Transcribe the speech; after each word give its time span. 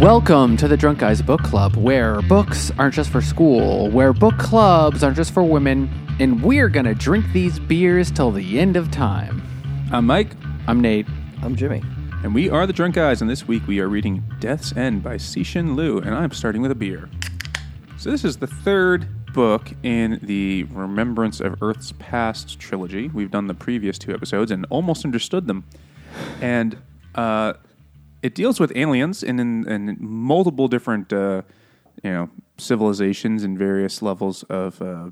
Welcome 0.00 0.56
to 0.56 0.66
the 0.66 0.78
Drunk 0.78 0.98
Guys 0.98 1.20
Book 1.20 1.42
Club, 1.42 1.76
where 1.76 2.22
books 2.22 2.72
aren't 2.78 2.94
just 2.94 3.10
for 3.10 3.20
school, 3.20 3.90
where 3.90 4.14
book 4.14 4.38
clubs 4.38 5.04
aren't 5.04 5.14
just 5.14 5.30
for 5.30 5.42
women, 5.42 5.90
and 6.18 6.42
we're 6.42 6.70
gonna 6.70 6.94
drink 6.94 7.26
these 7.34 7.58
beers 7.58 8.10
till 8.10 8.30
the 8.30 8.58
end 8.58 8.78
of 8.78 8.90
time. 8.90 9.42
I'm 9.92 10.06
Mike, 10.06 10.30
I'm 10.66 10.80
Nate. 10.80 11.06
I'm 11.42 11.54
Jimmy. 11.54 11.82
and 12.22 12.34
we 12.34 12.48
are 12.48 12.66
the 12.66 12.72
Drunk 12.72 12.94
Guys, 12.94 13.20
and 13.20 13.30
this 13.30 13.46
week 13.46 13.66
we 13.66 13.78
are 13.78 13.88
reading 13.88 14.24
Death's 14.40 14.74
End 14.74 15.02
by 15.02 15.16
Cixin 15.16 15.76
Liu, 15.76 15.98
and 15.98 16.14
I'm 16.14 16.30
starting 16.30 16.62
with 16.62 16.70
a 16.70 16.74
beer. 16.74 17.10
So 17.98 18.10
this 18.10 18.24
is 18.24 18.38
the 18.38 18.46
third 18.46 19.06
book 19.34 19.70
in 19.82 20.18
the 20.22 20.62
Remembrance 20.70 21.40
of 21.40 21.62
Earth's 21.62 21.92
Past 21.98 22.58
trilogy. 22.58 23.08
We've 23.08 23.30
done 23.30 23.48
the 23.48 23.54
previous 23.54 23.98
two 23.98 24.14
episodes 24.14 24.50
and 24.50 24.64
almost 24.70 25.04
understood 25.04 25.46
them. 25.46 25.64
And 26.40 26.78
uh, 27.14 27.52
it 28.22 28.34
deals 28.34 28.60
with 28.60 28.72
aliens 28.76 29.22
and 29.22 29.40
in, 29.40 29.68
in 29.68 29.96
multiple 30.00 30.68
different, 30.68 31.12
uh, 31.12 31.42
you 32.02 32.10
know, 32.10 32.30
civilizations 32.58 33.42
and 33.42 33.58
various 33.58 34.02
levels 34.02 34.42
of 34.44 34.80
uh, 34.82 35.10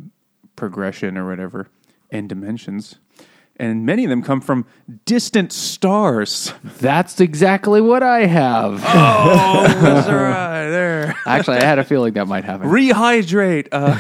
progression 0.56 1.16
or 1.16 1.28
whatever 1.28 1.68
and 2.10 2.28
dimensions. 2.28 2.96
And 3.60 3.84
many 3.84 4.04
of 4.04 4.10
them 4.10 4.22
come 4.22 4.40
from 4.40 4.66
distant 5.04 5.52
stars. 5.52 6.52
That's 6.80 7.20
exactly 7.20 7.80
what 7.80 8.02
I 8.02 8.26
have. 8.26 8.84
Oh, 9.00 9.62
that's 9.80 10.08
right 10.08 10.68
there. 10.70 11.14
Actually, 11.26 11.58
I 11.58 11.64
had 11.64 11.78
a 11.78 11.84
feeling 11.84 12.14
that 12.14 12.26
might 12.26 12.44
happen. 12.44 12.68
Rehydrate. 12.68 13.68
Uh, 13.72 13.96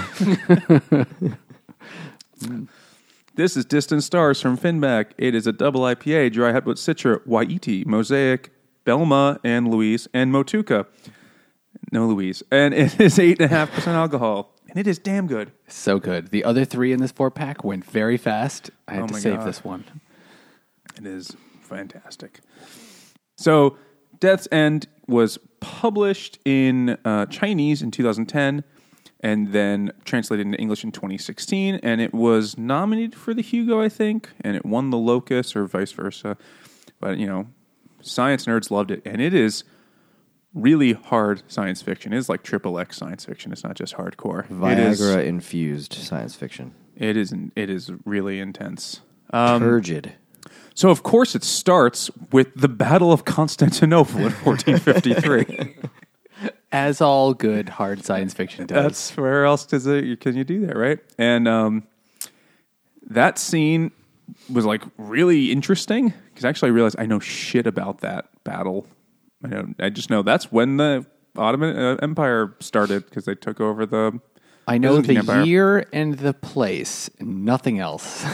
this 3.34 3.56
is 3.56 3.64
Distant 3.64 4.04
Stars 4.04 4.40
from 4.40 4.56
Finback. 4.56 5.12
It 5.18 5.34
is 5.34 5.46
a 5.46 5.52
double 5.52 5.82
IPA, 5.82 6.32
dry 6.32 6.52
hop 6.52 6.64
with 6.64 6.78
Citra, 6.78 7.24
Wai-iti, 7.26 7.84
Mosaic, 7.84 8.50
Belma, 8.88 9.38
and 9.44 9.68
Louise, 9.70 10.08
and 10.14 10.32
Motueka. 10.32 10.86
No 11.92 12.06
Louise. 12.06 12.42
And 12.50 12.72
it 12.72 12.98
is 12.98 13.18
8.5% 13.18 13.86
alcohol. 13.88 14.54
And 14.68 14.78
it 14.78 14.86
is 14.86 14.98
damn 14.98 15.26
good. 15.26 15.52
So 15.66 15.98
good. 15.98 16.30
The 16.30 16.42
other 16.44 16.64
three 16.64 16.92
in 16.92 17.00
this 17.00 17.12
four 17.12 17.30
pack 17.30 17.62
went 17.64 17.84
very 17.84 18.16
fast. 18.16 18.70
I 18.86 18.94
had 18.94 19.04
Oh 19.04 19.06
to 19.08 19.12
my 19.12 19.18
save 19.18 19.36
God. 19.36 19.46
this 19.46 19.62
one. 19.62 19.84
It 20.96 21.06
is 21.06 21.36
fantastic. 21.60 22.40
So, 23.36 23.76
Death's 24.20 24.48
End 24.50 24.88
was 25.06 25.38
published 25.60 26.38
in 26.44 26.96
uh, 27.04 27.26
Chinese 27.26 27.82
in 27.82 27.90
2010 27.90 28.64
and 29.20 29.52
then 29.52 29.92
translated 30.04 30.46
into 30.46 30.58
English 30.58 30.82
in 30.82 30.92
2016. 30.92 31.76
And 31.82 32.00
it 32.00 32.12
was 32.14 32.56
nominated 32.58 33.14
for 33.14 33.34
the 33.34 33.42
Hugo, 33.42 33.80
I 33.80 33.88
think, 33.88 34.30
and 34.40 34.56
it 34.56 34.64
won 34.64 34.90
the 34.90 34.98
Locus 34.98 35.54
or 35.54 35.66
vice 35.66 35.92
versa. 35.92 36.36
But, 37.00 37.18
you 37.18 37.26
know, 37.26 37.46
science 38.00 38.46
nerds 38.46 38.70
loved 38.70 38.90
it. 38.90 39.02
And 39.04 39.20
it 39.20 39.34
is 39.34 39.64
really 40.54 40.92
hard 40.92 41.42
science 41.48 41.82
fiction. 41.82 42.12
It 42.12 42.18
is 42.18 42.28
like 42.28 42.42
triple 42.42 42.78
X 42.78 42.96
science 42.96 43.24
fiction. 43.24 43.52
It's 43.52 43.64
not 43.64 43.74
just 43.74 43.94
hardcore. 43.94 44.44
It 44.70 44.78
is, 44.78 45.00
Viagra 45.00 45.24
infused 45.24 45.92
science 45.94 46.34
fiction. 46.34 46.74
it 46.96 47.16
is, 47.16 47.34
it 47.54 47.70
is 47.70 47.90
really 48.04 48.40
intense. 48.40 49.00
Um, 49.30 49.60
Turgid. 49.60 50.14
So 50.74 50.90
of 50.90 51.02
course 51.02 51.34
it 51.34 51.44
starts 51.44 52.10
with 52.32 52.54
the 52.54 52.68
Battle 52.68 53.12
of 53.12 53.24
Constantinople 53.24 54.18
in 54.18 54.32
1453. 54.32 55.76
As 56.72 57.00
all 57.00 57.34
good 57.34 57.68
hard 57.70 58.04
science 58.04 58.34
fiction 58.34 58.66
does. 58.66 58.82
That's 58.82 59.16
where 59.16 59.44
else 59.44 59.66
does 59.66 59.86
it, 59.86 60.20
can 60.20 60.36
you 60.36 60.44
do 60.44 60.66
that, 60.66 60.76
right? 60.76 60.98
And 61.18 61.48
um, 61.48 61.86
that 63.08 63.38
scene 63.38 63.90
was 64.50 64.64
like 64.64 64.82
really 64.98 65.50
interesting 65.50 66.12
because 66.38 66.48
actually 66.48 66.68
I 66.68 66.72
realized 66.72 66.94
I 67.00 67.06
know 67.06 67.18
shit 67.18 67.66
about 67.66 67.98
that 68.02 68.26
battle. 68.44 68.86
I 69.42 69.48
know 69.48 69.74
I 69.80 69.88
just 69.88 70.08
know 70.08 70.22
that's 70.22 70.52
when 70.52 70.76
the 70.76 71.04
Ottoman 71.36 71.76
uh, 71.76 71.96
Empire 72.00 72.54
started 72.60 73.06
because 73.06 73.24
they 73.24 73.34
took 73.34 73.60
over 73.60 73.84
the. 73.84 74.20
I 74.68 74.78
know 74.78 75.00
Byzantine 75.00 75.14
the 75.14 75.20
Empire. 75.20 75.42
year 75.44 75.86
and 75.92 76.14
the 76.14 76.32
place, 76.32 77.10
nothing 77.18 77.80
else. 77.80 78.24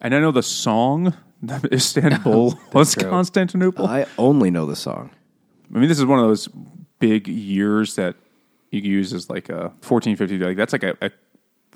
And 0.00 0.12
I 0.12 0.18
know 0.18 0.32
the 0.32 0.42
song. 0.42 1.14
Istanbul 1.72 2.58
was 2.72 2.94
true. 2.94 3.08
Constantinople. 3.08 3.86
I 3.86 4.06
only 4.18 4.50
know 4.50 4.66
the 4.66 4.74
song. 4.74 5.10
I 5.72 5.78
mean, 5.78 5.88
this 5.88 6.00
is 6.00 6.04
one 6.04 6.18
of 6.18 6.26
those 6.26 6.48
big 6.98 7.28
years 7.28 7.94
that 7.94 8.16
you 8.72 8.80
use 8.80 9.12
as 9.12 9.30
like 9.30 9.48
a 9.50 9.70
1450. 9.86 10.38
Like 10.38 10.56
that's 10.56 10.72
like 10.72 10.82
a, 10.82 10.96
a 11.00 11.10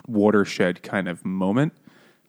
watershed 0.09 0.83
kind 0.83 1.09
of 1.09 1.25
moment 1.25 1.75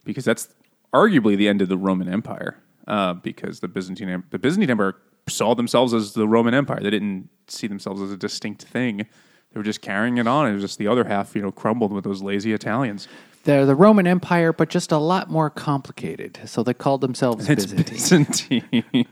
because 0.04 0.26
that's 0.26 0.50
arguably 0.94 1.36
the 1.36 1.48
end 1.48 1.64
of 1.64 1.70
the 1.70 1.78
Roman 1.78 2.08
Empire. 2.08 2.62
Uh, 2.92 3.14
because 3.14 3.62
the 3.62 3.70
Byzantine 3.70 4.22
the 4.32 4.38
Byzantine 4.38 4.70
Empire 4.70 4.96
saw 5.30 5.56
themselves 5.56 5.94
as 5.94 6.12
the 6.12 6.28
Roman 6.28 6.54
Empire. 6.54 6.82
They 6.82 6.90
didn't 6.90 7.30
see 7.48 7.68
themselves 7.68 8.02
as 8.02 8.12
a 8.12 8.18
distinct 8.18 8.64
thing. 8.64 8.98
They 8.98 9.58
were 9.58 9.64
just 9.64 9.80
carrying 9.80 10.18
it 10.18 10.28
on. 10.28 10.50
It 10.50 10.54
was 10.54 10.62
just 10.62 10.78
the 10.78 10.88
other 10.88 11.06
half, 11.06 11.34
you 11.34 11.42
know, 11.42 11.54
crumbled 11.54 11.94
with 11.94 12.04
those 12.04 12.22
lazy 12.22 12.52
Italians. 12.52 13.08
They're 13.46 13.66
the 13.66 13.76
Roman 13.76 14.08
Empire, 14.08 14.52
but 14.52 14.68
just 14.68 14.92
a 14.92 14.98
lot 14.98 15.30
more 15.30 15.50
complicated. 15.50 16.42
So 16.46 16.64
they 16.64 16.74
called 16.74 17.00
themselves 17.00 17.50
It's 17.50 17.66
Byzantine. 17.66 18.66
Byzantine. 18.72 19.08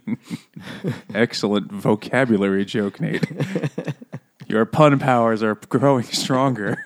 Excellent 1.13 1.71
vocabulary 1.71 2.65
joke, 2.65 2.99
Nate. 2.99 3.31
Your 4.47 4.65
pun 4.65 4.99
powers 4.99 5.41
are 5.41 5.55
growing 5.55 6.03
stronger. 6.03 6.85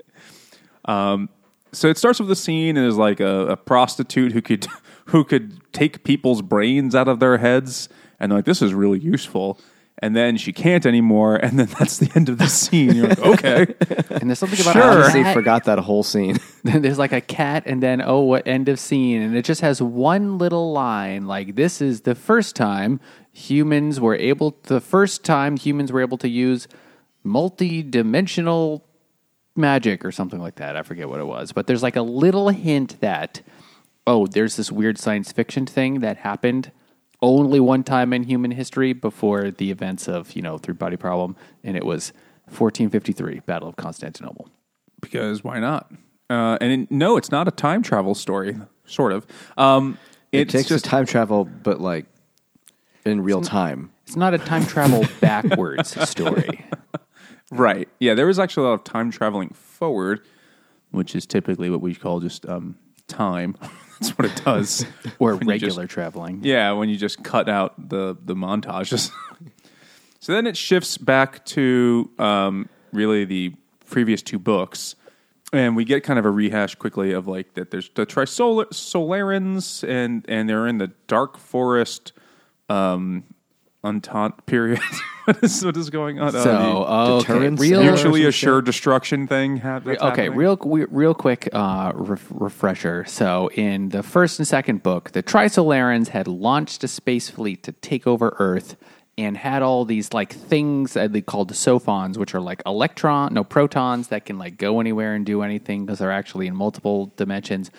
um, 0.86 1.28
so 1.72 1.88
it 1.88 1.98
starts 1.98 2.18
with 2.18 2.30
a 2.30 2.36
scene 2.36 2.78
and 2.78 2.86
is 2.86 2.96
like 2.96 3.20
a, 3.20 3.48
a 3.48 3.56
prostitute 3.58 4.32
who 4.32 4.40
could 4.40 4.66
who 5.06 5.22
could 5.22 5.60
take 5.74 6.04
people's 6.04 6.40
brains 6.40 6.94
out 6.94 7.08
of 7.08 7.20
their 7.20 7.36
heads, 7.38 7.88
and 8.18 8.32
they're 8.32 8.38
like 8.38 8.46
this 8.46 8.62
is 8.62 8.72
really 8.72 8.98
useful. 9.00 9.58
And 10.00 10.16
then 10.16 10.36
she 10.36 10.52
can't 10.52 10.84
anymore, 10.86 11.36
and 11.42 11.56
then 11.58 11.66
that's 11.78 11.98
the 11.98 12.10
end 12.16 12.28
of 12.28 12.38
the 12.38 12.48
scene. 12.48 12.94
You're 12.96 13.06
like, 13.08 13.18
okay, 13.20 13.74
And 14.10 14.28
there's 14.28 14.40
something 14.40 14.60
about 14.60 14.72
Sure. 14.72 14.82
a 14.82 15.04
Honestly, 15.04 15.32
forgot 15.32 15.64
that 15.64 15.78
whole 15.78 16.02
scene. 16.02 16.36
There's 16.64 16.98
like 16.98 17.12
a 17.12 17.20
cat, 17.20 17.62
and 17.66 17.80
then 17.82 18.02
oh, 18.04 18.20
what 18.22 18.46
end 18.48 18.68
of 18.68 18.80
scene? 18.80 19.22
And 19.22 19.36
it 19.36 19.44
just 19.44 19.60
has 19.60 19.80
one 19.80 20.36
little 20.38 20.72
line 20.72 21.26
like, 21.26 21.54
"This 21.54 21.80
is 21.80 22.00
the 22.02 22.14
first 22.16 22.56
time 22.56 22.98
humans 23.32 24.00
were 24.00 24.16
able. 24.16 24.56
The 24.64 24.80
first 24.80 25.24
time 25.24 25.56
humans 25.56 25.92
were 25.92 26.00
able 26.00 26.18
to 26.18 26.28
use 26.28 26.66
multi-dimensional 27.22 28.84
magic 29.56 30.04
or 30.04 30.10
something 30.12 30.40
like 30.40 30.56
that. 30.56 30.76
I 30.76 30.82
forget 30.82 31.08
what 31.08 31.20
it 31.20 31.26
was, 31.26 31.52
but 31.52 31.66
there's 31.66 31.82
like 31.82 31.96
a 31.96 32.02
little 32.02 32.48
hint 32.48 33.00
that 33.00 33.42
oh, 34.06 34.26
there's 34.26 34.56
this 34.56 34.70
weird 34.72 34.98
science 34.98 35.32
fiction 35.32 35.66
thing 35.66 36.00
that 36.00 36.18
happened 36.18 36.70
only 37.22 37.58
one 37.60 37.82
time 37.82 38.12
in 38.12 38.24
human 38.24 38.50
history 38.50 38.92
before 38.92 39.50
the 39.50 39.70
events 39.70 40.08
of 40.08 40.34
you 40.36 40.42
know 40.42 40.58
Three 40.58 40.74
Body 40.74 40.96
Problem, 40.96 41.36
and 41.62 41.76
it 41.76 41.84
was 41.84 42.12
1453, 42.48 43.40
Battle 43.46 43.68
of 43.68 43.76
Constantinople. 43.76 44.48
because 45.00 45.42
why 45.44 45.58
not? 45.60 45.90
Uh, 46.30 46.56
and 46.60 46.82
it- 46.82 46.90
no, 46.90 47.16
it's 47.16 47.30
not 47.30 47.46
a 47.48 47.50
time 47.50 47.82
travel 47.82 48.14
story. 48.14 48.56
Sort 48.86 49.12
of. 49.12 49.26
Um, 49.56 49.98
It 50.32 50.48
takes 50.48 50.68
just 50.68 50.86
a 50.86 50.88
time 50.88 51.06
travel, 51.06 51.44
but 51.44 51.80
like 51.80 52.06
in 53.06 53.22
real 53.22 53.40
time. 53.40 53.90
It's 54.06 54.16
not 54.16 54.34
a 54.34 54.38
time 54.38 54.66
travel 54.66 55.04
backwards 55.20 55.98
story. 56.08 56.64
Right. 57.50 57.88
Yeah, 58.00 58.14
there 58.14 58.26
was 58.26 58.38
actually 58.38 58.66
a 58.66 58.68
lot 58.70 58.74
of 58.74 58.84
time 58.84 59.10
traveling 59.12 59.50
forward, 59.50 60.22
which 60.90 61.14
is 61.14 61.24
typically 61.24 61.70
what 61.70 61.80
we 61.82 61.94
call 61.94 62.18
just 62.18 62.48
um, 62.48 62.76
time. 63.06 63.54
That's 64.04 64.18
what 64.18 64.26
it 64.30 64.44
does. 64.44 64.86
Or 65.18 65.36
When 65.36 65.48
you 65.48 65.54
just- 65.54 65.62
regular 65.76 65.86
traveling. 65.86 66.40
yeah, 66.42 66.72
when 66.72 66.88
you 66.88 66.96
just 66.96 67.22
cut 67.22 67.48
out 67.48 67.88
the 67.88 68.16
the 68.24 68.34
montages. 68.34 69.10
so 70.20 70.32
then 70.32 70.46
it 70.46 70.56
shifts 70.56 70.98
back 70.98 71.44
to 71.46 72.10
um, 72.18 72.68
really 72.92 73.24
the 73.24 73.54
previous 73.86 74.22
two 74.22 74.38
books, 74.38 74.96
and 75.52 75.76
we 75.76 75.84
get 75.84 76.02
kind 76.04 76.18
of 76.18 76.24
a 76.26 76.30
rehash 76.30 76.74
quickly 76.74 77.12
of 77.12 77.26
like 77.28 77.54
that. 77.54 77.70
There's 77.70 77.88
the 77.94 78.06
Trisolarans, 78.06 79.86
and 79.88 80.24
and 80.28 80.48
they're 80.48 80.66
in 80.66 80.78
the 80.78 80.92
dark 81.06 81.38
forest. 81.38 82.12
Um, 82.68 83.24
Untaught 83.84 84.46
period. 84.46 84.80
what, 85.26 85.44
is, 85.44 85.64
what 85.64 85.76
is 85.76 85.90
going 85.90 86.18
on? 86.18 86.32
So, 86.32 86.84
Uh, 86.84 87.20
okay, 87.22 87.50
real, 87.50 87.82
mutually 87.82 88.24
assured 88.24 88.64
destruction 88.64 89.26
thing. 89.26 89.58
hap- 89.58 89.86
okay, 89.86 89.98
happening? 90.02 90.34
real, 90.34 90.56
real 90.56 91.14
quick 91.14 91.48
uh, 91.52 91.92
ref- 91.94 92.26
refresher. 92.30 93.04
So, 93.04 93.50
in 93.54 93.90
the 93.90 94.02
first 94.02 94.38
and 94.38 94.48
second 94.48 94.82
book, 94.82 95.12
the 95.12 95.22
Trisolarans 95.22 96.08
had 96.08 96.26
launched 96.26 96.82
a 96.82 96.88
space 96.88 97.28
fleet 97.28 97.62
to 97.64 97.72
take 97.72 98.06
over 98.06 98.34
Earth 98.38 98.76
and 99.16 99.36
had 99.36 99.62
all 99.62 99.84
these 99.84 100.12
like 100.12 100.32
things 100.32 100.94
that 100.94 101.12
they 101.12 101.20
called 101.20 101.48
the 101.48 101.54
sophons, 101.54 102.18
which 102.18 102.34
are 102.34 102.40
like 102.40 102.62
electron, 102.66 103.32
no 103.32 103.44
protons 103.44 104.08
that 104.08 104.24
can 104.24 104.38
like 104.38 104.56
go 104.58 104.80
anywhere 104.80 105.14
and 105.14 105.24
do 105.24 105.42
anything 105.42 105.86
because 105.86 106.00
they're 106.00 106.10
actually 106.10 106.46
in 106.46 106.56
multiple 106.56 107.12
dimensions. 107.16 107.70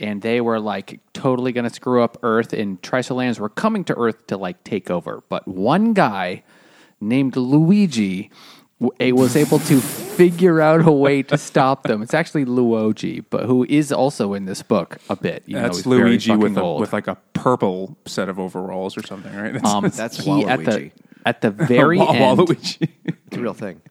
And 0.00 0.22
they 0.22 0.40
were 0.40 0.58
like 0.58 1.00
totally 1.12 1.52
going 1.52 1.68
to 1.68 1.74
screw 1.74 2.02
up 2.02 2.16
Earth, 2.22 2.52
and 2.52 2.80
Trisolarans 2.82 3.38
were 3.38 3.48
coming 3.50 3.84
to 3.84 3.96
Earth 3.98 4.26
to 4.28 4.36
like 4.36 4.62
take 4.64 4.90
over. 4.90 5.22
But 5.28 5.46
one 5.46 5.92
guy 5.92 6.42
named 7.00 7.36
Luigi 7.36 8.30
w- 8.80 8.92
a- 9.00 9.12
was 9.12 9.36
able 9.36 9.58
to 9.60 9.80
figure 9.80 10.60
out 10.60 10.86
a 10.86 10.92
way 10.92 11.22
to 11.24 11.36
stop 11.38 11.82
them. 11.84 12.02
It's 12.02 12.14
actually 12.14 12.44
Luigi, 12.46 13.20
but 13.20 13.44
who 13.44 13.64
is 13.68 13.92
also 13.92 14.32
in 14.34 14.46
this 14.46 14.62
book 14.62 14.98
a 15.10 15.16
bit. 15.16 15.42
You 15.46 15.56
That's 15.56 15.78
he's 15.78 15.86
Luigi 15.86 16.34
with 16.34 16.56
a, 16.56 16.60
old. 16.62 16.80
with 16.80 16.92
like 16.92 17.06
a 17.06 17.16
purple 17.34 17.96
set 18.06 18.28
of 18.28 18.38
overalls 18.38 18.96
or 18.96 19.02
something, 19.06 19.34
right? 19.36 19.52
That's- 19.60 19.72
Um, 19.72 19.84
That's 19.90 20.16
he 20.18 20.44
at 20.46 20.64
the 20.64 20.90
at 21.26 21.40
the 21.42 21.50
very 21.50 21.98
Wa- 22.00 22.12
end, 22.12 22.38
Waluigi. 22.38 22.88
It's 23.04 23.36
a 23.36 23.40
real 23.40 23.52
thing. 23.54 23.82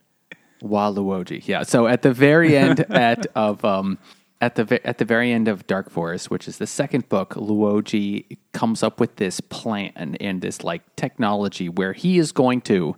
Waluigi. 0.64 1.48
Yeah. 1.48 1.64
So 1.64 1.88
at 1.88 2.02
the 2.02 2.12
very 2.14 2.58
end 2.58 2.80
at 2.92 3.26
of 3.36 3.64
um 3.64 3.98
at 4.41 4.56
the 4.56 4.88
at 4.88 4.97
the 4.97 5.06
very 5.06 5.31
end 5.31 5.47
of 5.47 5.68
Dark 5.68 5.89
Forest, 5.89 6.31
which 6.31 6.47
is 6.47 6.57
the 6.57 6.68
second 6.68 7.09
book, 7.09 7.36
Luoji 7.36 8.38
comes 8.53 8.83
up 8.83 9.00
with 9.00 9.18
this 9.18 9.39
plan 9.39 10.18
and 10.19 10.41
this 10.41 10.63
like 10.63 10.95
technology 10.95 11.69
where 11.69 11.94
he 11.94 12.18
is 12.18 12.31
going 12.31 12.62
to 12.62 12.95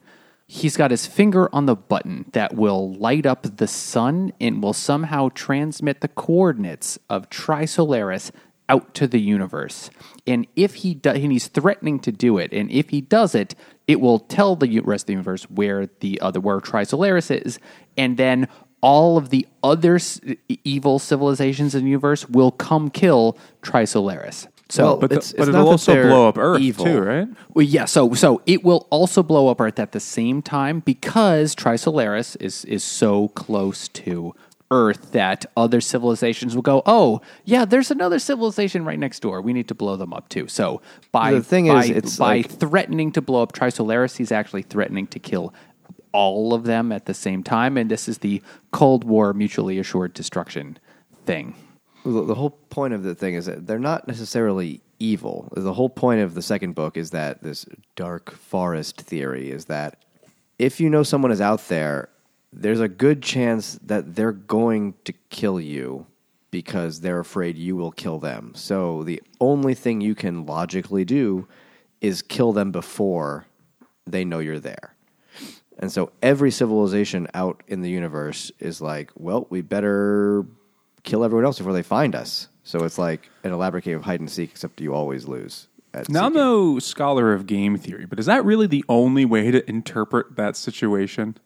he's 0.52 0.76
got 0.76 0.92
his 0.92 1.08
finger 1.08 1.50
on 1.56 1.66
the 1.66 1.76
button 1.76 2.26
that 2.34 2.54
will 2.54 2.94
light 2.96 3.26
up 3.26 3.48
the 3.56 3.68
sun 3.68 4.34
and 4.42 4.62
will 4.62 4.74
somehow 4.74 5.30
transmit 5.34 6.02
the 6.02 6.10
coordinates 6.10 7.00
of 7.10 7.30
Trisolaris 7.30 8.32
out 8.68 8.94
to 8.96 9.08
the 9.08 9.20
universe. 9.22 9.90
And 10.28 10.46
if 10.58 10.76
he 10.76 10.94
does, 10.94 11.16
and 11.18 11.32
he's 11.32 11.48
threatening 11.48 12.00
to 12.02 12.12
do 12.12 12.38
it, 12.38 12.52
and 12.52 12.70
if 12.70 12.90
he 12.90 13.00
does 13.00 13.34
it, 13.34 13.56
it 13.88 14.02
will 14.02 14.20
tell 14.20 14.58
the 14.58 14.82
rest 14.82 15.04
of 15.04 15.08
the 15.08 15.14
universe 15.14 15.44
where 15.44 15.88
the 16.02 16.20
other 16.20 16.42
where 16.42 16.60
Trisolaris 16.60 17.32
is, 17.46 17.58
and 17.96 18.18
then 18.18 18.50
all 18.82 19.18
of 19.18 19.30
the 19.30 19.48
other 19.64 19.96
s- 19.96 20.20
evil 20.64 21.00
civilizations 21.00 21.76
in 21.76 21.84
the 21.84 21.90
universe 21.90 22.28
will 22.30 22.52
come 22.52 22.90
kill 22.90 23.38
Trisolaris. 23.62 24.48
So, 24.70 24.84
Well, 24.86 24.98
But, 24.98 25.10
the- 25.10 25.16
It's- 25.18 25.34
but 25.34 25.48
it's 25.48 25.50
it'll 25.50 25.68
also 25.70 26.02
blow 26.02 26.28
up 26.30 26.38
Earth 26.38 26.62
evil. 26.62 26.86
too, 26.86 27.00
right? 27.02 27.28
well, 27.54 27.66
yeah, 27.66 27.86
so 27.86 28.14
so 28.14 28.42
it 28.46 28.64
will 28.64 28.88
also 28.90 29.22
blow 29.22 29.50
up 29.50 29.60
Earth 29.60 29.80
at 29.80 29.92
the 29.92 30.00
same 30.00 30.42
time 30.42 30.82
because 30.86 31.54
Trisolaris 31.56 32.38
is 32.40 32.64
is 32.66 32.84
so 32.84 33.28
close 33.30 33.88
to 33.90 34.34
Earth 34.74 35.12
that 35.12 35.46
other 35.58 35.82
civilizations 35.82 36.56
will 36.56 36.62
go, 36.62 36.82
oh 36.86 37.20
yeah, 37.44 37.66
there's 37.66 37.92
another 37.92 38.18
civilization 38.20 38.86
right 38.86 38.98
next 38.98 39.20
door. 39.20 39.42
We 39.42 39.52
need 39.52 39.68
to 39.68 39.76
blow 39.76 39.98
them 39.98 40.14
up 40.14 40.30
too. 40.30 40.48
So 40.48 40.80
by 41.12 41.34
The 41.34 41.44
thing 41.44 41.68
by, 41.68 41.84
is, 41.84 41.90
it's 41.90 42.18
by 42.18 42.38
like- 42.38 42.50
threatening 42.50 43.12
to 43.12 43.22
blow 43.22 43.42
up 43.44 43.52
Trisolaris, 43.52 44.16
he's 44.16 44.32
actually 44.32 44.62
threatening 44.62 45.08
to 45.08 45.20
kill 45.20 45.54
all 46.12 46.54
of 46.54 46.64
them 46.64 46.92
at 46.92 47.06
the 47.06 47.14
same 47.14 47.44
time, 47.44 47.78
and 47.78 47.90
this 47.90 48.08
is 48.08 48.20
the 48.20 48.42
Cold 48.72 49.04
War 49.04 49.34
mutually 49.34 49.80
assured 49.80 50.14
destruction 50.14 50.78
thing. 51.26 51.56
The, 52.04 52.36
whole 52.36 52.50
point 52.50 52.94
of 52.94 53.04
the 53.04 53.14
thing 53.14 53.36
is 53.36 53.46
that 53.46 53.68
they're 53.68 53.78
not 53.78 54.08
necessarily 54.08 54.82
evil. 54.98 55.52
The 55.56 55.74
whole 55.74 55.90
point 55.90 56.22
of 56.22 56.34
the 56.34 56.42
second 56.42 56.74
book 56.74 56.98
is 56.98 57.12
that 57.12 57.44
this 57.44 57.66
dark 57.96 58.32
forest 58.32 59.02
theory 59.02 59.52
is 59.52 59.66
that 59.66 60.04
if 60.58 60.80
you 60.80 60.90
know 60.90 61.04
someone 61.04 61.32
is 61.32 61.42
out 61.42 61.68
there, 61.68 62.10
there's 62.54 62.80
a 62.80 62.88
good 62.88 63.22
chance 63.22 63.80
that 63.84 64.16
they're 64.16 64.32
going 64.32 64.96
to 65.06 65.14
kill 65.30 65.60
you 65.60 66.08
because 66.50 67.00
they're 67.00 67.20
afraid 67.20 67.58
you 67.58 67.76
will 67.76 67.92
kill 67.92 68.20
them. 68.20 68.52
So 68.56 69.04
the 69.04 69.22
only 69.40 69.74
thing 69.74 70.02
you 70.02 70.16
can 70.16 70.46
logically 70.46 71.06
do 71.06 71.48
is 72.02 72.22
kill 72.22 72.52
them 72.52 72.72
before 72.72 73.46
they 74.06 74.26
know 74.26 74.40
you're 74.40 74.60
there. 74.60 74.91
And 75.82 75.92
so 75.92 76.12
every 76.22 76.52
civilization 76.52 77.28
out 77.34 77.64
in 77.68 77.82
the 77.82 77.90
universe 77.90 78.52
is 78.60 78.82
like, 78.82 79.12
well, 79.16 79.48
we 79.50 79.62
better 79.62 80.46
kill 81.04 81.24
everyone 81.24 81.46
else 81.46 81.58
before 81.58 81.74
they 81.74 81.82
find 81.82 82.16
us. 82.16 82.48
So 82.64 82.84
it's 82.84 83.00
like 83.00 83.30
an 83.44 83.52
elaborate 83.52 83.84
game 83.84 83.98
of 83.98 84.04
hide 84.04 84.20
and 84.20 84.30
seek, 84.30 84.52
except 84.52 84.80
you 84.80 84.94
always 84.94 85.28
lose. 85.28 85.68
At 85.94 86.08
Now 86.08 86.28
I'm 86.28 86.34
no 86.34 86.80
scholar 86.80 87.34
of 87.34 87.48
game 87.48 87.78
theory, 87.78 88.06
but 88.06 88.20
is 88.20 88.28
that 88.28 88.46
really 88.46 88.68
the 88.68 88.86
only 88.88 89.26
way 89.26 89.52
to 89.52 89.68
interpret 89.70 90.36
that 90.36 90.56
situation? 90.56 91.38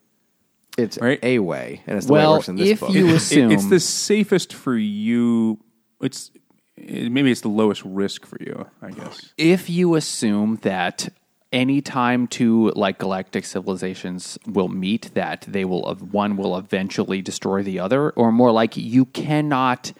it's 0.78 0.98
right? 1.00 1.20
a 1.24 1.40
way, 1.40 1.82
and 1.88 1.98
it's 1.98 2.08
the 2.08 2.14
way 2.14 2.24
it 2.24 2.28
works 2.28 2.50
in 2.50 2.56
this 2.58 2.70
if 2.70 2.80
book. 2.82 2.90
you 2.92 3.16
assume 3.16 3.52
it's 3.52 3.68
the 3.68 3.80
safest 3.80 4.54
for 4.54 4.76
you. 4.76 5.60
It's 6.02 6.32
maybe 6.78 7.32
it's 7.32 7.42
the 7.42 7.48
lowest 7.48 7.82
risk 7.86 8.26
for 8.26 8.38
you, 8.42 8.68
I 8.82 8.92
guess. 8.92 9.34
if 9.38 9.70
you 9.70 9.96
assume 9.96 10.58
that 10.64 11.10
any 11.56 11.82
time 11.82 12.28
two 12.28 12.70
like 12.76 13.00
galactic 13.00 13.46
civilizations 13.46 14.38
will 14.46 14.68
meet 14.68 15.10
that 15.14 15.46
they 15.48 15.64
will 15.64 15.96
one 15.96 16.36
will 16.36 16.58
eventually 16.58 17.22
destroy 17.22 17.64
the 17.64 17.80
other 17.80 18.12
or 18.12 18.30
more 18.32 18.52
like 18.52 18.76
you 18.76 19.06
cannot 19.06 19.94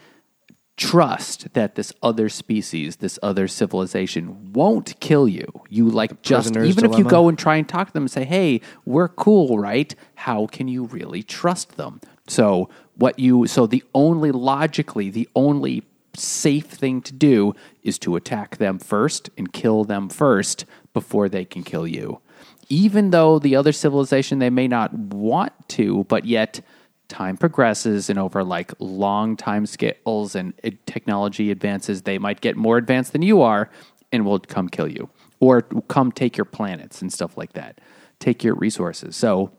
trust 0.76 1.54
that 1.54 1.76
this 1.76 1.94
other 2.04 2.28
species 2.28 2.98
this 2.98 3.18
other 3.24 3.48
civilization 3.48 4.52
won't 4.52 5.00
kill 5.00 5.30
you. 5.30 5.48
You 5.70 5.90
like 5.90 6.22
just 6.22 6.58
even 6.58 6.84
if 6.84 6.98
you 6.98 7.06
go 7.06 7.30
and 7.30 7.40
try 7.40 7.56
and 7.56 7.68
talk 7.68 7.88
to 7.88 7.94
them 7.94 8.04
and 8.04 8.12
say 8.12 8.26
hey 8.26 8.60
we're 8.84 9.08
cool 9.08 9.58
right? 9.58 9.96
How 10.16 10.48
can 10.48 10.68
you 10.68 10.84
really 10.84 11.24
trust 11.24 11.78
them? 11.78 12.02
So 12.28 12.70
what 12.96 13.18
you 13.18 13.48
so 13.48 13.66
the 13.66 13.84
only 13.94 14.34
logically 14.34 15.10
the 15.10 15.30
only 15.36 15.84
safe 16.16 16.66
thing 16.66 17.02
to 17.02 17.14
do 17.14 17.54
is 17.84 18.00
to 18.00 18.16
attack 18.16 18.58
them 18.58 18.80
first 18.80 19.30
and 19.38 19.52
kill 19.54 19.84
them 19.84 20.10
first 20.10 20.66
before 20.94 21.30
they 21.30 21.46
can 21.46 21.64
kill 21.64 21.88
you. 21.88 22.22
Even 22.70 23.12
though 23.12 23.38
the 23.38 23.56
other 23.56 23.72
civilization 23.72 24.40
they 24.40 24.50
may 24.50 24.68
not 24.68 24.94
want 24.94 25.54
to, 25.70 26.04
but 26.06 26.26
yet 26.26 26.62
time 27.08 27.38
progresses 27.38 28.10
and 28.10 28.18
over 28.18 28.44
like 28.44 28.74
long 28.80 29.38
time 29.38 29.66
scales 29.66 30.36
and 30.36 30.54
technology 30.86 31.52
advances, 31.52 32.02
they 32.02 32.18
might 32.18 32.42
get 32.42 32.56
more 32.56 32.78
advanced 32.78 33.14
than 33.14 33.22
you 33.22 33.42
are 33.42 33.70
and 34.12 34.26
will 34.26 34.40
come 34.40 34.68
kill 34.68 34.88
you 34.88 35.10
or 35.40 35.62
come 35.62 36.12
take 36.12 36.38
your 36.38 36.46
planets 36.46 37.02
and 37.02 37.12
stuff 37.14 37.38
like 37.38 37.54
that. 37.54 37.80
Take 38.20 38.44
your 38.44 38.56
resources. 38.56 39.16
So 39.16 39.52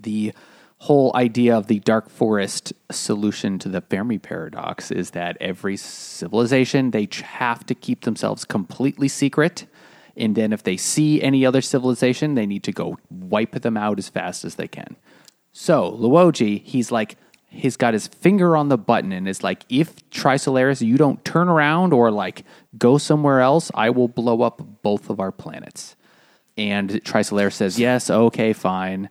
the 0.00 0.32
whole 0.78 1.10
idea 1.14 1.56
of 1.56 1.68
the 1.68 1.80
dark 1.80 2.10
forest 2.10 2.72
solution 2.90 3.58
to 3.58 3.68
the 3.68 3.80
Fermi 3.80 4.18
paradox 4.18 4.90
is 4.90 5.10
that 5.10 5.36
every 5.40 5.76
civilization 5.76 6.90
they 6.90 7.08
have 7.22 7.64
to 7.66 7.74
keep 7.74 8.02
themselves 8.02 8.44
completely 8.44 9.08
secret 9.08 9.66
and 10.16 10.34
then 10.34 10.52
if 10.52 10.62
they 10.62 10.76
see 10.76 11.22
any 11.22 11.46
other 11.46 11.62
civilization 11.62 12.34
they 12.34 12.46
need 12.46 12.62
to 12.62 12.72
go 12.72 12.98
wipe 13.10 13.52
them 13.62 13.76
out 13.76 13.98
as 13.98 14.08
fast 14.08 14.44
as 14.44 14.56
they 14.56 14.68
can. 14.68 14.96
So, 15.52 15.92
Luoji, 15.92 16.62
he's 16.62 16.92
like 16.92 17.16
he's 17.48 17.78
got 17.78 17.94
his 17.94 18.06
finger 18.06 18.56
on 18.56 18.68
the 18.68 18.76
button 18.76 19.12
and 19.12 19.26
is 19.26 19.42
like 19.42 19.64
if 19.70 20.08
Trisolaris 20.10 20.86
you 20.86 20.98
don't 20.98 21.24
turn 21.24 21.48
around 21.48 21.94
or 21.94 22.10
like 22.10 22.44
go 22.76 22.98
somewhere 22.98 23.40
else, 23.40 23.70
I 23.74 23.88
will 23.90 24.08
blow 24.08 24.42
up 24.42 24.60
both 24.82 25.08
of 25.08 25.20
our 25.20 25.32
planets. 25.32 25.96
And 26.58 26.90
Trisolaris 26.90 27.54
says, 27.54 27.78
"Yes, 27.78 28.10
okay, 28.10 28.52
fine." 28.52 29.08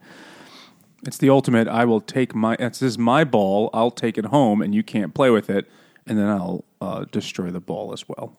It's 1.05 1.17
the 1.17 1.29
ultimate. 1.29 1.67
I 1.67 1.85
will 1.85 2.01
take 2.01 2.33
my. 2.33 2.55
This 2.55 2.81
is 2.81 2.97
my 2.97 3.23
ball. 3.23 3.69
I'll 3.73 3.91
take 3.91 4.17
it 4.17 4.25
home, 4.25 4.61
and 4.61 4.73
you 4.73 4.83
can't 4.83 5.13
play 5.13 5.29
with 5.29 5.49
it. 5.49 5.69
And 6.07 6.17
then 6.17 6.27
I'll 6.27 6.63
uh, 6.81 7.05
destroy 7.11 7.49
the 7.49 7.59
ball 7.59 7.93
as 7.93 8.07
well. 8.07 8.35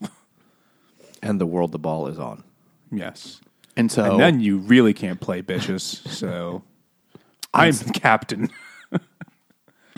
and 1.22 1.40
the 1.40 1.46
world 1.46 1.72
the 1.72 1.78
ball 1.78 2.06
is 2.06 2.18
on. 2.18 2.44
yes. 2.90 3.40
And 3.78 3.92
so 3.92 4.12
And 4.12 4.20
then 4.20 4.40
you 4.40 4.56
really 4.56 4.94
can't 4.94 5.20
play, 5.20 5.42
bitches. 5.42 6.08
So 6.08 6.62
I'm 7.54 7.72
the 7.72 7.92
captain. 7.92 8.50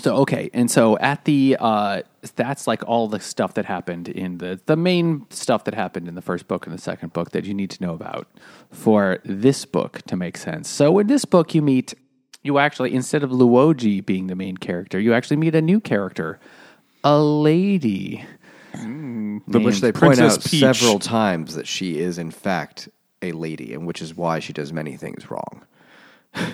So 0.01 0.15
okay, 0.19 0.49
and 0.55 0.71
so 0.71 0.97
at 0.99 1.25
the 1.25 1.57
uh, 1.59 2.03
that's 2.37 2.67
like 2.69 2.87
all 2.87 3.09
the 3.09 3.19
stuff 3.19 3.55
that 3.55 3.65
happened 3.65 4.09
in 4.09 4.39
the 4.39 4.61
the 4.67 4.77
main 4.77 5.27
stuff 5.31 5.65
that 5.65 5.75
happened 5.75 6.07
in 6.07 6.15
the 6.15 6.23
first 6.23 6.47
book 6.47 6.67
and 6.67 6.75
the 6.75 6.81
second 6.81 7.13
book 7.13 7.33
that 7.33 7.45
you 7.45 7.55
need 7.55 7.71
to 7.71 7.83
know 7.83 7.95
about 7.95 8.29
for 8.71 9.19
this 9.25 9.65
book 9.65 10.03
to 10.03 10.17
make 10.17 10.37
sense. 10.37 10.69
So 10.69 10.99
in 11.01 11.09
this 11.09 11.25
book, 11.25 11.53
you 11.55 11.63
meet 11.63 11.95
you 12.49 12.59
actually 12.59 12.95
instead 12.95 13.23
of 13.23 13.31
Luoji 13.31 14.05
being 14.05 14.26
the 14.26 14.35
main 14.35 14.57
character, 14.57 14.99
you 14.99 15.12
actually 15.14 15.37
meet 15.37 15.55
a 15.55 15.61
new 15.62 15.81
character, 15.81 16.40
a 17.05 17.19
lady. 17.21 18.25
Hmm. 18.75 19.38
But 19.47 19.62
which 19.62 19.75
named 19.83 19.83
they 19.85 19.93
point 19.93 20.17
Princess 20.19 20.38
out 20.38 20.50
Peach. 20.50 20.61
several 20.61 20.99
times 20.99 21.55
that 21.55 21.67
she 21.67 21.99
is 21.99 22.19
in 22.19 22.31
fact 22.31 22.88
a 23.23 23.33
lady, 23.33 23.73
and 23.75 23.87
which 23.87 24.00
is 24.02 24.17
why 24.17 24.38
she 24.40 24.52
does 24.52 24.73
many 24.73 24.97
things 24.97 25.31
wrong. 25.31 25.62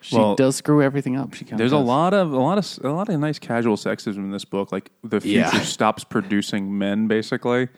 She 0.00 0.16
Well, 0.18 0.34
does 0.34 0.56
screw 0.56 0.82
everything 0.82 1.16
up. 1.16 1.32
She 1.32 1.46
kinda 1.46 1.56
There's 1.56 1.72
a 1.72 1.78
lot 1.78 2.12
of 2.12 2.30
a 2.30 2.36
lot 2.38 2.58
of 2.58 2.84
a 2.84 2.92
lot 2.92 3.08
of 3.08 3.18
nice 3.18 3.38
casual 3.38 3.76
sexism 3.78 4.18
in 4.18 4.32
this 4.32 4.44
book. 4.44 4.70
Like 4.70 4.90
the 5.02 5.18
future 5.18 5.38
Yeah. 5.38 5.60
stops 5.76 6.04
producing 6.04 6.76
men, 6.76 7.06
basically, 7.08 7.68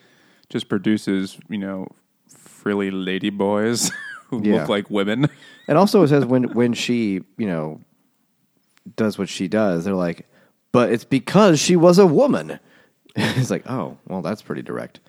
just 0.51 0.69
produces 0.69 1.39
you 1.49 1.59
know 1.59 1.87
frilly 2.29 2.91
lady 2.91 3.31
boys 3.31 3.93
who 4.29 4.43
Yeah. 4.43 4.61
look 4.61 4.69
like 4.69 4.91
women. 4.91 5.29
And 5.69 5.77
also, 5.79 6.03
it 6.03 6.09
says 6.09 6.25
when 6.25 6.45
when 6.55 6.73
she 6.75 7.23
you 7.39 7.47
know 7.47 7.81
does 8.97 9.19
what 9.19 9.29
she 9.29 9.49
does, 9.49 9.85
they're 9.85 9.95
like, 9.95 10.27
but 10.73 10.91
it's 10.93 11.05
because 11.05 11.59
she 11.61 11.77
was 11.77 11.99
a 11.99 12.07
woman. 12.07 12.59
it's 13.17 13.51
like, 13.51 13.69
oh, 13.69 13.97
well, 14.07 14.23
that's 14.23 14.43
pretty 14.43 14.63
direct. 14.63 15.01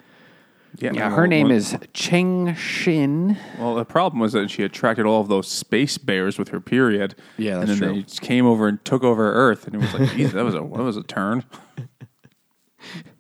Yeah, 0.79 1.09
her 1.09 1.25
name 1.25 1.49
is 1.49 1.75
Cheng 1.93 2.53
Shin. 2.53 3.35
Well, 3.57 3.73
the 3.75 3.85
problem 3.85 4.19
was 4.19 4.33
that 4.33 4.51
she 4.51 4.61
attracted 4.63 5.05
all 5.07 5.21
of 5.21 5.27
those 5.27 5.47
space 5.47 5.97
bears 5.97 6.37
with 6.37 6.49
her 6.49 6.59
period. 6.59 7.15
Yeah, 7.37 7.53
and 7.53 7.61
that's 7.61 7.79
then 7.79 7.89
true. 7.89 7.95
they 7.97 8.01
just 8.03 8.21
came 8.21 8.45
over 8.45 8.67
and 8.67 8.83
took 8.85 9.03
over 9.03 9.33
Earth, 9.33 9.65
and 9.65 9.75
it 9.75 9.79
was 9.79 9.93
like, 9.93 10.11
geez, 10.11 10.33
that 10.33 10.43
was 10.43 10.53
a 10.53 10.59
that 10.59 10.83
was 10.83 10.97
a 10.97 11.03
turn. 11.03 11.43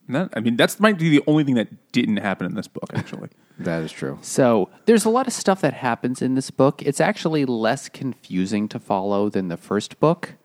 And 0.07 0.15
that, 0.15 0.29
I 0.35 0.39
mean, 0.39 0.55
that's 0.55 0.79
might 0.79 0.97
be 0.97 1.09
the 1.09 1.23
only 1.27 1.43
thing 1.43 1.55
that 1.55 1.91
didn't 1.91 2.17
happen 2.17 2.45
in 2.47 2.55
this 2.55 2.67
book, 2.67 2.89
actually. 2.93 3.29
That 3.59 3.81
is 3.81 3.91
true. 3.91 4.19
So 4.21 4.69
there's 4.85 5.03
a 5.03 5.09
lot 5.09 5.25
of 5.25 5.33
stuff 5.33 5.61
that 5.61 5.73
happens 5.73 6.21
in 6.21 6.35
this 6.35 6.51
book. 6.51 6.83
It's 6.83 7.01
actually 7.01 7.43
less 7.43 7.89
confusing 7.89 8.67
to 8.69 8.77
follow 8.77 9.29
than 9.29 9.47
the 9.47 9.57
first 9.57 9.99
book. 9.99 10.35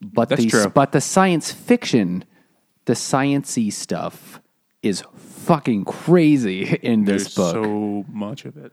But 0.00 0.30
That's 0.30 0.42
the 0.42 0.48
true. 0.48 0.68
but 0.70 0.92
the 0.92 1.02
science 1.02 1.52
fiction, 1.52 2.24
the 2.86 2.94
sciency 2.94 3.70
stuff 3.70 4.40
is 4.82 5.02
fucking 5.16 5.84
crazy 5.84 6.78
in 6.82 7.04
this 7.04 7.24
There's 7.24 7.34
book. 7.34 7.54
so 7.64 8.04
much 8.10 8.46
of 8.46 8.56
it. 8.56 8.72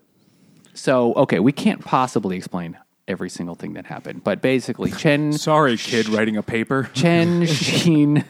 So, 0.74 1.14
okay, 1.16 1.40
we 1.42 1.52
can't 1.52 1.84
possibly 1.84 2.38
explain 2.38 2.78
every 3.10 3.30
single 3.30 3.56
thing 3.56 3.74
that 3.74 3.86
happened, 3.86 4.24
but 4.24 4.42
basically, 4.42 4.92
Chen 4.98 5.34
Sorry, 5.34 5.76
kid, 5.76 6.08
writing 6.08 6.38
a 6.38 6.42
paper. 6.44 6.90
Chen 6.94 7.46
Sheen. 7.48 8.24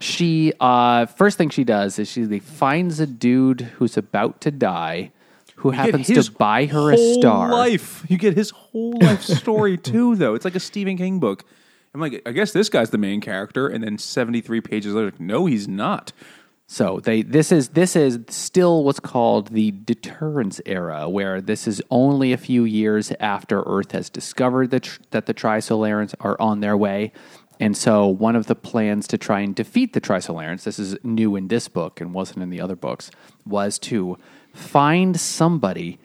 She 0.00 0.52
uh, 0.60 1.06
first 1.06 1.38
thing 1.38 1.50
she 1.50 1.64
does 1.64 1.98
is 1.98 2.08
she 2.08 2.38
finds 2.40 3.00
a 3.00 3.06
dude 3.06 3.62
who's 3.62 3.96
about 3.96 4.40
to 4.42 4.50
die, 4.50 5.12
who 5.56 5.70
You 5.70 5.76
happens 5.76 6.06
to 6.08 6.32
buy 6.32 6.66
her 6.66 6.92
a 6.92 6.96
whole 6.96 7.20
star. 7.20 7.50
Life. 7.50 8.04
You 8.08 8.18
get 8.18 8.34
his 8.34 8.50
whole 8.50 8.98
life 9.00 9.22
story 9.22 9.76
too, 9.92 10.16
though. 10.16 10.34
It's 10.34 10.44
like 10.44 10.56
a 10.56 10.60
Stephen 10.60 10.96
King 10.96 11.20
book. 11.20 11.44
I'm 11.94 12.00
like, 12.00 12.20
I 12.26 12.32
guess 12.32 12.52
this 12.52 12.68
guy's 12.68 12.90
the 12.90 12.98
main 12.98 13.20
character, 13.20 13.68
and 13.68 13.84
then 13.84 13.98
73 13.98 14.60
pages 14.60 14.94
later, 14.94 15.12
no, 15.20 15.46
he's 15.46 15.68
not. 15.68 16.12
So 16.66 16.98
they 16.98 17.20
this 17.22 17.52
is 17.52 17.68
this 17.70 17.94
is 17.94 18.18
still 18.28 18.84
what's 18.84 18.98
called 18.98 19.48
the 19.48 19.70
deterrence 19.70 20.62
era, 20.64 21.08
where 21.08 21.40
this 21.42 21.68
is 21.68 21.82
only 21.90 22.32
a 22.32 22.38
few 22.38 22.64
years 22.64 23.12
after 23.20 23.62
Earth 23.66 23.92
has 23.92 24.08
discovered 24.08 24.70
that 24.70 24.84
tr- 24.84 25.00
that 25.10 25.26
the 25.26 25.34
Trisolarans 25.34 26.14
are 26.20 26.40
on 26.40 26.60
their 26.60 26.76
way. 26.76 27.12
And 27.64 27.74
so 27.74 28.06
one 28.06 28.36
of 28.36 28.44
the 28.44 28.54
plans 28.54 29.06
to 29.06 29.16
try 29.16 29.40
and 29.40 29.54
defeat 29.54 29.94
the 29.94 30.00
Trisolarans, 30.02 30.64
this 30.64 30.78
is 30.78 30.98
new 31.02 31.34
in 31.34 31.48
this 31.48 31.66
book 31.66 31.98
and 31.98 32.12
wasn't 32.12 32.42
in 32.42 32.50
the 32.50 32.60
other 32.60 32.76
books, 32.76 33.10
was 33.46 33.78
to 33.78 34.18
find 34.52 35.18
somebody 35.18 35.98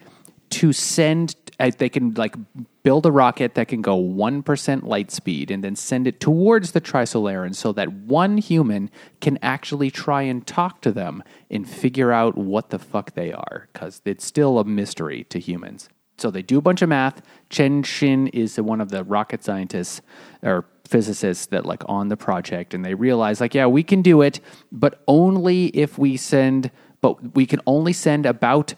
to 0.48 0.72
send 0.72 1.36
uh, 1.58 1.70
they 1.76 1.90
can 1.90 2.14
like 2.14 2.34
build 2.82 3.04
a 3.04 3.12
rocket 3.12 3.56
that 3.56 3.68
can 3.68 3.82
go 3.82 3.94
1% 3.94 4.84
light 4.84 5.10
speed 5.10 5.50
and 5.50 5.62
then 5.62 5.76
send 5.76 6.06
it 6.06 6.18
towards 6.18 6.72
the 6.72 6.80
Trisolarans 6.80 7.56
so 7.56 7.72
that 7.72 7.92
one 7.92 8.38
human 8.38 8.90
can 9.20 9.38
actually 9.42 9.90
try 9.90 10.22
and 10.22 10.46
talk 10.46 10.80
to 10.80 10.90
them 10.90 11.22
and 11.50 11.68
figure 11.68 12.10
out 12.10 12.38
what 12.38 12.70
the 12.70 12.78
fuck 12.78 13.12
they 13.12 13.34
are 13.34 13.68
because 13.70 14.00
it's 14.06 14.24
still 14.24 14.58
a 14.58 14.64
mystery 14.64 15.24
to 15.24 15.38
humans. 15.38 15.90
So 16.16 16.30
they 16.30 16.40
do 16.40 16.56
a 16.56 16.62
bunch 16.62 16.80
of 16.80 16.88
math. 16.88 17.20
Chen 17.50 17.82
Shin 17.82 18.28
is 18.28 18.58
one 18.58 18.80
of 18.80 18.88
the 18.88 19.04
rocket 19.04 19.44
scientists 19.44 20.00
or 20.42 20.64
physicists 20.90 21.46
that 21.46 21.64
like 21.64 21.82
on 21.86 22.08
the 22.08 22.16
project 22.16 22.74
and 22.74 22.84
they 22.84 22.94
realize 22.94 23.40
like 23.40 23.54
yeah, 23.54 23.66
we 23.66 23.82
can 23.82 24.02
do 24.02 24.22
it, 24.22 24.40
but 24.72 25.02
only 25.06 25.66
if 25.68 25.98
we 25.98 26.16
send 26.16 26.70
but 27.00 27.34
we 27.34 27.46
can 27.46 27.60
only 27.66 27.92
send 27.92 28.26
about 28.26 28.74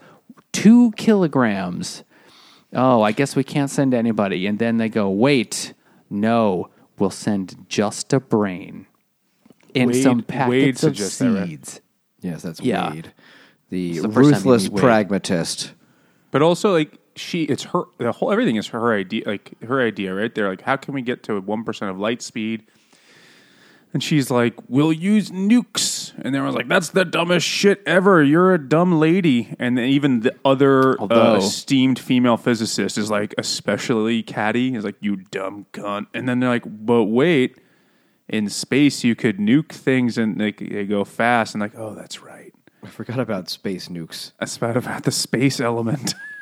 2 0.53 0.91
kilograms 0.95 2.03
oh, 2.75 3.01
I 3.01 3.11
guess 3.11 3.35
we 3.35 3.43
can't 3.43 3.69
send 3.69 3.93
anybody. 3.93 4.47
And 4.47 4.59
then 4.59 4.77
they 4.77 4.89
go, 4.89 5.09
wait, 5.09 5.73
no, 6.09 6.69
we'll 6.97 7.09
send 7.09 7.65
just 7.69 8.13
a 8.13 8.19
brain 8.19 8.87
and 9.75 9.91
Wade- 9.91 10.03
some 10.03 10.21
packets 10.23 10.83
of 10.83 10.95
suggests 10.95 11.17
that, 11.19 11.31
right? 11.31 11.49
seeds. 11.49 11.81
Yes, 12.21 12.41
that's 12.41 12.61
Yeah. 12.61 12.91
Wade, 12.91 13.13
the, 13.69 13.99
the 13.99 14.09
first 14.09 14.13
time 14.13 14.15
you 14.15 14.29
ruthless 14.29 14.69
pragmatist. 14.69 15.73
But 16.31 16.41
also, 16.41 16.73
like 16.73 16.97
she, 17.15 17.43
it's 17.43 17.63
her. 17.63 17.83
The 17.97 18.11
whole 18.11 18.31
everything 18.31 18.55
is 18.55 18.67
her 18.67 18.93
idea. 18.93 19.23
Like 19.25 19.61
her 19.63 19.81
idea, 19.81 20.13
right? 20.13 20.33
They're 20.33 20.49
like, 20.49 20.61
how 20.61 20.75
can 20.75 20.93
we 20.93 21.01
get 21.01 21.23
to 21.23 21.39
one 21.39 21.63
percent 21.63 21.91
of 21.91 21.99
light 21.99 22.21
speed? 22.21 22.65
And 23.93 24.03
she's 24.03 24.31
like, 24.31 24.55
we'll 24.67 24.91
use 24.91 25.29
nukes. 25.29 26.13
And 26.17 26.35
everyone's 26.35 26.55
like, 26.55 26.67
that's 26.67 26.89
the 26.89 27.05
dumbest 27.05 27.45
shit 27.45 27.81
ever. 27.85 28.23
You're 28.23 28.55
a 28.55 28.57
dumb 28.57 28.99
lady. 28.99 29.55
And 29.59 29.77
then 29.77 29.85
even 29.85 30.21
the 30.21 30.35
other 30.43 30.99
uh, 30.99 31.35
esteemed 31.37 31.99
female 31.99 32.37
physicist 32.37 32.97
is 32.97 33.11
like, 33.11 33.35
especially 33.37 34.23
Caddy, 34.23 34.73
is 34.73 34.83
like, 34.83 34.95
you 34.99 35.17
dumb 35.17 35.67
cunt. 35.73 36.07
And 36.15 36.27
then 36.27 36.39
they're 36.39 36.49
like, 36.49 36.63
but 36.65 37.03
wait, 37.03 37.59
in 38.27 38.49
space 38.49 39.03
you 39.03 39.15
could 39.15 39.37
nuke 39.37 39.69
things 39.69 40.17
and 40.17 40.41
they, 40.41 40.51
they 40.51 40.85
go 40.85 41.03
fast. 41.03 41.53
And 41.53 41.61
like, 41.61 41.77
oh, 41.77 41.93
that's 41.93 42.23
right. 42.23 42.51
I 42.83 42.87
forgot 42.87 43.19
about 43.19 43.47
space 43.47 43.89
nukes. 43.89 44.31
I 44.39 44.47
forgot 44.47 44.75
about 44.75 45.03
the 45.03 45.11
space 45.11 45.59
element. 45.59 46.15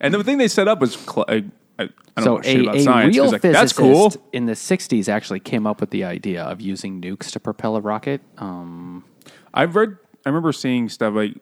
and 0.00 0.12
the 0.14 0.22
thing 0.24 0.38
they 0.38 0.48
set 0.48 0.68
up 0.68 0.80
was 0.80 0.94
cl- 0.94 1.24
I, 1.28 1.44
I, 1.78 1.88
I 2.16 2.22
don't 2.22 2.24
So 2.24 2.36
know 2.36 2.42
shit 2.42 2.56
a, 2.58 2.62
about 2.62 2.76
a 2.76 2.82
science. 2.82 3.14
real 3.14 3.24
It's 3.24 3.32
like, 3.32 3.42
physicist 3.42 3.60
that's 3.60 3.72
cool. 3.74 4.12
in 4.32 4.46
the 4.46 4.52
60s 4.54 5.08
actually 5.08 5.40
came 5.40 5.66
up 5.66 5.80
with 5.80 5.90
the 5.90 6.04
idea 6.04 6.42
of 6.42 6.60
using 6.60 7.00
nukes 7.00 7.30
to 7.32 7.40
propel 7.40 7.76
a 7.76 7.80
rocket. 7.80 8.20
Um, 8.38 9.04
I've 9.54 9.76
read. 9.76 9.96
I 10.24 10.28
remember 10.30 10.52
seeing 10.52 10.88
stuff 10.88 11.14
like, 11.14 11.34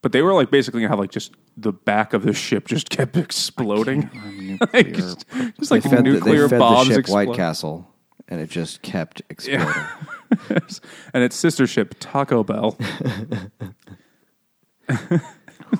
but 0.00 0.12
they 0.12 0.22
were 0.22 0.32
like 0.34 0.50
basically 0.50 0.82
have 0.82 0.98
like 0.98 1.10
just 1.10 1.32
the 1.56 1.72
back 1.72 2.12
of 2.14 2.22
the 2.22 2.32
ship 2.32 2.66
just 2.66 2.88
kept 2.96 3.16
exploding, 3.16 4.08
like, 4.72 4.94
just, 4.94 5.26
just 5.58 5.70
like 5.70 5.82
they 5.82 5.90
fed, 5.90 5.98
the, 5.98 6.02
nuclear 6.02 6.42
they 6.42 6.48
fed 6.48 6.58
bombs 6.60 6.88
the 6.88 6.94
ship 6.94 7.00
explode- 7.00 7.28
White 7.28 7.36
Castle, 7.36 7.88
and 8.28 8.40
it 8.40 8.48
just 8.50 8.80
kept 8.82 9.20
exploding. 9.30 9.68
and 11.12 11.22
its 11.22 11.36
sister 11.36 11.66
ship 11.66 11.94
Taco 12.00 12.42
Bell. 12.42 12.78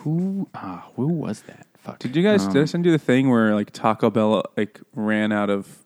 who 0.00 0.48
uh, 0.54 0.80
who 0.96 1.06
was 1.08 1.42
that? 1.42 1.66
Fuck. 1.82 1.98
Did 1.98 2.14
you 2.16 2.22
guys? 2.22 2.46
Um, 2.46 2.52
did 2.52 2.62
I 2.62 2.64
send 2.66 2.86
you 2.86 2.92
the 2.92 2.98
thing 2.98 3.28
where 3.28 3.54
like 3.54 3.70
Taco 3.72 4.10
Bell 4.10 4.44
like 4.56 4.80
ran 4.94 5.32
out 5.32 5.50
of? 5.50 5.78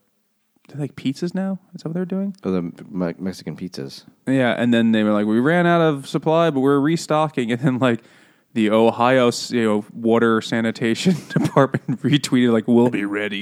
They 0.68 0.78
like 0.80 0.96
pizzas 0.96 1.34
now? 1.34 1.58
Is 1.74 1.82
that 1.82 1.90
what 1.90 1.94
they're 1.94 2.04
doing? 2.04 2.34
Oh, 2.42 2.50
the 2.50 2.62
Me- 2.90 3.14
Mexican 3.18 3.56
pizzas. 3.56 4.04
Yeah, 4.26 4.54
and 4.58 4.74
then 4.74 4.90
they 4.92 5.04
were 5.04 5.12
like, 5.12 5.24
we 5.26 5.38
ran 5.38 5.64
out 5.66 5.80
of 5.80 6.08
supply, 6.08 6.50
but 6.50 6.60
we're 6.60 6.80
restocking. 6.80 7.50
And 7.52 7.60
then 7.60 7.78
like 7.78 8.02
the 8.52 8.70
Ohio 8.70 9.30
you 9.50 9.62
know 9.64 9.84
water 9.94 10.40
sanitation 10.40 11.14
department 11.28 12.02
retweeted 12.02 12.52
like, 12.52 12.66
we'll 12.66 12.90
be 12.90 13.04
ready. 13.04 13.40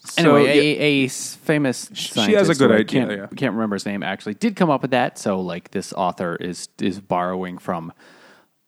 So, 0.00 0.22
Anyway, 0.22 0.44
yeah, 0.46 0.52
a, 0.52 1.02
a 1.02 1.04
s- 1.04 1.34
famous 1.34 1.90
She 1.92 2.32
has 2.32 2.48
a 2.48 2.54
good 2.54 2.70
who 2.70 2.76
I 2.76 2.80
idea, 2.80 3.06
Can't, 3.06 3.10
yeah. 3.10 3.26
can't 3.36 3.52
remember 3.52 3.76
his 3.76 3.84
name. 3.84 4.02
Actually, 4.02 4.34
did 4.34 4.56
come 4.56 4.70
up 4.70 4.82
with 4.82 4.90
that. 4.92 5.18
So, 5.18 5.40
like, 5.40 5.70
this 5.70 5.92
author 5.92 6.36
is 6.36 6.68
is 6.80 6.98
borrowing 7.00 7.58
from 7.58 7.92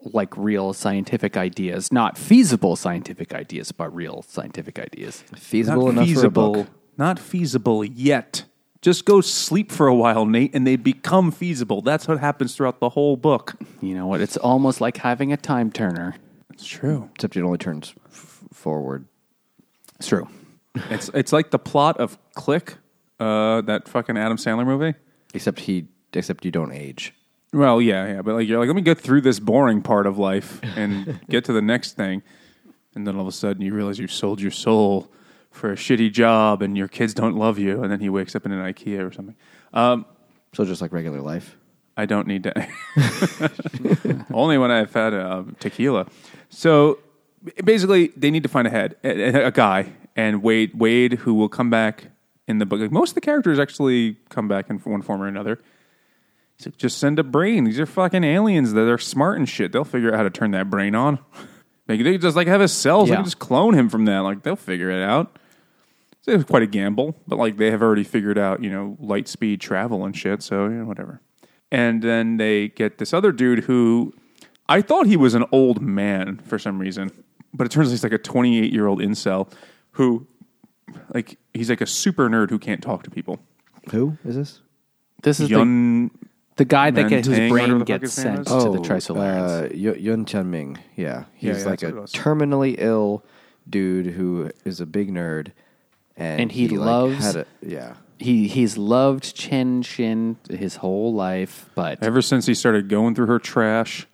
like 0.02 0.37
real 0.37 0.73
scientific 0.73 1.37
ideas, 1.37 1.92
not 1.92 2.16
feasible 2.16 2.76
scientific 2.76 3.35
ideas, 3.35 3.73
but 3.73 3.95
real 3.95 4.23
scientific 4.26 4.78
ideas. 4.78 5.23
Feasible 5.37 5.87
not 5.87 5.90
enough 5.92 6.07
feasible, 6.07 6.54
for 6.54 6.61
a 6.61 6.64
book. 6.64 6.73
not 6.97 7.19
feasible 7.19 7.85
yet. 7.85 8.45
Just 8.83 9.04
go 9.04 9.21
sleep 9.21 9.71
for 9.71 9.87
a 9.88 9.95
while, 9.95 10.25
Nate, 10.25 10.54
and 10.54 10.66
they 10.66 10.76
become 10.76 11.30
feasible. 11.30 11.83
That's 11.83 12.09
what 12.09 12.19
happens 12.19 12.57
throughout 12.57 12.80
the 12.80 12.88
whole 12.88 13.16
book. 13.19 13.57
You 13.83 13.95
know 13.95 14.07
what? 14.07 14.23
It's 14.23 14.38
almost 14.38 14.80
like 14.80 14.97
having 14.97 15.33
a 15.35 15.37
time 15.37 15.71
turner. 15.71 16.14
It's 16.50 16.66
true. 16.66 17.11
Except 17.14 17.37
it 17.37 17.42
only 17.42 17.59
turns 17.59 17.95
f- 18.07 18.45
forward. 18.52 19.07
It's 19.97 20.09
true. 20.09 20.28
It's 20.88 21.11
it's 21.14 21.33
like 21.33 21.50
the 21.50 21.59
plot 21.59 21.99
of 21.99 22.16
Click, 22.35 22.76
uh, 23.19 23.61
that 23.62 23.88
fucking 23.88 24.16
Adam 24.16 24.37
Sandler 24.38 24.64
movie. 24.64 24.95
Except 25.35 25.59
he. 25.61 25.88
Except 26.12 26.45
you 26.45 26.52
don't 26.52 26.73
age. 26.73 27.12
Well, 27.52 27.83
yeah, 27.83 28.07
yeah, 28.07 28.23
but 28.23 28.35
like 28.37 28.49
you're 28.49 28.61
like, 28.61 28.69
let 28.69 28.76
me 28.76 28.83
get 28.83 28.99
through 28.99 29.23
this 29.23 29.40
boring 29.40 29.83
part 29.83 30.07
of 30.07 30.19
life 30.19 30.61
and 30.76 31.21
get 31.28 31.45
to 31.47 31.52
the 31.52 31.62
next 31.62 31.92
thing, 31.97 32.23
and 32.95 33.07
then 33.07 33.16
all 33.16 33.23
of 33.23 33.26
a 33.26 33.33
sudden 33.33 33.61
you 33.62 33.75
realize 33.75 33.99
you 33.99 34.07
sold 34.07 34.40
your 34.40 34.52
soul 34.52 35.11
for 35.50 35.73
a 35.73 35.75
shitty 35.75 36.12
job, 36.12 36.62
and 36.62 36.78
your 36.78 36.87
kids 36.87 37.12
don't 37.12 37.35
love 37.37 37.59
you, 37.59 37.83
and 37.83 37.90
then 37.90 37.99
he 38.00 38.09
wakes 38.09 38.37
up 38.37 38.47
in 38.47 38.52
an 38.52 38.61
IKEA 38.73 39.07
or 39.07 39.12
something. 39.12 39.35
Um, 39.73 40.07
So 40.52 40.64
just 40.64 40.80
like 40.80 40.92
regular 40.92 41.21
life. 41.21 41.57
I 41.97 42.07
don't 42.07 42.26
need 42.26 42.45
to. 42.45 42.69
Only 44.33 44.57
when 44.59 44.71
I've 44.71 44.92
had 44.92 45.12
uh, 45.12 45.42
tequila. 45.59 46.07
So 46.49 46.99
basically, 47.64 48.09
they 48.16 48.30
need 48.30 48.42
to 48.45 48.49
find 48.49 48.66
a 48.66 48.71
head, 48.71 48.97
a, 49.04 49.47
a 49.47 49.50
guy, 49.50 49.92
and 50.16 50.42
Wade, 50.42 50.73
Wade, 50.75 51.14
who 51.14 51.35
will 51.35 51.49
come 51.49 51.69
back 51.69 52.07
in 52.47 52.59
the 52.59 52.66
book. 52.66 52.80
Like 52.80 52.92
most 52.92 53.11
of 53.11 53.14
the 53.16 53.21
characters 53.21 53.59
actually 53.59 54.16
come 54.28 54.49
back 54.49 54.71
in 54.71 54.78
one 54.78 55.02
form 55.02 55.21
or 55.21 55.26
another. 55.26 55.59
He's 56.61 56.67
like, 56.67 56.76
just 56.76 56.99
send 56.99 57.19
a 57.19 57.23
brain. 57.25 57.64
These 57.64 57.81
are 57.81 57.87
fucking 57.87 58.23
aliens 58.23 58.75
that 58.75 58.87
are 58.87 58.99
smart 58.99 59.38
and 59.38 59.49
shit. 59.49 59.73
They'll 59.73 59.83
figure 59.85 60.11
out 60.12 60.17
how 60.19 60.25
to 60.25 60.31
turn 60.31 60.50
that 60.50 60.69
brain 60.71 60.95
on. 60.95 61.19
Like 61.88 62.05
they 62.05 62.19
just 62.19 62.37
like 62.37 62.47
have 62.47 62.61
his 62.61 62.71
cells. 62.73 63.09
They 63.09 63.14
Yeah. 63.14 63.17
can 63.17 63.25
just 63.25 63.40
clone 63.40 63.75
him 63.75 63.88
from 63.88 64.05
that. 64.05 64.21
Like 64.21 64.45
they'll 64.45 64.55
figure 64.55 64.90
it 64.93 65.02
out. 65.02 65.37
So 66.23 66.31
it 66.31 66.37
was 66.37 66.45
quite 66.45 66.62
a 66.62 66.67
gamble, 66.69 67.17
but 67.26 67.37
like 67.37 67.57
they 67.57 67.73
have 67.73 67.83
already 67.83 68.05
figured 68.05 68.38
out, 68.38 68.62
you 68.62 68.71
know, 68.71 68.97
light 69.00 69.26
speed 69.26 69.61
travel 69.61 70.05
and 70.05 70.17
shit. 70.17 70.40
So 70.40 70.67
you 70.67 70.75
know, 70.75 70.85
whatever. 70.85 71.21
And 71.73 72.00
then 72.00 72.37
they 72.37 72.69
get 72.69 72.99
this 72.99 73.12
other 73.12 73.33
dude 73.33 73.64
who 73.64 74.12
I 74.69 74.83
thought 74.83 75.09
he 75.09 75.17
was 75.17 75.35
an 75.35 75.45
old 75.50 75.83
man 75.83 76.37
for 76.45 76.61
some 76.61 76.79
reason, 76.79 77.11
but 77.52 77.67
it 77.67 77.71
turns 77.73 77.88
out 77.88 77.90
he's 77.90 78.05
like 78.05 78.12
a 78.12 78.19
28 78.19 78.73
year 78.73 78.87
old 78.87 79.00
incel 79.00 79.52
who, 79.93 80.29
like, 81.12 81.38
he's 81.52 81.71
like 81.71 81.81
a 81.81 81.87
super 81.87 82.29
nerd 82.31 82.50
who 82.50 82.61
can't 82.61 82.81
talk 82.83 83.02
to 83.02 83.11
people. 83.11 83.40
Who 83.90 84.17
is 84.25 84.37
this? 84.37 84.61
This 85.25 85.40
is 85.40 85.49
the, 85.49 85.57
Yun, 85.57 86.12
the 86.61 86.64
guy 86.67 86.90
that 86.90 87.09
gets 87.09 87.26
his 87.26 87.38
Mantang, 87.38 87.50
whatever 87.50 87.69
brain 87.69 87.79
the 87.79 87.79
fuck 87.81 87.87
gets 88.02 88.17
his 88.17 88.25
name 88.25 88.45
sent 88.45 88.49
is. 88.49 88.64
to 88.64 88.71
the 88.71 88.79
Trisolarans. 88.79 89.71
uh, 89.73 89.75
Yu- 89.75 89.95
Yun 89.99 90.25
Tianming. 90.26 90.76
Yeah, 90.95 91.25
he's 91.35 91.57
Yeah, 91.57 91.64
yeah, 91.64 91.71
like 91.71 91.81
that's 91.81 91.83
what 91.85 91.93
a 91.95 91.97
it 91.97 92.00
was. 92.02 92.12
terminally 92.12 92.75
ill 92.79 93.25
dude 93.69 94.07
who 94.09 94.50
is 94.64 94.81
a 94.81 94.87
big 94.87 95.11
nerd, 95.11 95.52
and, 96.17 96.40
And 96.43 96.52
he 96.52 96.69
like, 96.69 96.87
loves- 96.87 97.25
had 97.25 97.37
a, 97.37 97.47
yeah. 97.62 97.95
he 98.19 98.47
he's 98.49 98.76
loved 98.76 99.35
Chen 99.35 99.81
Shin 99.83 100.37
his 100.50 100.76
whole 100.76 101.14
life, 101.14 101.71
but 101.75 102.02
ever 102.02 102.21
since 102.21 102.45
he 102.47 102.55
started 102.55 102.88
going 102.88 103.14
through 103.14 103.26
her 103.26 103.38
trash 103.38 104.07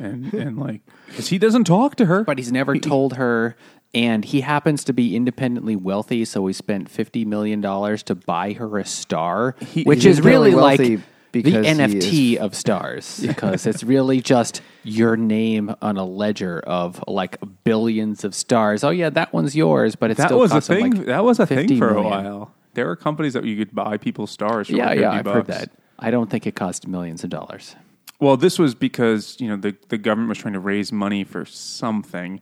and, 0.00 0.32
and 0.34 0.58
like, 0.58 0.80
because 1.06 1.28
he 1.28 1.38
doesn't 1.38 1.64
talk 1.64 1.94
to 1.96 2.06
her. 2.06 2.24
but 2.24 2.38
he's 2.38 2.50
never 2.52 2.76
told 2.76 3.14
her. 3.14 3.56
And 3.96 4.24
he 4.24 4.40
happens 4.40 4.82
to 4.84 4.92
be 4.92 5.14
independently 5.14 5.76
wealthy, 5.76 6.24
so 6.24 6.44
he 6.48 6.52
spent 6.52 6.88
fifty 6.90 7.24
million 7.24 7.60
dollars 7.60 8.02
to 8.04 8.16
buy 8.16 8.52
her 8.54 8.76
a 8.78 8.84
star, 8.84 9.54
He- 9.60 9.84
which 9.84 10.02
he's 10.02 10.18
is 10.18 10.24
really 10.24 10.52
wealthy 10.52 10.96
like 10.96 11.00
the 11.00 11.00
Because 11.42 11.66
he 11.66 11.72
NFT 11.72 12.36
of 12.36 12.54
stars 12.54 13.20
because 13.26 13.66
it's 13.66 13.82
really 13.84 14.20
just 14.20 14.60
your 14.82 15.16
name 15.16 15.74
on 15.82 15.96
a 15.96 16.04
ledger 16.04 16.60
of 16.60 17.02
like 17.08 17.38
billions 17.64 18.24
of 18.24 18.34
stars. 18.34 18.84
Oh 18.84 18.90
yeah, 18.90 19.10
that 19.10 19.32
one's 19.32 19.56
yours, 19.56 19.96
but 19.96 20.10
it 20.10 20.16
That 20.16 20.28
still 20.28 20.38
was 20.38 20.52
a 20.52 20.60
thing. 20.60 20.94
like, 20.94 21.06
that 21.06 21.24
was 21.24 21.38
a 21.40 21.46
thing 21.46 21.76
for 21.78 21.90
a 21.94 22.02
while. 22.02 22.52
There 22.74 22.86
were 22.86 22.96
companies 22.96 23.34
that 23.34 23.44
you 23.44 23.56
could 23.56 23.74
buy 23.74 23.96
people's 23.98 24.30
stars. 24.30 24.68
For 24.68 24.74
Yeah, 24.76 24.86
like 24.86 24.98
yeah, 24.98 25.16
50 25.16 25.28
I've 25.30 25.34
heard 25.34 25.46
that. 25.46 25.70
I 25.98 26.10
don't 26.10 26.28
think 26.28 26.46
it 26.46 26.54
cost 26.56 26.88
millions 26.88 27.22
of 27.22 27.30
dollars. 27.30 27.76
Well, 28.20 28.36
this 28.36 28.58
was 28.58 28.74
because 28.74 29.36
you 29.40 29.48
know 29.48 29.56
the 29.56 29.76
the 29.88 29.98
government 29.98 30.28
was 30.30 30.38
trying 30.38 30.54
to 30.54 30.60
raise 30.60 30.92
money 30.92 31.24
for 31.24 31.44
something, 31.44 32.40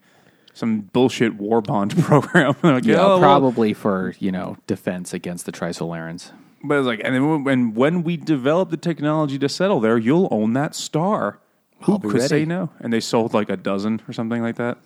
some 0.55 0.81
bullshit 0.81 1.35
war 1.35 1.61
bond 1.61 1.97
program. 2.03 2.55
Like, 2.63 2.85
Yeah, 2.85 2.97
"Oh, 3.01 3.09
well," 3.09 3.21
probably 3.21 3.73
for 3.75 4.15
you 4.19 4.33
know 4.33 4.57
defense 4.67 5.13
against 5.13 5.45
the 5.47 5.53
Trisolarans. 5.53 6.31
But 6.65 6.79
it's 6.79 6.87
like, 6.87 7.01
and 7.05 7.15
then 7.15 7.45
when 7.45 7.75
when 7.75 8.03
we 8.03 8.17
develop 8.17 8.71
the 8.71 8.77
technology 8.77 9.39
to 9.39 9.49
settle 9.49 9.81
there, 9.81 9.99
you'll 9.99 10.29
own 10.31 10.53
that 10.53 10.75
star. 10.75 11.41
Who 11.83 11.93
I'll 11.93 11.99
be 11.99 12.09
could 12.11 12.23
say 12.23 12.45
no? 12.45 12.71
And 12.81 12.93
they 12.93 13.01
sold 13.01 13.35
like 13.35 13.51
a 13.51 13.57
dozen 13.57 14.01
or 14.09 14.13
something 14.13 14.41
like 14.43 14.57
that. 14.57 14.79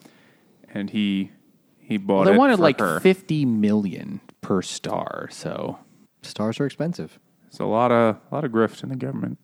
And 0.72 0.88
he 0.90 1.32
he 1.78 1.98
bought. 1.98 2.20
Well, 2.20 2.24
they 2.24 2.34
it 2.34 2.38
wanted 2.38 2.56
for 2.56 2.62
like 2.62 2.80
her. 2.80 3.00
fifty 3.00 3.44
million 3.44 4.20
per 4.40 4.62
star. 4.62 5.28
So 5.30 5.78
Stars 6.22 6.58
are 6.60 6.66
expensive. 6.66 7.18
It's 7.48 7.58
a 7.58 7.64
lot 7.64 7.92
of 7.92 8.16
a 8.30 8.34
lot 8.34 8.44
of 8.44 8.50
grift 8.52 8.82
in 8.82 8.88
the 8.88 8.96
government. 8.96 9.38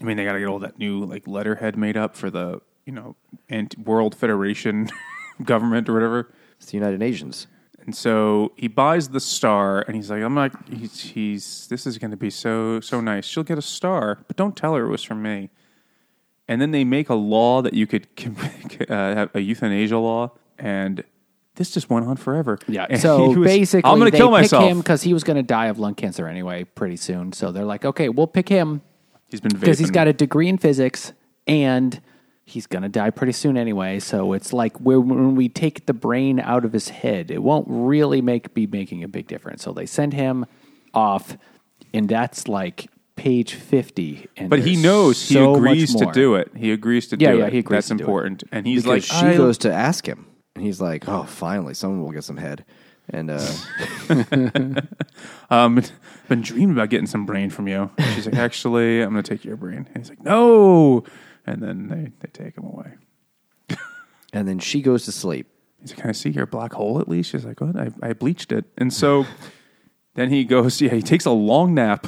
I 0.00 0.04
mean, 0.04 0.16
they 0.16 0.24
got 0.24 0.32
to 0.32 0.38
get 0.38 0.48
all 0.48 0.58
that 0.60 0.78
new 0.78 1.04
like 1.04 1.26
letterhead 1.26 1.76
made 1.76 1.96
up 1.96 2.16
for 2.16 2.30
the 2.30 2.60
you 2.84 2.92
know 2.92 3.16
Ant- 3.48 3.78
World 3.78 4.14
Federation 4.14 4.88
government 5.44 5.88
or 5.88 5.94
whatever. 5.94 6.32
It's 6.58 6.66
the 6.66 6.76
United 6.76 7.00
Nations. 7.00 7.46
And 7.86 7.94
so 7.94 8.52
he 8.56 8.66
buys 8.68 9.08
the 9.08 9.20
star, 9.20 9.82
and 9.82 9.94
he's 9.94 10.10
like, 10.10 10.22
"I'm 10.22 10.34
not. 10.34 10.52
He's, 10.68 11.00
he's 11.00 11.66
this 11.68 11.86
is 11.86 11.98
going 11.98 12.10
to 12.10 12.16
be 12.16 12.30
so 12.30 12.80
so 12.80 13.00
nice. 13.00 13.24
She'll 13.24 13.44
get 13.44 13.58
a 13.58 13.62
star, 13.62 14.18
but 14.26 14.36
don't 14.36 14.56
tell 14.56 14.74
her 14.74 14.84
it 14.84 14.90
was 14.90 15.02
from 15.02 15.22
me." 15.22 15.50
And 16.48 16.60
then 16.60 16.72
they 16.72 16.84
make 16.84 17.08
a 17.08 17.14
law 17.14 17.62
that 17.62 17.74
you 17.74 17.86
could 17.86 18.08
uh, 18.88 19.14
have 19.14 19.30
a 19.34 19.40
euthanasia 19.40 19.98
law, 19.98 20.32
and 20.58 21.04
this 21.54 21.70
just 21.70 21.88
went 21.88 22.06
on 22.06 22.16
forever. 22.16 22.58
yeah. 22.68 22.86
And 22.90 23.00
So 23.00 23.28
was, 23.30 23.46
basically, 23.46 23.90
I'm 23.90 23.98
going 23.98 24.10
to 24.10 24.16
kill 24.16 24.30
myself. 24.30 24.76
because 24.76 25.02
he 25.02 25.12
was 25.14 25.24
going 25.24 25.36
to 25.36 25.42
die 25.42 25.66
of 25.66 25.78
lung 25.78 25.94
cancer 25.94 26.28
anyway 26.28 26.64
pretty 26.64 26.96
soon. 26.96 27.32
So 27.32 27.50
they're 27.50 27.64
like, 27.64 27.84
okay, 27.84 28.08
we'll 28.08 28.26
pick 28.26 28.48
him 28.48 28.82
He's 29.30 29.40
been 29.40 29.58
because 29.58 29.78
he's 29.78 29.90
got 29.90 30.06
a 30.06 30.12
degree 30.12 30.48
in 30.48 30.58
physics 30.58 31.12
and 31.46 32.00
he's 32.46 32.66
going 32.66 32.82
to 32.84 32.88
die 32.88 33.10
pretty 33.10 33.32
soon 33.32 33.56
anyway. 33.58 33.98
So 33.98 34.32
it's 34.32 34.52
like 34.52 34.78
when 34.80 35.34
we 35.34 35.48
take 35.48 35.86
the 35.86 35.92
brain 35.92 36.38
out 36.40 36.64
of 36.64 36.72
his 36.72 36.88
head, 36.88 37.30
it 37.30 37.42
won't 37.42 37.66
really 37.68 38.22
make 38.22 38.54
be 38.54 38.66
making 38.66 39.02
a 39.04 39.08
big 39.08 39.26
difference. 39.26 39.62
So 39.62 39.72
they 39.72 39.84
send 39.86 40.14
him 40.14 40.46
off, 40.94 41.36
and 41.92 42.08
that's 42.08 42.46
like 42.48 42.86
page 43.16 43.54
fifty. 43.54 44.28
And 44.36 44.48
But 44.48 44.60
he 44.60 44.76
knows 44.76 45.18
so 45.18 45.52
he 45.54 45.58
agrees 45.58 45.94
to 45.96 46.06
do 46.12 46.36
it. 46.36 46.52
He 46.56 46.70
agrees 46.72 47.08
to 47.08 47.16
Yeah, 47.18 47.32
do 47.32 47.38
yeah, 47.38 47.46
it. 47.46 47.52
he 47.52 47.58
agrees 47.58 47.76
That's 47.76 47.88
to 47.88 47.94
do 47.94 47.98
it. 47.98 48.06
important. 48.06 48.44
And 48.52 48.66
he's 48.66 48.84
Because 48.84 49.10
like, 49.10 49.20
she 49.20 49.26
I- 49.26 49.36
goes 49.36 49.58
to 49.58 49.72
ask 49.72 50.06
him, 50.06 50.26
and 50.54 50.64
he's 50.64 50.80
like, 50.80 51.08
"Oh, 51.08 51.24
finally, 51.24 51.74
someone 51.74 52.02
will 52.02 52.12
get 52.12 52.24
some 52.24 52.36
head." 52.36 52.64
And 53.10 53.30
uh, 53.30 53.46
um, 55.50 55.82
been 56.28 56.40
dreaming 56.42 56.72
about 56.72 56.90
getting 56.90 57.06
some 57.06 57.24
brain 57.24 57.50
from 57.50 57.68
you. 57.68 57.90
And 57.96 58.14
she's 58.14 58.26
like, 58.26 58.36
actually, 58.36 59.00
I'm 59.00 59.12
going 59.12 59.22
to 59.22 59.28
take 59.28 59.44
your 59.44 59.56
brain. 59.56 59.88
And 59.94 59.98
he's 59.98 60.08
like, 60.08 60.22
no. 60.22 61.04
And 61.46 61.62
then 61.62 61.88
they, 61.88 62.12
they 62.20 62.30
take 62.32 62.56
him 62.56 62.64
away. 62.64 62.94
and 64.32 64.48
then 64.48 64.58
she 64.58 64.82
goes 64.82 65.04
to 65.04 65.12
sleep. 65.12 65.46
He's 65.80 65.90
like, 65.90 66.00
can 66.00 66.08
I 66.10 66.12
see 66.12 66.30
your 66.30 66.46
black 66.46 66.72
hole 66.72 66.98
at 66.98 67.08
least? 67.08 67.30
She's 67.30 67.44
like, 67.44 67.60
what? 67.60 67.76
I, 67.76 67.90
I 68.02 68.12
bleached 68.12 68.50
it. 68.50 68.64
And 68.76 68.92
so 68.92 69.24
then 70.14 70.30
he 70.30 70.44
goes, 70.44 70.80
yeah, 70.80 70.90
he 70.90 71.02
takes 71.02 71.24
a 71.24 71.30
long 71.30 71.74
nap. 71.74 72.06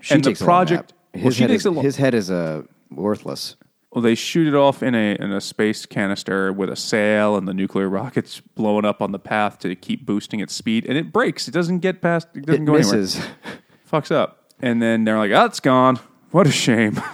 She 0.00 0.14
and 0.14 0.24
takes 0.24 0.40
the 0.40 0.44
a 0.44 0.46
long 0.46 0.48
project, 0.48 0.92
well, 1.14 1.22
His, 1.24 1.36
she 1.36 1.42
head 1.42 1.50
is, 1.52 1.66
a 1.66 1.70
lo- 1.70 1.82
his 1.82 1.96
head 1.96 2.14
is 2.14 2.30
uh, 2.30 2.62
worthless. 2.90 3.56
Well, 3.92 4.02
they 4.02 4.14
shoot 4.14 4.46
it 4.46 4.54
off 4.54 4.82
in 4.82 4.94
a 4.94 5.14
in 5.18 5.32
a 5.32 5.40
space 5.40 5.86
canister 5.86 6.52
with 6.52 6.68
a 6.68 6.76
sail, 6.76 7.36
and 7.36 7.46
the 7.48 7.54
nuclear 7.54 7.88
rocket's 8.00 8.40
blowing 8.40 8.84
up 8.84 9.00
on 9.00 9.12
the 9.12 9.18
path 9.18 9.58
to 9.60 9.74
keep 9.74 10.04
boosting 10.04 10.40
its 10.40 10.54
speed, 10.54 10.84
and 10.86 10.98
it 10.98 11.12
breaks. 11.12 11.48
It 11.48 11.52
doesn't 11.52 11.78
get 11.78 12.00
past. 12.02 12.28
It 12.34 12.44
doesn't 12.46 12.62
It 12.62 12.66
go 12.66 12.72
misses. 12.74 13.16
anywhere. 13.16 13.34
Fucks 13.92 14.10
up, 14.12 14.44
and 14.60 14.82
then 14.82 15.04
they're 15.04 15.18
like, 15.18 15.30
"Oh, 15.30 15.44
it's 15.46 15.60
gone. 15.60 15.98
What 16.30 16.46
a 16.46 16.52
shame." 16.52 17.00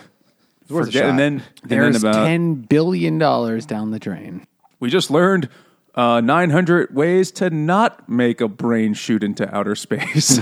It's 0.63 0.71
worth 0.71 0.85
a 0.85 0.93
Forget- 0.93 1.11
and 1.11 1.19
then 1.19 1.33
and 1.63 1.71
then 1.71 1.79
There's 1.81 2.03
about 2.05 2.15
ten 2.25 2.55
billion 2.55 3.19
dollars 3.19 3.67
down 3.67 3.91
the 3.91 3.99
drain. 3.99 4.47
we 4.79 4.91
just 4.91 5.11
learned 5.11 5.49
uh, 5.97 6.21
900 6.21 6.95
ways 6.95 7.33
to 7.33 7.51
not 7.51 8.09
make 8.09 8.41
a 8.41 8.47
brain 8.47 8.95
shoot 8.95 9.25
into 9.25 9.53
outer 9.55 9.75
space. 9.75 10.39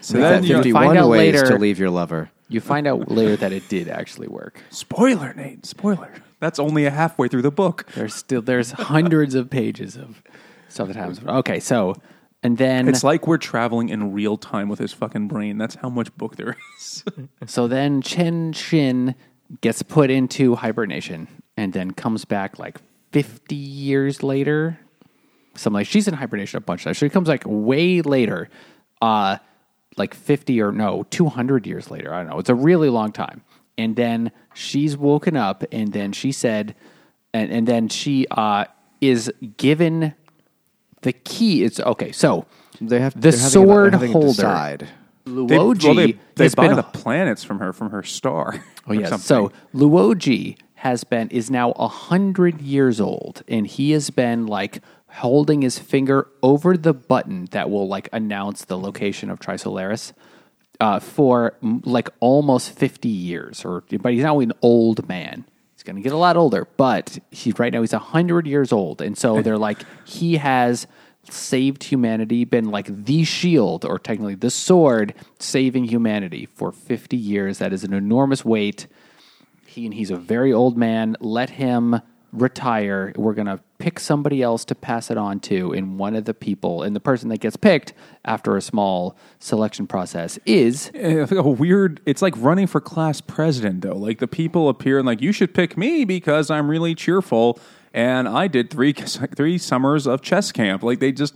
So 0.00 0.14
Make 0.18 0.22
then 0.22 0.42
that 0.42 0.44
you 0.46 0.54
find 0.72 0.94
51 0.94 0.96
out 0.96 1.08
ways 1.10 1.34
later- 1.34 1.46
to 1.48 1.56
leave 1.58 1.78
your 1.78 1.90
lover. 1.90 2.30
You 2.50 2.60
find 2.60 2.86
out 2.86 3.10
later 3.10 3.36
that 3.36 3.52
it 3.52 3.68
did 3.68 3.88
actually 3.88 4.28
work. 4.28 4.60
spoiler, 4.70 5.32
Nate. 5.34 5.64
Spoiler. 5.64 6.12
That's 6.40 6.58
only 6.58 6.84
a 6.86 6.90
halfway 6.90 7.28
through 7.28 7.42
the 7.42 7.50
book. 7.50 7.86
There's 7.94 8.14
still 8.14 8.42
there's 8.42 8.72
hundreds 8.72 9.34
of 9.34 9.50
pages 9.50 9.96
of 9.96 10.22
stuff 10.68 10.88
that 10.88 10.96
happens. 10.96 11.20
Okay, 11.24 11.60
so 11.60 11.94
and 12.42 12.56
then 12.56 12.88
It's 12.88 13.04
like 13.04 13.26
we're 13.26 13.36
traveling 13.38 13.90
in 13.90 14.12
real 14.12 14.36
time 14.36 14.68
with 14.68 14.78
his 14.78 14.92
fucking 14.92 15.28
brain. 15.28 15.58
That's 15.58 15.74
how 15.74 15.90
much 15.90 16.14
book 16.16 16.36
there 16.36 16.56
is. 16.78 17.04
so 17.46 17.68
then 17.68 18.00
Chen 18.00 18.52
Shin 18.52 19.14
gets 19.60 19.82
put 19.82 20.10
into 20.10 20.54
hibernation 20.54 21.28
and 21.56 21.72
then 21.72 21.90
comes 21.90 22.24
back 22.24 22.58
like 22.58 22.78
50 23.12 23.54
years 23.54 24.22
later. 24.22 24.78
Something 25.54 25.74
like 25.74 25.86
she's 25.86 26.08
in 26.08 26.14
hibernation 26.14 26.56
a 26.58 26.60
bunch 26.60 26.80
of 26.80 26.84
times. 26.84 26.98
So 26.98 27.06
She 27.06 27.10
comes 27.10 27.28
like 27.28 27.42
way 27.44 28.00
later, 28.00 28.48
uh, 29.02 29.36
like 29.96 30.14
50 30.14 30.60
or 30.60 30.72
no, 30.72 31.04
200 31.10 31.66
years 31.66 31.90
later. 31.90 32.12
I 32.14 32.18
don't 32.22 32.30
know. 32.30 32.38
It's 32.38 32.48
a 32.50 32.54
really 32.54 32.88
long 32.88 33.12
time. 33.12 33.42
And 33.78 33.96
then 33.96 34.30
she's 34.54 34.96
woken 34.96 35.36
up 35.36 35.64
and 35.72 35.92
then 35.92 36.12
she 36.12 36.32
said, 36.32 36.74
and, 37.32 37.50
and 37.50 37.66
then 37.66 37.88
she 37.88 38.26
uh, 38.30 38.64
is 39.00 39.32
given 39.56 40.14
the 41.02 41.12
key. 41.12 41.64
It's 41.64 41.80
okay. 41.80 42.12
So 42.12 42.46
They 42.80 43.00
have 43.00 43.14
the 43.14 43.20
they're 43.20 43.30
a- 43.30 43.36
sword 43.36 43.94
holder. 43.94 44.26
decide. 44.28 44.88
They, 45.26 45.58
well, 45.58 45.74
they, 45.74 46.18
they 46.34 46.44
has 46.44 46.54
buy 46.54 46.66
been 46.68 46.76
the 46.76 46.82
planets 46.82 47.44
from 47.44 47.58
her, 47.60 47.72
from 47.72 47.90
her 47.90 48.02
star. 48.02 48.64
Oh 48.86 48.92
or 48.92 48.94
yes. 48.94 49.10
something. 49.10 49.26
So 49.26 49.52
Luoji 49.74 50.56
has 50.76 51.04
been 51.04 51.28
is 51.28 51.50
now 51.50 51.72
a 51.72 51.86
hundred 51.86 52.62
years 52.62 52.98
old, 52.98 53.42
and 53.46 53.66
he 53.66 53.90
has 53.90 54.08
been 54.08 54.46
like 54.46 54.80
holding 55.12 55.62
his 55.62 55.78
finger 55.78 56.28
over 56.42 56.76
the 56.76 56.94
button 56.94 57.46
that 57.50 57.70
will 57.70 57.88
like 57.88 58.08
announce 58.12 58.64
the 58.64 58.78
location 58.78 59.30
of 59.30 59.40
Trisolaris 59.40 60.12
uh, 60.80 61.00
for 61.00 61.54
like 61.62 62.08
almost 62.20 62.72
fifty 62.72 63.08
years. 63.08 63.64
Or 63.64 63.82
but 63.90 64.12
he's 64.12 64.22
now 64.22 64.40
an 64.40 64.52
old 64.62 65.08
man. 65.08 65.44
He's 65.74 65.82
going 65.82 65.96
to 65.96 66.02
get 66.02 66.12
a 66.12 66.18
lot 66.18 66.36
older, 66.36 66.68
but 66.76 67.18
he 67.30 67.52
right 67.52 67.72
now 67.72 67.80
he's 67.80 67.94
a 67.94 67.98
hundred 67.98 68.46
years 68.46 68.72
old, 68.72 69.00
and 69.00 69.16
so 69.16 69.40
they're 69.42 69.58
like 69.58 69.84
he 70.06 70.36
has 70.36 70.86
saved 71.28 71.84
humanity, 71.84 72.44
been 72.44 72.70
like 72.70 72.86
the 72.88 73.24
shield, 73.24 73.84
or 73.84 73.98
technically 73.98 74.34
the 74.34 74.50
sword, 74.50 75.14
saving 75.38 75.84
humanity 75.84 76.46
for 76.46 76.72
50 76.72 77.16
years. 77.16 77.58
That 77.58 77.72
is 77.72 77.84
an 77.84 77.92
enormous 77.92 78.44
weight. 78.44 78.86
He 79.66 79.84
and 79.86 79.94
he's 79.94 80.10
a 80.10 80.16
very 80.16 80.52
old 80.52 80.76
man. 80.76 81.16
Let 81.20 81.50
him 81.50 82.00
retire. 82.32 83.12
We're 83.16 83.34
gonna 83.34 83.60
pick 83.80 83.98
somebody 83.98 84.42
else 84.42 84.64
to 84.66 84.74
pass 84.76 85.10
it 85.10 85.16
on 85.16 85.40
to, 85.40 85.72
and 85.72 85.98
one 85.98 86.14
of 86.14 86.26
the 86.26 86.34
people, 86.34 86.82
and 86.84 86.94
the 86.94 87.00
person 87.00 87.30
that 87.30 87.40
gets 87.40 87.56
picked 87.56 87.92
after 88.24 88.56
a 88.56 88.62
small 88.62 89.16
selection 89.40 89.86
process 89.88 90.38
is 90.46 90.90
Eh, 90.94 91.26
I 91.28 91.34
a 91.34 91.42
weird. 91.42 92.00
It's 92.06 92.22
like 92.22 92.34
running 92.36 92.68
for 92.68 92.80
class 92.80 93.20
president, 93.20 93.80
though. 93.80 93.96
Like 93.96 94.18
the 94.18 94.28
people 94.28 94.68
appear 94.68 94.98
and 94.98 95.06
like 95.06 95.20
you 95.20 95.32
should 95.32 95.54
pick 95.54 95.76
me 95.76 96.04
because 96.04 96.50
I'm 96.50 96.70
really 96.70 96.94
cheerful, 96.94 97.58
and 97.94 98.28
I 98.28 98.46
did 98.46 98.70
three 98.70 98.92
three 99.34 99.56
summers 99.58 100.06
of 100.06 100.20
chess 100.20 100.52
camp. 100.52 100.82
Like 100.82 101.00
they 101.00 101.10
just 101.10 101.34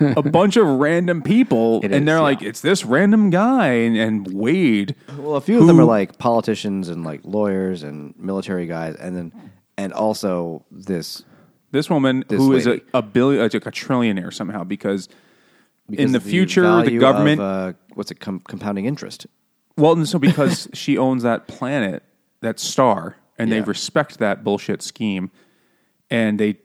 a 0.00 0.22
bunch 0.30 0.56
of 0.56 0.66
random 0.66 1.22
people, 1.22 1.78
It 1.84 1.92
and 1.92 1.94
is, 1.94 2.04
they're 2.06 2.16
yeah. 2.16 2.20
like, 2.22 2.42
it's 2.42 2.60
this 2.60 2.84
random 2.84 3.30
guy 3.30 3.68
and, 3.68 3.96
and 3.96 4.26
Wade. 4.34 4.96
Well, 5.16 5.36
a 5.36 5.40
few 5.40 5.60
of 5.60 5.66
them 5.66 5.80
are 5.80 5.84
like 5.84 6.18
politicians 6.18 6.88
and 6.88 7.04
like 7.04 7.20
lawyers 7.22 7.82
and 7.84 8.14
military 8.18 8.66
guys, 8.66 8.96
and 8.96 9.16
then 9.16 9.32
and 9.78 9.92
also 9.92 10.64
this 10.70 11.22
This 11.76 11.90
woman 11.90 12.24
This 12.28 12.38
who 12.38 12.52
is 12.54 12.66
a, 12.66 12.70
lady. 12.70 12.82
a 12.94 13.02
billion, 13.02 13.42
like 13.42 13.54
a 13.54 13.60
trillionaire 13.60 14.32
somehow 14.32 14.64
because. 14.64 15.08
because 15.88 16.04
in 16.06 16.12
the 16.12 16.18
of 16.18 16.24
future, 16.24 16.62
the 16.62 16.68
value 16.68 17.00
government 17.00 17.40
of, 17.40 17.46
uh, 17.46 17.72
what's 17.94 18.10
it 18.10 18.18
com- 18.20 18.40
compounding 18.48 18.86
interest. 18.86 19.26
Well, 19.76 19.92
and 19.92 20.08
so 20.08 20.18
because 20.18 20.68
she 20.74 20.96
owns 20.98 21.22
that 21.22 21.46
planet, 21.46 22.02
that 22.40 22.58
star, 22.58 23.16
and 23.38 23.52
they 23.52 23.58
Yeah. 23.58 23.64
respect 23.66 24.18
that 24.18 24.42
bullshit 24.42 24.82
scheme, 24.82 25.30
and 26.10 26.38
they 26.40 26.56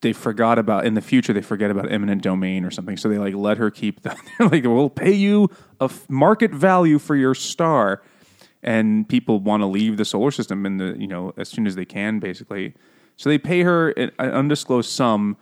they 0.00 0.12
forgot 0.12 0.58
about 0.58 0.84
in 0.84 0.92
the 0.94 1.00
future 1.00 1.32
they 1.32 1.40
forget 1.42 1.70
about 1.70 1.90
eminent 1.90 2.22
domain 2.22 2.64
or 2.64 2.70
something. 2.70 2.96
So 2.96 3.08
they 3.08 3.18
like 3.18 3.34
let 3.34 3.56
her 3.58 3.70
keep 3.70 4.02
that. 4.02 4.16
They're 4.38 4.48
like, 4.48 4.64
we'll 4.64 4.90
pay 4.90 5.12
you 5.12 5.48
a 5.80 5.84
f- 5.84 6.08
market 6.10 6.50
value 6.52 6.98
for 6.98 7.16
your 7.16 7.34
star, 7.34 8.02
and 8.62 9.08
people 9.08 9.40
want 9.40 9.62
to 9.62 9.66
leave 9.66 9.96
the 9.96 10.04
solar 10.04 10.30
system 10.30 10.66
in 10.66 10.76
the 10.78 10.94
you 10.98 11.06
know 11.06 11.32
as 11.36 11.48
soon 11.48 11.66
as 11.66 11.74
they 11.76 11.84
can, 11.86 12.18
basically. 12.18 12.74
So 13.16 13.28
they 13.30 13.38
pay 13.38 13.62
her 13.62 13.90
an 13.90 14.10
an 14.18 14.30
undisclosed 14.30 14.90
sum 14.90 15.36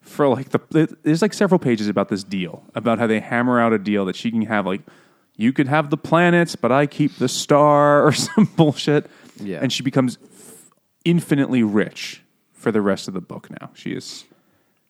for 0.00 0.28
like 0.28 0.50
the 0.50 0.96
there's 1.02 1.22
like 1.22 1.34
several 1.34 1.58
pages 1.58 1.88
about 1.88 2.08
this 2.08 2.22
deal 2.22 2.62
about 2.74 2.98
how 2.98 3.06
they 3.06 3.18
hammer 3.20 3.60
out 3.60 3.72
a 3.72 3.78
deal 3.78 4.04
that 4.04 4.14
she 4.16 4.30
can 4.30 4.42
have 4.42 4.64
like 4.66 4.82
you 5.36 5.52
could 5.52 5.68
have 5.68 5.90
the 5.90 5.96
planets, 5.98 6.56
but 6.56 6.72
I 6.72 6.86
keep 6.86 7.16
the 7.16 7.28
star 7.28 8.04
or 8.06 8.12
some 8.12 8.46
bullshit. 8.56 9.10
Yeah. 9.38 9.58
And 9.60 9.72
she 9.72 9.82
becomes 9.82 10.18
infinitely 11.04 11.62
rich 11.62 12.22
for 12.52 12.72
the 12.72 12.80
rest 12.80 13.06
of 13.06 13.14
the 13.14 13.20
book 13.20 13.50
now. 13.50 13.70
She 13.74 13.92
is 13.92 14.24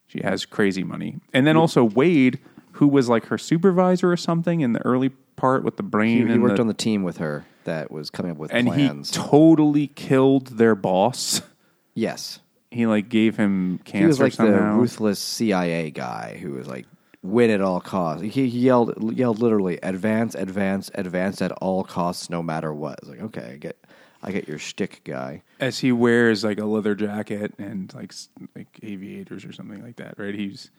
she 0.07 0.20
has 0.22 0.46
crazy 0.46 0.85
money. 0.85 1.18
And 1.33 1.46
then 1.46 1.57
also 1.57 1.83
Wade, 1.85 2.38
who 2.72 2.87
was 2.87 3.09
like 3.09 3.27
her 3.27 3.38
supervisor 3.38 4.11
or 4.12 4.16
something 4.16 4.61
in 4.61 4.72
the 4.72 4.81
early 4.81 5.09
part 5.37 5.64
with 5.64 5.77
the 5.77 5.83
He, 5.83 5.88
brain 5.88 6.27
he 6.29 6.33
and 6.35 6.42
worked 6.42 6.57
the, 6.57 6.62
on 6.62 6.68
the 6.68 6.75
team 6.75 7.03
with 7.03 7.18
her 7.18 7.44
that 7.64 7.90
was 7.90 8.09
coming 8.11 8.33
up 8.33 8.38
with 8.38 8.53
and 8.55 8.68
plans. 8.68 9.14
he 9.14 9.20
totally 9.20 9.88
killed 9.88 10.59
their 10.59 10.75
boss. 10.75 11.42
yes, 11.96 12.38
He 12.70 12.87
like 12.87 13.09
gave 13.09 13.37
him 13.37 13.80
cancer 13.85 13.98
he 13.98 14.06
was 14.06 14.20
like 14.20 14.32
somehow. 14.32 14.74
the 14.74 14.80
ruthless 14.80 15.18
CIA 15.18 15.90
guy 15.90 16.38
who 16.40 16.52
was 16.52 16.68
like 16.68 16.87
win 17.22 17.50
at 17.50 17.61
all 17.61 17.80
costs. 17.80 18.22
He, 18.22 18.28
he 18.28 18.59
yelled 18.61 19.16
yelled 19.16 19.40
literally 19.40 19.78
advance, 19.82 20.37
advance, 20.37 20.90
advance 20.94 21.42
at 21.42 21.50
all 21.52 21.82
costs, 21.82 22.30
no 22.30 22.42
matter 22.42 22.72
what. 22.72 23.00
It's 23.00 23.09
like 23.09 23.22
okay, 23.22 23.54
I 23.54 23.56
get 23.56 23.85
I 24.22 24.30
get 24.30 24.48
your 24.48 24.59
shtick, 24.59 25.02
guy. 25.04 25.42
As 25.59 25.80
he 25.80 25.92
wears 25.92 26.44
like 26.44 26.59
a 26.59 26.64
leather 26.64 26.94
jacket 26.94 27.54
and 27.59 27.92
like 27.94 28.14
like 28.54 28.68
aviators 28.82 29.44
or 29.44 29.52
something 29.52 29.82
like 29.82 29.96
that, 29.96 30.18
right? 30.18 30.35
He's 30.35 30.70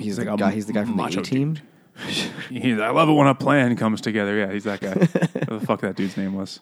He's, 0.00 0.18
like 0.18 0.26
the 0.26 0.34
a 0.34 0.36
guy. 0.36 0.50
He's 0.52 0.66
the 0.66 0.72
guy 0.72 0.84
from 0.84 0.96
the 0.96 1.04
A 1.04 1.22
team. 1.22 1.58
He's, 2.48 2.80
I 2.80 2.90
love 2.90 3.08
it 3.08 3.12
when 3.12 3.26
a 3.26 3.34
plan 3.34 3.76
comes 3.76 4.00
together. 4.00 4.38
Yeah, 4.38 4.52
he's 4.52 4.64
that 4.64 4.80
guy. 4.80 4.94
what 4.94 5.60
the 5.60 5.66
fuck 5.66 5.80
that 5.82 5.96
dude's 5.96 6.16
name 6.16 6.34
was. 6.34 6.60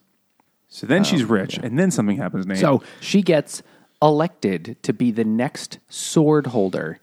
So 0.66 0.86
then 0.86 1.04
she's 1.04 1.22
oh, 1.22 1.26
rich, 1.26 1.58
and 1.62 1.78
then 1.78 1.90
something 1.90 2.16
happens. 2.16 2.46
Nate. 2.46 2.58
So 2.58 2.82
she 3.00 3.22
gets 3.22 3.62
elected 4.00 4.76
to 4.82 4.92
be 4.92 5.10
the 5.10 5.24
next 5.24 5.78
sword 5.88 6.48
holder, 6.48 7.00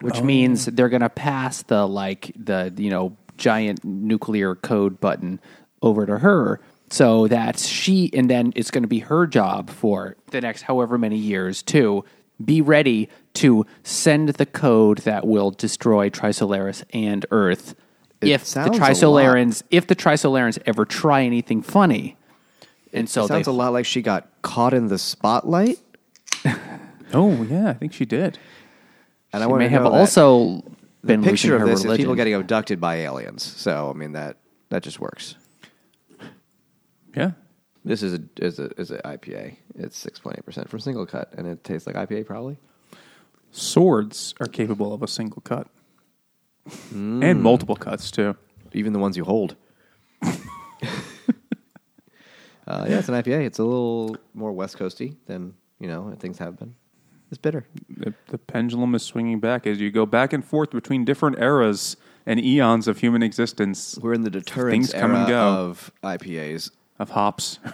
which 0.00 0.18
oh, 0.18 0.24
means 0.24 0.66
they're 0.66 0.88
going 0.88 1.02
to 1.02 1.08
pass 1.08 1.62
the 1.62 1.86
like 1.86 2.32
the 2.36 2.72
you 2.76 2.90
know 2.90 3.16
giant 3.36 3.84
nuclear 3.84 4.54
code 4.54 5.00
button 5.00 5.40
over 5.82 6.06
to 6.06 6.18
her 6.18 6.60
so 6.90 7.28
that 7.28 7.58
she 7.58 8.10
and 8.12 8.28
then 8.30 8.52
it's 8.56 8.70
going 8.70 8.82
to 8.82 8.88
be 8.88 9.00
her 9.00 9.26
job 9.26 9.70
for 9.70 10.16
the 10.30 10.40
next 10.40 10.62
however 10.62 10.98
many 10.98 11.16
years 11.16 11.62
to 11.62 12.04
be 12.44 12.60
ready 12.60 13.08
to 13.34 13.66
send 13.82 14.30
the 14.30 14.46
code 14.46 14.98
that 14.98 15.26
will 15.26 15.50
destroy 15.50 16.08
Trisolaris 16.08 16.84
and 16.92 17.26
Earth 17.30 17.74
It 18.20 18.28
if 18.28 18.40
the 18.40 18.46
sounds 18.46 18.78
a 18.78 18.80
lot. 18.80 18.90
Trisolarans 18.90 19.62
if 19.70 19.86
the 19.86 19.96
Trisolarans 19.96 20.58
ever 20.66 20.84
try 20.84 21.22
anything 21.22 21.62
funny. 21.62 22.16
And 22.92 23.08
so 23.08 23.24
it 23.24 23.28
sounds 23.28 23.46
a 23.46 23.52
lot 23.52 23.72
like 23.72 23.84
she 23.84 24.00
got 24.00 24.28
caught 24.42 24.72
in 24.72 24.88
the 24.88 24.98
spotlight. 24.98 25.78
oh 27.14 27.42
yeah, 27.44 27.68
I 27.70 27.72
think 27.74 27.92
she 27.92 28.04
did. 28.04 28.38
And 29.32 29.42
I 29.42 29.46
She 29.46 29.50
want 29.50 29.60
may 29.60 29.68
have 29.68 29.82
know 29.84 29.90
that 29.92 29.98
also 29.98 30.62
been 31.04 31.20
the 31.22 31.30
picture 31.30 31.48
losing 31.48 31.52
of 31.54 31.60
her 31.60 31.66
this 31.66 31.84
is 31.84 31.96
people 31.96 32.14
getting 32.14 32.34
abducted 32.34 32.80
by 32.80 32.96
aliens. 32.96 33.42
So 33.42 33.90
I 33.90 33.98
mean 33.98 34.12
that 34.12 34.36
that 34.70 34.82
just 34.82 35.00
works. 35.00 35.36
Yeah, 37.16 37.32
This 37.84 38.02
is 38.02 38.14
a 38.14 38.20
is 38.44 38.58
a 38.58 38.70
is 38.78 38.90
a 38.90 38.98
IPA. 38.98 39.56
It's 39.76 39.96
six 39.98 40.18
point 40.20 40.36
eight 40.38 40.44
percent 40.44 40.68
from 40.68 40.80
Singlecut, 40.80 41.34
and 41.36 41.46
it 41.46 41.64
tastes 41.64 41.86
like 41.86 41.96
IPA 41.96 42.26
probably. 42.26 42.58
swords 43.50 44.34
are 44.40 44.46
capable 44.46 44.92
of 44.92 45.02
a 45.02 45.08
single 45.08 45.40
cut 45.42 45.68
and 46.92 47.42
multiple 47.42 47.76
cuts 47.76 48.10
too. 48.10 48.36
Even 48.72 48.92
the 48.92 48.98
ones 48.98 49.16
you 49.16 49.24
hold. 49.24 49.56
uh, 50.22 50.34
yeah, 52.88 52.98
it's 52.98 53.08
an 53.08 53.14
IPA. 53.14 53.46
It's 53.46 53.58
a 53.58 53.64
little 53.64 54.16
more 54.34 54.52
West 54.52 54.78
Coasty 54.78 55.16
than 55.26 55.54
you 55.78 55.88
know 55.88 56.14
things 56.18 56.38
have 56.38 56.58
been. 56.58 56.74
It's 57.30 57.38
bitter. 57.38 57.66
The, 57.90 58.14
the 58.28 58.38
pendulum 58.38 58.94
is 58.94 59.02
swinging 59.02 59.38
back 59.38 59.66
as 59.66 59.78
you 59.80 59.90
go 59.90 60.06
back 60.06 60.32
and 60.32 60.42
forth 60.44 60.70
between 60.70 61.04
different 61.04 61.38
eras 61.38 61.96
and 62.24 62.40
eons 62.40 62.88
of 62.88 62.98
human 63.00 63.22
existence 63.22 63.98
We're 64.00 64.14
in 64.14 64.22
the 64.22 64.30
deterrence 64.30 64.72
Things 64.90 64.92
come 64.92 65.10
era 65.10 65.20
and 65.20 65.28
go. 65.28 65.38
of 65.40 65.92
IPAs. 66.02 66.70
of 66.98 67.10
hops. 67.10 67.58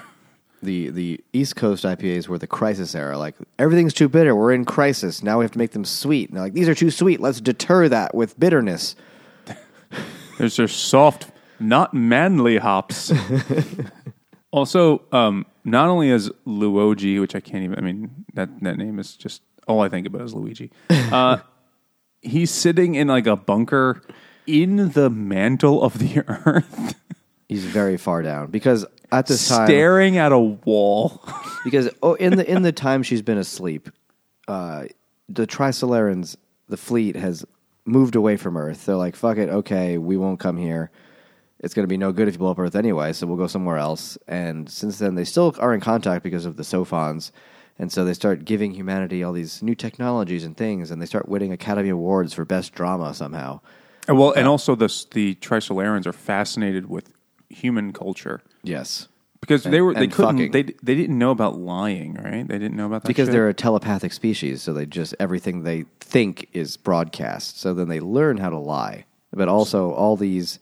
The 0.62 0.88
the 0.88 1.21
East 1.35 1.57
Coast 1.57 1.85
IPAs 1.85 2.27
were 2.27 2.38
the 2.38 2.47
crisis 2.47 2.95
era. 2.95 3.19
Like 3.19 3.35
everything's 3.59 3.93
too 3.93 4.09
bitter. 4.09 4.35
We're 4.35 4.55
in 4.55 4.64
crisis. 4.64 5.23
Now 5.23 5.38
we 5.38 5.45
have 5.45 5.51
to 5.53 5.59
make 5.59 5.73
them 5.73 5.85
sweet. 5.85 6.31
And 6.31 6.37
they're 6.38 6.45
like 6.45 6.55
these 6.55 6.71
are 6.71 6.75
too 6.75 6.90
sweet. 6.90 7.21
Let's 7.21 7.38
deter 7.43 7.87
that 7.90 8.14
with 8.14 8.40
bitterness. 8.40 8.97
There's 10.38 10.57
their 10.57 10.67
soft, 10.69 11.31
not 11.61 11.93
manly 11.93 12.57
hops. 12.57 13.12
also, 14.51 15.03
um, 15.12 15.45
not 15.64 15.88
only 15.88 16.11
is 16.11 16.31
Luigi, 16.44 17.18
which 17.18 17.35
I 17.35 17.40
can't 17.40 17.64
even, 17.64 17.79
I 17.79 17.83
mean, 17.83 18.24
that, 18.35 18.61
that 18.62 18.77
name 18.77 18.98
is 18.98 19.16
just, 19.16 19.42
all 19.66 19.81
I 19.81 19.88
think 19.88 20.07
about 20.07 20.22
is 20.22 20.35
Luigi. 20.35 20.70
Uh, 20.90 21.38
he's 22.22 22.50
sitting 22.50 22.94
in 22.94 23.09
like 23.09 23.27
a 23.27 23.37
bunker 23.37 24.03
in 24.46 24.90
the 24.92 25.11
mantle 25.11 25.83
of 25.83 25.98
the 25.98 26.24
earth, 26.27 26.94
He's 27.48 27.64
very 27.64 27.98
far 27.98 28.22
down 28.22 28.50
because 28.50 28.87
at 29.12 29.27
this 29.27 29.48
time 29.48 29.66
staring 29.66 30.16
at 30.16 30.33
a 30.33 30.38
wall. 30.38 31.22
because 31.64 31.90
oh, 32.03 32.14
in 32.14 32.37
the 32.37 32.50
in 32.50 32.62
the 32.62 32.72
time 32.72 33.03
she's 33.03 33.20
been 33.20 33.37
asleep, 33.37 33.90
uh, 34.48 34.85
the 35.29 35.46
Trisolarans, 35.46 36.37
the 36.68 36.79
fleet 36.79 37.16
has 37.16 37.44
moved 37.85 38.16
away 38.16 38.38
from 38.38 38.57
Earth. 38.57 38.87
They're 38.87 38.96
like, 38.96 39.14
"Fuck 39.14 39.37
it, 39.37 39.50
okay, 39.50 39.98
we 39.98 40.16
won't 40.16 40.40
come 40.40 40.57
here. 40.57 40.90
It's 41.61 41.73
going 41.75 41.85
to 41.85 41.88
be 41.88 41.97
no 41.97 42.12
good 42.12 42.29
if 42.29 42.35
you 42.35 42.38
blow 42.38 42.51
up 42.51 42.59
Earth 42.59 42.75
anyway, 42.75 43.12
so 43.12 43.27
we'll 43.27 43.37
go 43.37 43.47
somewhere 43.47 43.79
else." 43.79 44.19
And 44.29 44.69
since 44.69 44.99
then, 44.99 45.14
they 45.14 45.25
still 45.25 45.55
are 45.59 45.73
in 45.75 45.81
contact 45.81 46.23
because 46.23 46.45
of 46.47 46.57
the 46.57 46.64
Sophons, 46.64 47.33
and 47.79 47.90
so 47.90 48.05
they 48.05 48.14
start 48.14 48.45
giving 48.45 48.73
humanity 48.75 49.23
all 49.23 49.33
these 49.33 49.62
new 49.62 49.75
technologies 49.75 50.45
and 50.45 50.57
things, 50.57 50.90
and 50.90 51.01
they 51.01 51.07
start 51.07 51.29
winning 51.29 51.53
Academy 51.53 51.88
Awards 51.88 52.35
for 52.35 52.45
best 52.45 52.73
drama 52.75 53.14
somehow. 53.14 53.61
And 54.07 54.19
well, 54.19 54.33
and 54.33 54.47
uh, 54.47 54.51
also 54.51 54.75
the, 54.75 54.88
the 55.12 55.35
Trisolarans 55.37 56.07
are 56.07 56.12
fascinated 56.12 56.90
with 56.90 57.12
human 57.49 57.93
culture. 57.93 58.43
Yes, 58.62 59.09
Because 59.40 59.62
they 59.62 59.81
were 59.81 59.95
they 59.95 60.09
couldn't 60.09 60.37
fucking. 60.37 60.51
they 60.53 60.62
they 60.83 60.95
didn't 60.95 61.19
know 61.19 61.31
about 61.31 61.57
lying, 61.59 62.14
right? 62.14 62.47
They 62.47 62.59
didn't 62.59 62.77
know 62.77 62.87
about 62.87 63.03
that 63.03 63.09
because 63.09 63.29
shit? 63.29 63.33
they're 63.33 63.49
a 63.49 63.55
telepathic 63.55 64.12
species, 64.12 64.61
so 64.62 64.73
they 64.75 64.85
just 64.85 65.14
everything 65.19 65.62
they 65.62 65.85
think 66.01 66.49
is 66.53 66.77
broadcast. 66.77 67.59
So 67.59 67.73
then 67.73 67.88
they 67.88 68.01
learn 68.01 68.37
how 68.38 68.51
to 68.51 68.59
lie. 68.59 69.07
But 69.33 69.49
also 69.49 69.90
all 69.93 70.17
these 70.17 70.59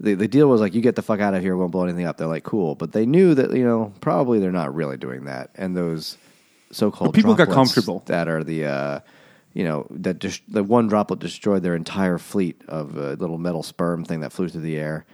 the 0.00 0.14
the 0.14 0.28
deal 0.28 0.48
was 0.48 0.60
like 0.60 0.74
you 0.74 0.80
get 0.80 0.96
the 0.96 1.02
fuck 1.02 1.20
out 1.20 1.34
of 1.34 1.42
here, 1.42 1.56
won't 1.56 1.72
blow 1.72 1.84
anything 1.84 2.06
up. 2.06 2.16
They're 2.16 2.26
like 2.26 2.44
cool, 2.44 2.74
but 2.74 2.92
they 2.92 3.06
knew 3.06 3.34
that 3.34 3.52
you 3.52 3.64
know 3.64 3.92
probably 4.00 4.38
they're 4.40 4.50
not 4.52 4.74
really 4.74 4.96
doing 4.96 5.24
that. 5.26 5.50
And 5.54 5.76
those 5.76 6.16
so-called 6.72 7.12
But 7.12 7.16
people 7.16 7.34
got 7.34 7.46
droplets 7.46 7.74
comfortable. 7.74 8.02
that 8.06 8.28
are 8.28 8.42
the 8.44 8.64
uh, 8.66 9.00
you 9.54 9.64
know 9.64 9.86
that 9.90 10.18
dis- 10.18 10.40
the 10.48 10.62
one 10.64 10.88
droplet 10.88 11.20
destroyed 11.20 11.62
their 11.62 11.74
entire 11.76 12.18
fleet 12.18 12.62
of 12.68 12.96
a 12.96 13.14
little 13.14 13.38
metal 13.38 13.62
sperm 13.62 14.04
thing 14.04 14.20
that 14.20 14.32
flew 14.32 14.48
through 14.48 14.62
the 14.62 14.78
air. 14.78 15.04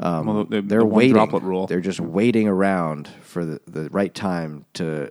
Um, 0.00 0.26
Well, 0.26 0.44
the- 0.44 0.56
the 0.56 0.62
they're 0.62 0.84
one 0.84 0.94
waiting. 0.96 1.12
droplet 1.14 1.42
rule. 1.44 1.66
They're 1.66 1.80
just 1.80 2.00
waiting 2.00 2.48
around 2.48 3.08
for 3.22 3.44
the, 3.44 3.60
the 3.66 3.88
right 3.90 4.12
time 4.14 4.64
to 4.74 5.08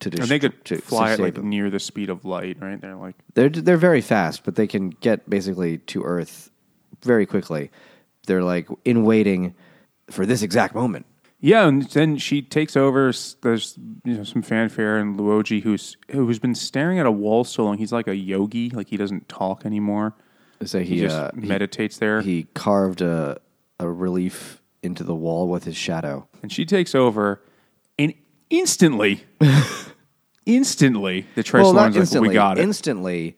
to 0.00 0.10
and 0.10 0.28
they 0.28 0.38
could 0.38 0.64
to- 0.66 0.76
to 0.76 0.80
fly 0.82 1.10
at 1.10 1.16
save 1.16 1.24
like 1.24 1.34
them. 1.34 1.48
near 1.50 1.68
the 1.70 1.80
speed 1.80 2.08
of 2.08 2.24
light, 2.24 2.56
right? 2.60 2.80
They're 2.80 2.94
like 2.96 3.16
They're 3.34 3.48
they're 3.50 3.76
very 3.76 4.00
fast, 4.00 4.44
but 4.44 4.54
they 4.54 4.68
can 4.68 4.90
get 4.90 5.28
basically 5.28 5.78
to 5.78 6.04
Earth 6.04 6.50
very 7.02 7.26
quickly. 7.26 7.70
They're 8.28 8.44
like 8.44 8.68
in 8.84 9.02
waiting 9.02 9.54
for 10.10 10.24
this 10.24 10.42
exact 10.42 10.74
moment. 10.74 11.06
Yeah, 11.40 11.68
and 11.68 11.82
then 11.90 12.16
she 12.16 12.42
takes 12.42 12.76
over. 12.76 13.12
There's 13.42 13.78
you 14.04 14.14
know 14.14 14.24
some 14.24 14.42
fanfare, 14.42 14.98
and 14.98 15.18
Luoji, 15.18 15.62
who's 15.62 15.96
who's 16.10 16.38
been 16.38 16.54
staring 16.54 16.98
at 16.98 17.06
a 17.06 17.12
wall 17.12 17.44
so 17.44 17.64
long, 17.64 17.78
he's 17.78 17.92
like 17.92 18.08
a 18.08 18.16
yogi, 18.16 18.70
like 18.70 18.88
he 18.88 18.96
doesn't 18.96 19.28
talk 19.28 19.64
anymore. 19.64 20.14
So 20.64 20.80
He, 20.80 20.96
he 20.96 21.00
just 21.00 21.16
uh, 21.16 21.30
he, 21.34 21.46
meditates 21.46 21.98
there, 21.98 22.20
he 22.22 22.44
carved 22.54 23.00
a 23.00 23.40
a 23.78 23.88
relief 23.88 24.60
into 24.82 25.04
the 25.04 25.14
wall 25.14 25.48
with 25.48 25.64
his 25.64 25.76
shadow. 25.76 26.28
and 26.42 26.52
she 26.52 26.64
takes 26.64 26.94
over, 26.94 27.40
and 27.98 28.14
instantly, 28.50 29.24
instantly, 30.46 31.26
the 31.36 31.48
well, 31.52 31.72
not 31.72 31.92
Trisolarans 31.92 32.14
like, 32.20 32.28
we 32.28 32.34
got 32.34 32.58
it. 32.58 32.62
Instantly, 32.62 33.36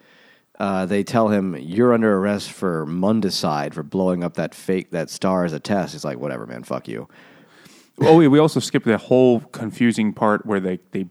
uh, 0.60 0.84
they 0.84 1.02
tell 1.02 1.28
him 1.28 1.56
you're 1.56 1.94
under 1.94 2.18
arrest 2.18 2.52
for 2.52 2.84
Mundicide 2.86 3.72
for 3.72 3.82
blowing 3.82 4.22
up 4.22 4.34
that 4.34 4.54
fake 4.54 4.90
that 4.90 5.08
star 5.08 5.44
as 5.44 5.54
a 5.54 5.58
test. 5.58 5.94
He's 5.94 6.04
like, 6.04 6.18
whatever, 6.18 6.46
man, 6.46 6.64
fuck 6.64 6.86
you. 6.86 7.08
oh, 8.02 8.20
yeah, 8.20 8.28
we 8.28 8.38
also 8.38 8.60
skipped 8.60 8.84
the 8.84 8.98
whole 8.98 9.40
confusing 9.40 10.12
part 10.12 10.44
where 10.44 10.60
they 10.60 10.78
they 10.92 11.06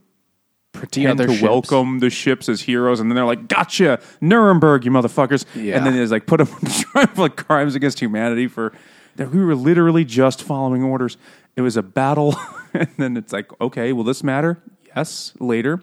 pretend 0.71 1.07
other 1.07 1.25
to 1.25 1.33
ships. 1.33 1.43
welcome 1.43 1.97
the 1.97 2.11
ships 2.11 2.47
as 2.47 2.61
heroes, 2.61 2.99
and 2.99 3.09
then 3.09 3.15
they're 3.15 3.25
like, 3.25 3.47
"Gotcha, 3.47 3.99
Nuremberg, 4.21 4.85
you 4.85 4.91
motherfuckers!" 4.91 5.45
Yeah. 5.55 5.77
And 5.77 5.85
then 5.85 5.95
there's 5.95 6.11
like 6.11 6.27
put 6.27 6.37
them 6.37 6.47
on 6.53 6.69
trial 6.69 7.07
for 7.07 7.21
like 7.23 7.35
crimes 7.35 7.73
against 7.73 7.99
humanity 7.99 8.47
for 8.47 8.71
that 9.15 9.31
we 9.31 9.43
were 9.43 9.55
literally 9.55 10.05
just 10.05 10.43
following 10.43 10.83
orders. 10.83 11.17
It 11.55 11.61
was 11.61 11.75
a 11.75 11.83
battle, 11.83 12.35
and 12.75 12.89
then 12.97 13.17
it's 13.17 13.33
like, 13.33 13.49
okay, 13.59 13.93
will 13.93 14.03
this 14.03 14.23
matter? 14.23 14.61
Yes, 14.95 15.33
later. 15.39 15.81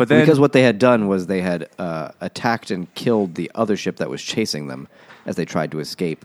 But 0.00 0.08
then 0.08 0.20
because 0.20 0.40
what 0.40 0.54
they 0.54 0.62
had 0.62 0.78
done 0.78 1.08
was 1.08 1.26
they 1.26 1.42
had 1.42 1.68
uh, 1.78 2.12
attacked 2.22 2.70
and 2.70 2.92
killed 2.94 3.34
the 3.34 3.50
other 3.54 3.76
ship 3.76 3.98
that 3.98 4.08
was 4.08 4.22
chasing 4.22 4.66
them 4.66 4.88
as 5.26 5.36
they 5.36 5.44
tried 5.44 5.70
to 5.72 5.78
escape. 5.78 6.24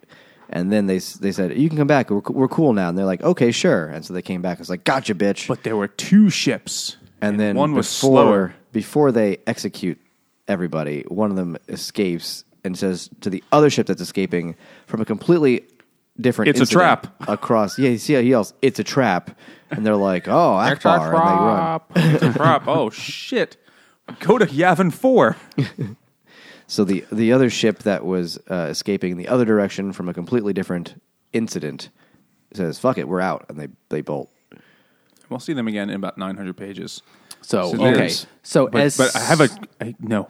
And 0.49 0.71
then 0.71 0.85
they 0.85 0.99
they 0.99 1.33
said, 1.33 1.57
"You 1.57 1.67
can 1.67 1.77
come 1.77 1.85
back. 1.85 2.09
We're, 2.09 2.21
we're 2.29 2.47
cool 2.47 2.71
now." 2.71 2.87
And 2.87 2.97
they're 2.97 3.05
like, 3.05 3.21
"Okay, 3.21 3.51
sure." 3.51 3.87
And 3.87 4.05
so 4.05 4.13
they 4.13 4.21
came 4.21 4.41
back. 4.41 4.61
It's 4.61 4.69
like, 4.69 4.85
"Gotcha, 4.85 5.13
bitch." 5.13 5.49
but 5.49 5.63
there 5.63 5.75
were 5.75 5.89
two 5.89 6.29
ships, 6.29 6.95
and 7.19 7.37
then 7.37 7.57
one 7.57 7.73
was 7.73 7.85
before 7.87 8.23
slower. 8.23 8.55
before 8.71 9.11
they 9.11 9.39
execute 9.45 9.99
everybody, 10.47 11.03
one 11.09 11.29
of 11.29 11.35
them 11.35 11.57
escapes 11.67 12.45
and 12.63 12.77
says 12.77 13.09
to 13.19 13.29
the 13.29 13.43
other 13.51 13.69
ship 13.69 13.87
that's 13.87 14.01
escaping 14.01 14.55
from 14.87 15.01
a 15.01 15.05
completely 15.05 15.65
different. 16.21 16.47
It's 16.47 16.61
a 16.61 16.65
trap. 16.65 17.13
across. 17.27 17.77
Yeah, 17.77 17.89
you 17.89 17.97
see 17.97 18.13
how 18.13 18.21
he 18.21 18.29
yells, 18.29 18.53
"It's 18.61 18.79
a 18.79 18.85
trap," 18.85 19.37
and 19.69 19.85
they're 19.85 19.97
like, 19.97 20.29
"Oh, 20.29 20.31
Ackbar," 20.61 21.81
and 21.91 21.97
they 21.97 22.05
run. 22.05 22.13
It's 22.15 22.23
a 22.23 22.33
trap. 22.39 22.63
Oh 22.67 22.89
shit! 22.89 23.57
Go 24.19 24.37
to 24.37 24.45
Yavin 24.45 24.93
Four. 24.93 25.37
So 26.67 26.83
the 26.83 27.05
the 27.11 27.31
other 27.31 27.51
ship 27.51 27.83
that 27.83 28.03
was 28.03 28.39
uh, 28.49 28.69
escaping 28.71 29.11
in 29.11 29.17
the 29.19 29.27
other 29.27 29.45
direction 29.45 29.93
from 29.93 30.09
a 30.09 30.15
completely 30.15 30.51
different 30.51 30.99
incident 31.31 31.89
says, 32.53 32.79
"Fuck 32.79 32.97
it, 32.97 33.07
we're 33.07 33.21
out," 33.21 33.45
and 33.49 33.59
they 33.59 33.67
they 33.89 34.01
bolt. 34.01 34.31
We'll 35.29 35.39
see 35.39 35.53
them 35.53 35.67
again 35.67 35.91
in 35.91 35.95
about 35.95 36.17
900 36.17 36.57
pages. 36.57 37.03
So, 37.41 37.69
So 37.71 37.75
okay. 37.85 37.93
there's- 37.93 38.25
So 38.41 38.67
But, 38.67 38.81
as 38.81 38.97
but 38.97 39.15
I 39.15 39.19
have 39.19 39.41
a 39.41 39.49
I, 39.79 39.95
no, 39.99 40.29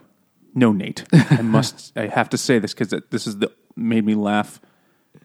no, 0.53 0.73
Nate. 0.73 1.05
I 1.13 1.41
must. 1.41 1.93
I 1.97 2.07
have 2.07 2.29
to 2.31 2.37
say 2.37 2.59
this 2.59 2.73
because 2.73 2.93
this 3.11 3.25
is 3.27 3.37
the 3.37 3.53
made 3.77 4.05
me 4.05 4.13
laugh 4.15 4.59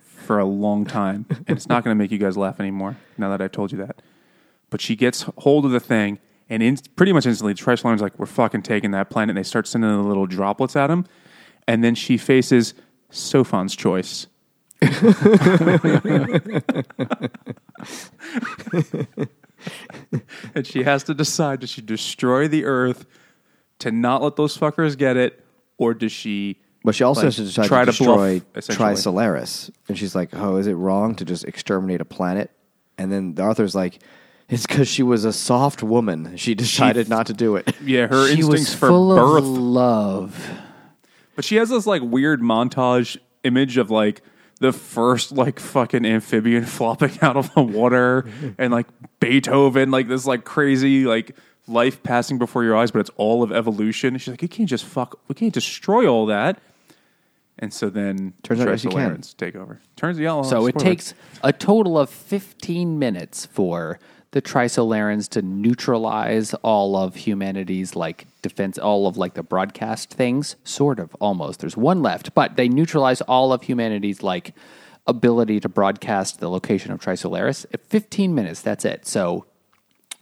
for 0.05 0.39
a 0.39 0.45
long 0.45 0.85
time, 0.85 1.27
and 1.29 1.57
it's 1.59 1.69
not 1.69 1.83
going 1.83 1.93
to 1.97 1.99
make 1.99 2.13
you 2.13 2.19
guys 2.19 2.37
laugh 2.37 2.61
anymore 2.61 2.97
now 3.19 3.31
that 3.31 3.41
I've 3.43 3.51
told 3.51 3.73
you 3.73 3.79
that. 3.79 4.01
But 4.71 4.81
she 4.81 4.95
gets 4.95 5.23
hold 5.39 5.65
of 5.65 5.73
the 5.73 5.81
thing, 5.81 6.21
and 6.51 6.63
in, 6.63 6.77
pretty 6.97 7.13
much 7.13 7.27
instantly, 7.27 7.55
Trisolaris 7.55 8.01
like, 8.01 8.19
"We're 8.19 8.27
fucking 8.27 8.63
taking 8.63 8.91
that 8.91 9.09
planet." 9.09 9.31
And 9.31 9.39
they 9.39 9.49
start 9.49 9.69
sending 9.69 9.91
the 9.91 10.03
little 10.03 10.27
droplets 10.27 10.77
at 10.77 10.91
him, 10.91 11.07
and 11.67 11.83
then 11.83 11.95
she 11.95 12.19
faces 12.19 12.75
Sophon's 13.09 13.75
choice. 13.77 14.27
and 14.83 14.95
she 20.65 20.83
has 20.83 21.05
to 21.05 21.13
decide 21.13 21.61
does 21.61 21.69
she 21.69 21.83
destroy 21.83 22.49
the 22.49 22.65
earth 22.65 23.05
to 23.79 23.93
not 23.93 24.23
let 24.23 24.37
those 24.37 24.57
fuckers 24.57 24.97
get 24.97 25.19
it 25.19 25.45
or 25.77 25.93
does 25.93 26.13
she 26.13 26.57
But 26.83 26.95
she 26.95 27.05
also 27.05 27.21
like, 27.21 27.27
has 27.27 27.37
to 27.37 27.43
decide 27.43 27.67
try 27.67 27.85
to 27.85 27.93
bluff, 27.93 27.97
destroy 27.97 28.41
essentially? 28.57 28.95
Trisolaris, 28.95 29.71
and 29.89 29.99
she's 29.99 30.15
like, 30.15 30.31
"Oh, 30.33 30.57
is 30.57 30.67
it 30.67 30.73
wrong 30.75 31.15
to 31.17 31.27
just 31.27 31.45
exterminate 31.45 32.01
a 32.01 32.07
planet?" 32.07 32.51
And 32.97 33.13
then 33.13 33.35
the 33.35 33.43
Arthur's 33.43 33.75
like, 33.75 33.99
"It's 34.51 34.67
because 34.67 34.89
she 34.89 35.03
was 35.03 35.25
a 35.25 35.33
soft 35.33 35.83
woman. 35.83 36.37
She 36.37 36.55
decided 36.55 37.09
not 37.09 37.27
to 37.27 37.33
do 37.33 37.57
it." 37.57 37.75
yeah 37.83 38.07
her 38.09 38.27
she 38.27 38.35
instincts 38.41 38.71
was 38.71 38.75
for 38.75 38.89
full 38.89 39.17
birth 39.17 39.39
of 39.39 39.49
love. 39.49 40.51
but 41.37 41.45
she 41.45 41.57
has 41.57 41.69
this 41.71 41.87
like 41.87 42.03
weird 42.03 42.41
montage 42.43 43.17
image 43.45 43.77
of 43.79 43.91
like 43.91 44.23
the 44.61 44.73
first 44.73 45.33
like 45.33 45.59
fucking 45.59 46.05
amphibian 46.05 46.65
flopping 46.67 47.19
out 47.23 47.37
of 47.37 47.53
the 47.55 47.63
water 47.63 48.29
and 48.59 48.73
like 48.73 48.87
beethoven 49.21 49.91
like 49.91 50.09
this 50.09 50.27
like 50.27 50.45
crazy 50.45 51.05
like 51.05 51.35
life 51.67 52.03
passing 52.03 52.37
before 52.37 52.63
your 52.65 52.77
eyes 52.77 52.91
but 52.91 52.99
it's 52.99 53.11
all 53.17 53.43
of 53.43 53.51
evolution 53.53 54.19
she's 54.19 54.29
like 54.29 54.43
you 54.43 54.49
can't 54.49 54.69
just 54.69 54.85
fuck 54.85 55.19
we 55.29 55.35
can't 55.35 55.55
destroy 55.55 56.07
all 56.07 56.27
that 56.27 56.59
and 57.59 57.73
so 57.73 57.89
then 57.91 58.33
Turns 58.43 58.61
out 58.61 58.69
yes, 58.69 58.85
you 58.85 58.91
can. 58.91 58.99
Trisolarans 59.17 59.37
take 59.37 59.55
over 59.57 59.81
turns 59.97 60.21
out 60.21 60.43
So 60.47 60.67
it 60.67 60.73
spoiler. 60.75 60.85
takes 60.85 61.15
a 61.43 61.53
total 61.53 61.99
of 61.99 62.11
15 62.11 62.99
minutes 62.99 63.47
for 63.47 63.99
the 64.33 64.41
Trisolarans 64.41 65.29
to 65.31 65.43
neutralize 65.43 66.55
all 66.63 66.97
of 66.97 67.17
humanity's 67.17 67.97
like 67.97 68.27
defense, 68.43 68.79
all 68.79 69.07
of 69.07 69.17
like 69.17 69.35
the 69.35 69.43
broadcast 69.43 70.11
things, 70.11 70.57
sort 70.63 71.01
of 71.01 71.15
almost. 71.17 71.61
There's 71.61 71.77
one 71.77 72.03
left, 72.03 72.35
but 72.35 72.57
they 72.57 72.69
neutralize 72.69 73.21
all 73.23 73.53
of 73.53 73.63
humanity's 73.63 74.23
like 74.23 74.55
ability 75.07 75.59
to 75.61 75.69
broadcast 75.69 76.39
the 76.39 76.49
location 76.49 76.93
of 76.93 77.01
Trisolaris. 77.01 77.67
At 77.75 77.85
15 77.87 78.35
minutes, 78.35 78.63
that's 78.63 78.85
it. 78.85 79.07
So 79.07 79.47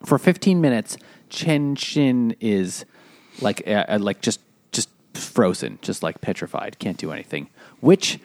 for 0.05 0.19
15 0.19 0.61
minutes, 0.61 0.97
Chen 1.29 1.77
Shin 1.77 2.35
is 2.41 2.87
like 3.41 3.63
uh, 3.67 3.85
uh, 3.89 3.99
like 4.01 4.23
just 4.23 4.41
just 4.73 4.89
frozen, 5.15 5.79
just 5.83 6.03
like 6.03 6.21
petrified, 6.21 6.79
can't 6.79 6.97
do 6.97 7.13
anything. 7.13 7.51
Which, 7.81 8.19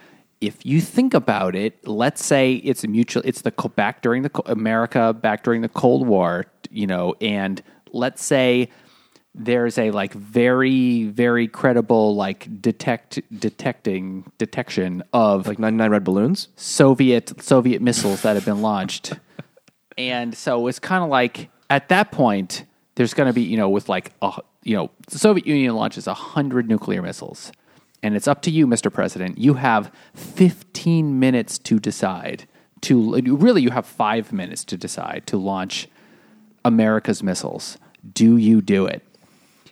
if 0.44 0.66
you 0.66 0.82
think 0.82 1.14
about 1.14 1.56
it, 1.56 1.88
let's 1.88 2.24
say 2.24 2.56
it's 2.56 2.84
a 2.84 2.88
mutual. 2.88 3.24
It's 3.26 3.42
the 3.42 3.52
back 3.52 4.02
during 4.02 4.24
the 4.24 4.42
America 4.46 5.14
back 5.14 5.44
during 5.44 5.62
the 5.62 5.70
Cold 5.70 6.06
War, 6.06 6.46
you 6.70 6.86
know, 6.86 7.16
and 7.22 7.64
let's 7.94 8.24
say 8.24 8.70
there's 9.34 9.78
a 9.78 9.90
like 9.92 10.14
very 10.14 11.06
very 11.06 11.48
credible 11.48 12.16
like 12.16 12.62
detect 12.62 13.22
detecting 13.40 14.30
detection 14.38 15.02
of 15.14 15.48
like 15.48 15.60
ninety 15.60 15.78
nine 15.78 15.92
red 15.92 16.04
balloons. 16.04 16.50
Soviet 16.58 17.42
Soviet 17.42 17.82
missiles 17.82 18.22
that 18.24 18.36
have 18.36 18.46
been 18.46 18.62
launched. 18.62 19.14
and 19.98 20.36
so 20.36 20.68
it's 20.68 20.80
kind 20.80 21.04
of 21.06 21.10
like 21.10 21.50
at 21.70 21.88
that 21.88 22.12
point 22.12 22.66
there's 22.96 23.14
going 23.14 23.28
to 23.28 23.34
be, 23.34 23.42
you 23.42 23.58
know, 23.58 23.70
with 23.70 23.88
like 23.88 24.12
a, 24.22 24.40
you 24.64 24.76
know, 24.76 24.92
the 25.08 25.18
Soviet 25.18 25.48
Union 25.48 25.74
launches 25.74 26.06
100 26.06 26.68
nuclear 26.70 27.02
missiles. 27.02 27.52
And 28.04 28.16
it's 28.16 28.28
up 28.28 28.42
to 28.44 28.52
you, 28.52 28.68
Mr. 28.68 28.92
President. 28.92 29.38
You 29.38 29.56
have 29.56 29.92
15 30.14 31.20
minutes 31.20 31.58
to 31.60 31.80
decide 31.80 32.48
to 32.82 33.22
really 33.22 33.62
you 33.62 33.70
have 33.72 33.86
5 33.86 34.34
minutes 34.34 34.66
to 34.66 34.78
decide 34.78 35.24
to 35.28 35.38
launch 35.38 35.88
America's 36.66 37.24
missiles. 37.24 37.78
Do 38.14 38.36
you 38.38 38.62
do 38.62 38.86
it? 38.86 39.02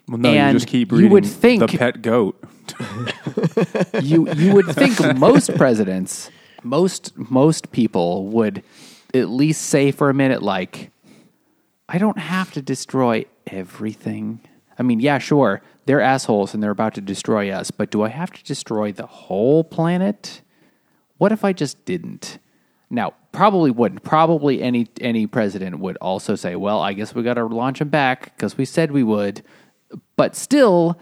well, 0.07 0.17
no 0.17 0.29
and 0.29 0.53
you 0.53 0.59
just 0.59 0.67
keep 0.67 0.91
you 0.91 1.09
would 1.09 1.25
think- 1.25 1.61
the 1.61 1.77
pet 1.77 2.01
goat 2.01 2.43
you 4.01 4.31
you 4.33 4.53
would 4.53 4.67
think 4.67 5.17
most 5.17 5.53
presidents, 5.55 6.29
most 6.63 7.17
most 7.17 7.71
people 7.71 8.27
would 8.27 8.63
at 9.13 9.29
least 9.29 9.63
say 9.63 9.91
for 9.91 10.09
a 10.09 10.13
minute, 10.13 10.41
like, 10.41 10.91
I 11.89 11.97
don't 11.97 12.17
have 12.17 12.51
to 12.53 12.61
destroy 12.61 13.25
everything. 13.47 14.39
I 14.79 14.83
mean, 14.83 15.01
yeah, 15.01 15.17
sure, 15.17 15.61
they're 15.85 16.01
assholes 16.01 16.53
and 16.53 16.61
they're 16.61 16.71
about 16.71 16.93
to 16.95 17.01
destroy 17.01 17.49
us, 17.51 17.71
but 17.71 17.89
do 17.91 18.03
I 18.03 18.09
have 18.09 18.31
to 18.31 18.43
destroy 18.43 18.91
the 18.91 19.05
whole 19.07 19.63
planet? 19.63 20.41
What 21.17 21.31
if 21.31 21.43
I 21.43 21.53
just 21.53 21.85
didn't? 21.85 22.37
Now, 22.89 23.13
probably 23.31 23.71
wouldn't. 23.71 24.03
Probably 24.03 24.61
any 24.61 24.87
any 24.99 25.25
president 25.27 25.79
would 25.79 25.97
also 25.97 26.35
say, 26.35 26.55
"Well, 26.55 26.81
I 26.81 26.93
guess 26.93 27.15
we 27.15 27.23
got 27.23 27.35
to 27.35 27.45
launch 27.45 27.79
them 27.79 27.89
back 27.89 28.35
because 28.35 28.57
we 28.57 28.65
said 28.65 28.91
we 28.91 29.03
would." 29.03 29.43
But 30.15 30.35
still, 30.35 30.99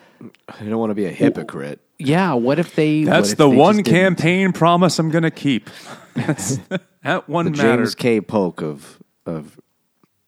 I 0.48 0.64
don't 0.64 0.78
want 0.78 0.92
to 0.92 0.96
be 0.96 1.06
a 1.06 1.12
hypocrite. 1.12 1.80
yeah. 1.98 2.34
What 2.34 2.60
if 2.60 2.76
they? 2.76 3.04
that's 3.04 3.32
if 3.32 3.38
the 3.38 3.50
they 3.50 3.56
one 3.56 3.76
just 3.76 3.86
didn't? 3.86 4.16
campaign 4.18 4.52
promise 4.54 4.98
i'm 5.00 5.10
gonna 5.10 5.30
keep 5.32 5.70
That's- 6.16 6.60
that 7.04 7.28
one 7.30 7.46
The 7.46 7.52
matters 7.52 7.94
James 7.94 7.96
K. 7.96 8.22
Polk 8.22 8.62
of 8.62 9.00
of 9.26 9.60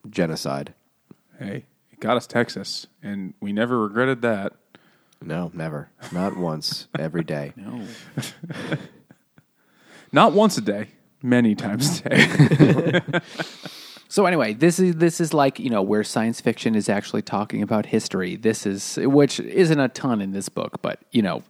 genocide. 0.09 0.73
hey 1.39 1.55
it 1.57 1.65
got 2.01 2.17
us 2.17 2.27
texas 2.27 2.87
and 3.01 3.33
we 3.39 3.53
never 3.53 3.79
regretted 3.79 4.21
that 4.21 4.53
No, 5.21 5.49
never, 5.53 5.89
not 6.11 6.35
once, 6.35 6.87
every 6.99 7.23
day. 7.23 7.53
No. 7.57 7.85
not 10.11 10.33
once 10.33 10.57
a 10.57 10.61
day 10.61 10.87
many 11.23 11.55
times 11.55 12.01
a 12.05 12.09
day 12.09 13.01
So 14.09 14.25
anyway, 14.25 14.53
this 14.53 14.77
is 14.77 14.95
this 14.95 15.21
is 15.21 15.33
like 15.33 15.57
you 15.57 15.69
know 15.69 15.81
where 15.81 16.03
science 16.03 16.41
fiction 16.41 16.75
is 16.75 16.89
actually 16.89 17.21
talking 17.21 17.61
about 17.61 17.85
history. 17.85 18.35
This 18.35 18.65
is 18.65 18.99
which 19.01 19.39
isn't 19.39 19.79
a 19.79 19.87
ton 19.87 20.19
in 20.19 20.33
this 20.33 20.49
book, 20.49 20.81
but 20.81 20.99
you 21.11 21.21
know, 21.21 21.43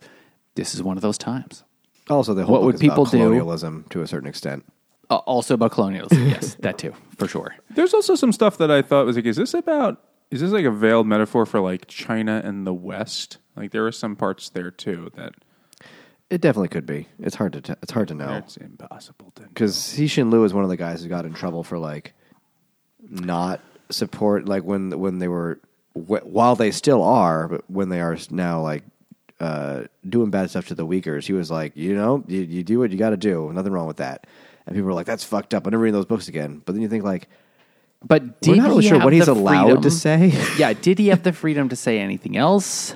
this 0.54 0.76
is 0.76 0.84
one 0.84 0.96
of 0.96 1.02
those 1.02 1.18
times. 1.18 1.64
Also, 2.08 2.36
the 2.36 2.46
whole 2.46 2.54
What 2.54 2.60
book 2.60 2.66
would 2.68 2.76
is 2.76 2.82
people 2.82 3.02
about 3.02 3.12
do? 3.14 3.18
colonialism 3.18 3.86
to 3.90 4.04
a 4.04 4.08
certain 4.08 4.28
extent. 4.30 4.64
Uh, 5.10 5.16
also 5.26 5.56
about 5.56 5.72
colonialism, 5.72 6.28
yes, 6.28 6.54
that 6.60 6.78
too, 6.78 6.94
for 7.18 7.28
sure. 7.28 7.56
There's 7.72 7.96
also 7.96 8.14
some 8.14 8.32
stuff 8.32 8.60
that 8.60 8.70
I 8.70 8.84
thought 8.84 9.08
was 9.08 9.16
like, 9.16 9.26
is 9.26 9.38
this 9.38 9.56
about? 9.56 10.00
Is 10.32 10.40
this 10.42 10.52
like 10.52 10.66
a 10.66 10.72
veiled 10.72 11.08
metaphor 11.08 11.46
for 11.46 11.60
like 11.60 11.88
China 11.88 12.42
and 12.44 12.66
the 12.66 12.74
West? 12.74 13.38
Like 13.56 13.72
there 13.72 13.86
are 13.86 13.92
some 13.92 14.16
parts 14.16 14.50
there 14.50 14.72
too 14.72 15.12
that 15.16 15.34
It 16.30 16.40
definitely 16.42 16.70
could 16.70 16.86
be. 16.86 17.08
It's 17.20 17.36
hard 17.36 17.54
to 17.54 17.62
t- 17.62 17.74
it's 17.82 17.92
hard 17.92 18.08
to 18.08 18.14
know 18.14 18.36
it's 18.36 18.56
impossible 18.58 19.32
to. 19.36 19.44
because 19.44 19.76
Cixin 19.76 20.32
Liu 20.32 20.44
is 20.46 20.54
one 20.54 20.64
of 20.64 20.70
the 20.70 20.78
guys 20.78 21.04
who 21.04 21.10
got 21.10 21.26
in 21.26 21.34
trouble 21.34 21.64
for 21.64 21.78
like 21.78 22.14
not 23.10 23.60
support 23.90 24.48
like 24.48 24.64
when 24.64 24.98
when 25.00 25.20
they 25.20 25.28
were 25.28 25.60
wh- 25.94 26.26
while 26.26 26.56
they 26.56 26.72
still 26.72 27.04
are, 27.04 27.48
but 27.50 27.70
when 27.70 27.90
they 27.90 28.00
are 28.00 28.18
now 28.30 28.62
like 28.62 28.84
uh, 29.42 29.84
doing 30.08 30.30
bad 30.30 30.50
stuff 30.50 30.68
to 30.68 30.76
the 30.76 30.86
Uyghurs, 30.86 31.26
he 31.26 31.34
was 31.34 31.50
like, 31.52 31.76
you 31.76 31.96
know, 31.96 32.24
you, 32.28 32.42
you 32.42 32.64
do 32.64 32.78
what 32.80 32.92
you 32.92 32.98
got 32.98 33.10
to 33.10 33.18
do. 33.18 33.52
Nothing 33.52 33.74
wrong 33.74 33.88
with 33.88 33.98
that. 33.98 34.28
And 34.68 34.76
people 34.76 34.86
were 34.86 34.94
like, 34.94 35.08
that's 35.08 35.24
fucked 35.24 35.54
up. 35.56 35.66
I'm 35.66 35.72
never 35.72 35.82
reading 35.82 35.96
those 35.96 36.06
books 36.06 36.28
again. 36.28 36.62
But 36.64 36.74
then 36.74 36.84
you 36.84 36.88
think 36.88 37.04
like, 37.04 37.28
But 38.04 38.42
did 38.42 38.52
we're 38.52 38.56
not 38.58 38.68
really 38.70 38.84
he 38.84 38.90
sure 38.90 39.00
what 39.00 39.14
he's 39.14 39.28
allowed 39.28 39.66
freedom- 39.66 39.82
to 39.84 39.92
say. 39.92 40.34
yeah, 40.58 40.74
did 40.74 40.98
he 41.00 41.08
have 41.10 41.24
the 41.24 41.32
freedom 41.34 41.70
to 41.70 41.76
say 41.76 42.00
anything 42.00 42.36
else? 42.36 42.96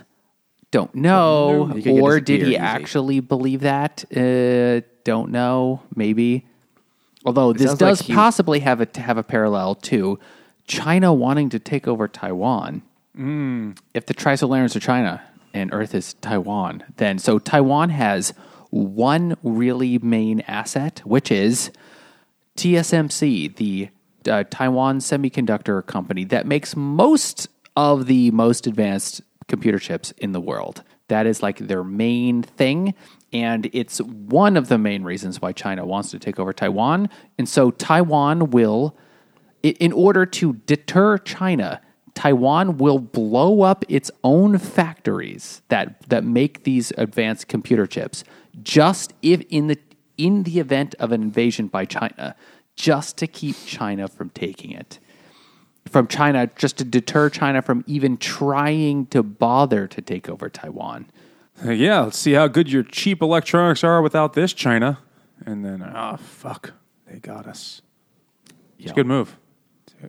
Don't 0.71 0.93
know. 0.95 1.65
He 1.67 1.73
could 1.81 1.83
get 1.95 2.01
Or 2.01 2.19
did 2.19 2.41
he 2.41 2.47
easy. 2.49 2.57
actually 2.57 3.19
believe 3.19 3.61
that? 3.61 4.03
Uh, 4.15 4.81
don't 5.03 5.31
know. 5.31 5.81
Maybe. 5.95 6.45
Although 7.25 7.53
this 7.53 7.67
sounds 7.67 7.81
like 7.81 7.89
does 7.91 8.01
he- 8.01 8.13
possibly 8.13 8.59
have 8.59 8.81
a 8.81 8.87
have 8.99 9.17
a 9.17 9.23
parallel 9.23 9.75
to 9.75 10.19
China 10.67 11.13
wanting 11.13 11.49
to 11.49 11.59
take 11.59 11.87
over 11.87 12.07
Taiwan. 12.07 12.81
If 13.93 14.07
the 14.07 14.13
Trisolarans 14.13 14.75
are 14.75 14.79
China 14.81 15.21
and 15.53 15.71
Earth 15.73 15.95
is 15.95 16.15
Taiwan, 16.15 16.83
then 16.97 17.17
so 17.19 17.39
Taiwan 17.39 17.89
has 17.91 18.33
one 18.71 19.37
really 19.43 19.97
main 19.99 20.41
asset, 20.41 21.01
which 21.05 21.31
is 21.31 21.71
TSMC, 22.57 23.55
the 23.55 23.89
uh, 24.27 24.43
Taiwan 24.49 24.99
Semiconductor 24.99 25.85
Company 25.85 26.23
that 26.25 26.45
makes 26.45 26.75
most 26.75 27.47
of 27.75 28.05
the 28.05 28.31
most 28.31 28.67
advanced 28.67 29.21
computer 29.47 29.79
chips 29.79 30.11
in 30.17 30.31
the 30.31 30.39
world. 30.39 30.83
That 31.07 31.25
is 31.27 31.43
like 31.43 31.59
their 31.59 31.83
main 31.83 32.41
thing. 32.41 32.93
And 33.31 33.69
it's 33.73 33.99
one 33.99 34.57
of 34.57 34.69
the 34.69 34.77
main 34.77 35.03
reasons 35.03 35.41
why 35.41 35.51
China 35.51 35.85
wants 35.85 36.11
to 36.11 36.19
take 36.19 36.39
over 36.39 36.53
Taiwan. 36.53 37.09
And 37.37 37.47
so 37.47 37.71
Taiwan 37.71 38.49
will, 38.51 38.95
in 39.61 39.91
order 39.91 40.25
to 40.25 40.53
deter 40.53 41.17
China, 41.17 41.81
Taiwan 42.13 42.77
will 42.77 42.97
blow 42.97 43.61
up 43.61 43.83
its 43.89 44.09
own 44.23 44.57
factories 44.57 45.61
that, 45.67 46.01
that 46.09 46.23
make 46.23 46.63
these 46.63 46.93
advanced 46.97 47.47
computer 47.47 47.85
chips 47.85 48.23
just 48.63 49.13
if 49.21 49.41
in 49.49 49.67
the 49.67 49.77
in 50.17 50.43
the 50.43 50.59
event 50.59 50.95
of 50.99 51.11
an 51.11 51.21
invasion 51.21 51.67
by 51.67 51.83
China, 51.83 52.35
just 52.75 53.17
to 53.17 53.27
keep 53.27 53.55
China 53.65 54.07
from 54.07 54.29
taking 54.29 54.71
it 54.71 54.99
from 55.87 56.07
China 56.07 56.49
just 56.57 56.77
to 56.77 56.83
deter 56.83 57.29
China 57.29 57.61
from 57.61 57.83
even 57.87 58.17
trying 58.17 59.05
to 59.07 59.21
bother 59.23 59.87
to 59.87 60.01
take 60.01 60.27
over 60.27 60.49
Taiwan. 60.49 61.05
Yeah, 61.63 62.01
let's 62.01 62.17
see 62.17 62.33
how 62.33 62.47
good 62.47 62.69
your 62.71 62.83
cheap 62.83 63.21
electronics 63.21 63.83
are 63.83 64.01
without 64.01 64.33
this, 64.33 64.51
China. 64.51 64.97
And 65.45 65.63
then, 65.63 65.83
oh, 65.83 66.17
fuck, 66.17 66.73
they 67.07 67.19
got 67.19 67.47
us. 67.47 67.81
It's 68.79 68.91
a 68.91 68.95
good 68.95 69.07
move. 69.07 69.37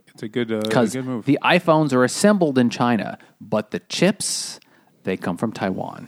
It's 0.07 0.23
a- 0.23 0.27
good, 0.27 0.51
uh, 0.51 0.59
Because 0.61 0.93
good 0.93 1.05
move. 1.05 1.25
the 1.25 1.39
iPhones 1.43 1.93
are 1.93 2.03
assembled 2.03 2.57
in 2.57 2.69
China, 2.69 3.17
but 3.39 3.71
the 3.71 3.79
chips, 3.79 4.59
they 5.03 5.15
come 5.15 5.37
from 5.37 5.51
Taiwan. 5.53 6.07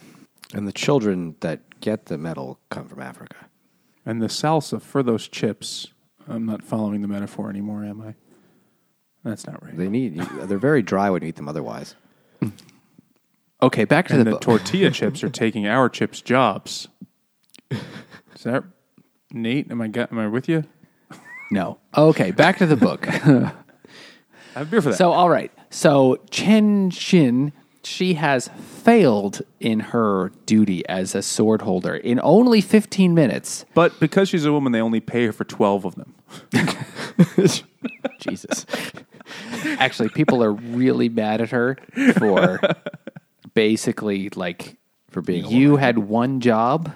And 0.54 0.68
the 0.68 0.74
children 0.74 1.36
that 1.42 1.80
get 1.80 2.08
the 2.08 2.18
metal 2.18 2.60
come 2.70 2.88
from 2.88 3.02
Africa. 3.02 3.36
and 4.06 4.22
the 4.22 4.28
salsa 4.28 4.82
for 4.82 5.04
those 5.04 5.28
chips. 5.28 5.94
I'm 6.30 6.46
not 6.46 6.64
following 6.64 7.02
the 7.02 7.08
metaphor 7.08 7.50
anymore, 7.50 7.84
am 7.84 8.02
I? 8.02 8.16
That's 9.24 9.46
not 9.48 9.64
right. 9.64 9.76
They 9.76 9.90
need. 9.90 10.16
They're 10.44 10.58
very 10.58 10.82
dry 10.82 11.10
when 11.10 11.22
you 11.24 11.30
eat 11.30 11.36
them. 11.36 11.50
Otherwise, 11.50 11.96
Okay, 13.62 13.84
back 13.84 14.08
to 14.08 14.14
and 14.14 14.22
the, 14.22 14.26
the 14.26 14.32
book. 14.32 14.42
tortilla 14.42 14.90
chips 14.92 15.22
are 15.24 15.30
taking 15.30 15.68
our 15.68 15.90
chips' 15.90 16.22
jobs. 16.22 16.88
Is 17.72 18.44
that 18.44 18.64
Nate? 19.34 19.70
Am 19.70 19.82
I 19.82 19.88
got, 19.90 20.12
am 20.14 20.20
I 20.20 20.28
with 20.28 20.48
you? 20.48 20.64
no. 21.52 21.78
Okay, 21.98 22.32
back 22.32 22.58
to 22.60 22.66
the 22.66 22.78
book. 22.78 23.06
I 23.10 23.52
have 24.56 24.68
a 24.68 24.72
beer 24.72 24.82
for 24.82 24.90
that. 24.92 24.98
so, 24.98 25.12
all 25.12 25.30
right. 25.30 25.52
So, 25.70 26.18
Cheng 26.32 26.90
Xin, 26.90 27.52
she 27.84 28.14
has 28.14 28.48
failed 28.58 29.42
in 29.60 29.82
her 29.82 30.32
duty 30.46 30.88
as 30.88 31.14
a 31.14 31.22
sword 31.22 31.62
holder 31.64 31.96
in 31.98 32.20
only 32.24 32.62
15 32.62 33.14
minutes. 33.14 33.66
but 33.74 34.00
because 34.00 34.30
she's 34.30 34.46
a 34.46 34.54
woman, 34.54 34.72
they 34.72 34.82
only 34.82 35.02
pay 35.02 35.26
her 35.26 35.34
for 35.34 35.44
twelve 35.44 35.84
of 35.86 35.96
them. 35.96 36.16
Jesus. 38.20 38.66
Actually, 39.78 40.10
people 40.10 40.44
are 40.44 40.52
really 40.52 41.10
mad 41.10 41.42
at 41.42 41.50
her 41.52 41.78
for 42.18 42.60
basically 43.54 44.30
like 44.36 44.78
For 45.10 45.22
being 45.22 45.46
you 45.46 45.78
had 45.78 45.98
one 45.98 46.40
job 46.40 46.92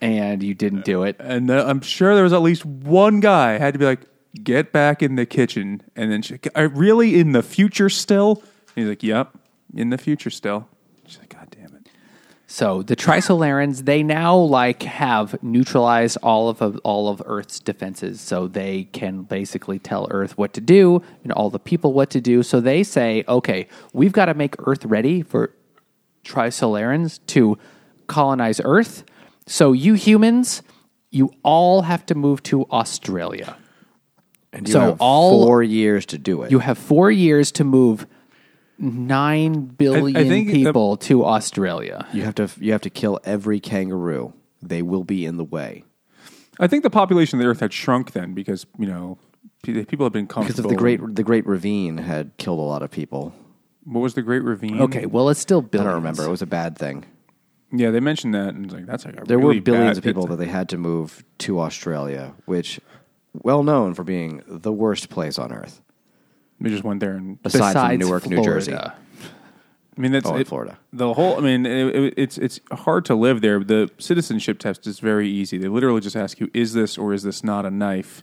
and 0.00 0.42
you 0.42 0.54
didn't 0.54 0.84
do 0.84 1.02
it. 1.04 1.16
And 1.18 1.50
uh, 1.50 1.64
I'm 1.66 1.80
sure 1.80 2.14
there 2.14 2.24
was 2.24 2.32
at 2.32 2.42
least 2.42 2.64
one 2.64 3.20
guy 3.20 3.58
had 3.58 3.74
to 3.74 3.78
be 3.78 3.84
like, 3.84 4.00
"Get 4.42 4.72
back 4.72 5.02
in 5.02 5.16
the 5.16 5.26
kitchen." 5.26 5.82
And 5.96 6.10
then 6.10 6.22
she, 6.22 6.38
"Are 6.54 6.68
really 6.68 7.18
in 7.18 7.32
the 7.32 7.42
future 7.42 7.88
still?" 7.88 8.42
And 8.76 8.84
he's 8.84 8.88
like, 8.88 9.02
"Yep, 9.02 9.36
in 9.74 9.90
the 9.90 9.98
future 9.98 10.30
still." 10.30 10.68
She's 11.06 11.18
like, 11.18 11.30
"God 11.30 11.37
damn 11.37 11.37
it!" 11.37 11.37
So 12.50 12.82
the 12.82 12.96
Trisolarans, 12.96 13.84
they 13.84 14.02
now 14.02 14.34
like 14.34 14.82
have 14.84 15.40
neutralized 15.42 16.16
all 16.22 16.48
of 16.48 16.62
all 16.82 17.08
of 17.10 17.22
Earth's 17.26 17.60
defenses, 17.60 18.22
so 18.22 18.48
they 18.48 18.84
can 18.84 19.22
basically 19.24 19.78
tell 19.78 20.08
Earth 20.10 20.38
what 20.38 20.54
to 20.54 20.62
do 20.62 21.02
and 21.22 21.30
all 21.32 21.50
the 21.50 21.58
people 21.58 21.92
what 21.92 22.08
to 22.10 22.22
do. 22.22 22.42
So 22.42 22.58
they 22.60 22.82
say, 22.82 23.22
okay, 23.28 23.68
we've 23.92 24.12
got 24.14 24.26
to 24.26 24.34
make 24.34 24.54
Earth 24.66 24.86
ready 24.86 25.20
for 25.20 25.52
Trisolarans 26.24 27.20
to 27.26 27.58
colonize 28.06 28.62
Earth. 28.64 29.04
So 29.46 29.72
you 29.72 29.92
humans, 29.92 30.62
you 31.10 31.30
all 31.42 31.82
have 31.82 32.06
to 32.06 32.14
move 32.14 32.42
to 32.44 32.64
Australia. 32.70 33.58
And 34.54 34.66
you 34.66 34.72
So 34.72 34.80
have 34.80 34.96
all- 35.00 35.44
four 35.44 35.62
years 35.62 36.06
to 36.06 36.18
do 36.18 36.42
it. 36.42 36.50
You 36.50 36.60
have 36.60 36.78
four 36.78 37.10
years 37.10 37.52
to 37.52 37.64
move 37.64 38.06
nine 38.78 39.64
billion 39.66 40.28
think 40.28 40.48
the- 40.48 40.64
people 40.64 40.96
to 40.98 41.24
Australia. 41.24 42.06
You 42.12 42.22
have 42.22 42.34
to. 42.36 42.48
You 42.60 42.72
have 42.72 42.82
to 42.82 42.90
kill 42.90 43.20
every 43.24 43.60
kangaroo. 43.60 44.32
They 44.62 44.82
will 44.82 45.04
be 45.04 45.24
in 45.24 45.36
the 45.36 45.44
way 45.44 45.84
I 46.60 46.66
think 46.66 46.82
the 46.82 46.90
population 46.90 47.38
of 47.38 47.42
the 47.44 47.48
Earth 47.48 47.60
had 47.60 47.72
shrunk 47.72 48.12
then 48.12 48.34
because 48.34 48.66
you 48.78 48.86
know 48.86 49.18
people 49.62 50.04
have 50.04 50.12
been 50.12 50.26
comfortable 50.26 50.56
because 50.56 50.64
of 50.64 50.68
the 50.70 50.76
great. 50.76 51.14
The 51.14 51.22
Great 51.22 51.46
Ravine 51.46 51.98
had 51.98 52.36
killed 52.38 52.58
a 52.58 52.62
lot 52.62 52.82
of 52.82 52.90
people. 52.90 53.32
What 53.84 54.00
was 54.00 54.14
the 54.14 54.22
Great 54.22 54.42
Ravine? 54.42 54.80
Okay, 54.82 55.06
well, 55.06 55.28
it's 55.30 55.40
still 55.40 55.64
I 55.72 55.76
don't 55.76 55.86
remember. 55.94 56.24
It 56.24 56.28
was 56.30 56.42
a 56.42 56.46
bad 56.46 56.76
thing. 56.76 57.04
Yeah, 57.70 57.90
they 57.90 58.00
mentioned 58.00 58.34
that, 58.34 58.54
and 58.54 58.64
it's 58.64 58.74
like 58.74 58.86
that's 58.86 59.04
like 59.04 59.20
a 59.20 59.24
There 59.24 59.38
really 59.38 59.56
were 59.56 59.62
billions 59.62 59.90
bad- 59.90 59.98
of 59.98 60.04
people 60.04 60.26
that 60.28 60.36
they 60.36 60.46
had 60.46 60.68
to 60.70 60.78
move 60.78 61.24
to 61.38 61.60
Australia, 61.60 62.34
which 62.46 62.80
well 63.32 63.62
known 63.62 63.94
for 63.94 64.04
being 64.04 64.42
the 64.46 64.72
worst 64.72 65.08
place 65.10 65.38
on 65.38 65.52
earth. 65.52 65.82
They 66.60 66.70
just 66.70 66.84
went 66.84 67.00
there, 67.00 67.12
and 67.14 67.40
Besides 67.42 67.78
from 67.78 67.96
Newark, 67.98 68.26
New 68.26 68.42
Jersey. 68.42 68.74
I 68.74 70.00
mean 70.00 70.12
that's 70.12 70.26
Oh, 70.28 70.36
it- 70.36 70.46
Florida. 70.46 70.78
The 70.92 71.12
whole, 71.14 71.36
I 71.38 71.40
mean, 71.40 71.66
it, 71.66 71.94
it, 71.96 72.14
it's 72.16 72.38
it's 72.38 72.60
hard 72.70 73.04
to 73.06 73.14
live 73.16 73.40
there. 73.40 73.58
The 73.62 73.90
citizenship 73.98 74.58
test 74.60 74.86
is 74.86 75.00
very 75.00 75.28
easy. 75.28 75.58
They 75.58 75.68
literally 75.68 76.00
just 76.00 76.14
ask 76.16 76.38
you, 76.38 76.48
"Is 76.54 76.72
this 76.72 76.96
or 76.96 77.12
is 77.14 77.24
this 77.24 77.42
not 77.42 77.66
a 77.66 77.70
knife?" 77.70 78.22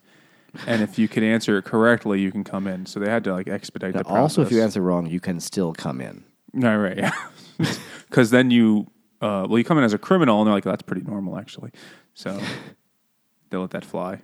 And 0.67 0.81
if 0.81 0.97
you 0.97 1.09
can 1.09 1.21
answer 1.21 1.57
it 1.57 1.65
correctly, 1.65 2.21
you 2.21 2.31
can 2.31 2.45
come 2.45 2.65
in. 2.65 2.85
So 2.85 3.01
they 3.01 3.09
had 3.09 3.25
to 3.25 3.33
like 3.33 3.49
expedite 3.49 3.93
Now, 3.93 3.99
the 3.99 4.03
process. 4.05 4.37
also, 4.37 4.41
if 4.43 4.51
you 4.53 4.61
answer 4.61 4.81
wrong, 4.81 5.05
you 5.05 5.19
can 5.19 5.41
still 5.41 5.73
come 5.73 5.99
in. 5.99 6.23
No, 6.53 6.77
right, 6.77 6.97
yeah. 6.97 7.11
Because 8.09 8.29
then 8.31 8.51
you, 8.51 8.87
uh, 9.19 9.45
well, 9.49 9.57
you 9.57 9.65
come 9.65 9.77
in 9.77 9.83
as 9.83 9.91
a 9.93 9.97
criminal, 9.97 10.39
and 10.39 10.47
they're 10.47 10.53
like, 10.53 10.63
that's 10.63 10.83
pretty 10.83 11.01
normal, 11.01 11.37
actually. 11.37 11.71
So 12.13 12.39
they 13.49 13.57
let 13.57 13.71
that 13.71 13.83
fly. 13.83 14.21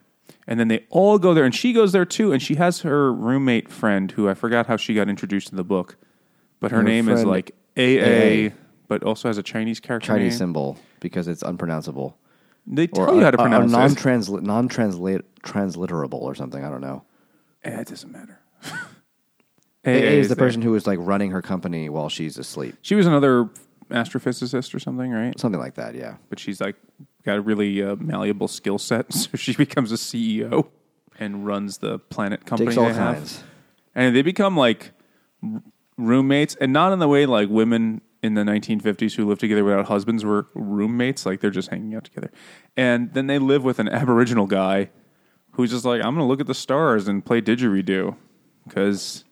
And 0.47 0.60
then 0.60 0.67
they 0.69 0.86
all 0.89 1.19
go 1.19 1.34
there, 1.34 1.45
and 1.45 1.54
she 1.54 1.71
goes 1.71 1.91
there 1.91 2.06
too, 2.06 2.32
and 2.34 2.41
she 2.41 2.56
has 2.56 2.82
her 2.82 3.13
roommate 3.13 3.69
friend, 3.69 4.12
who 4.12 4.27
I 4.27 4.34
forgot 4.34 4.65
how 4.67 4.75
she 4.77 4.93
got 4.93 5.08
introduced 5.08 5.51
in 5.51 5.56
the 5.58 5.63
book, 5.63 5.97
but 6.60 6.71
her, 6.71 6.77
Her 6.77 6.84
name 6.84 7.08
is 7.10 7.21
friend, 7.21 7.30
like 7.30 7.51
AA, 7.77 8.47
AA. 8.47 8.49
but 8.88 9.04
also 9.04 9.30
has 9.30 9.38
a 9.38 9.43
Chinese 9.43 9.80
character 9.80 10.08
Chinese 10.08 10.34
name. 10.34 10.38
symbol 10.39 10.77
because 10.99 11.27
it's 11.27 11.43
unpronounceable. 11.43 12.17
They 12.67 12.88
tell 12.88 13.15
you 13.15 13.21
how 13.21 13.32
to 13.32 13.38
pronounce 13.38 13.71
a 13.71 13.75
it. 13.75 13.80
non-transla- 13.80 14.41
non-translate 14.41 15.21
transliterable 15.43 16.21
or 16.21 16.36
something. 16.36 16.63
I 16.63 16.69
don't 16.69 16.82
know. 16.82 17.04
Eh, 17.63 17.80
it 17.82 17.88
doesn't 17.88 18.12
matter. 18.12 18.39
AA 19.86 19.89
is 19.89 20.30
the 20.30 20.36
there. 20.36 20.45
person 20.47 20.62
who 20.62 20.75
is 20.75 20.86
like 20.86 20.99
running 21.01 21.32
her 21.32 21.41
company 21.41 21.89
while 21.89 22.10
she's 22.10 22.38
asleep, 22.38 22.75
She 22.82 22.93
was 22.95 23.08
another 23.08 23.49
astrophysicist 23.89 24.73
or 24.75 24.80
something, 24.80 25.12
right? 25.12 25.38
something 25.39 25.60
like 25.60 25.75
that. 25.75 25.95
Yeah. 25.95 26.17
but 26.30 26.39
she's 26.39 26.62
like 26.62 26.75
got 27.24 27.38
a 27.38 27.42
really 27.42 27.82
uh, 27.82 27.96
malleable 27.98 28.48
skill 28.48 28.78
set, 28.78 29.14
so 29.14 29.30
she 29.36 29.54
becomes 29.54 29.92
a 29.92 29.96
CEO 29.96 30.70
and 31.20 31.46
runs 31.46 31.80
the 31.80 32.00
planet 32.00 32.46
company. 32.46 32.68
Takes 32.68 32.78
all 32.78 32.88
they 32.88 32.94
have. 32.94 33.16
kinds. 33.16 33.44
and 33.94 34.16
they 34.16 34.22
become 34.22 34.58
like 34.58 34.92
r- 35.44 35.62
roommates, 35.98 36.56
and 36.56 36.74
not 36.74 36.94
in 36.94 37.00
the 37.00 37.08
way 37.08 37.26
like 37.26 37.50
women 37.50 38.02
in 38.24 38.36
the 38.36 38.42
1950s 38.44 39.16
who 39.16 39.26
lived 39.28 39.42
together 39.42 39.64
without 39.64 39.88
husbands 39.88 40.24
were 40.24 40.48
roommates, 40.54 41.26
like 41.26 41.40
they're 41.42 41.50
just 41.50 41.70
hanging 41.70 41.96
out 41.96 42.04
together. 42.04 42.32
And 42.78 43.14
then 43.14 43.28
they 43.28 43.40
live 43.40 43.64
with 43.64 43.80
an 43.80 43.90
Aboriginal 43.90 44.46
guy 44.46 44.90
who's 45.54 45.72
just 45.72 45.86
like, 45.86 45.98
I'm 46.04 46.16
going 46.16 46.18
to 46.18 46.26
look 46.26 46.40
at 46.40 46.48
the 46.48 46.54
stars 46.54 47.08
and 47.08 47.26
play 47.26 47.42
didgeridoo 47.42 48.16
because 48.68 49.26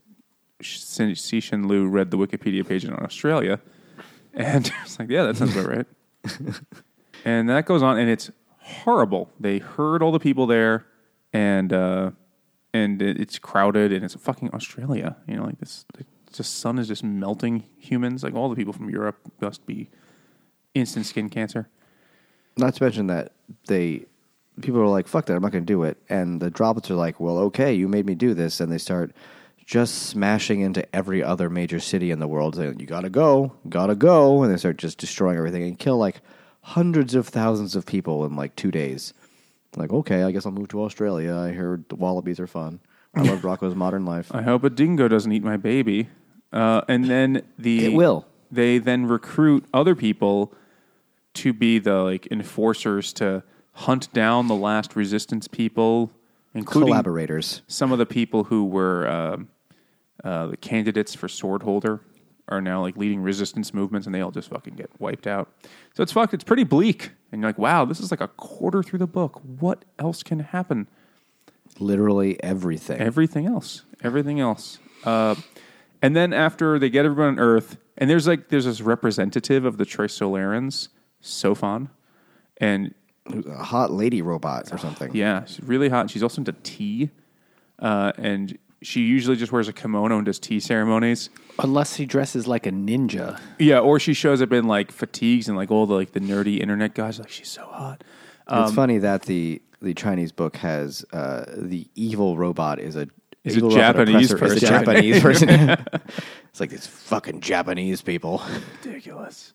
Cixin 0.61 1.67
Liu 1.69 1.87
read 1.87 2.11
the 2.11 2.17
Wikipedia 2.17 2.67
page 2.67 2.83
in 2.83 2.93
Australia, 2.93 3.59
and 4.33 4.71
it's 4.83 4.99
like, 4.99 5.09
yeah, 5.09 5.23
that 5.23 5.37
sounds 5.37 5.55
about 5.55 5.69
right. 5.69 5.85
And 7.25 7.49
that 7.49 7.65
goes 7.65 7.83
on, 7.83 7.97
and 7.97 8.09
it's 8.09 8.31
horrible. 8.59 9.29
They 9.39 9.59
herd 9.59 10.01
all 10.01 10.11
the 10.11 10.19
people 10.19 10.47
there, 10.47 10.85
and 11.33 11.71
uh, 11.73 12.11
and 12.73 13.01
it's 13.01 13.39
crowded, 13.39 13.91
and 13.91 14.03
it's 14.03 14.15
fucking 14.15 14.53
Australia. 14.53 15.17
You 15.27 15.37
know, 15.37 15.45
like 15.45 15.59
this, 15.59 15.85
the 16.33 16.43
sun 16.43 16.79
is 16.79 16.87
just 16.87 17.03
melting 17.03 17.65
humans. 17.77 18.23
Like 18.23 18.35
all 18.35 18.49
the 18.49 18.55
people 18.55 18.73
from 18.73 18.89
Europe 18.89 19.17
must 19.41 19.65
be 19.65 19.89
instant 20.73 21.05
skin 21.05 21.29
cancer. 21.29 21.67
Not 22.57 22.75
to 22.75 22.83
mention 22.83 23.07
that 23.07 23.33
they 23.67 24.05
people 24.61 24.81
are 24.81 24.87
like, 24.87 25.07
"Fuck 25.07 25.25
that! 25.25 25.35
I'm 25.35 25.41
not 25.41 25.51
going 25.51 25.65
to 25.65 25.73
do 25.73 25.83
it." 25.83 25.97
And 26.09 26.39
the 26.39 26.49
droplets 26.49 26.91
are 26.91 26.95
like, 26.95 27.19
"Well, 27.19 27.37
okay, 27.39 27.73
you 27.73 27.87
made 27.87 28.05
me 28.05 28.15
do 28.15 28.33
this," 28.33 28.59
and 28.59 28.71
they 28.71 28.77
start 28.77 29.11
just 29.65 30.07
smashing 30.07 30.61
into 30.61 30.83
every 30.95 31.23
other 31.23 31.49
major 31.49 31.79
city 31.79 32.11
in 32.11 32.19
the 32.19 32.27
world, 32.27 32.55
saying, 32.55 32.79
"You 32.79 32.85
gotta 32.85 33.09
go, 33.09 33.53
gotta 33.67 33.95
go," 33.95 34.43
and 34.43 34.51
they 34.51 34.57
start 34.57 34.77
just 34.77 34.97
destroying 34.97 35.37
everything 35.37 35.63
and 35.63 35.77
kill 35.77 35.97
like 35.97 36.21
hundreds 36.69 37.15
of 37.15 37.27
thousands 37.27 37.75
of 37.75 37.85
people 37.85 38.25
in 38.25 38.35
like 38.35 38.55
two 38.55 38.69
days. 38.69 39.13
Like, 39.75 39.91
okay, 39.91 40.23
I 40.23 40.31
guess 40.31 40.45
I'll 40.45 40.51
move 40.51 40.67
to 40.69 40.83
Australia. 40.83 41.35
I 41.35 41.51
heard 41.51 41.87
the 41.89 41.95
wallabies 41.95 42.39
are 42.39 42.47
fun. 42.47 42.79
I 43.15 43.23
love 43.23 43.39
Rocko's 43.43 43.75
Modern 43.75 44.05
Life. 44.05 44.33
I 44.33 44.43
hope 44.43 44.63
a 44.63 44.69
dingo 44.69 45.07
doesn't 45.07 45.31
eat 45.31 45.43
my 45.43 45.57
baby. 45.57 46.09
Uh, 46.53 46.81
and 46.87 47.05
then 47.05 47.43
the 47.57 47.85
It 47.85 47.93
will. 47.93 48.25
They 48.51 48.77
then 48.77 49.07
recruit 49.07 49.65
other 49.73 49.95
people 49.95 50.53
to 51.35 51.53
be 51.53 51.79
the 51.79 52.03
like 52.03 52.27
enforcers 52.31 53.13
to 53.13 53.43
hunt 53.73 54.11
down 54.13 54.47
the 54.47 54.55
last 54.55 54.95
resistance 54.95 55.47
people, 55.47 56.11
including 56.53 56.89
Collaborators. 56.89 57.61
some 57.67 57.91
of 57.91 57.97
the 57.99 58.05
people 58.07 58.45
who 58.45 58.65
were 58.65 59.07
um 59.07 59.49
uh, 60.23 60.47
the 60.47 60.57
candidates 60.57 61.15
for 61.15 61.29
sword 61.29 61.63
holder 61.63 62.01
are 62.49 62.61
now 62.61 62.81
like 62.81 62.97
leading 62.97 63.21
resistance 63.21 63.73
movements, 63.73 64.05
and 64.05 64.13
they 64.13 64.21
all 64.21 64.31
just 64.31 64.49
fucking 64.49 64.75
get 64.75 64.89
wiped 64.99 65.27
out. 65.27 65.51
So 65.95 66.03
it's 66.03 66.11
fucked. 66.11 66.33
It's 66.33 66.43
pretty 66.43 66.63
bleak, 66.63 67.11
and 67.31 67.41
you're 67.41 67.49
like, 67.49 67.57
wow, 67.57 67.85
this 67.85 67.99
is 67.99 68.11
like 68.11 68.21
a 68.21 68.27
quarter 68.27 68.83
through 68.83 68.99
the 68.99 69.07
book. 69.07 69.41
What 69.59 69.85
else 69.97 70.23
can 70.23 70.39
happen? 70.39 70.87
Literally 71.79 72.41
everything. 72.43 72.99
Everything 72.99 73.45
else, 73.45 73.83
everything 74.03 74.39
else. 74.39 74.79
Uh, 75.03 75.35
and 76.01 76.15
then 76.15 76.33
after 76.33 76.79
they 76.79 76.89
get 76.89 77.05
everyone 77.05 77.33
on 77.33 77.39
Earth, 77.39 77.77
and 77.97 78.09
there's 78.09 78.27
like 78.27 78.49
there's 78.49 78.65
this 78.65 78.81
representative 78.81 79.65
of 79.65 79.77
the 79.77 79.85
Trisolarans, 79.85 80.89
Sophon, 81.21 81.89
and 82.57 82.93
a 83.27 83.63
hot 83.63 83.91
lady 83.91 84.21
robot 84.21 84.71
or 84.73 84.77
something. 84.77 85.13
yeah, 85.13 85.45
she's 85.45 85.63
really 85.63 85.89
hot. 85.89 86.09
She's 86.09 86.23
also 86.23 86.41
into 86.41 86.53
tea, 86.63 87.11
uh, 87.79 88.11
and 88.17 88.57
she 88.81 89.01
usually 89.01 89.35
just 89.35 89.51
wears 89.51 89.67
a 89.67 89.73
kimono 89.73 90.17
and 90.17 90.25
does 90.25 90.39
tea 90.39 90.59
ceremonies. 90.59 91.29
Unless 91.63 91.95
he 91.95 92.05
dresses 92.05 92.47
like 92.47 92.65
a 92.65 92.71
ninja. 92.71 93.39
Yeah, 93.57 93.79
or 93.79 93.99
she 93.99 94.13
shows 94.13 94.41
up 94.41 94.51
in 94.51 94.67
like 94.67 94.91
fatigues 94.91 95.47
and 95.47 95.57
like 95.57 95.71
all 95.71 95.85
the 95.85 95.93
like 95.95 96.11
the 96.13 96.19
nerdy 96.19 96.59
internet 96.59 96.93
guys. 96.93 97.19
Like 97.19 97.29
she's 97.29 97.49
so 97.49 97.65
hot. 97.65 98.03
it's 98.49 98.73
funny 98.73 98.97
that 98.99 99.23
the 99.23 99.61
the 99.81 99.93
Chinese 99.93 100.31
book 100.31 100.57
has 100.57 101.05
uh, 101.13 101.45
the 101.55 101.87
evil 101.95 102.37
robot 102.37 102.79
is 102.79 102.95
a 102.95 103.07
Is 103.43 103.57
a 103.57 103.69
Japanese 103.69 104.31
oppressor 104.31 104.55
is 104.55 104.63
a 104.63 104.67
person. 104.67 104.85
Japanese 104.85 105.21
person. 105.21 105.49
it's 106.49 106.59
like 106.59 106.69
these 106.69 106.87
fucking 106.87 107.41
Japanese 107.41 108.01
people. 108.01 108.41
Ridiculous. 108.83 109.53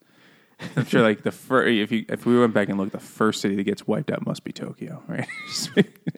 I'm 0.77 0.87
sure 0.87 1.03
like 1.03 1.23
the 1.23 1.33
first 1.33 1.69
if 1.69 1.91
you 1.93 2.05
if 2.09 2.27
we 2.27 2.39
went 2.39 2.55
back 2.55 2.69
and 2.69 2.79
looked, 2.79 2.93
the 2.93 3.01
first 3.01 3.41
city 3.41 3.57
that 3.57 3.65
gets 3.65 3.87
wiped 3.87 4.11
out 4.11 4.25
must 4.27 4.45
be 4.45 4.53
Tokyo, 4.53 5.03
right? 5.09 5.29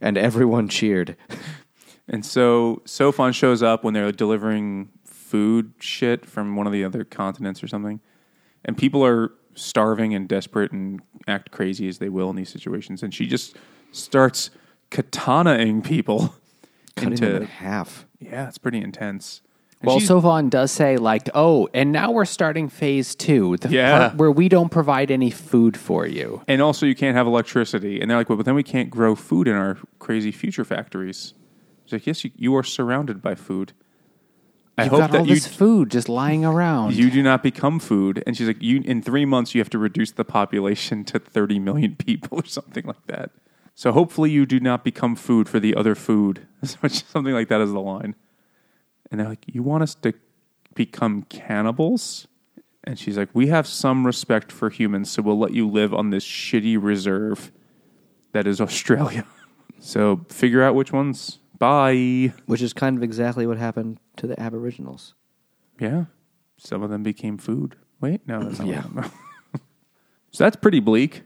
And 0.00 0.18
everyone 0.18 0.68
cheered. 0.68 1.16
And 2.08 2.24
so 2.24 2.82
Sophon 2.84 3.32
shows 3.32 3.62
up 3.62 3.82
when 3.82 3.94
they're 3.94 4.12
delivering 4.12 4.90
food 5.36 5.72
shit 5.78 6.24
from 6.24 6.56
one 6.56 6.66
of 6.66 6.72
the 6.72 6.82
other 6.82 7.04
continents 7.04 7.62
or 7.62 7.68
something. 7.68 8.00
And 8.64 8.76
people 8.76 9.04
are 9.04 9.32
starving 9.54 10.14
and 10.14 10.26
desperate 10.26 10.72
and 10.72 11.00
act 11.28 11.50
crazy 11.50 11.88
as 11.88 11.98
they 11.98 12.08
will 12.08 12.30
in 12.30 12.36
these 12.36 12.48
situations. 12.48 13.02
And 13.02 13.12
she 13.12 13.26
just 13.26 13.54
starts 13.92 14.50
katanaing 14.90 15.84
people 15.84 16.34
Cutting 16.96 17.16
them 17.16 17.28
in 17.28 17.34
into 17.42 17.46
half. 17.46 18.06
Yeah, 18.18 18.48
it's 18.48 18.56
pretty 18.56 18.80
intense. 18.80 19.42
And 19.82 19.88
Well, 19.88 19.98
she's- 19.98 20.08
Sophon 20.08 20.48
does 20.48 20.72
say 20.72 20.96
like, 20.96 21.28
"Oh, 21.34 21.68
and 21.74 21.92
now 21.92 22.10
we're 22.10 22.24
starting 22.24 22.70
phase 22.70 23.14
two, 23.14 23.58
the 23.58 23.68
Yeah. 23.68 23.98
part 24.08 24.16
where 24.16 24.32
we 24.32 24.48
don't 24.48 24.70
provide 24.70 25.10
any 25.10 25.30
food 25.30 25.76
for 25.76 26.06
you." 26.06 26.40
and 26.48 26.62
also 26.62 26.86
you 26.86 26.94
can't 26.94 27.14
have 27.14 27.26
electricity. 27.26 28.00
And 28.00 28.10
they're 28.10 28.16
like, 28.16 28.30
well, 28.30 28.38
but 28.38 28.46
then 28.46 28.54
we 28.54 28.62
can't 28.62 28.88
grow 28.88 29.14
food 29.14 29.46
in 29.48 29.54
our 29.54 29.76
crazy 29.98 30.32
future 30.32 30.64
factories. 30.64 31.34
She's 31.84 31.92
like, 31.92 32.06
yes, 32.06 32.24
you, 32.24 32.30
you 32.36 32.56
are 32.56 32.62
surrounded 32.64 33.20
by 33.20 33.34
food. 33.34 33.74
I 34.78 34.84
You've 34.84 34.90
hope 34.90 35.00
got 35.00 35.10
that 35.12 35.20
all 35.20 35.26
you 35.26 35.34
this 35.34 35.46
food 35.46 35.90
just 35.90 36.08
lying 36.08 36.44
around. 36.44 36.94
you 36.94 37.10
do 37.10 37.22
not 37.22 37.42
become 37.42 37.78
food. 37.78 38.22
And 38.26 38.36
she's 38.36 38.46
like, 38.46 38.62
you 38.62 38.82
in 38.84 39.00
three 39.00 39.24
months 39.24 39.54
you 39.54 39.60
have 39.60 39.70
to 39.70 39.78
reduce 39.78 40.12
the 40.12 40.24
population 40.24 41.02
to 41.04 41.18
thirty 41.18 41.58
million 41.58 41.96
people 41.96 42.38
or 42.42 42.44
something 42.44 42.84
like 42.84 43.06
that. 43.06 43.30
So 43.74 43.92
hopefully 43.92 44.30
you 44.30 44.46
do 44.46 44.58
not 44.58 44.84
become 44.84 45.16
food 45.16 45.48
for 45.48 45.60
the 45.60 45.74
other 45.74 45.94
food. 45.94 46.46
Something 46.64 47.34
like 47.34 47.48
that 47.48 47.60
is 47.60 47.72
the 47.72 47.80
line. 47.80 48.14
And 49.10 49.20
they're 49.20 49.28
like, 49.28 49.44
you 49.46 49.62
want 49.62 49.82
us 49.82 49.94
to 49.96 50.14
become 50.74 51.22
cannibals? 51.28 52.26
And 52.84 52.98
she's 52.98 53.18
like, 53.18 53.28
we 53.34 53.48
have 53.48 53.66
some 53.66 54.06
respect 54.06 54.50
for 54.50 54.70
humans, 54.70 55.10
so 55.10 55.20
we'll 55.20 55.38
let 55.38 55.52
you 55.52 55.68
live 55.68 55.92
on 55.92 56.08
this 56.08 56.24
shitty 56.24 56.82
reserve 56.82 57.52
that 58.32 58.46
is 58.46 58.62
Australia. 58.62 59.26
so 59.78 60.24
figure 60.30 60.62
out 60.62 60.74
which 60.74 60.92
ones. 60.92 61.38
Bye. 61.58 62.32
Which 62.46 62.62
is 62.62 62.72
kind 62.72 62.96
of 62.96 63.02
exactly 63.02 63.46
what 63.46 63.58
happened 63.58 63.98
to 64.16 64.26
the 64.26 64.38
Aboriginals. 64.40 65.14
Yeah. 65.78 66.06
Some 66.56 66.82
of 66.82 66.90
them 66.90 67.02
became 67.02 67.36
food. 67.38 67.76
Wait, 68.00 68.26
no, 68.26 68.42
that's 68.44 68.58
not 68.58 68.68
Yeah. 68.68 68.82
what 68.82 69.10
So 70.32 70.44
that's 70.44 70.56
pretty 70.56 70.80
bleak. 70.80 71.22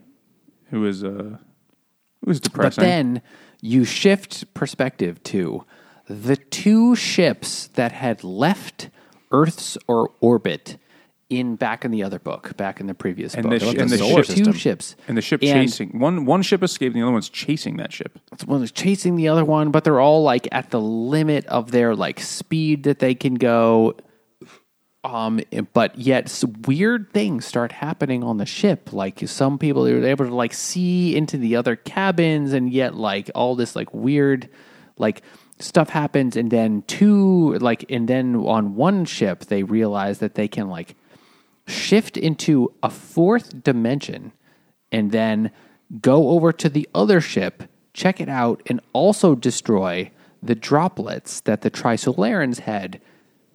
It 0.71 0.77
was 0.77 1.03
uh 1.03 1.37
it 2.21 2.27
was 2.27 2.39
depressing. 2.39 2.81
but 2.81 2.85
then 2.87 3.21
you 3.61 3.83
shift 3.83 4.53
perspective 4.53 5.21
to 5.23 5.65
the 6.07 6.35
two 6.37 6.95
ships 6.95 7.67
that 7.67 7.91
had 7.91 8.23
left 8.23 8.89
Earth's 9.31 9.77
or 9.87 10.11
orbit 10.19 10.77
in 11.31 11.55
back 11.55 11.83
in 11.85 11.91
the 11.91 12.03
other 12.03 12.19
book, 12.19 12.55
back 12.57 12.79
in 12.79 12.87
the 12.87 12.93
previous 12.93 13.33
And 13.33 13.49
book. 13.49 13.59
the 13.61 13.69
and 13.79 13.89
the 13.89 13.97
two 13.97 14.03
ship- 14.17 14.25
system. 14.25 14.53
ships, 14.53 14.95
and 15.07 15.17
the 15.17 15.21
ship 15.21 15.41
And 15.41 15.67
chasing 15.69 15.97
one 15.99 16.25
one 16.25 16.41
ship 16.41 16.61
escaped 16.61 16.93
and 16.93 17.01
the 17.01 17.05
other 17.05 17.13
one's 17.13 17.29
chasing 17.29 17.77
that 17.77 17.91
ship. 17.93 18.19
one 18.45 18.61
is 18.61 18.71
chasing 18.71 19.15
the 19.15 19.27
other 19.29 19.45
one, 19.45 19.71
but 19.71 19.83
they're 19.83 19.99
all 20.01 20.21
like 20.23 20.47
at 20.51 20.69
the 20.69 20.81
limit 20.81 21.45
of 21.47 21.71
their 21.71 21.95
like 21.95 22.19
speed 22.19 22.83
that 22.83 22.99
they 22.99 23.15
can 23.15 23.35
go. 23.35 23.95
Um, 25.03 25.39
but 25.73 25.97
yet 25.97 26.43
weird 26.67 27.11
things 27.11 27.43
start 27.45 27.71
happening 27.71 28.23
on 28.23 28.37
the 28.37 28.45
ship. 28.45 28.93
Like 28.93 29.27
some 29.27 29.57
people 29.57 29.87
are 29.87 30.05
able 30.05 30.25
to 30.25 30.35
like 30.35 30.53
see 30.53 31.15
into 31.15 31.37
the 31.37 31.55
other 31.55 31.75
cabins, 31.75 32.53
and 32.53 32.71
yet 32.71 32.93
like 32.93 33.31
all 33.33 33.55
this 33.55 33.75
like 33.75 33.91
weird 33.95 34.47
like 34.97 35.23
stuff 35.57 35.89
happens. 35.89 36.35
And 36.37 36.51
then 36.51 36.83
two 36.85 37.55
like, 37.55 37.83
and 37.89 38.07
then 38.07 38.35
on 38.35 38.75
one 38.75 39.05
ship 39.05 39.45
they 39.45 39.63
realize 39.63 40.19
that 40.19 40.35
they 40.35 40.47
can 40.47 40.69
like 40.69 40.95
shift 41.71 42.17
into 42.17 42.73
a 42.83 42.89
fourth 42.89 43.63
dimension 43.63 44.31
and 44.91 45.11
then 45.11 45.51
go 46.01 46.29
over 46.29 46.51
to 46.53 46.69
the 46.69 46.87
other 46.93 47.19
ship, 47.21 47.63
check 47.93 48.21
it 48.21 48.29
out, 48.29 48.61
and 48.67 48.79
also 48.93 49.35
destroy 49.35 50.11
the 50.43 50.55
droplets 50.55 51.41
that 51.41 51.61
the 51.61 51.71
Trisolarans 51.71 52.59
had 52.59 52.99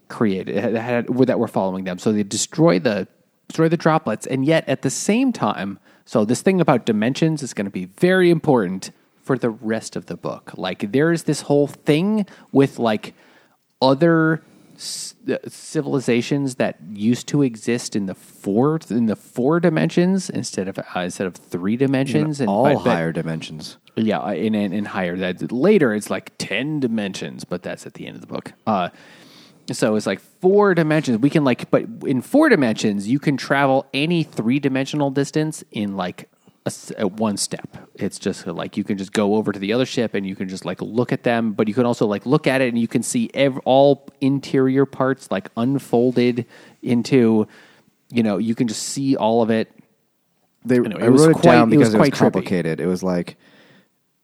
created 0.09 0.57
had, 0.57 0.75
had, 0.75 1.07
that 1.09 1.39
were 1.39 1.49
following 1.49 1.85
them. 1.85 1.99
So 1.99 2.13
they 2.13 2.23
destroy 2.23 2.79
the 2.79 3.09
destroy 3.49 3.69
the 3.69 3.77
droplets, 3.77 4.27
and 4.27 4.45
yet 4.45 4.69
at 4.69 4.83
the 4.83 4.91
same 4.91 5.33
time, 5.33 5.79
so 6.05 6.25
this 6.25 6.43
thing 6.43 6.61
about 6.61 6.85
dimensions 6.85 7.43
is 7.43 7.55
going 7.55 7.67
to 7.67 7.71
be 7.71 7.85
very 7.85 8.31
important 8.31 8.91
for 9.23 9.39
the 9.39 9.51
rest 9.51 9.97
of 9.97 10.07
the 10.07 10.17
book. 10.17 10.53
Like 10.57 10.93
there 10.93 11.13
is 11.13 11.25
this 11.25 11.43
whole 11.43 11.67
thing 11.67 12.27
with 12.53 12.79
like 12.79 13.15
other 13.83 14.43
civilizations 14.79 16.57
that 16.57 16.77
used 16.93 17.27
to 17.29 17.43
exist 17.43 17.97
in 17.97 18.07
the 18.07 18.15
four 18.15 18.79
in 18.91 19.07
the 19.07 19.17
four 19.17 19.61
dimensions 19.61 20.31
instead 20.31 20.69
of 20.69 20.79
uh, 20.79 20.83
instead 21.01 21.27
of 21.27 21.35
three 21.35 21.77
dimensions 21.77 22.41
and 22.41 22.49
All 22.49 22.65
but- 22.65 22.85
but- 22.85 22.91
higher 22.91 23.13
dimensions. 23.13 23.79
yeah 23.97 24.19
uh, 24.21 24.33
in, 24.35 24.55
in, 24.55 24.73
in 24.73 24.85
higher 24.85 25.17
that 25.17 25.51
later 25.53 25.95
it's 25.95 26.11
like 26.11 26.33
10 26.39 26.81
dimensions 26.81 27.45
but 27.45 27.63
that's 27.63 27.87
at 27.87 27.95
the 27.95 28.07
end 28.07 28.17
of 28.17 28.21
the 28.21 28.27
book 28.27 28.53
uh 28.67 28.89
so 29.73 29.97
it's 29.97 30.07
like 30.07 30.21
four 30.21 30.75
dimensions 30.75 31.19
we 31.19 31.31
can 31.31 31.45
like 31.45 31.71
but 31.71 31.85
in 32.07 32.21
four 32.23 32.49
dimensions 32.49 33.09
you 33.09 33.19
can 33.19 33.37
travel 33.37 33.87
any 33.95 34.23
three-dimensional 34.23 35.11
distance 35.11 35.65
in 35.73 35.97
like 35.97 36.29
a 36.67 36.69
s 36.69 36.93
a 36.99 37.07
one 37.07 37.37
step 37.37 37.69
it's 37.95 38.19
just 38.19 38.47
uh, 38.47 38.53
like 38.53 38.77
you 38.77 38.85
can 38.85 38.99
just 38.99 39.13
go 39.13 39.37
over 39.37 39.53
to 39.53 39.59
the 39.59 39.73
other 39.73 39.87
ship 39.87 40.15
and 40.15 40.27
you 40.27 40.35
can 40.37 40.49
just 40.49 40.65
like 40.65 40.81
look 40.83 41.13
at 41.13 41.23
them 41.23 41.53
but 41.53 41.69
you 41.69 41.75
can 41.75 41.87
also 41.87 42.07
like 42.07 42.27
look 42.27 42.47
at 42.47 42.61
it 42.61 42.69
and 42.69 42.79
you 42.79 42.89
can 42.89 43.03
see 43.03 43.31
ev- 43.35 43.59
all 43.65 44.07
interior 44.21 44.85
parts 44.85 45.31
like 45.31 45.49
unfolded 45.57 46.45
into 46.83 47.47
you 48.11 48.23
know 48.23 48.37
you 48.39 48.55
can 48.55 48.67
just 48.69 48.83
see 48.83 49.17
all 49.17 49.43
of 49.43 49.51
it 49.51 49.73
They, 50.65 50.77
Anyway, 50.77 51.03
I 51.03 51.07
it 51.07 51.11
was 51.11 51.23
wrote 51.23 51.31
it 51.37 51.41
quite- 51.41 51.53
down 51.53 51.73
it 51.73 51.77
was 51.77 51.91
because 51.91 51.95
it 51.95 51.99
was, 51.99 52.09
quite 52.09 52.13
trippy. 52.15 52.19
complicated. 52.35 52.81
It 52.81 52.87
was 52.87 53.03
like 53.03 53.37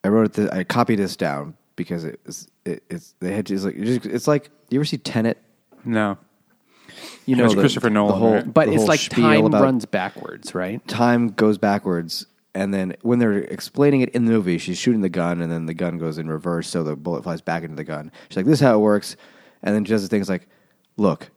I 0.05 0.09
wrote 0.09 0.33
the 0.35 0.53
I 0.53 0.65
copied 0.65 0.99
this 0.99 1.15
down 1.17 1.55
because 1.77 2.03
it 2.05 2.19
was 2.27 2.49
it, 2.65 2.83
it's 2.91 3.15
they 3.21 3.33
had 3.33 3.47
to, 3.47 3.55
it's 3.55 3.65
like 3.65 3.77
it's, 3.77 3.91
just, 4.03 4.07
it's 4.17 4.27
like 4.29 4.51
you 4.71 4.79
ever 4.81 4.85
see 4.85 4.99
Tenet? 4.99 5.39
No. 5.85 6.19
You 7.25 7.37
It's 7.45 7.55
Christopher 7.55 7.89
Nolan, 7.91 8.13
the 8.13 8.19
whole, 8.19 8.33
right? 8.35 8.53
but 8.53 8.67
the 8.67 8.73
it's 8.75 8.83
whole 8.83 8.89
like 8.89 9.01
time 9.01 9.47
runs 9.53 9.87
backwards 9.87 10.55
right 10.55 10.87
time 10.89 11.29
goes 11.29 11.57
backwards, 11.57 12.27
and 12.55 12.73
then 12.73 12.97
when 13.03 13.19
they're 13.19 13.39
explaining 13.39 14.03
it 14.03 14.11
in 14.11 14.25
the 14.27 14.33
movie, 14.33 14.59
she's 14.59 14.79
shooting 14.79 15.01
the 15.01 15.09
gun, 15.09 15.41
and 15.41 15.51
then 15.51 15.67
the 15.67 15.75
gun 15.75 15.99
goes 15.99 16.19
in 16.19 16.29
reverse, 16.29 16.69
so 16.69 16.83
the 16.83 16.97
bullet 16.97 17.25
flies 17.25 17.41
back 17.41 17.63
into 17.63 17.77
the 17.77 17.85
gun. 17.85 18.13
She's 18.29 18.37
like, 18.37 18.47
"This 18.47 18.55
is 18.55 18.61
how 18.61 18.75
it 18.75 18.81
works," 18.81 19.17
and 19.63 19.75
then 19.75 19.85
she 19.85 19.91
does 19.91 20.03
the 20.03 20.09
things 20.09 20.29
like, 20.29 20.49
"Look, 20.97 21.31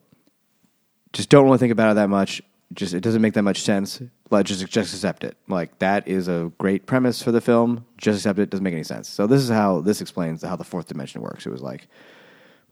just 1.16 1.30
don't 1.30 1.46
really 1.46 1.58
think 1.58 1.72
about 1.72 1.92
it 1.92 1.96
that 1.96 2.10
much. 2.10 2.42
Just 2.74 2.94
it 2.94 3.02
doesn't 3.02 3.22
make 3.22 3.34
that 3.36 3.44
much 3.44 3.62
sense. 3.62 4.02
Like 4.30 4.46
just 4.46 4.66
just 4.68 4.94
accept 4.94 5.24
it. 5.24 5.38
Like 5.48 5.80
that 5.80 6.08
is 6.08 6.28
a 6.28 6.52
great 6.58 6.86
premise 6.86 7.22
for 7.22 7.32
the 7.32 7.42
film. 7.42 7.86
Just 7.98 8.20
accept 8.20 8.40
it. 8.40 8.50
Doesn't 8.50 8.64
make 8.64 8.74
any 8.74 8.84
sense. 8.84 9.08
So 9.08 9.26
this 9.26 9.42
is 9.42 9.50
how 9.50 9.82
this 9.82 10.02
explains 10.02 10.44
how 10.44 10.58
the 10.58 10.64
fourth 10.64 10.88
dimension 10.88 11.22
works. 11.22 11.46
It 11.46 11.52
was 11.52 11.62
like 11.62 11.88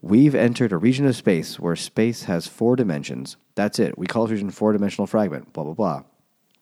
we've 0.02 0.36
entered 0.36 0.74
a 0.74 0.78
region 0.78 1.06
of 1.06 1.16
space 1.16 1.60
where 1.60 1.76
space 1.78 2.24
has 2.24 2.48
four 2.48 2.76
dimensions. 2.76 3.38
That's 3.56 3.80
it. 3.80 3.98
We 3.98 4.08
call 4.08 4.28
region 4.28 4.50
four 4.50 4.74
dimensional 4.74 5.08
fragment. 5.08 5.54
Blah 5.54 5.64
blah 5.64 5.74
blah. 5.74 6.04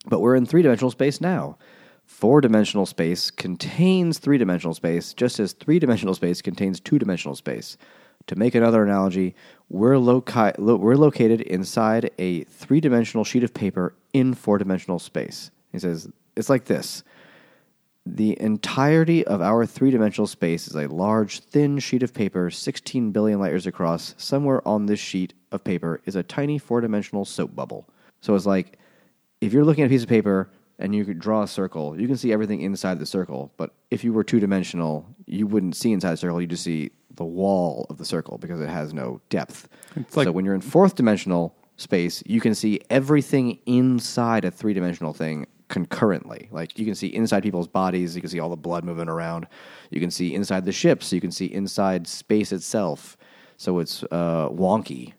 But 0.06 0.20
we're 0.20 0.36
in 0.36 0.46
three 0.46 0.62
dimensional 0.62 0.92
space 0.92 1.20
now. 1.20 1.58
Four 2.12 2.42
dimensional 2.42 2.86
space 2.86 3.32
contains 3.32 4.20
three 4.20 4.38
dimensional 4.38 4.76
space, 4.76 5.14
just 5.14 5.40
as 5.40 5.54
three 5.54 5.80
dimensional 5.80 6.14
space 6.14 6.42
contains 6.42 6.80
two 6.80 7.00
dimensional 7.00 7.36
space. 7.36 7.78
To 8.28 8.36
make 8.36 8.54
another 8.54 8.84
analogy, 8.84 9.34
we're, 9.70 9.98
loci- 9.98 10.54
lo- 10.60 10.76
we're 10.76 10.98
located 10.98 11.42
inside 11.42 12.12
a 12.20 12.44
three 12.44 12.82
dimensional 12.82 13.24
sheet 13.24 13.44
of 13.44 13.54
paper 13.54 13.96
in 14.14 14.34
four 14.34 14.58
dimensional 14.58 15.00
space. 15.00 15.52
He 15.72 15.80
says, 15.80 16.10
it's 16.36 16.50
like 16.50 16.66
this 16.66 17.04
The 18.06 18.40
entirety 18.40 19.26
of 19.26 19.42
our 19.42 19.66
three 19.66 19.90
dimensional 19.90 20.28
space 20.28 20.68
is 20.68 20.76
a 20.76 20.88
large, 20.88 21.40
thin 21.40 21.80
sheet 21.80 22.04
of 22.04 22.14
paper, 22.14 22.52
16 22.52 23.12
billion 23.12 23.40
light 23.40 23.52
years 23.52 23.66
across. 23.66 24.14
Somewhere 24.18 24.68
on 24.68 24.86
this 24.86 25.00
sheet 25.00 25.34
of 25.52 25.64
paper 25.64 26.02
is 26.06 26.18
a 26.18 26.24
tiny 26.24 26.60
four 26.60 26.82
dimensional 26.82 27.24
soap 27.24 27.56
bubble. 27.56 27.88
So 28.20 28.36
it's 28.36 28.46
like 28.46 28.78
if 29.40 29.54
you're 29.54 29.66
looking 29.66 29.86
at 29.86 29.88
a 29.88 29.90
piece 29.90 30.04
of 30.04 30.10
paper 30.10 30.52
and 30.82 30.94
you 30.96 31.06
could 31.06 31.20
draw 31.20 31.44
a 31.44 31.48
circle, 31.48 32.00
you 32.00 32.08
can 32.08 32.18
see 32.18 32.34
everything 32.34 32.62
inside 32.62 33.00
the 33.00 33.06
circle. 33.06 33.54
But 33.58 33.74
if 33.92 34.04
you 34.04 34.12
were 34.14 34.24
two 34.24 34.40
dimensional, 34.40 35.06
you 35.26 35.48
wouldn't 35.48 35.76
see 35.76 35.92
inside 35.92 36.12
the 36.12 36.18
circle. 36.18 36.42
You 36.42 36.48
just 36.48 36.64
see 36.64 36.92
the 37.16 37.26
wall 37.26 37.86
of 37.90 37.98
the 37.98 38.06
circle 38.06 38.38
because 38.38 38.60
it 38.60 38.70
has 38.70 38.94
no 38.94 39.22
depth. 39.30 39.70
like- 40.16 40.26
so 40.26 40.32
when 40.32 40.44
you're 40.46 40.56
in 40.56 40.62
fourth 40.62 40.96
dimensional 40.96 41.56
space, 41.78 42.24
you 42.26 42.42
can 42.42 42.56
see 42.56 42.80
everything 42.90 43.60
inside 43.66 44.46
a 44.46 44.52
three 44.52 44.74
dimensional 44.74 45.14
thing 45.14 45.46
concurrently. 45.70 46.50
Like 46.52 46.78
you 46.78 46.86
can 46.86 46.96
see 46.96 47.08
inside 47.08 47.44
people's 47.44 47.68
bodies, 47.68 48.16
you 48.16 48.22
can 48.22 48.30
see 48.30 48.40
all 48.40 48.50
the 48.50 48.58
blood 48.58 48.84
moving 48.84 49.08
around. 49.08 49.48
You 49.90 50.00
can 50.02 50.12
see 50.12 50.34
inside 50.34 50.66
the 50.66 50.72
ships, 50.72 51.14
you 51.14 51.22
can 51.22 51.32
see 51.32 51.46
inside 51.46 52.08
space 52.08 52.52
itself. 52.52 53.18
So 53.58 53.80
it's 53.80 54.04
uh, 54.12 54.50
wonky. 54.50 55.14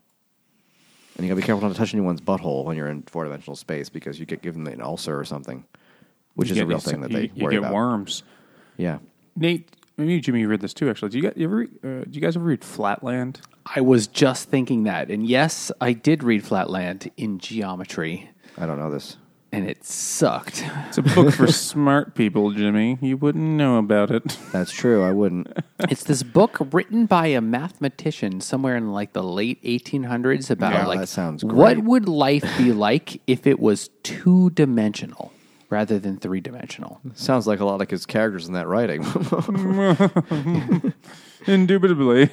And 1.17 1.25
you 1.27 1.29
gotta 1.31 1.41
be 1.41 1.47
careful 1.47 1.63
not 1.67 1.75
to 1.75 1.79
touch 1.79 1.93
anyone's 1.95 2.21
butthole 2.21 2.65
when 2.65 2.77
you're 2.77 2.89
in 2.89 3.03
four 3.03 3.25
dimensional 3.25 3.55
space 3.57 3.89
because 3.89 4.19
you 4.19 4.27
get 4.27 4.41
given 4.43 4.67
an 4.67 4.81
ulcer 4.81 5.19
or 5.19 5.25
something, 5.25 5.65
which 6.35 6.49
You 6.49 6.55
is 6.55 6.61
a 6.61 6.67
real 6.67 6.79
these- 6.79 6.85
thing 6.91 7.01
that 7.03 7.11
you, 7.11 7.17
they 7.19 7.31
you 7.35 7.45
worry 7.45 7.55
get 7.55 7.59
about. 7.59 7.75
worms. 7.75 8.23
Yeah. 8.79 8.99
Nate, 9.37 9.69
maybe 9.97 10.21
Jimmy, 10.21 10.41
you 10.41 10.49
read 10.49 10.61
this 10.61 10.73
too. 10.75 10.89
Actually, 10.91 11.11
do 11.11 11.19
you, 11.19 11.33
you 11.37 11.45
ever? 11.47 11.63
Uh, 11.63 12.05
do 12.05 12.11
you 12.13 12.21
guys 12.21 12.37
ever 12.37 12.45
read 12.47 12.63
Flatland? 12.65 13.41
I 13.77 13.81
was 13.83 14.07
just 14.07 14.49
thinking 14.49 14.85
that. 14.85 15.11
And 15.11 15.27
yes, 15.27 15.71
I 15.81 15.93
did 15.93 16.23
read 16.25 16.45
Flatland 16.45 17.11
in 17.17 17.39
geometry, 17.39 18.31
I 18.59 18.67
don't 18.67 18.79
know 18.79 18.91
this. 18.91 19.17
And 19.53 19.69
it 19.69 19.85
sucked. 19.85 20.65
It's 20.89 20.97
a 20.99 21.03
book 21.03 21.35
for 21.35 21.47
smart 21.47 22.15
people, 22.15 22.51
Jimmy. 22.53 22.97
You 23.03 23.19
wouldn't 23.19 23.45
know 23.45 23.77
about 23.77 24.11
it. 24.11 24.39
That's 24.51 24.73
true. 24.73 25.05
I 25.05 25.13
wouldn't. 25.13 25.49
it's 25.91 26.05
this 26.05 26.23
book 26.23 26.57
written 26.73 27.07
by 27.07 27.27
a 27.27 27.41
mathematician 27.41 28.41
somewhere 28.41 28.77
in 28.77 28.93
like 28.93 29.13
the 29.13 29.23
late 29.23 29.63
1800s 29.63 30.51
about 30.51 30.73
Yeah, 30.73 30.87
like 30.87 31.01
that 31.01 31.07
sounds 31.09 31.45
what 31.45 31.79
would 31.79 32.09
life 32.09 32.45
be 32.57 32.73
like 32.89 33.21
if 33.27 33.47
it 33.47 33.61
was 33.61 33.91
two 34.03 34.51
dimensional 34.51 35.33
rather 35.69 35.99
than 35.99 36.19
three 36.19 36.41
dimensional. 36.41 37.01
Sounds 37.15 37.47
like 37.47 37.61
a 37.61 37.65
lot 37.65 37.81
of 37.81 37.91
his 37.91 38.07
characters 38.07 38.47
in 38.47 38.55
that 38.55 38.69
writing. 38.69 39.03
Indubitably. 41.47 42.31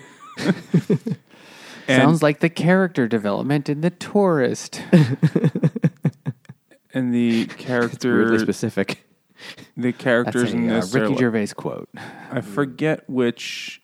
Sounds 1.87 2.21
like 2.21 2.41
the 2.41 2.49
character 2.49 3.07
development 3.07 3.67
in 3.69 3.81
The 3.81 3.89
Tourist. 3.89 4.81
And 6.93 7.13
the 7.13 7.37
Weirdly 7.45 7.55
character, 7.55 8.39
specific. 8.39 9.03
the 9.77 9.93
characters 9.93 10.53
a 10.53 10.55
in 10.57 10.69
uh, 10.69 10.75
this, 10.81 10.95
are 10.95 10.99
Ricky 11.01 11.09
like- 11.13 11.19
Gervais 11.19 11.47
quote. 11.55 11.89
I 12.31 12.41
forget 12.41 13.09
which. 13.09 13.81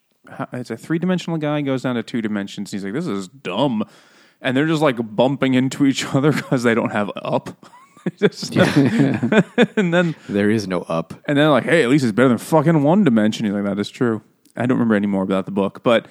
It's 0.53 0.72
a 0.72 0.78
three 0.78 0.97
dimensional 0.97 1.38
guy 1.38 1.62
goes 1.62 1.84
down 1.84 1.95
to 1.95 2.03
two 2.03 2.20
dimensions. 2.22 2.72
He's 2.72 2.84
like, 2.84 2.93
"This 2.93 3.06
is 3.06 3.28
dumb," 3.28 3.84
and 4.41 4.58
they're 4.58 4.66
just 4.66 4.82
like 4.82 4.97
bumping 5.16 5.53
into 5.53 5.86
each 5.86 6.03
other 6.16 6.32
because 6.32 6.64
they 6.64 6.74
don't 6.74 6.91
have 6.91 7.12
up. 7.18 7.66
Just- 8.20 8.56
and 8.56 9.91
then 9.93 10.16
There 10.30 10.49
is 10.51 10.68
no 10.68 10.82
up. 10.84 11.14
and 11.28 11.36
then 11.38 11.49
like, 11.49 11.64
hey, 11.64 11.82
at 11.84 11.89
least 11.89 12.03
it's 12.03 12.12
better 12.12 12.30
than 12.30 12.38
fucking 12.38 12.84
one 12.84 13.03
dimension. 13.03 13.45
He's 13.47 13.53
like, 13.56 13.64
that 13.66 13.80
is 13.80 13.89
true. 13.89 14.22
I 14.56 14.62
don't 14.68 14.78
remember 14.78 14.93
any 14.95 15.08
more 15.08 15.24
about 15.24 15.45
the 15.45 15.51
book, 15.51 15.82
but 15.82 16.08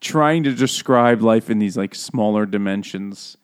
trying 0.00 0.42
to 0.42 0.52
describe 0.52 1.22
life 1.22 1.48
in 1.48 1.60
these 1.60 1.76
like 1.76 1.94
smaller 1.94 2.44
dimensions, 2.44 3.36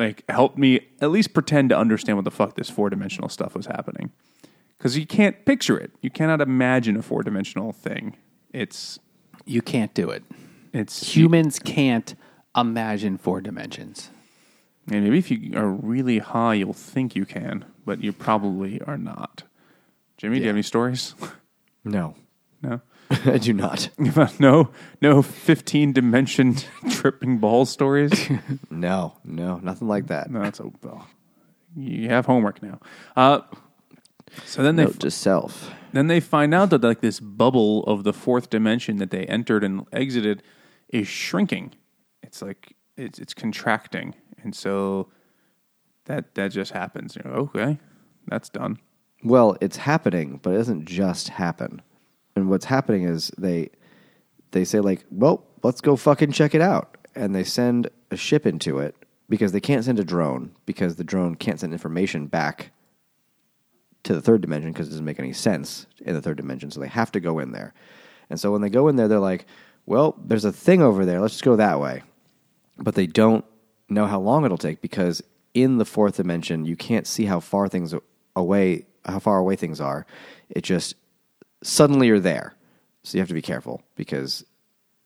like 0.00 0.24
helped 0.28 0.58
me 0.58 0.80
at 1.00 1.10
least 1.10 1.32
pretend 1.34 1.68
to 1.70 1.78
understand 1.78 2.16
what 2.18 2.24
the 2.24 2.30
fuck 2.30 2.54
this 2.56 2.70
four 2.70 2.90
dimensional 2.90 3.28
stuff 3.28 3.54
was 3.54 3.66
happening. 3.66 4.10
Because 4.78 4.96
you 4.96 5.06
can't 5.06 5.44
picture 5.44 5.78
it. 5.78 5.90
You 6.00 6.10
cannot 6.10 6.40
imagine 6.40 6.96
a 6.96 7.02
four 7.02 7.22
dimensional 7.22 7.72
thing. 7.72 8.16
It's 8.52 8.98
You 9.44 9.62
can't 9.62 9.92
do 9.94 10.08
it. 10.10 10.24
it's 10.72 11.14
Humans 11.14 11.58
can't 11.60 12.14
imagine 12.56 13.18
four 13.18 13.40
dimensions. 13.40 14.10
And 14.90 15.04
maybe 15.04 15.18
if 15.18 15.30
you 15.30 15.56
are 15.56 15.68
really 15.68 16.18
high, 16.18 16.54
you'll 16.54 16.72
think 16.72 17.14
you 17.14 17.26
can, 17.26 17.64
but 17.84 18.02
you 18.02 18.12
probably 18.12 18.80
are 18.82 18.96
not. 18.98 19.44
Jimmy, 20.16 20.36
do 20.36 20.42
you 20.42 20.48
have 20.48 20.56
any 20.56 20.62
stories? 20.62 21.14
No. 21.82 22.14
no. 22.60 22.82
I 23.24 23.38
do 23.38 23.52
not. 23.52 23.90
no, 24.40 24.70
no, 25.02 25.22
fifteen 25.22 25.92
dimension 25.92 26.56
tripping 26.90 27.38
ball 27.38 27.66
stories. 27.66 28.30
No, 28.70 29.14
no, 29.24 29.58
nothing 29.58 29.88
like 29.88 30.06
that. 30.06 30.30
No, 30.30 30.42
that's 30.42 30.60
a 30.60 30.70
well, 30.82 31.08
you 31.76 32.08
have 32.08 32.26
homework 32.26 32.62
now. 32.62 32.78
Uh, 33.16 33.40
so 34.44 34.62
then 34.62 34.76
they 34.76 34.84
Note 34.84 35.00
to 35.00 35.10
self. 35.10 35.72
then 35.92 36.06
they 36.06 36.20
find 36.20 36.54
out 36.54 36.70
that 36.70 36.82
like 36.82 37.00
this 37.00 37.18
bubble 37.18 37.82
of 37.84 38.04
the 38.04 38.12
fourth 38.12 38.48
dimension 38.48 38.98
that 38.98 39.10
they 39.10 39.24
entered 39.26 39.64
and 39.64 39.86
exited 39.92 40.42
is 40.90 41.08
shrinking. 41.08 41.72
It's 42.22 42.40
like 42.40 42.74
it's 42.96 43.18
it's 43.18 43.34
contracting, 43.34 44.14
and 44.42 44.54
so 44.54 45.08
that 46.04 46.36
that 46.36 46.52
just 46.52 46.70
happens. 46.72 47.16
You're 47.16 47.32
like, 47.32 47.42
okay, 47.56 47.78
that's 48.28 48.48
done. 48.48 48.78
Well, 49.24 49.56
it's 49.60 49.78
happening, 49.78 50.38
but 50.42 50.54
it 50.54 50.58
doesn't 50.58 50.84
just 50.86 51.30
happen. 51.30 51.82
And 52.36 52.48
what's 52.48 52.66
happening 52.66 53.04
is 53.04 53.30
they 53.36 53.70
they 54.52 54.64
say 54.64 54.80
like, 54.80 55.04
"Well, 55.10 55.44
let's 55.62 55.80
go 55.80 55.96
fucking 55.96 56.32
check 56.32 56.54
it 56.54 56.60
out." 56.60 56.96
And 57.14 57.34
they 57.34 57.44
send 57.44 57.88
a 58.10 58.16
ship 58.16 58.46
into 58.46 58.78
it 58.78 58.94
because 59.28 59.52
they 59.52 59.60
can't 59.60 59.84
send 59.84 59.98
a 59.98 60.04
drone 60.04 60.52
because 60.66 60.96
the 60.96 61.04
drone 61.04 61.34
can't 61.34 61.60
send 61.60 61.72
information 61.72 62.26
back 62.26 62.72
to 64.02 64.14
the 64.14 64.22
third 64.22 64.40
dimension 64.40 64.72
because 64.72 64.88
it 64.88 64.90
doesn't 64.90 65.04
make 65.04 65.20
any 65.20 65.32
sense 65.32 65.86
in 66.00 66.14
the 66.14 66.22
third 66.22 66.36
dimension. 66.36 66.70
So 66.70 66.80
they 66.80 66.88
have 66.88 67.12
to 67.12 67.20
go 67.20 67.38
in 67.38 67.52
there. 67.52 67.74
And 68.28 68.40
so 68.40 68.50
when 68.52 68.62
they 68.62 68.70
go 68.70 68.88
in 68.88 68.96
there, 68.96 69.08
they're 69.08 69.18
like, 69.18 69.46
"Well, 69.86 70.16
there's 70.24 70.44
a 70.44 70.52
thing 70.52 70.82
over 70.82 71.04
there. 71.04 71.20
Let's 71.20 71.34
just 71.34 71.44
go 71.44 71.56
that 71.56 71.80
way." 71.80 72.02
But 72.78 72.94
they 72.94 73.06
don't 73.06 73.44
know 73.88 74.06
how 74.06 74.20
long 74.20 74.44
it'll 74.44 74.56
take 74.56 74.80
because 74.80 75.22
in 75.52 75.78
the 75.78 75.84
fourth 75.84 76.16
dimension, 76.16 76.64
you 76.64 76.76
can't 76.76 77.06
see 77.06 77.24
how 77.24 77.40
far 77.40 77.68
things 77.68 77.94
away, 78.36 78.86
how 79.04 79.18
far 79.18 79.38
away 79.38 79.56
things 79.56 79.80
are. 79.80 80.06
It 80.48 80.62
just 80.62 80.94
suddenly 81.62 82.06
you're 82.06 82.20
there. 82.20 82.54
So 83.02 83.16
you 83.16 83.20
have 83.20 83.28
to 83.28 83.34
be 83.34 83.42
careful 83.42 83.82
because 83.96 84.44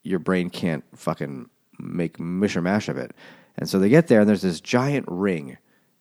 your 0.03 0.19
brain 0.19 0.51
can't 0.51 0.85
fucking 0.95 1.49
make 1.79 2.19
mish 2.19 2.57
or 2.57 2.63
mash 2.63 2.89
of 2.89 2.99
it. 2.99 3.13
And 3.57 3.69
so 3.69 3.79
they 3.79 3.89
get 3.89 4.09
there 4.09 4.21
and 4.21 4.29
there's 4.29 4.43
this 4.43 4.61
giant 4.61 5.07
ring 5.09 5.59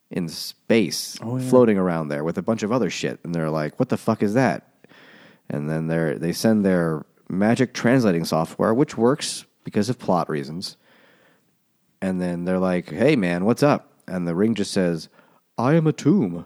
in 0.10 0.28
space 0.28 1.18
oh, 1.22 1.40
floating 1.40 1.78
around 1.78 2.08
there 2.08 2.24
with 2.24 2.38
a 2.38 2.42
bunch 2.42 2.64
of 2.64 2.72
other 2.72 2.90
shit. 2.90 3.20
And 3.24 3.34
they're 3.34 3.50
like, 3.50 3.80
what 3.80 3.90
the 3.90 3.98
fuck 3.98 4.24
is 4.24 4.34
that? 4.34 4.70
And 5.50 5.70
then 5.70 5.88
they 5.88 6.16
they 6.18 6.34
send 6.34 6.66
their 6.66 7.06
magic 7.30 7.74
translating 7.74 8.26
software, 8.26 8.74
which 8.74 8.98
works 8.98 9.46
because 9.64 9.90
of 9.90 10.00
plot 10.00 10.30
reasons. 10.30 10.78
And 12.02 12.22
then 12.22 12.46
they're 12.46 12.60
like, 12.60 12.90
"Hey, 12.90 13.16
man, 13.16 13.46
what's 13.46 13.64
up?" 13.64 13.92
And 14.08 14.28
the 14.28 14.36
ring 14.36 14.56
just 14.56 14.72
says, 14.72 15.10
"I 15.58 15.76
am 15.76 15.88
a 15.88 15.94
tomb." 15.94 16.36
And 16.36 16.46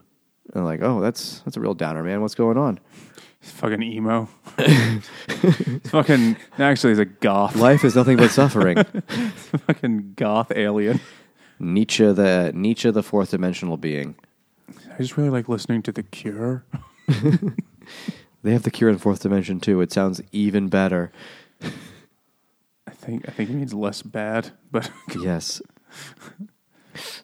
they're 0.54 0.64
like, 0.64 0.82
"Oh, 0.82 1.00
that's 1.00 1.40
that's 1.40 1.58
a 1.58 1.60
real 1.60 1.74
downer, 1.74 2.04
man. 2.04 2.22
What's 2.22 2.36
going 2.36 2.58
on?" 2.58 2.80
It's 3.48 3.56
fucking 3.62 3.82
emo. 3.82 4.28
it's 4.58 5.90
fucking 5.90 6.36
actually, 6.60 6.92
he's 6.92 7.00
a 7.00 7.06
goth. 7.06 7.56
Life 7.56 7.86
is 7.86 7.96
nothing 7.96 8.18
but 8.18 8.30
suffering. 8.30 8.84
fucking 9.68 10.16
goth 10.18 10.52
alien. 10.54 11.00
Nietzsche, 11.58 12.12
the 12.12 12.52
Nietzsche, 12.54 12.92
the 12.92 13.02
fourth 13.02 13.32
dimensional 13.32 13.78
being. 13.78 14.16
I 14.94 14.98
just 14.98 15.16
really 15.16 15.30
like 15.30 15.48
listening 15.48 15.82
to 15.84 15.94
The 15.94 16.04
Cure. 16.04 16.66
They 18.44 18.52
have 18.54 18.64
the 18.64 18.72
cure 18.72 18.90
in 18.90 18.98
fourth 18.98 19.22
dimension 19.22 19.60
too. 19.60 19.82
It 19.82 19.92
sounds 19.92 20.22
even 20.32 20.68
better. 20.68 21.12
I 21.62 22.92
think 22.92 23.28
I 23.28 23.32
think 23.32 23.50
it 23.50 23.54
means 23.54 23.74
less 23.74 24.02
bad, 24.02 24.52
but 24.72 24.90
Yes. 25.22 25.62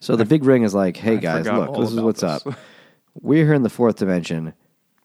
So 0.00 0.16
the 0.16 0.24
big 0.24 0.44
ring 0.44 0.62
is 0.62 0.74
like, 0.74 0.96
"Hey 0.96 1.14
I 1.14 1.16
guys, 1.16 1.46
look, 1.46 1.76
this 1.76 1.92
is 1.92 2.00
what's 2.00 2.20
this. 2.20 2.46
up. 2.46 2.58
We're 3.20 3.44
here 3.44 3.54
in 3.54 3.62
the 3.62 3.70
fourth 3.70 3.96
dimension, 3.96 4.54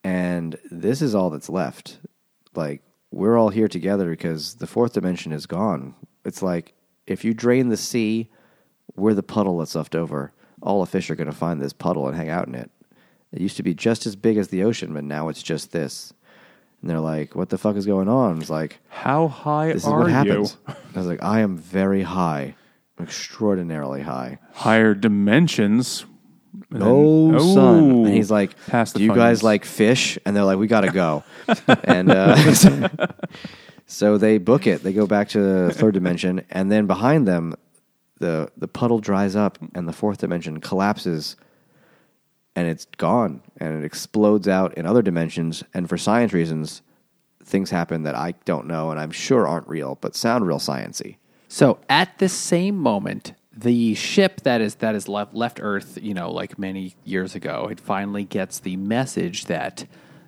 and 0.04 0.58
this 0.72 1.02
is 1.02 1.16
all 1.16 1.30
that's 1.30 1.50
left. 1.50 2.00
Like 2.56 2.82
we're 3.12 3.38
all 3.38 3.50
here 3.50 3.68
together 3.68 4.10
because 4.10 4.56
the 4.56 4.68
fourth 4.68 4.94
dimension 4.94 5.32
is 5.32 5.46
gone. 5.46 5.96
It's 6.26 6.42
like 6.42 6.74
if 7.08 7.24
you 7.26 7.34
drain 7.34 7.70
the 7.70 7.78
sea, 7.78 8.30
we're 8.96 9.14
the 9.14 9.24
puddle 9.24 9.58
that's 9.58 9.76
left 9.76 9.96
over. 9.96 10.32
All 10.62 10.82
the 10.82 10.92
fish 10.92 11.10
are 11.10 11.16
going 11.16 11.28
to 11.30 11.34
find 11.36 11.62
this 11.62 11.74
puddle 11.74 12.08
and 12.08 12.18
hang 12.18 12.30
out 12.30 12.48
in 12.48 12.56
it. 12.56 12.70
It 13.32 13.42
used 13.42 13.58
to 13.58 13.64
be 13.64 13.74
just 13.74 14.06
as 14.06 14.16
big 14.16 14.38
as 14.38 14.50
the 14.50 14.64
ocean, 14.64 14.94
but 14.94 15.04
now 15.04 15.30
it's 15.30 15.44
just 15.44 15.72
this. 15.72 16.14
And 16.82 16.90
they're 16.90 17.00
like, 17.00 17.36
"What 17.36 17.50
the 17.50 17.58
fuck 17.58 17.76
is 17.76 17.86
going 17.86 18.08
on?" 18.08 18.40
It's 18.40 18.50
like, 18.50 18.80
how 18.90 19.28
high 19.28 19.74
"This 19.74 19.84
is 19.84 19.88
are 19.88 20.00
what 20.00 20.08
you? 20.08 20.14
happens." 20.14 20.58
I 20.68 20.76
was 20.98 21.08
like, 21.08 21.22
"I 21.22 21.42
am 21.42 21.58
very 21.58 22.02
high, 22.04 22.56
extraordinarily 23.00 24.02
high." 24.02 24.40
Higher 24.54 24.94
dimensions. 24.94 26.06
And 26.72 26.80
No, 26.80 27.32
then- 27.32 27.40
son. 27.40 27.92
Oh. 27.92 28.06
And 28.06 28.14
he's 28.14 28.32
like, 28.32 28.56
Past 28.68 28.94
the 28.94 29.00
Do 29.00 29.06
you 29.06 29.14
guys 29.16 29.44
like 29.44 29.66
fish? 29.66 30.18
And 30.26 30.36
they're 30.36 30.44
like, 30.44 30.58
We 30.58 30.68
got 30.68 30.82
to 30.82 30.92
go. 30.92 31.24
and 31.84 32.10
uh, 32.12 32.36
so 33.86 34.18
they 34.18 34.38
book 34.38 34.68
it. 34.68 34.84
They 34.84 34.94
go 34.94 35.08
back 35.08 35.30
to 35.30 35.40
the 35.40 35.74
third 35.74 35.94
dimension. 35.94 36.44
And 36.50 36.72
then 36.72 36.86
behind 36.88 37.28
them, 37.28 37.56
the, 38.20 38.52
the 38.58 38.68
puddle 38.68 39.00
dries 39.00 39.36
up 39.36 39.58
and 39.76 39.88
the 39.88 39.94
fourth 39.94 40.18
dimension 40.20 40.60
collapses. 40.60 41.36
and 42.56 42.68
it's 42.68 42.86
gone 42.98 43.42
and 43.58 43.78
it 43.82 43.86
explodes 43.86 44.48
out 44.48 44.74
in 44.78 44.86
other 44.86 45.02
dimensions. 45.02 45.64
And 45.74 45.88
for 45.88 45.98
science 45.98 46.34
reasons, 46.34 46.82
things 47.44 47.70
happen 47.70 48.04
that 48.04 48.16
I 48.16 48.34
don't 48.46 48.68
know 48.68 48.92
and 48.92 49.00
I'm 49.00 49.12
sure 49.12 49.48
aren't 49.48 49.68
real, 49.68 49.98
but 50.02 50.16
sound 50.16 50.46
real 50.46 50.60
sciency. 50.60 51.16
So 51.48 51.80
at 51.90 52.18
this 52.20 52.34
same 52.34 52.76
moment, 52.78 53.34
the 53.62 53.94
ship 53.96 54.42
that 54.42 54.62
is 54.62 54.76
that 54.76 54.96
is 54.96 55.08
left 55.08 55.34
left 55.34 55.60
Earth, 55.62 55.98
you 56.02 56.14
know, 56.14 56.32
like 56.32 56.58
many 56.58 56.96
years 57.04 57.36
ago, 57.36 57.68
it 57.70 57.80
finally 57.80 58.24
gets 58.24 58.60
the 58.60 58.78
message 58.78 59.46
that 59.46 59.86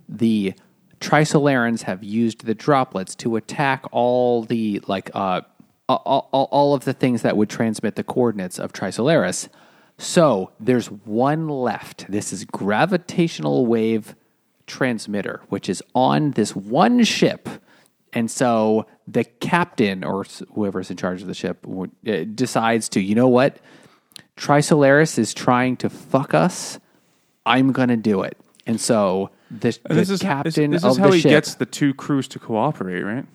the 0.09 0.53
Trisolarans 0.99 1.83
have 1.83 2.03
used 2.03 2.45
the 2.45 2.53
droplets 2.53 3.15
to 3.15 3.35
attack 3.35 3.85
all 3.91 4.43
the 4.43 4.81
like 4.87 5.09
uh 5.13 5.41
all, 5.87 6.29
all, 6.31 6.47
all 6.51 6.73
of 6.73 6.85
the 6.85 6.93
things 6.93 7.21
that 7.21 7.35
would 7.35 7.49
transmit 7.49 7.95
the 7.95 8.03
coordinates 8.03 8.59
of 8.59 8.71
Trisolaris. 8.71 9.49
So 9.97 10.51
there's 10.59 10.87
one 10.89 11.49
left. 11.49 12.09
This 12.09 12.31
is 12.31 12.45
gravitational 12.45 13.65
wave 13.65 14.15
transmitter, 14.67 15.41
which 15.49 15.67
is 15.67 15.83
on 15.93 16.31
this 16.31 16.55
one 16.55 17.03
ship. 17.03 17.49
And 18.13 18.31
so 18.31 18.85
the 19.11 19.23
captain 19.23 20.03
or 20.03 20.25
whoever's 20.53 20.89
in 20.91 20.97
charge 20.97 21.21
of 21.21 21.27
the 21.27 21.33
ship 21.33 21.65
uh, 21.67 21.85
decides 22.35 22.87
to, 22.89 23.01
you 23.01 23.15
know 23.15 23.27
what? 23.27 23.57
Trisolaris 24.37 25.17
is 25.19 25.33
trying 25.33 25.77
to 25.77 25.89
fuck 25.89 26.33
us. 26.33 26.79
I'm 27.45 27.71
going 27.71 27.89
to 27.89 27.97
do 27.97 28.21
it. 28.21 28.37
And 28.65 28.79
so 28.79 29.29
the, 29.49 29.77
And 29.85 29.97
the 29.97 30.01
this 30.01 30.09
is 30.09 30.21
captain 30.21 30.71
this, 30.71 30.81
this 30.81 30.85
of 30.85 30.91
is 30.91 30.97
how 30.97 31.09
the 31.09 31.15
he 31.15 31.21
ship, 31.21 31.29
gets 31.31 31.55
the 31.55 31.65
two 31.65 31.93
crews 31.93 32.27
to 32.29 32.39
cooperate, 32.39 33.01
right? 33.01 33.25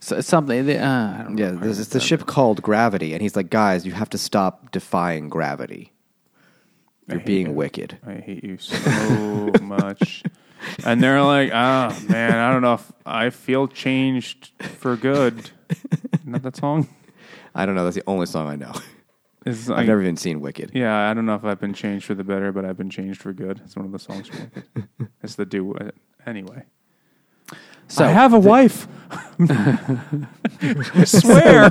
so- 0.00 0.20
something, 0.20 0.70
uh, 0.70 1.16
I 1.20 1.22
don't. 1.24 1.36
Yeah, 1.38 1.50
there's 1.50 1.78
it's 1.80 1.90
the 1.90 2.00
ship 2.00 2.26
called 2.26 2.62
Gravity, 2.62 3.12
and 3.12 3.20
he's 3.22 3.34
like, 3.36 3.50
guys, 3.50 3.84
you 3.84 3.92
have 3.92 4.10
to 4.10 4.18
stop 4.18 4.70
defying 4.70 5.28
gravity. 5.28 5.92
You're 7.08 7.20
being 7.20 7.48
it. 7.48 7.54
wicked. 7.54 7.98
I 8.06 8.14
hate 8.14 8.42
you 8.42 8.58
so 8.58 9.52
much. 9.62 10.24
And 10.84 11.02
they're 11.02 11.22
like, 11.22 11.50
oh 11.52 11.98
man, 12.08 12.34
I 12.34 12.52
don't 12.52 12.62
know 12.62 12.74
if 12.74 12.92
I 13.04 13.30
feel 13.30 13.68
changed 13.68 14.52
for 14.60 14.96
good. 14.96 15.50
Not 16.24 16.42
that 16.42 16.56
song. 16.56 16.88
I 17.54 17.66
don't 17.66 17.74
know. 17.74 17.84
That's 17.84 17.96
the 17.96 18.04
only 18.06 18.26
song 18.26 18.48
I 18.48 18.56
know. 18.56 18.72
It's 19.46 19.70
I've 19.70 19.86
never 19.86 20.02
even 20.02 20.16
seen 20.16 20.40
Wicked. 20.40 20.72
Yeah, 20.74 21.08
I 21.08 21.14
don't 21.14 21.24
know 21.24 21.36
if 21.36 21.44
I've 21.44 21.60
been 21.60 21.72
changed 21.72 22.04
for 22.04 22.14
the 22.14 22.24
better, 22.24 22.50
but 22.50 22.64
I've 22.64 22.76
been 22.76 22.90
changed 22.90 23.22
for 23.22 23.32
good. 23.32 23.60
It's 23.64 23.76
one 23.76 23.86
of 23.86 23.92
the 23.92 23.98
songs. 23.98 24.26
From 24.26 24.40
Wicked. 24.40 24.88
it's 25.22 25.36
the 25.36 25.46
do 25.46 25.72
uh, 25.74 25.90
anyway. 26.26 26.64
So 27.86 28.04
I 28.04 28.08
have 28.08 28.32
a 28.32 28.38
wife. 28.38 28.88
I 29.10 31.04
swear. 31.04 31.70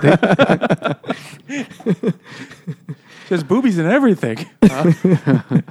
She 3.28 3.34
has 3.34 3.44
boobies 3.44 3.78
and 3.78 3.88
everything. 3.88 4.46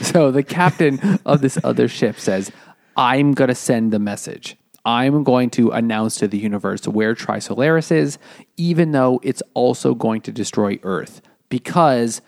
So 0.00 0.30
the 0.30 0.42
captain 0.42 1.18
of 1.26 1.40
this 1.40 1.58
other 1.64 1.88
ship 1.88 2.18
says, 2.18 2.50
I'm 2.96 3.32
going 3.32 3.48
to 3.48 3.54
send 3.54 3.92
the 3.92 3.98
message. 3.98 4.56
I'm 4.84 5.24
going 5.24 5.50
to 5.50 5.70
announce 5.70 6.16
to 6.16 6.28
the 6.28 6.38
universe 6.38 6.86
where 6.86 7.14
Trisolaris 7.14 7.90
is, 7.90 8.18
even 8.56 8.92
though 8.92 9.18
it's 9.22 9.42
also 9.54 9.94
going 9.94 10.20
to 10.22 10.32
destroy 10.32 10.78
Earth. 10.82 11.22
Because 11.48 12.20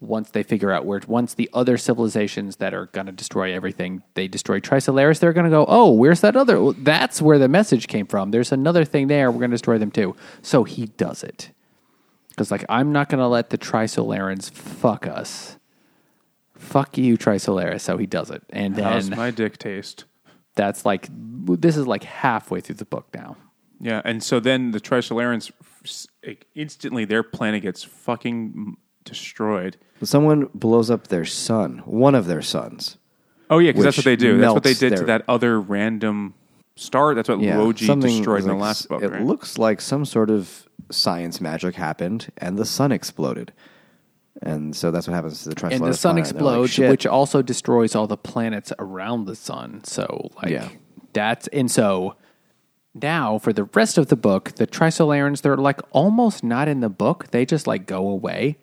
once 0.00 0.30
they 0.30 0.42
figure 0.42 0.70
out 0.70 0.86
where, 0.86 1.00
once 1.06 1.34
the 1.34 1.50
other 1.52 1.76
civilizations 1.76 2.56
that 2.56 2.72
are 2.72 2.86
going 2.86 3.06
to 3.06 3.12
destroy 3.12 3.52
everything, 3.52 4.02
they 4.14 4.28
destroy 4.28 4.60
Trisolaris, 4.60 5.18
they're 5.18 5.32
going 5.32 5.44
to 5.44 5.50
go, 5.50 5.66
oh, 5.68 5.92
where's 5.92 6.22
that 6.22 6.36
other? 6.36 6.72
That's 6.72 7.20
where 7.20 7.38
the 7.38 7.48
message 7.48 7.88
came 7.88 8.06
from. 8.06 8.30
There's 8.30 8.52
another 8.52 8.84
thing 8.84 9.08
there. 9.08 9.30
We're 9.30 9.40
going 9.40 9.50
to 9.50 9.56
destroy 9.56 9.78
them 9.78 9.90
too. 9.90 10.16
So 10.42 10.64
he 10.64 10.86
does 10.86 11.22
it. 11.22 11.50
Because, 12.30 12.50
like, 12.50 12.64
I'm 12.68 12.92
not 12.92 13.08
going 13.08 13.18
to 13.20 13.26
let 13.28 13.50
the 13.50 13.58
Trisolarans 13.58 14.50
fuck 14.50 15.06
us 15.06 15.58
fuck 16.60 16.98
you, 16.98 17.16
Trisolaris. 17.18 17.80
So 17.80 17.96
he 17.96 18.06
does 18.06 18.30
it. 18.30 18.42
And 18.50 18.78
How's 18.78 19.08
then 19.08 19.18
my 19.18 19.30
dick 19.30 19.58
taste? 19.58 20.04
that's 20.54 20.84
like, 20.84 21.08
this 21.10 21.76
is 21.76 21.86
like 21.86 22.04
halfway 22.04 22.60
through 22.60 22.76
the 22.76 22.84
book 22.84 23.08
now. 23.14 23.36
Yeah, 23.80 24.02
and 24.04 24.22
so 24.22 24.40
then 24.40 24.72
the 24.72 24.80
Trisolarans 24.80 25.50
like, 26.26 26.46
instantly 26.54 27.06
their 27.06 27.22
planet 27.22 27.62
gets 27.62 27.82
fucking 27.82 28.76
destroyed. 29.04 29.78
Someone 30.02 30.50
blows 30.54 30.90
up 30.90 31.08
their 31.08 31.24
son, 31.24 31.78
one 31.86 32.14
of 32.14 32.26
their 32.26 32.42
sons. 32.42 32.98
Oh 33.48 33.58
yeah, 33.58 33.70
because 33.70 33.84
that's 33.84 33.96
what 33.96 34.04
they 34.04 34.16
do. 34.16 34.38
That's 34.38 34.52
what 34.52 34.62
they 34.62 34.70
melts 34.70 34.80
did 34.80 34.90
to 34.90 34.96
their- 34.96 35.06
that 35.06 35.24
other 35.26 35.60
random 35.60 36.34
star. 36.76 37.14
That's 37.14 37.28
what 37.28 37.40
Yeah, 37.40 37.56
Roji 37.56 37.86
something 37.86 38.14
destroyed 38.16 38.42
in 38.42 38.48
the 38.48 38.52
like 38.52 38.62
last 38.62 38.88
book. 38.88 39.02
It 39.02 39.08
right? 39.10 39.24
looks 39.24 39.58
like 39.58 39.80
some 39.80 40.04
sort 40.04 40.28
of 40.28 40.68
science 40.90 41.40
magic 41.40 41.74
happened, 41.74 42.32
and 42.38 42.58
the 42.58 42.64
sun 42.64 42.92
exploded. 42.92 43.52
And 44.42 44.74
so 44.74 44.90
that's 44.90 45.06
what 45.06 45.14
happens 45.14 45.42
to 45.42 45.50
the 45.50 45.54
Trisolaris 45.54 45.72
And 45.72 45.84
the 45.86 45.94
sun 45.94 46.14
planet. 46.14 46.32
They're 46.34 46.42
like, 46.42 46.64
explodes, 46.64 46.90
which 46.90 47.06
also 47.06 47.42
destroys 47.42 47.94
all 47.94 48.06
the 48.06 48.16
planets 48.16 48.72
around 48.78 49.26
the 49.26 49.34
sun. 49.34 49.82
So, 49.84 50.30
like, 50.36 50.50
Yeah. 50.52 50.68
that's, 51.12 51.46
and 51.48 51.70
so 51.70 52.14
now 52.94 53.38
for 53.38 53.52
the 53.52 53.64
rest 53.64 53.98
of 53.98 54.08
the 54.08 54.16
book, 54.16 54.52
the 54.52 54.66
Trisolarans, 54.66 55.42
they're 55.42 55.56
like 55.56 55.80
almost 55.90 56.42
not 56.42 56.68
in 56.68 56.80
the 56.80 56.88
book. 56.88 57.28
They 57.32 57.44
just 57.44 57.66
like 57.66 57.86
go 57.86 58.08
away. 58.08 58.56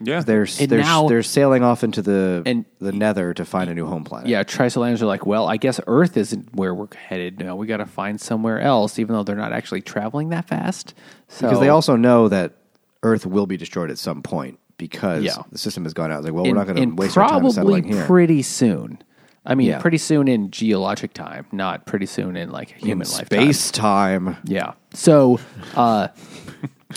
Yeah, 0.00 0.20
they're 0.20 0.46
And 0.60 0.68
they're, 0.70 0.78
now- 0.80 1.08
they're 1.08 1.22
sailing 1.22 1.62
off 1.62 1.82
into 1.84 2.02
the 2.02 2.42
And- 2.46 2.64
the 2.80 2.92
Nether 2.92 3.34
to 3.34 3.44
find 3.44 3.68
a 3.70 3.74
new 3.74 3.86
home 3.86 4.04
planet. 4.04 4.28
Yeah, 4.28 4.44
Trisolarans 4.44 5.02
are 5.02 5.06
like, 5.06 5.26
well, 5.26 5.46
I 5.48 5.56
guess 5.56 5.80
Earth 5.86 6.16
isn't 6.16 6.54
where 6.54 6.74
we're 6.74 6.88
headed. 6.96 7.38
now. 7.38 7.56
we 7.56 7.66
got 7.66 7.78
to 7.78 7.86
find 7.86 8.20
somewhere 8.20 8.60
else, 8.60 8.98
even 8.98 9.14
though 9.14 9.22
they're 9.24 9.36
not 9.36 9.52
actually 9.52 9.80
traveling 9.82 10.28
that 10.30 10.46
fast. 10.46 10.94
So, 11.28 11.46
because 11.48 11.60
they 11.60 11.68
also 11.68 11.96
know 11.96 12.28
that 12.28 12.54
Earth 13.02 13.26
will 13.26 13.46
be 13.46 13.56
destroyed 13.56 13.90
at 13.90 13.98
some 13.98 14.22
point 14.22 14.58
because 14.76 15.24
Yeah. 15.24 15.36
the 15.52 15.58
system 15.58 15.84
has 15.84 15.92
gone 15.94 16.10
out. 16.12 16.18
It's 16.18 16.24
like, 16.26 16.34
well, 16.34 16.44
in- 16.44 16.50
we're 16.52 16.56
not 16.58 16.66
going 16.66 16.78
in 16.78 16.90
to 16.90 16.94
waste 17.02 17.16
our 17.16 17.24
time 17.24 17.30
probably 17.40 17.50
settling 17.52 17.84
here. 17.84 18.04
pretty 18.06 18.42
soon. 18.42 18.98
I 19.46 19.54
mean, 19.54 19.68
Yeah. 19.68 19.78
pretty 19.80 19.98
soon 19.98 20.28
in 20.28 20.50
geologic 20.50 21.14
time, 21.14 21.46
not 21.52 21.86
pretty 21.86 22.04
soon 22.06 22.36
in 22.36 22.50
like 22.50 22.72
in 22.72 22.78
human 22.86 23.08
lifetime. 23.08 23.26
space 23.26 23.70
time. 23.70 24.36
Yeah. 24.44 24.72
So, 24.92 25.40
uh, 25.74 26.08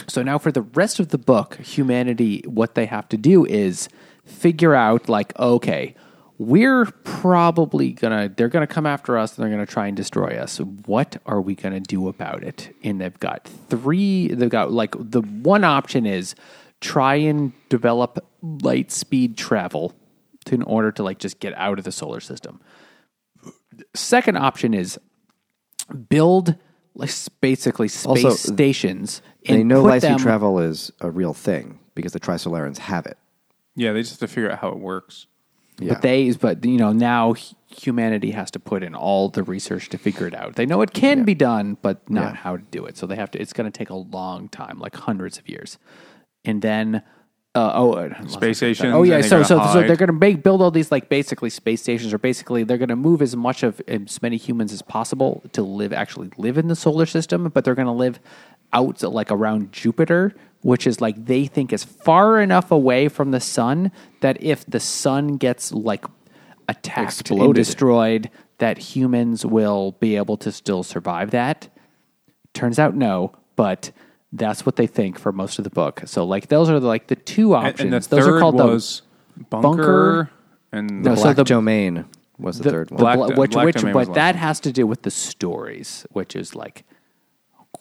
so 0.07 0.23
now 0.23 0.37
for 0.37 0.51
the 0.51 0.61
rest 0.61 0.99
of 0.99 1.09
the 1.09 1.17
book, 1.17 1.57
humanity, 1.57 2.43
what 2.45 2.75
they 2.75 2.85
have 2.85 3.09
to 3.09 3.17
do 3.17 3.45
is 3.45 3.89
figure 4.25 4.73
out, 4.73 5.09
like, 5.09 5.37
okay, 5.37 5.95
we're 6.37 6.85
probably 7.03 7.91
gonna, 7.91 8.29
they're 8.29 8.47
gonna 8.47 8.65
come 8.65 8.85
after 8.85 9.17
us 9.17 9.37
and 9.37 9.43
they're 9.43 9.51
gonna 9.51 9.65
try 9.65 9.87
and 9.87 9.95
destroy 9.95 10.37
us. 10.37 10.59
What 10.59 11.17
are 11.25 11.41
we 11.41 11.55
gonna 11.55 11.79
do 11.79 12.07
about 12.07 12.43
it? 12.43 12.75
And 12.83 12.99
they've 12.99 13.19
got 13.19 13.47
three, 13.69 14.29
they've 14.29 14.49
got 14.49 14.71
like, 14.71 14.95
the 14.97 15.21
one 15.21 15.63
option 15.63 16.05
is 16.05 16.35
try 16.79 17.15
and 17.15 17.51
develop 17.69 18.25
light 18.41 18.91
speed 18.91 19.37
travel 19.37 19.93
to, 20.45 20.55
in 20.55 20.63
order 20.63 20.91
to 20.93 21.03
like 21.03 21.19
just 21.19 21.39
get 21.39 21.53
out 21.55 21.77
of 21.77 21.85
the 21.85 21.91
solar 21.91 22.19
system. 22.19 22.59
Second 23.93 24.37
option 24.37 24.73
is 24.73 24.99
build 26.09 26.55
like 26.95 27.11
basically 27.39 27.87
space 27.87 28.25
Also, 28.25 28.29
stations. 28.31 29.21
They 29.47 29.63
know 29.63 29.81
put 29.81 29.87
light 29.89 30.01
speed 30.01 30.11
them- 30.13 30.19
travel 30.19 30.59
is 30.59 30.91
a 31.01 31.09
real 31.09 31.33
thing 31.33 31.79
because 31.95 32.13
the 32.13 32.19
Trisolarans 32.19 32.77
have 32.77 33.05
it. 33.05 33.17
yeah. 33.75 33.91
They 33.93 34.01
just 34.01 34.19
have 34.19 34.29
to 34.29 34.33
figure 34.33 34.51
out 34.51 34.59
how 34.59 34.69
it 34.69 34.77
works. 34.79 35.27
Yeah. 35.79 35.93
But 35.93 36.01
they, 36.03 36.31
but 36.33 36.63
you 36.63 36.77
know, 36.77 36.91
now 36.93 37.33
humanity 37.67 38.31
has 38.31 38.51
to 38.51 38.59
put 38.59 38.83
in 38.83 38.93
all 38.93 39.29
the 39.29 39.41
research 39.41 39.89
to 39.89 39.97
figure 39.97 40.27
it 40.27 40.35
out. 40.35 40.55
They 40.55 40.65
know 40.67 40.81
it 40.81 40.93
can 40.93 41.23
be 41.23 41.33
done, 41.33 41.77
but 41.81 42.07
not 42.09 42.21
Yeah. 42.21 42.35
how 42.35 42.57
to 42.57 42.63
do 42.69 42.85
it. 42.85 42.97
So 42.97 43.07
they 43.07 43.15
have 43.15 43.31
to. 43.31 43.41
It's 43.41 43.53
going 43.53 43.71
to 43.71 43.75
take 43.75 43.89
a 43.89 43.95
long 43.95 44.47
time, 44.49 44.79
like 44.79 44.95
hundreds 44.95 45.37
of 45.39 45.49
years, 45.49 45.77
and 46.45 46.61
then. 46.61 47.01
Uh, 47.53 47.71
oh, 47.73 47.93
uh, 47.93 48.09
I 48.17 48.21
lost 48.21 48.33
Space 48.33 48.33
my 48.33 48.39
train 48.39 48.49
of 48.51 48.55
stations. 48.57 48.93
Oh 48.93 49.03
yeah, 49.03 49.15
and 49.15 49.25
so 49.25 49.41
gotta 49.41 49.45
so 49.45 49.73
so 49.73 49.81
they're 49.85 49.97
going 49.97 50.07
to 50.07 50.13
make 50.13 50.41
build 50.41 50.61
all 50.61 50.71
these 50.71 50.89
like 50.89 51.09
basically 51.09 51.49
space 51.49 51.81
stations, 51.81 52.13
or 52.13 52.17
basically 52.17 52.63
they're 52.63 52.77
going 52.77 52.87
to 52.89 52.95
move 52.95 53.21
as 53.21 53.35
much 53.35 53.63
of 53.63 53.81
as 53.89 54.21
many 54.21 54.37
humans 54.37 54.71
as 54.71 54.81
possible 54.81 55.43
to 55.51 55.61
live 55.61 55.91
actually 55.91 56.29
live 56.37 56.57
in 56.57 56.67
the 56.69 56.77
solar 56.77 57.05
system, 57.05 57.49
but 57.49 57.65
they're 57.65 57.75
going 57.75 57.87
to 57.87 57.91
live 57.91 58.19
out 58.73 59.01
like 59.03 59.31
around 59.31 59.71
Jupiter, 59.71 60.33
which 60.61 60.85
is 60.87 61.01
like 61.01 61.25
they 61.25 61.45
think 61.45 61.73
is 61.73 61.83
far 61.83 62.39
enough 62.39 62.71
away 62.71 63.07
from 63.07 63.31
the 63.31 63.39
sun 63.39 63.91
that 64.21 64.41
if 64.41 64.65
the 64.65 64.79
sun 64.79 65.37
gets 65.37 65.71
like 65.71 66.05
attacked 66.67 67.29
and 67.31 67.53
destroyed, 67.53 68.29
that 68.59 68.77
humans 68.77 69.45
will 69.45 69.93
be 69.99 70.15
able 70.15 70.37
to 70.37 70.51
still 70.51 70.83
survive 70.83 71.31
that. 71.31 71.67
Turns 72.53 72.79
out 72.79 72.95
no, 72.95 73.33
but 73.55 73.91
that's 74.33 74.65
what 74.65 74.75
they 74.75 74.87
think 74.87 75.17
for 75.19 75.31
most 75.31 75.57
of 75.57 75.63
the 75.63 75.69
book. 75.69 76.03
So 76.05 76.23
like 76.25 76.47
those 76.47 76.69
are 76.69 76.79
like 76.79 77.07
the 77.07 77.15
two 77.15 77.55
And, 77.55 77.67
options. 77.67 77.93
and 77.93 78.03
the 78.03 78.09
those 78.15 78.27
are 78.27 78.39
called 78.39 78.55
was 78.55 79.01
bunker, 79.49 79.61
bunker- 79.61 80.29
and 80.71 81.01
No, 81.03 81.11
the 81.11 81.15
so 81.17 81.23
Black 81.23 81.35
the- 81.37 81.43
Domain 81.43 82.05
was 82.37 82.57
the, 82.57 82.63
the, 82.65 82.69
third 82.71 82.91
one. 82.91 82.99
Black- 82.99 83.17
bla- 83.17 83.35
which 83.35 83.55
which 83.55 83.81
but 83.93 84.07
the 84.07 84.13
that 84.13 84.35
has 84.35 84.59
to 84.61 84.71
do 84.71 84.85
with 84.87 85.01
the 85.01 85.11
stories, 85.11 86.05
which 86.11 86.35
is 86.35 86.55
like 86.55 86.83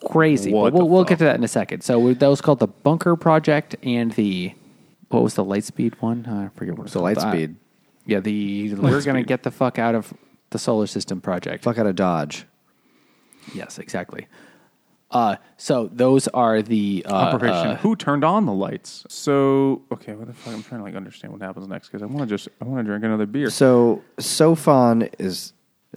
crazy. 0.05 0.53
What 0.53 0.71
but 0.73 0.79
we'll 0.79 0.89
we'll 0.89 1.03
get 1.03 1.19
to 1.19 1.25
that 1.25 1.35
in 1.35 1.43
a 1.43 1.47
second. 1.47 1.81
So 1.83 2.13
that 2.13 2.27
was 2.27 2.41
called 2.41 2.59
the 2.59 2.67
Bunker 2.67 3.15
Project 3.15 3.75
and 3.83 4.11
the 4.13 4.53
what 5.09 5.23
was 5.23 5.33
the 5.35 5.43
Lightspeed 5.43 6.01
one? 6.01 6.25
I 6.25 6.49
forget 6.57 6.73
what 6.73 6.81
it 6.81 6.83
was 6.83 6.91
So 6.93 7.01
called. 7.01 7.17
Lightspeed. 7.17 7.51
Uh, 7.51 7.57
yeah, 8.05 8.19
the 8.19 8.73
we're 8.75 9.01
gonna 9.03 9.23
get 9.23 9.43
the 9.43 9.51
fuck 9.51 9.77
out 9.77 9.95
of 9.95 10.13
the 10.49 10.59
solar 10.59 10.87
system 10.87 11.21
project. 11.21 11.63
Fuck 11.63 11.77
out 11.77 11.85
of 11.85 11.95
Dodge. 11.95 12.45
Yes, 13.53 13.79
exactly. 13.79 14.27
Uh, 15.09 15.35
so 15.57 15.89
those 15.91 16.27
are 16.29 16.61
the 16.61 17.05
uh, 17.07 17.13
Operation 17.13 17.67
uh, 17.71 17.75
Who 17.77 17.97
turned 17.97 18.23
on 18.23 18.45
the 18.45 18.53
lights? 18.53 19.05
So 19.09 19.81
okay, 19.91 20.13
what 20.13 20.27
the 20.27 20.33
fuck? 20.33 20.53
I'm 20.53 20.63
trying 20.63 20.79
to 20.79 20.85
like 20.85 20.95
understand 20.95 21.33
what 21.33 21.41
happens 21.41 21.67
next 21.67 21.89
because 21.89 22.01
I 22.01 22.05
want 22.05 22.19
to 22.29 22.33
just 22.33 22.47
I 22.61 22.65
want 22.65 22.79
to 22.79 22.83
drink 22.83 23.03
another 23.03 23.25
beer. 23.25 23.49
So 23.49 24.03
Sophon 24.19 25.09
is 25.19 25.51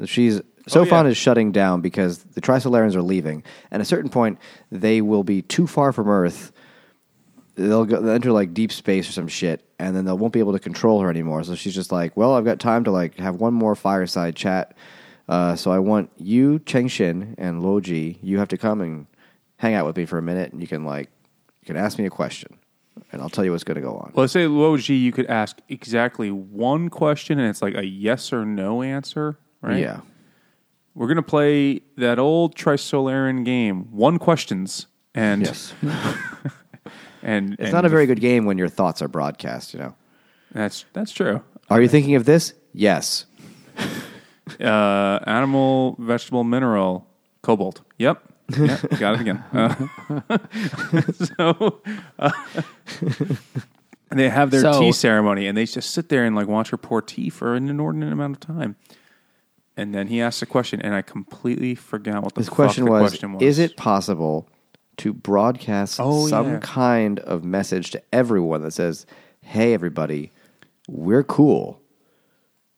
she's 0.04 0.40
Sophon 0.66 1.04
yeah. 1.04 1.10
is 1.10 1.16
shutting 1.16 1.52
down 1.52 1.80
because 1.80 2.18
the 2.18 2.40
Trisolarans 2.40 2.94
are 2.94 3.02
leaving, 3.02 3.42
and 3.70 3.80
at 3.80 3.80
a 3.80 3.84
certain 3.84 4.10
point 4.10 4.38
they 4.70 5.00
will 5.00 5.24
be 5.24 5.42
too 5.42 5.66
far 5.66 5.92
from 5.92 6.08
Earth. 6.08 6.52
They'll 7.56 7.84
go 7.84 8.00
they'll 8.00 8.14
enter 8.14 8.32
like 8.32 8.54
deep 8.54 8.72
space 8.72 9.08
or 9.08 9.12
some 9.12 9.28
shit, 9.28 9.64
and 9.78 9.94
then 9.94 10.04
they 10.04 10.12
won't 10.12 10.32
be 10.32 10.40
able 10.40 10.52
to 10.52 10.58
control 10.58 11.00
her 11.00 11.10
anymore. 11.10 11.44
So 11.44 11.54
she's 11.54 11.74
just 11.74 11.92
like, 11.92 12.16
"Well, 12.16 12.34
I've 12.34 12.44
got 12.44 12.58
time 12.58 12.84
to 12.84 12.90
like 12.90 13.16
have 13.18 13.36
one 13.36 13.54
more 13.54 13.74
fireside 13.74 14.36
chat. 14.36 14.76
Uh, 15.28 15.56
so 15.56 15.70
I 15.70 15.78
want 15.78 16.10
you, 16.16 16.58
Cheng 16.60 16.88
Xin, 16.88 17.34
and 17.38 17.62
Lo 17.62 17.80
Luo 17.80 17.82
Ji. 17.82 18.18
You 18.22 18.38
have 18.38 18.48
to 18.48 18.58
come 18.58 18.80
and 18.80 19.06
hang 19.56 19.74
out 19.74 19.86
with 19.86 19.96
me 19.96 20.04
for 20.04 20.18
a 20.18 20.22
minute, 20.22 20.52
and 20.52 20.60
you 20.60 20.66
can 20.66 20.84
like 20.84 21.10
you 21.60 21.66
can 21.66 21.76
ask 21.76 21.98
me 21.98 22.06
a 22.06 22.10
question, 22.10 22.58
and 23.12 23.20
I'll 23.20 23.30
tell 23.30 23.44
you 23.44 23.52
what's 23.52 23.64
going 23.64 23.76
to 23.76 23.82
go 23.82 23.96
on." 23.96 24.12
Well, 24.14 24.22
let's 24.22 24.32
say 24.32 24.44
Luo 24.44 24.78
Ji, 24.78 24.96
you 24.96 25.12
could 25.12 25.26
ask 25.26 25.58
exactly 25.68 26.30
one 26.30 26.88
question, 26.88 27.38
and 27.38 27.48
it's 27.50 27.60
like 27.60 27.74
a 27.74 27.84
yes 27.84 28.32
or 28.32 28.46
no 28.46 28.82
answer, 28.82 29.38
right? 29.60 29.78
Yeah. 29.78 30.00
We're 30.94 31.08
gonna 31.08 31.22
play 31.22 31.80
that 31.96 32.18
old 32.18 32.54
Trisolaran 32.54 33.44
game, 33.44 33.88
one 33.90 34.18
questions, 34.18 34.86
and 35.14 35.42
Yes. 35.42 35.74
and 37.22 37.56
It's 37.58 37.72
not 37.72 37.84
a 37.84 37.88
very 37.88 38.06
good 38.06 38.20
game 38.20 38.44
when 38.44 38.58
your 38.58 38.68
thoughts 38.68 39.02
are 39.02 39.08
broadcast, 39.08 39.74
you 39.74 39.80
know. 39.80 39.94
That's 40.52 40.84
that's 40.92 41.10
true. 41.12 41.42
Are 41.70 41.80
you 41.82 41.88
thinking 41.88 42.14
of 42.14 42.24
this? 42.24 42.54
Yes. 42.72 43.26
Uh, 44.60 45.18
animal, 45.26 45.96
vegetable, 45.98 46.44
mineral, 46.44 47.06
cobalt. 47.40 47.80
Yep. 47.96 48.22
Yep, 48.58 48.90
got 49.00 49.14
it 49.14 49.20
again. 49.22 49.42
Uh, 50.28 51.08
so 51.12 51.80
uh, 52.18 52.30
they 54.10 54.28
have 54.28 54.50
their 54.50 54.60
So- 54.60 54.80
tea 54.80 54.92
ceremony, 54.92 55.46
and 55.46 55.56
they 55.56 55.64
just 55.64 55.90
sit 55.90 56.10
there 56.10 56.26
and 56.26 56.36
like 56.36 56.46
watch 56.46 56.68
her 56.70 56.76
pour 56.76 57.00
tea 57.00 57.30
for 57.30 57.54
an 57.54 57.70
inordinate 57.70 58.12
amount 58.12 58.36
of 58.36 58.40
time. 58.40 58.76
And 59.76 59.94
then 59.94 60.06
he 60.06 60.20
asks 60.20 60.40
a 60.42 60.46
question, 60.46 60.80
and 60.80 60.94
I 60.94 61.02
completely 61.02 61.74
forgot 61.74 62.22
what 62.22 62.34
the 62.34 62.40
His 62.40 62.48
fuck 62.48 62.54
question 62.56 62.84
the 62.84 62.90
was, 62.92 63.10
question 63.10 63.32
was. 63.32 63.42
Is 63.42 63.58
it 63.58 63.76
possible 63.76 64.48
to 64.98 65.12
broadcast 65.12 65.98
Oh, 66.00 66.28
some 66.28 66.52
yeah. 66.52 66.58
kind 66.62 67.18
of 67.20 67.44
message 67.44 67.90
to 67.92 68.02
everyone 68.12 68.62
that 68.62 68.70
says, 68.72 69.04
hey, 69.40 69.74
everybody, 69.74 70.30
we're 70.88 71.24
cool. 71.24 71.80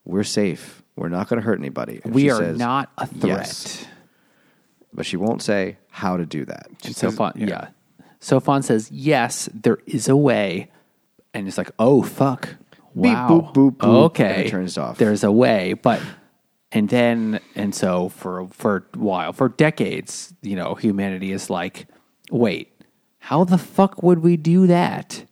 We're 0.07 0.25
safe. 0.25 0.83
We're 0.97 1.11
not 1.11 1.29
going 1.29 1.39
to 1.41 1.45
hurt 1.45 1.59
anybody. 1.59 2.01
And 2.03 2.15
we 2.15 2.31
are 2.31 2.39
says, 2.39 2.59
not 2.59 2.91
a 2.97 3.07
threat. 3.07 3.25
yes. 3.41 3.87
But 4.95 5.05
she 5.05 5.19
won't 5.19 5.43
say 5.43 5.77
how 5.91 6.17
to 6.17 6.25
do 6.25 6.47
that. 6.47 6.69
And 6.85 6.97
Sophon, 6.97 7.33
yeah. 7.37 7.69
Sophon 8.21 8.63
says, 8.63 8.91
yes, 8.91 9.51
there 9.53 9.79
is 9.85 10.09
a 10.09 10.17
way. 10.17 10.71
And 11.35 11.47
it's 11.47 11.59
like, 11.59 11.71
oh, 11.79 12.03
fuck. 12.03 12.49
Beep, 12.95 13.13
Wow. 13.13 13.29
boop, 13.29 13.53
boop, 13.53 13.77
boop, 13.77 14.05
okay. 14.07 14.25
and 14.37 14.43
it 14.47 14.51
turns 14.51 14.79
off. 14.79 14.97
There's 14.97 15.23
a 15.23 15.31
way. 15.31 15.75
But, 15.75 16.01
and 16.77 16.91
then, 16.91 17.41
and 17.55 17.75
so 17.75 18.11
for, 18.11 18.49
for 18.49 18.87
a 18.93 18.99
while, 18.99 19.33
for 19.33 19.49
decades, 19.49 20.35
you 20.43 20.55
know, 20.55 20.75
humanity 20.75 21.33
is 21.33 21.49
like, 21.49 21.87
wait, 22.31 22.71
how 23.19 23.45
the 23.45 23.57
fuck 23.57 24.03
would 24.03 24.19
we 24.19 24.37
do 24.37 24.67
that? 24.67 25.25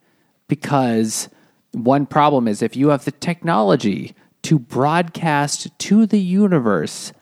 Because 0.47 1.29
one 1.71 2.07
problem 2.07 2.47
is 2.47 2.63
if 2.63 2.75
you 2.75 2.89
have 2.89 3.05
the 3.05 3.11
technology 3.11 4.15
to 4.41 4.57
broadcast 4.57 5.69
to 5.77 6.07
the 6.07 6.19
universe 6.19 7.13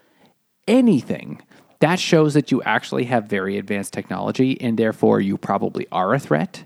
anything, 0.70 1.42
that 1.82 2.00
shows 2.00 2.34
that 2.34 2.50
you 2.50 2.64
actually 2.64 3.04
have 3.04 3.26
very 3.26 3.58
advanced 3.58 3.92
technology 3.92 4.60
and 4.62 4.80
therefore 4.80 5.20
you 5.20 5.38
probably 5.38 5.86
are 5.92 6.14
a 6.14 6.20
threat. 6.20 6.64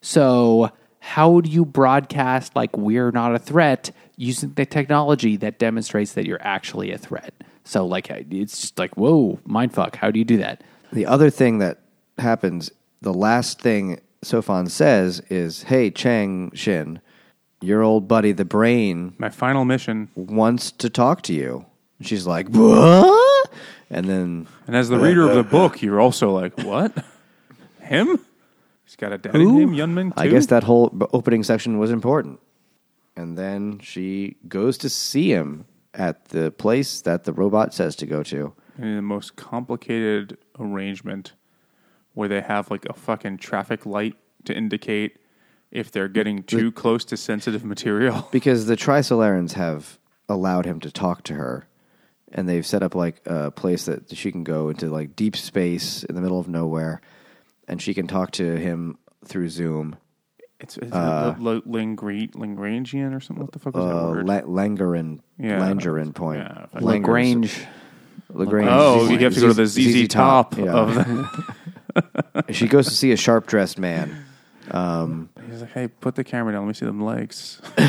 So, 0.00 0.72
how 0.98 1.40
do 1.40 1.48
you 1.48 1.64
broadcast 1.64 2.56
like 2.56 2.76
we're 2.76 3.12
not 3.12 3.32
a 3.32 3.38
threat 3.38 3.92
using 4.16 4.52
the 4.54 4.66
technology 4.66 5.36
that 5.36 5.58
demonstrates 5.58 6.12
that 6.14 6.26
you're 6.26 6.42
actually 6.42 6.90
a 6.92 6.98
threat? 6.98 7.34
So, 7.64 7.84
like, 7.86 8.10
it's 8.10 8.60
just 8.60 8.78
like, 8.78 8.96
whoa, 8.96 9.40
mind 9.44 9.72
fuck. 9.74 9.96
How 9.96 10.10
do 10.10 10.18
you 10.18 10.24
do 10.24 10.36
that? 10.38 10.62
The 10.92 11.06
other 11.06 11.30
thing 11.30 11.58
that 11.58 11.80
happens, 12.18 12.70
the 13.02 13.12
last 13.12 13.60
thing 13.60 14.00
Sophon 14.22 14.68
says 14.68 15.20
is, 15.28 15.64
hey, 15.64 15.90
Cheng 15.90 16.50
Xin, 16.52 17.00
your 17.60 17.82
old 17.82 18.06
buddy, 18.06 18.32
the 18.32 18.44
brain, 18.44 19.14
My 19.18 19.28
final 19.30 19.64
mission. 19.64 20.08
wants 20.14 20.70
to 20.72 20.88
talk 20.88 21.22
to 21.22 21.32
you. 21.32 21.66
She's 22.00 22.26
like, 22.26 22.48
what? 22.50 23.50
And 23.90 24.06
then 24.08 24.46
And 24.66 24.76
as 24.76 24.88
the 24.88 24.98
reader 24.98 25.28
of 25.28 25.34
the 25.34 25.42
book, 25.58 25.82
you're 25.82 26.00
also 26.00 26.30
like, 26.30 26.56
what? 26.58 26.92
Him? 27.80 28.18
He's 28.84 28.96
got 28.96 29.12
a 29.12 29.18
daddy 29.18 29.42
Who? 29.42 29.58
name, 29.58 29.72
Yunmin. 29.74 30.12
I 30.16 30.28
guess 30.28 30.46
that 30.46 30.62
whole 30.64 30.88
b- 30.90 31.06
opening 31.12 31.42
section 31.42 31.78
was 31.78 31.90
important. 31.90 32.38
And 33.16 33.36
then 33.36 33.78
she 33.78 34.36
goes 34.46 34.76
to 34.78 34.88
see 34.88 35.30
him 35.30 35.64
at 35.94 36.26
the 36.26 36.50
place 36.50 37.00
that 37.00 37.24
the 37.24 37.32
robot 37.32 37.72
says 37.72 37.96
to 37.96 38.06
go 38.06 38.22
to. 38.24 38.52
in 38.78 38.96
the 38.96 39.02
most 39.02 39.36
complicated 39.36 40.36
arrangement 40.58 41.32
where 42.12 42.28
they 42.28 42.40
have 42.42 42.70
like 42.70 42.84
a 42.86 42.92
fucking 42.92 43.38
traffic 43.38 43.86
light 43.86 44.16
to 44.44 44.54
indicate 44.54 45.18
if 45.70 45.90
they're 45.90 46.08
getting 46.08 46.42
too 46.42 46.70
close 46.72 47.04
to 47.06 47.16
sensitive 47.16 47.64
material. 47.64 48.28
Because 48.32 48.66
the 48.66 48.76
Trisolarans 48.76 49.52
have 49.52 49.98
allowed 50.28 50.66
him 50.66 50.80
to 50.80 50.90
talk 50.90 51.22
to 51.24 51.34
her. 51.34 51.66
And 52.32 52.48
they've 52.48 52.66
set 52.66 52.82
up 52.82 52.94
like 52.94 53.20
a 53.26 53.50
place 53.50 53.84
that 53.86 54.14
she 54.16 54.32
can 54.32 54.44
go 54.44 54.68
into 54.68 54.88
like 54.88 55.16
deep 55.16 55.36
space 55.36 56.04
in 56.04 56.14
the 56.14 56.20
middle 56.20 56.40
of 56.40 56.48
nowhere. 56.48 57.00
And 57.68 57.80
she 57.80 57.94
can 57.94 58.06
talk 58.06 58.32
to 58.32 58.56
him 58.56 58.98
through 59.24 59.48
Zoom. 59.48 59.96
It's, 60.60 60.78
it's 60.78 60.92
uh, 60.92 61.34
Lagrange, 61.38 62.32
Lagrangian 62.32 63.14
or 63.14 63.20
something. 63.20 63.44
What 63.44 63.52
the 63.52 63.58
fuck 63.58 63.76
is 63.76 63.84
that 63.84 63.96
Uh, 63.96 64.08
word? 64.10 64.26
La- 64.26 64.40
Langerin, 64.42 65.20
Yeah. 65.38 65.58
Langerin 65.60 66.14
point. 66.14 66.38
Yeah, 66.40 66.66
fuck. 66.66 66.80
Lagrange. 66.82 67.66
Lagrange. 68.30 68.68
oh, 68.70 69.04
ZZ 69.06 69.10
you 69.12 69.18
have 69.18 69.34
to 69.34 69.40
go 69.40 69.48
to 69.48 69.54
the 69.54 69.66
ZZ, 69.66 70.08
Top, 70.08 70.56
Yeah. 70.56 70.72
of 70.72 70.94
the. 70.94 72.44
she 72.52 72.66
goes 72.68 72.86
to 72.88 72.94
see 72.94 73.12
a 73.12 73.16
sharp 73.16 73.46
dressed 73.46 73.78
man. 73.78 74.24
He's 74.64 75.60
like, 75.60 75.70
hey, 75.72 75.88
put 75.88 76.14
the 76.16 76.24
camera 76.24 76.52
down. 76.52 76.62
Let 76.62 76.68
me 76.68 76.74
see 76.74 76.86
them 76.86 77.02
legs. 77.04 77.60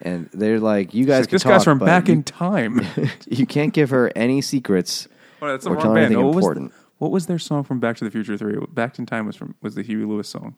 And 0.00 0.28
they're 0.32 0.60
like, 0.60 0.94
you 0.94 1.04
guys 1.06 1.22
Like, 1.22 1.28
can 1.30 1.34
this 1.34 1.42
guy's 1.42 1.58
talk, 1.58 1.64
from 1.64 1.78
but 1.78 1.86
back 1.86 2.06
you, 2.06 2.14
in 2.14 2.22
time. 2.22 2.80
you 3.28 3.46
can't 3.46 3.72
give 3.74 3.90
her 3.90 4.12
any 4.14 4.40
secrets 4.40 5.08
Oh, 5.42 5.48
that's 5.48 5.66
or 5.66 5.74
tell 5.76 5.92
her 5.92 5.98
anything 5.98 6.24
what 6.24 6.36
was, 6.36 6.44
important. 6.44 6.72
what 6.98 7.10
was 7.10 7.26
their 7.26 7.38
song 7.40 7.64
from 7.64 7.80
Back 7.80 7.96
to 7.96 8.04
the 8.04 8.10
Future 8.10 8.36
Three? 8.36 8.56
Back 8.72 8.96
in 9.00 9.06
Time 9.06 9.26
was 9.26 9.34
from 9.34 9.56
was 9.60 9.74
the 9.74 9.82
Huey 9.82 10.04
Lewis 10.04 10.28
song. 10.28 10.54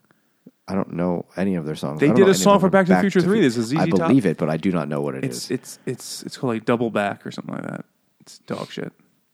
I 0.70 0.74
don't 0.74 0.92
know 0.92 1.26
any 1.36 1.56
of 1.56 1.64
their 1.64 1.74
songs. 1.74 1.98
They 2.00 2.12
did 2.12 2.28
a 2.28 2.34
song 2.34 2.60
for 2.60 2.70
Back 2.70 2.86
to 2.86 2.94
the 2.94 3.00
Future 3.00 3.20
3. 3.20 3.40
This 3.40 3.56
is 3.56 3.72
easy. 3.74 3.80
I 3.82 3.86
ZZ 3.86 3.90
Top. 3.98 4.08
believe 4.08 4.24
it, 4.24 4.36
but 4.36 4.48
I 4.48 4.56
do 4.56 4.70
not 4.70 4.88
know 4.88 5.00
what 5.00 5.16
it 5.16 5.24
It's 5.24 5.46
is. 5.46 5.50
it's 5.50 5.78
it's 5.84 6.22
it's 6.22 6.36
called 6.36 6.54
like 6.54 6.64
Double 6.64 6.90
Back 6.90 7.26
or 7.26 7.32
something 7.32 7.54
like 7.54 7.64
that. 7.64 7.84
It's 8.20 8.38
dog 8.38 8.70
shit. 8.70 8.92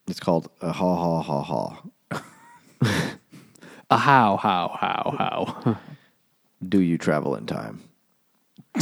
It's 0.09 0.21
called 0.21 0.49
uh, 0.63 0.73
Ha 0.73 0.97
Ha 0.97 1.23
Ha 1.23 1.43
Ha. 1.43 1.83
A 3.91 3.97
how, 3.99 4.37
how, 4.37 4.77
how, 4.81 5.15
how. 5.17 5.79
Do 6.69 6.81
you 6.81 6.99
travel 6.99 7.37
in 7.37 7.47
time? 7.47 7.83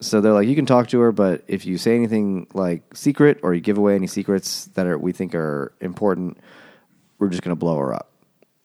so 0.00 0.20
they're 0.20 0.32
like, 0.32 0.46
you 0.46 0.54
can 0.54 0.66
talk 0.66 0.88
to 0.88 1.00
her, 1.00 1.10
but 1.10 1.42
if 1.48 1.66
you 1.66 1.76
say 1.78 1.96
anything 1.96 2.46
like 2.54 2.94
secret 2.94 3.40
or 3.42 3.52
you 3.54 3.60
give 3.60 3.78
away 3.78 3.94
any 3.96 4.06
secrets 4.06 4.66
that 4.74 4.86
are 4.86 4.96
we 4.98 5.10
think 5.12 5.34
are 5.34 5.72
important, 5.80 6.38
we're 7.18 7.28
just 7.28 7.42
going 7.42 7.50
to 7.50 7.58
blow 7.58 7.78
her 7.78 7.92
up. 7.94 8.12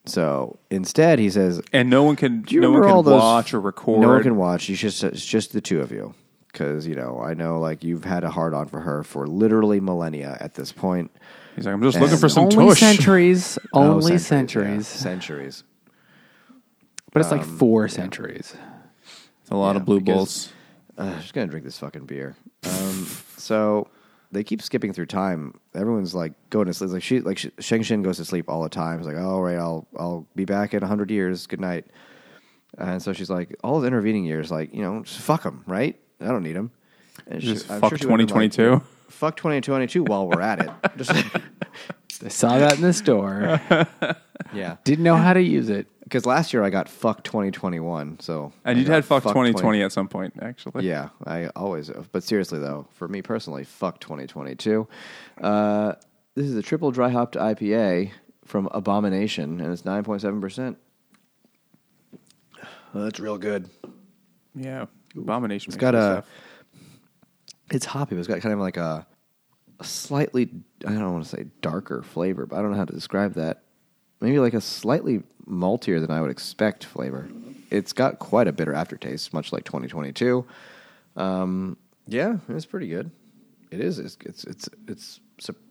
So 0.06 0.58
instead, 0.70 1.20
he 1.20 1.30
says, 1.30 1.62
And 1.72 1.90
no 1.90 2.04
one 2.04 2.16
can 2.16 2.42
Do 2.42 2.56
you 2.56 2.62
no 2.62 2.72
one 2.72 2.80
remember 2.82 2.88
can 2.90 2.96
all 2.98 3.04
those? 3.04 3.22
watch 3.22 3.54
or 3.54 3.62
record. 3.62 4.02
No 4.02 4.08
one 4.10 4.24
can 4.24 4.36
watch. 4.36 4.68
You 4.70 4.76
just 4.76 5.04
it's 5.04 5.24
just 5.26 5.54
the 5.54 5.62
two 5.62 5.80
of 5.82 5.92
you, 5.92 6.14
because 6.52 6.88
you 6.88 6.96
know 6.96 7.22
I 7.24 7.34
know 7.36 7.60
like 7.60 7.84
you've 7.84 8.04
had 8.04 8.24
a 8.24 8.30
hard 8.32 8.54
on 8.54 8.68
for 8.68 8.80
her 8.82 9.04
for 9.04 9.28
literally 9.28 9.80
millennia 9.80 10.38
at 10.40 10.56
this 10.56 10.72
point. 10.72 11.12
He's 11.56 11.66
like, 11.66 11.74
I'm 11.76 11.82
just 11.84 12.00
looking 12.00 12.18
for 12.18 12.30
some 12.30 12.46
only 12.46 12.70
tush. 12.70 12.80
centuries. 12.80 13.60
Oh, 13.74 13.96
Only 13.96 14.14
yeah, 14.14 14.18
centuries. 14.20 14.88
centuries. 14.88 15.64
But 17.14 17.22
it's 17.22 17.32
like 17.32 17.44
four 17.44 17.88
centuries. 17.90 18.56
It's 19.42 19.52
a 19.52 19.56
lot 19.56 19.72
Yeah, 19.76 19.82
of 19.82 19.86
blue 19.86 20.00
because- 20.00 20.16
bulls. 20.16 20.54
Uh, 20.98 21.02
I'm 21.16 21.22
just 21.22 21.34
gonna 21.34 21.48
drink 21.48 21.66
this 21.66 21.78
fucking 21.78 22.06
beer. 22.06 22.36
Um, 22.64 23.06
so 23.38 23.88
they 24.32 24.44
keep 24.44 24.62
skipping 24.62 24.94
through 24.94 25.08
time. 25.08 25.60
Everyone's 25.76 26.16
like 26.16 26.34
going 26.50 26.68
to 26.68 26.74
sleep. 26.74 26.92
Like 26.92 27.04
she, 27.04 27.20
like 27.22 27.38
she, 27.38 27.50
Cheng 27.60 27.82
Xin 27.82 28.04
goes 28.04 28.18
to 28.18 28.26
sleep 28.26 28.50
all 28.50 28.64
the 28.64 28.70
time. 28.70 29.00
It's 29.00 29.08
like, 29.08 29.18
oh, 29.18 29.30
all 29.30 29.42
right, 29.42 29.58
I'll 29.58 29.88
I'll 29.98 30.28
be 30.36 30.46
back 30.46 30.74
in 30.74 30.82
hundred 30.82 31.12
years. 31.12 31.48
Good 31.48 31.60
night. 31.60 31.86
And 32.78 33.02
so 33.02 33.12
she's 33.12 33.30
like, 33.30 33.56
all 33.64 33.82
the 33.82 33.88
intervening 33.88 34.24
years, 34.24 34.50
like 34.52 34.74
you 34.74 34.82
know, 34.82 35.04
just 35.04 35.20
fuck 35.20 35.44
them, 35.44 35.64
right? 35.68 36.00
I 36.22 36.28
don't 36.28 36.44
need 36.44 36.56
them. 36.56 36.72
And 37.28 37.42
Just 37.42 37.70
I'm 37.70 37.82
fuck 37.82 37.98
she 37.98 38.06
would've 38.06 38.28
been 38.28 38.36
like, 38.36 38.52
2022. 38.52 38.84
fuck 39.10 39.36
2022 39.38 40.04
while 40.04 40.28
we're 40.28 40.42
at 40.42 40.60
it. 40.62 40.70
Just, 40.98 41.12
I 42.24 42.28
saw 42.30 42.58
that 42.58 42.76
in 42.76 42.82
the 42.82 42.94
store. 42.94 43.60
yeah, 44.54 44.78
Didn't 44.84 45.04
know 45.04 45.18
how 45.18 45.34
to 45.34 45.42
use 45.42 45.70
it. 45.70 45.88
Because 46.12 46.26
last 46.26 46.52
year 46.52 46.62
I 46.62 46.70
got 46.70 46.90
fuck 46.90 47.24
2021. 47.24 48.20
So 48.20 48.52
And 48.66 48.78
I 48.78 48.82
you'd 48.82 48.90
had 48.90 49.06
fuck 49.06 49.24
20 49.24 49.52
2020 49.52 49.82
at 49.82 49.94
some 49.94 50.10
point, 50.10 50.34
actually. 50.42 50.86
Yeah, 50.86 51.10
I 51.26 51.48
always. 51.56 51.90
But 52.12 52.24
seriously 52.24 52.60
though, 52.60 52.86
for 52.92 53.08
me 53.08 53.22
personally, 53.22 53.64
fuck 53.64 54.02
2022. 54.02 54.88
Uh, 55.42 55.94
this 56.36 56.46
is 56.46 56.56
a 56.56 56.62
triple 56.62 56.92
dry 56.92 57.10
hopped 57.10 57.36
IPA 57.36 58.12
from 58.44 58.68
Abomination, 58.74 59.62
and 59.62 59.72
it's 59.72 59.86
nine 59.86 60.04
point 60.04 60.22
seven 60.22 60.42
percent. 60.42 60.78
That's 62.94 63.22
real 63.22 63.38
good. 63.38 63.70
Yeah, 64.54 64.88
abomination. 65.16 65.70
It's 65.70 65.78
got 65.78 65.96
a- 65.96 66.02
stuff. 66.02 66.26
It's 67.72 67.86
hoppy, 67.86 68.16
but 68.16 68.20
it's 68.20 68.28
got 68.28 68.42
kind 68.42 68.52
of 68.52 68.60
like 68.60 68.76
a, 68.76 69.08
a 69.80 69.84
slightly 69.86 70.50
I 70.86 70.92
don't 70.92 71.14
want 71.14 71.24
to 71.24 71.30
say 71.30 71.46
darker 71.62 72.02
flavor, 72.04 72.46
but 72.46 72.60
I 72.60 72.62
don't 72.62 72.72
know 72.72 72.78
how 72.78 72.84
to 72.84 72.94
describe 72.94 73.36
that. 73.36 73.64
Maybe 74.20 74.40
like 74.40 74.54
a 74.54 74.62
slightly 74.62 75.24
maltier 75.52 76.00
than 76.00 76.12
I 76.12 76.22
would 76.22 76.32
expect 76.32 76.86
flavor. 76.86 77.30
It's 77.70 77.94
got 77.94 78.20
quite 78.20 78.48
a 78.48 78.52
bitter 78.52 78.74
aftertaste, 78.74 79.34
much 79.34 79.52
like 79.52 79.64
2022. 79.64 80.46
Um, 81.16 81.78
yeah, 82.08 82.38
it's 82.50 82.66
pretty 82.66 82.88
good. 82.88 83.12
It 83.70 83.80
is. 83.80 84.00
It's 84.00 84.18
it's 84.22 84.44
it's 84.44 84.70
it's 84.88 85.20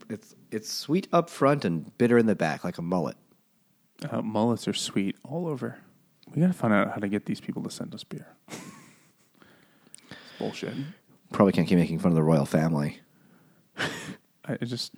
it's 0.09 0.35
it's 0.51 0.73
sweet 0.73 1.09
up 1.13 1.29
front 1.29 1.65
and 1.65 1.97
bitter 1.99 2.19
in 2.19 2.27
the 2.27 2.35
back, 2.35 2.65
like 2.65 2.79
a 2.79 2.83
mullet. 2.83 3.17
Uh, 4.09 4.23
mullets 4.23 4.67
are 4.67 4.73
sweet 4.73 5.17
all 5.23 5.47
over. 5.47 5.79
We 6.35 6.41
gotta 6.41 6.55
find 6.55 6.73
out 6.73 6.89
how 6.93 6.97
to 6.97 7.09
get 7.09 7.27
these 7.27 7.41
people 7.41 7.63
to 7.65 7.71
send 7.71 7.95
us 7.95 8.05
beer. 8.05 8.29
bullshit. 10.39 10.75
Probably 11.33 11.53
can't 11.53 11.69
keep 11.69 11.79
making 11.79 11.99
fun 11.99 12.13
of 12.13 12.17
the 12.17 12.23
royal 12.23 12.47
family. 12.47 13.01
I 14.45 14.57
just 14.65 14.95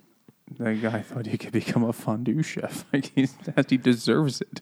that 0.59 0.81
guy 0.81 1.01
thought 1.01 1.25
he 1.25 1.37
could 1.37 1.51
become 1.51 1.83
a 1.83 1.93
fondue 1.93 2.43
chef. 2.43 2.85
Like 2.93 3.11
he's, 3.15 3.35
he 3.67 3.77
deserves 3.77 4.41
it. 4.41 4.61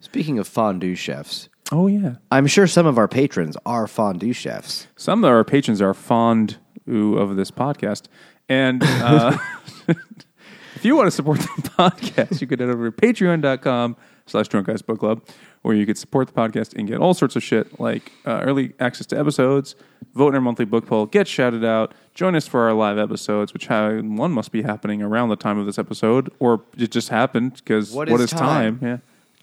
Speaking 0.00 0.38
of 0.38 0.46
fondue 0.46 0.94
chefs, 0.94 1.48
Oh 1.72 1.88
yeah. 1.88 2.16
I'm 2.30 2.46
sure 2.46 2.66
some 2.68 2.86
of 2.86 2.96
our 2.96 3.08
patrons 3.08 3.56
are 3.66 3.86
fondue 3.88 4.32
chefs. 4.32 4.86
Some 4.96 5.24
of 5.24 5.30
our 5.30 5.42
patrons 5.42 5.82
are 5.82 5.94
fond 5.94 6.58
of 6.86 7.34
this 7.36 7.50
podcast, 7.50 8.04
and 8.48 8.82
uh, 8.84 9.36
if 9.88 10.84
you 10.84 10.94
want 10.94 11.08
to 11.08 11.10
support 11.10 11.40
the 11.40 11.46
podcast, 11.70 12.40
you 12.40 12.46
could 12.46 12.60
head 12.60 12.68
over 12.68 12.90
to 12.90 12.96
patreon.com 12.96 13.96
slash 14.26 14.46
drunk 14.48 14.66
guys 14.68 14.82
book 14.82 15.00
club, 15.00 15.22
where 15.62 15.74
you 15.74 15.84
could 15.86 15.98
support 15.98 16.28
the 16.28 16.32
podcast 16.32 16.74
and 16.76 16.86
get 16.86 16.98
all 17.00 17.14
sorts 17.14 17.34
of 17.34 17.42
shit 17.42 17.80
like 17.80 18.12
uh, 18.24 18.40
early 18.44 18.72
access 18.78 19.06
to 19.06 19.18
episodes, 19.18 19.74
vote 20.14 20.28
in 20.28 20.34
our 20.36 20.40
monthly 20.40 20.64
book 20.64 20.86
poll, 20.86 21.06
get 21.06 21.26
shouted 21.26 21.64
out, 21.64 21.92
join 22.14 22.36
us 22.36 22.46
for 22.46 22.60
our 22.62 22.74
live 22.74 22.98
episodes, 22.98 23.52
which 23.52 23.66
ha- 23.66 23.98
one 24.00 24.30
must 24.30 24.52
be 24.52 24.62
happening 24.62 25.02
around 25.02 25.28
the 25.30 25.36
time 25.36 25.58
of 25.58 25.66
this 25.66 25.78
episode, 25.80 26.30
or 26.38 26.62
it 26.76 26.92
just 26.92 27.08
happened 27.08 27.54
because 27.54 27.92
What 27.92 28.08
what 28.08 28.20
is 28.20 28.26
is 28.32 28.38
time? 28.38 28.78
time? 28.78 28.88
Yeah, 28.88 28.96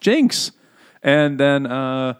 Jinx, 0.03 0.51
and 1.01 1.39
then 1.39 1.65
uh, 1.65 2.13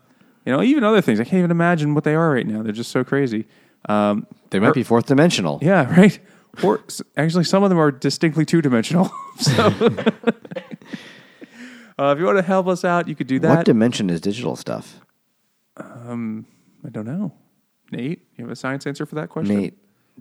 you 0.46 0.52
know 0.54 0.64
even 0.64 0.84
other 0.84 1.02
things. 1.02 1.20
I 1.20 1.24
can't 1.26 1.36
even 1.40 1.52
imagine 1.52 1.94
what 1.94 2.04
they 2.06 2.16
are 2.16 2.32
right 2.32 2.48
now. 2.48 2.64
They're 2.64 2.72
just 2.72 2.92
so 2.92 3.04
crazy. 3.04 3.46
Um, 3.90 4.26
They 4.50 4.60
might 4.60 4.74
be 4.74 4.84
fourth 4.84 5.06
dimensional. 5.08 5.60
yeah, 5.62 5.94
right. 6.00 6.18
Or 6.64 6.82
actually, 7.18 7.44
some 7.44 7.64
of 7.64 7.70
them 7.70 7.80
are 7.80 7.92
distinctly 7.92 8.46
two 8.46 8.62
dimensional. 8.62 9.12
so, 9.40 9.64
uh, 12.00 12.14
if 12.14 12.20
you 12.20 12.26
want 12.26 12.38
to 12.38 12.44
help 12.44 12.68
us 12.68 12.86
out, 12.86 13.08
you 13.08 13.16
could 13.16 13.28
do 13.28 13.40
that. 13.40 13.50
What 13.50 13.56
that. 13.58 13.66
dimension 13.66 14.10
is 14.10 14.22
digital 14.22 14.56
stuff? 14.56 15.00
Um, 15.78 16.46
I 16.86 16.90
don't 16.90 17.06
know. 17.06 17.34
Nate, 17.92 18.22
you 18.38 18.46
have 18.46 18.52
a 18.52 18.56
science 18.56 18.88
answer 18.88 19.06
for 19.06 19.16
that 19.16 19.30
question? 19.30 19.56
Nate, 19.60 19.74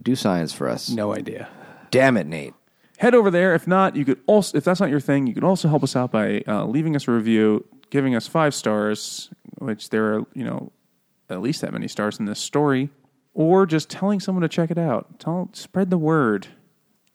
do 0.03 0.17
science 0.17 0.53
for 0.53 0.69
us. 0.69 0.91
No 0.91 1.15
idea. 1.15 1.49
Damn 1.91 2.17
it, 2.17 2.27
Nate. 2.27 2.55
Head 3.03 3.17
over 3.17 3.33
there. 3.33 3.53
If 3.53 3.67
not, 3.67 3.97
you 3.97 4.05
could 4.05 4.21
also, 4.27 4.57
if 4.57 4.63
that's 4.63 4.79
not 4.79 4.89
your 4.89 5.01
thing, 5.01 5.27
you 5.27 5.35
could 5.35 5.43
also 5.43 5.67
help 5.67 5.83
us 5.83 5.97
out 5.97 6.13
by 6.13 6.45
uh, 6.47 6.65
leaving 6.67 6.95
us 6.95 7.09
a 7.09 7.11
review, 7.11 7.67
giving 7.91 8.15
us 8.15 8.29
five 8.29 8.55
stars, 8.55 9.29
which 9.59 9.91
there 9.91 10.15
are, 10.15 10.23
you 10.35 10.45
know, 10.45 10.71
at 11.29 11.41
least 11.41 11.63
that 11.63 11.73
many 11.73 11.89
stars 11.89 12.21
in 12.21 12.27
this 12.27 12.39
story, 12.39 12.91
or 13.35 13.67
just 13.67 13.91
telling 13.91 14.21
someone 14.21 14.43
to 14.43 14.49
check 14.49 14.71
it 14.71 14.79
out. 14.79 15.19
Tell, 15.19 15.51
spread 15.53 15.91
the 15.91 15.99
word, 15.99 16.47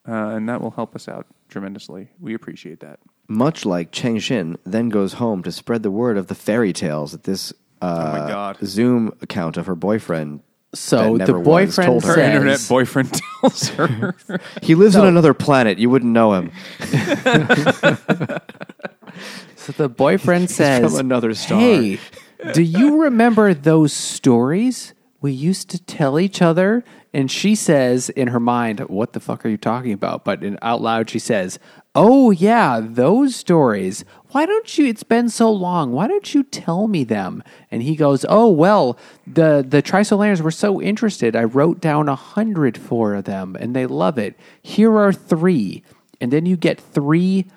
uh, 0.05 0.11
and 0.11 0.49
that 0.49 0.59
will 0.59 0.71
help 0.71 0.93
us 0.93 1.07
out 1.07 1.25
tremendously. 1.47 2.09
We 2.19 2.33
appreciate 2.33 2.81
that. 2.81 2.99
Much 3.29 3.65
like 3.65 3.93
Cheng 3.93 4.17
Xin 4.17 4.57
then 4.65 4.89
goes 4.89 5.13
home 5.13 5.41
to 5.43 5.53
spread 5.53 5.83
the 5.83 5.91
word 5.91 6.17
of 6.17 6.27
the 6.27 6.35
fairy 6.35 6.73
tales 6.73 7.13
that 7.13 7.23
this 7.23 7.53
uh, 7.81 8.11
Oh 8.13 8.19
my 8.19 8.27
God. 8.27 8.57
Zoom 8.61 9.13
account 9.21 9.55
of 9.55 9.67
her 9.67 9.75
boyfriend. 9.75 10.41
So 10.74 11.18
that 11.18 11.26
the 11.28 11.32
never 11.34 11.39
was 11.39 11.45
boyfriend 11.45 11.88
told 11.88 12.03
her. 12.03 12.09
Her 12.09 12.15
says- 12.15 12.36
internet 12.36 12.65
boyfriend 12.68 13.22
tells 13.41 13.70
her. 13.70 14.15
He 14.61 14.76
lives 14.76 14.95
on 14.95 15.07
another 15.07 15.34
planet. 15.34 15.78
You 15.80 15.89
wouldn't 15.89 16.11
know 16.11 16.34
him. 16.34 16.51
So 19.55 19.74
the 19.74 19.89
boyfriend 19.89 20.49
says, 20.49 20.91
from 20.91 20.99
another 20.99 21.34
star. 21.34 21.59
Hey, 21.59 21.99
do 22.53 22.61
you 22.61 23.01
remember 23.01 23.53
those 23.53 23.91
stories 23.91 24.93
we 25.20 25.34
used 25.34 25.70
to 25.72 25.84
tell 25.84 26.20
each 26.20 26.41
other? 26.41 26.86
And 27.13 27.30
she 27.30 27.53
says 27.53 28.07
in 28.09 28.30
her 28.30 28.39
mind, 28.39 28.80
What 28.82 29.11
the 29.11 29.20
fuck 29.20 29.45
are 29.45 29.49
you 29.49 29.57
talking 29.57 29.91
about? 29.91 30.24
But 30.24 30.41
in, 30.41 30.57
out 30.61 30.80
loud, 30.80 31.09
she 31.09 31.20
says, 31.20 31.59
Oh, 31.99 32.29
yeah, 32.29 32.79
those 32.79 33.35
stories. 33.35 34.05
Why 34.29 34.45
don't 34.45 34.77
you? 34.77 34.85
It's 34.85 35.01
been 35.01 35.29
so 35.29 35.51
long. 35.51 35.91
Why 35.91 36.07
don't 36.07 36.31
you 36.31 36.43
tell 36.43 36.87
me 36.87 37.03
them? 37.03 37.41
And 37.71 37.81
he 37.81 37.95
goes, 37.95 38.23
Oh, 38.29 38.49
well, 38.49 38.99
the, 39.25 39.65
the 39.67 39.81
Trisolarans 39.81 40.41
were 40.41 40.51
so 40.51 40.79
interested. 40.79 41.35
I 41.35 41.43
wrote 41.43 41.81
down 41.81 42.07
a 42.07 42.13
hundred 42.13 42.77
for 42.77 43.19
them 43.23 43.57
and 43.59 43.75
they 43.75 43.87
love 43.87 44.19
it. 44.19 44.37
Here 44.61 44.95
are 44.95 45.11
three. 45.11 45.83
And 46.21 46.31
then 46.31 46.45
you 46.45 46.55
get 46.55 46.79
three 46.79 47.47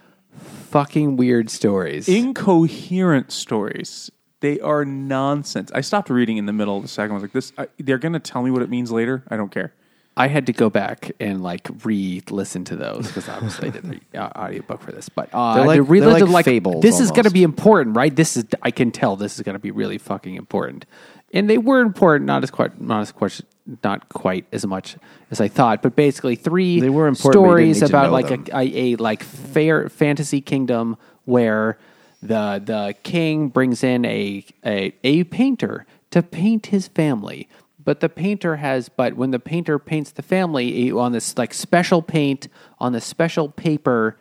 fucking 0.70 1.18
weird 1.18 1.51
stories. 1.51 2.09
Incoherent 2.09 3.32
stories. 3.32 4.11
They 4.41 4.59
are 4.61 4.86
nonsense. 4.86 5.70
I 5.74 5.82
stopped 5.82 6.09
reading 6.09 6.38
in 6.38 6.47
the 6.47 6.55
middle 6.55 6.78
of 6.78 6.82
the 6.82 6.88
second. 6.88 7.11
I 7.11 7.14
was 7.14 7.22
like, 7.24 7.32
"This. 7.32 7.53
I, 7.59 7.68
they're 7.78 7.99
going 7.99 8.14
to 8.14 8.18
tell 8.18 8.43
me 8.43 8.51
what 8.51 8.62
it 8.62 8.70
means 8.70 8.91
later. 8.91 9.22
I 9.28 9.36
don't 9.36 9.51
care." 9.51 9.74
I 10.21 10.29
had 10.29 10.47
to 10.47 10.53
go 10.53 10.68
back 10.68 11.12
and 11.18 11.43
like 11.43 11.66
re-listen 11.83 12.64
to 12.64 12.77
those 12.77 13.07
because 13.07 13.27
obviously 13.27 13.68
I 13.68 13.71
did 13.71 13.85
the 14.12 14.21
uh, 14.21 14.29
audiobook 14.45 14.83
for 14.83 14.93
this. 14.93 15.09
But 15.09 15.31
uh, 15.33 15.55
They're 15.55 15.66
like- 15.66 15.87
to 15.87 16.01
they're 16.01 16.27
like 16.27 16.45
fables 16.45 16.83
This 16.83 17.01
is 17.01 17.11
going 17.11 17.25
to 17.25 17.31
be 17.31 17.43
important, 17.43 17.97
right? 17.97 18.14
This 18.14 18.37
is 18.37 18.45
I 18.61 18.71
can 18.71 18.91
tell 18.91 19.16
this 19.16 19.37
is 19.37 19.43
going 19.43 19.55
to 19.55 19.59
be 19.59 19.71
really 19.71 19.97
fucking 19.97 20.35
important, 20.35 20.85
and 21.33 21.49
they 21.49 21.57
were 21.57 21.81
important, 21.81 22.27
not 22.27 22.43
as 22.43 22.51
quite, 22.51 22.79
not 22.79 23.01
as 23.01 23.12
quite, 23.12 23.41
not 23.83 24.11
quite 24.11 24.45
as 24.53 24.66
much 24.66 24.97
as 25.31 25.41
I 25.41 25.49
thought. 25.49 25.81
But 25.81 25.97
basically, 25.97 26.37
three 26.37 26.81
They 26.81 26.91
were 26.91 27.07
important, 27.07 27.43
but 27.43 27.51
you 27.61 27.64
didn't 27.64 27.77
stories 27.77 27.83
about 27.91 28.12
like 28.12 28.31
a, 28.31 28.57
a, 28.57 28.93
a 28.93 28.97
like 28.97 29.23
fair 29.23 29.89
fantasy 29.89 30.43
kingdom 30.43 30.99
where 31.25 31.79
the 32.21 32.61
the 32.62 32.95
king 33.03 33.49
brings 33.49 33.83
in 33.83 34.05
a, 34.05 34.45
a 34.66 34.93
a 35.03 35.25
painter 35.25 35.87
to 36.11 36.23
paint 36.23 36.66
his 36.66 36.89
family 36.89 37.49
but 37.83 38.01
the 38.01 38.09
painter 38.09 38.57
has 38.57 38.89
but 38.89 39.14
when 39.14 39.31
the 39.31 39.39
painter 39.39 39.78
paints 39.78 40.12
the 40.12 40.22
family 40.22 40.91
on 40.91 41.12
this 41.12 41.37
like 41.39 41.55
special 41.55 42.03
paint 42.03 42.49
on 42.78 42.93
the 42.93 43.01
special 43.01 43.49
paper 43.49 44.18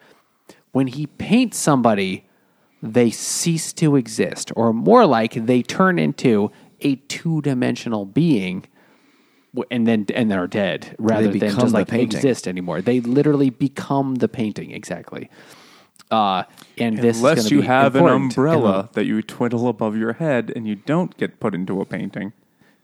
when 0.72 0.88
he 0.88 1.08
paints 1.08 1.58
somebody 1.58 2.28
they 2.82 3.10
cease 3.10 3.74
to 3.74 3.96
exist 3.96 4.52
or 4.56 4.72
more 4.74 5.06
like 5.06 5.34
they 5.34 5.62
turn 5.62 6.00
into 6.00 6.52
a 6.82 6.96
two-dimensional 6.96 8.06
being 8.06 8.66
and 9.72 9.88
then 9.88 10.06
and 10.14 10.32
they're 10.32 10.48
dead 10.48 10.96
rather 11.00 11.32
than 11.32 11.60
just 11.60 11.74
like 11.74 11.88
painting. 11.88 12.18
exist 12.18 12.48
anymore 12.48 12.82
they 12.82 13.00
literally 13.02 13.50
become 13.50 14.16
the 14.16 14.28
painting 14.30 14.72
exactly 14.72 15.30
uh, 16.12 16.44
and 16.78 16.98
this 16.98 17.18
Unless 17.18 17.44
gonna 17.44 17.50
you 17.50 17.62
be 17.62 17.68
have 17.68 17.96
an 17.96 18.02
important. 18.02 18.24
umbrella 18.38 18.90
that 18.94 19.06
you 19.06 19.22
twiddle 19.22 19.68
above 19.68 19.96
your 19.96 20.14
head 20.14 20.52
and 20.56 20.68
you 20.68 20.76
don't 20.76 21.16
get 21.18 21.40
put 21.40 21.54
into 21.54 21.82
a 21.82 21.86
painting. 21.86 22.34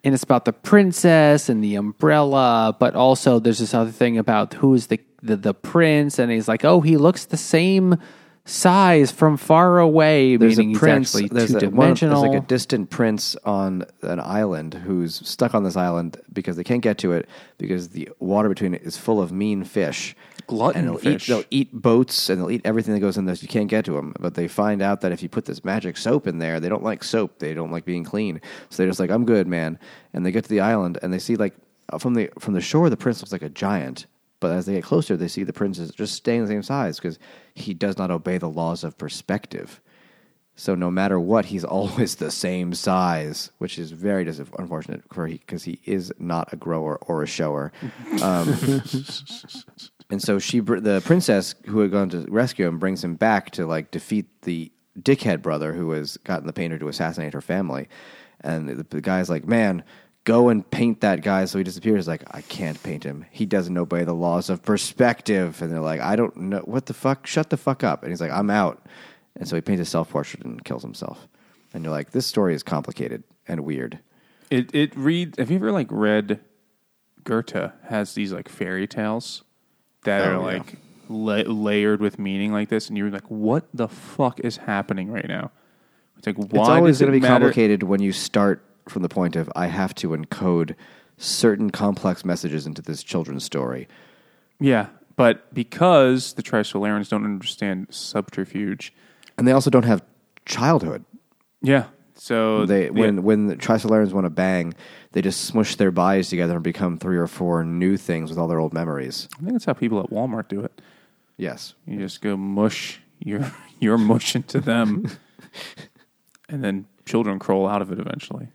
And 0.05 0.13
it's 0.13 0.23
about 0.23 0.45
the 0.45 0.53
princess 0.53 1.49
and 1.49 1.63
the 1.63 1.75
umbrella, 1.75 2.77
but 2.79 2.95
also 2.95 3.39
there's 3.39 3.57
this 3.57 3.73
other 3.73 3.91
thing 3.91 4.19
about 4.19 4.53
who 4.53 4.75
is 4.75 4.87
the, 4.87 5.01
the 5.23 5.35
the 5.35 5.53
prince, 5.53 6.19
and 6.19 6.31
he's 6.31 6.47
like, 6.47 6.63
oh, 6.63 6.79
he 6.81 6.95
looks 6.95 7.25
the 7.25 7.37
same 7.37 7.97
size 8.45 9.11
from 9.11 9.35
far 9.35 9.79
away, 9.79 10.37
There's 10.37 10.57
meaning 10.57 10.75
a 10.75 10.79
prince. 10.79 11.13
There's, 11.13 11.55
two 11.55 11.65
a, 11.65 11.69
one, 11.71 11.95
there's 11.95 12.21
like 12.21 12.35
a 12.37 12.45
distant 12.45 12.91
prince 12.91 13.35
on 13.43 13.85
an 14.03 14.19
island 14.19 14.75
who's 14.75 15.27
stuck 15.27 15.55
on 15.55 15.63
this 15.63 15.75
island 15.75 16.17
because 16.31 16.55
they 16.55 16.63
can't 16.63 16.83
get 16.83 16.99
to 16.99 17.13
it 17.13 17.27
because 17.57 17.89
the 17.89 18.07
water 18.19 18.47
between 18.47 18.75
it 18.75 18.83
is 18.83 18.97
full 18.97 19.19
of 19.19 19.31
mean 19.31 19.63
fish. 19.63 20.15
Glutton 20.47 20.81
and 20.81 20.89
they'll 20.89 20.97
fish. 20.97 21.29
Eat, 21.29 21.31
they'll 21.31 21.43
eat 21.51 21.73
boats 21.73 22.29
and 22.29 22.41
they'll 22.41 22.51
eat 22.51 22.61
everything 22.65 22.93
that 22.93 22.99
goes 22.99 23.17
in 23.17 23.25
this. 23.25 23.41
You 23.41 23.47
can't 23.47 23.69
get 23.69 23.85
to 23.85 23.93
them, 23.93 24.13
but 24.19 24.35
they 24.35 24.47
find 24.47 24.81
out 24.81 25.01
that 25.01 25.11
if 25.11 25.21
you 25.23 25.29
put 25.29 25.45
this 25.45 25.63
magic 25.63 25.97
soap 25.97 26.27
in 26.27 26.39
there, 26.39 26.59
they 26.59 26.69
don't 26.69 26.83
like 26.83 27.03
soap. 27.03 27.39
They 27.39 27.53
don't 27.53 27.71
like 27.71 27.85
being 27.85 28.03
clean, 28.03 28.41
so 28.69 28.77
they're 28.77 28.89
just 28.89 28.99
like, 28.99 29.09
"I'm 29.11 29.25
good, 29.25 29.47
man." 29.47 29.79
And 30.13 30.25
they 30.25 30.31
get 30.31 30.43
to 30.43 30.49
the 30.49 30.61
island 30.61 30.97
and 31.01 31.13
they 31.13 31.19
see 31.19 31.35
like 31.35 31.55
uh, 31.89 31.97
from 31.97 32.13
the 32.13 32.29
from 32.39 32.53
the 32.53 32.61
shore, 32.61 32.89
the 32.89 32.97
prince 32.97 33.21
looks 33.21 33.31
like 33.31 33.41
a 33.41 33.49
giant. 33.49 34.05
But 34.39 34.51
as 34.51 34.65
they 34.65 34.73
get 34.73 34.83
closer, 34.83 35.15
they 35.17 35.27
see 35.27 35.43
the 35.43 35.53
prince 35.53 35.79
is 35.79 35.91
just 35.91 36.13
staying 36.13 36.41
the 36.41 36.47
same 36.47 36.63
size 36.63 36.97
because 36.97 37.17
he 37.53 37.73
does 37.73 37.97
not 37.97 38.11
obey 38.11 38.37
the 38.37 38.49
laws 38.49 38.83
of 38.83 38.97
perspective. 38.97 39.81
So 40.55 40.73
no 40.73 40.89
matter 40.89 41.19
what, 41.19 41.45
he's 41.45 41.63
always 41.77 42.15
the 42.15 42.31
same 42.31 42.73
size, 42.73 43.51
which 43.57 43.77
is 43.77 43.91
very 43.91 44.23
dis- 44.23 44.41
unfortunate 44.57 45.03
for 45.11 45.27
because 45.27 45.63
he 45.63 45.79
is 45.85 46.13
not 46.19 46.51
a 46.53 46.55
grower 46.55 46.97
or 47.01 47.23
a 47.23 47.27
shower. 47.27 47.71
Um, 48.21 48.49
and 50.09 50.21
so 50.21 50.39
she, 50.39 50.59
br- 50.59 50.79
the 50.79 51.01
princess 51.05 51.55
who 51.65 51.79
had 51.79 51.91
gone 51.91 52.09
to 52.09 52.25
rescue 52.29 52.67
him, 52.67 52.79
brings 52.79 53.03
him 53.03 53.15
back 53.15 53.51
to 53.51 53.65
like 53.65 53.91
defeat 53.91 54.27
the 54.43 54.71
dickhead 54.99 55.41
brother 55.41 55.73
who 55.73 55.91
has 55.91 56.17
gotten 56.17 56.47
the 56.47 56.53
painter 56.53 56.79
to 56.79 56.87
assassinate 56.87 57.33
her 57.33 57.41
family. 57.41 57.87
And 58.41 58.69
the, 58.69 58.83
the 58.83 59.01
guy's 59.01 59.29
like, 59.29 59.45
"Man, 59.45 59.83
go 60.25 60.49
and 60.49 60.69
paint 60.69 61.01
that 61.01 61.21
guy 61.21 61.45
so 61.45 61.57
he 61.57 61.63
disappears. 61.63 61.99
He's 61.99 62.07
like, 62.07 62.23
I 62.31 62.41
can't 62.41 62.81
paint 62.83 63.03
him. 63.03 63.25
He 63.31 63.45
doesn't 63.45 63.77
obey 63.77 64.03
the 64.03 64.13
laws 64.13 64.49
of 64.49 64.61
perspective. 64.61 65.61
And 65.61 65.71
they're 65.71 65.79
like, 65.79 66.01
I 66.01 66.15
don't 66.15 66.35
know. 66.35 66.59
What 66.65 66.87
the 66.87 66.93
fuck? 66.93 67.25
Shut 67.25 67.49
the 67.49 67.57
fuck 67.57 67.83
up. 67.83 68.03
And 68.03 68.11
he's 68.11 68.19
like, 68.19 68.31
I'm 68.31 68.49
out. 68.49 68.85
And 69.37 69.47
so 69.47 69.55
he 69.55 69.61
paints 69.61 69.81
a 69.81 69.85
self 69.85 70.09
portrait 70.09 70.43
and 70.45 70.63
kills 70.63 70.81
himself. 70.83 71.27
And 71.73 71.83
you're 71.83 71.91
like, 71.91 72.11
this 72.11 72.25
story 72.25 72.55
is 72.55 72.63
complicated 72.63 73.23
and 73.47 73.61
weird. 73.61 73.99
It 74.49 74.73
it 74.73 74.95
read. 74.95 75.35
Have 75.37 75.49
you 75.51 75.57
ever 75.57 75.71
like 75.71 75.87
read 75.89 76.39
Goethe 77.23 77.71
has 77.87 78.13
these 78.13 78.31
like 78.31 78.47
fairy 78.49 78.87
tales 78.87 79.43
that 80.03 80.21
Oh, 80.21 80.25
are 80.25 80.31
yeah. 80.33 80.37
like 80.59 80.75
la- 81.09 81.51
layered 81.51 81.99
with 81.99 82.19
meaning 82.19 82.51
like 82.53 82.69
this, 82.69 82.87
and 82.87 82.97
you're 82.97 83.09
like, 83.09 83.29
what 83.29 83.65
the 83.73 83.87
fuck 83.87 84.39
is 84.41 84.57
happening 84.57 85.11
right 85.11 85.27
now? 85.27 85.51
It's 86.17 86.27
like 86.27 86.37
why 86.37 86.61
it's 86.61 86.69
always 86.69 86.95
does 86.97 87.01
it 87.01 87.05
going 87.05 87.13
to 87.13 87.19
be 87.19 87.27
matter? 87.27 87.45
complicated 87.45 87.83
when 87.83 88.01
you 88.01 88.11
start 88.11 88.63
from 88.87 89.01
the 89.01 89.09
point 89.09 89.35
of 89.35 89.51
I 89.55 89.67
have 89.67 89.93
to 89.95 90.09
encode 90.09 90.75
certain 91.17 91.71
complex 91.71 92.23
messages 92.23 92.65
into 92.67 92.81
this 92.81 93.01
children's 93.03 93.43
story. 93.43 93.87
Yeah, 94.59 94.87
but 95.15 95.51
because 95.53 96.33
the 96.33 96.43
Trisolarans 96.43 97.09
don't 97.09 97.25
understand 97.25 97.87
subterfuge, 97.89 98.93
And 99.37 99.47
they 99.47 99.51
also 99.51 99.69
don't 99.69 99.83
have 99.85 100.03
childhood. 100.45 101.03
yeah. 101.61 101.85
So 102.17 102.65
They 102.65 102.85
yeah, 102.85 102.91
when 102.91 103.23
when 103.23 103.47
the 103.47 103.57
Trisolarans 103.57 104.13
want 104.13 104.25
to 104.25 104.29
bang, 104.29 104.73
they 105.11 105.21
just 105.21 105.41
smush 105.41 105.75
their 105.75 105.91
bodies 105.91 106.29
together 106.29 106.53
and 106.55 106.63
become 106.63 106.97
three 106.97 107.17
or 107.17 107.27
four 107.27 107.65
new 107.65 107.97
things 107.97 108.29
with 108.29 108.39
all 108.39 108.47
their 108.47 108.59
old 108.59 108.73
memories. 108.73 109.27
I 109.33 109.41
think 109.41 109.51
that's 109.51 109.65
how 109.65 109.73
people 109.73 109.99
at 109.99 110.09
Walmart 110.09 110.47
do 110.47 110.61
it. 110.61 110.81
Yes. 111.35 111.73
You 111.85 111.99
just 111.99 112.21
go 112.21 112.37
mush 112.37 113.01
your 113.19 113.51
your 113.81 113.97
mush 113.97 114.33
into 114.33 114.61
them, 114.61 115.11
and 116.49 116.63
then 116.63 116.85
children 117.05 117.37
crawl 117.37 117.67
out 117.67 117.81
of 117.81 117.91
it 117.91 117.99
eventually. 117.99 118.47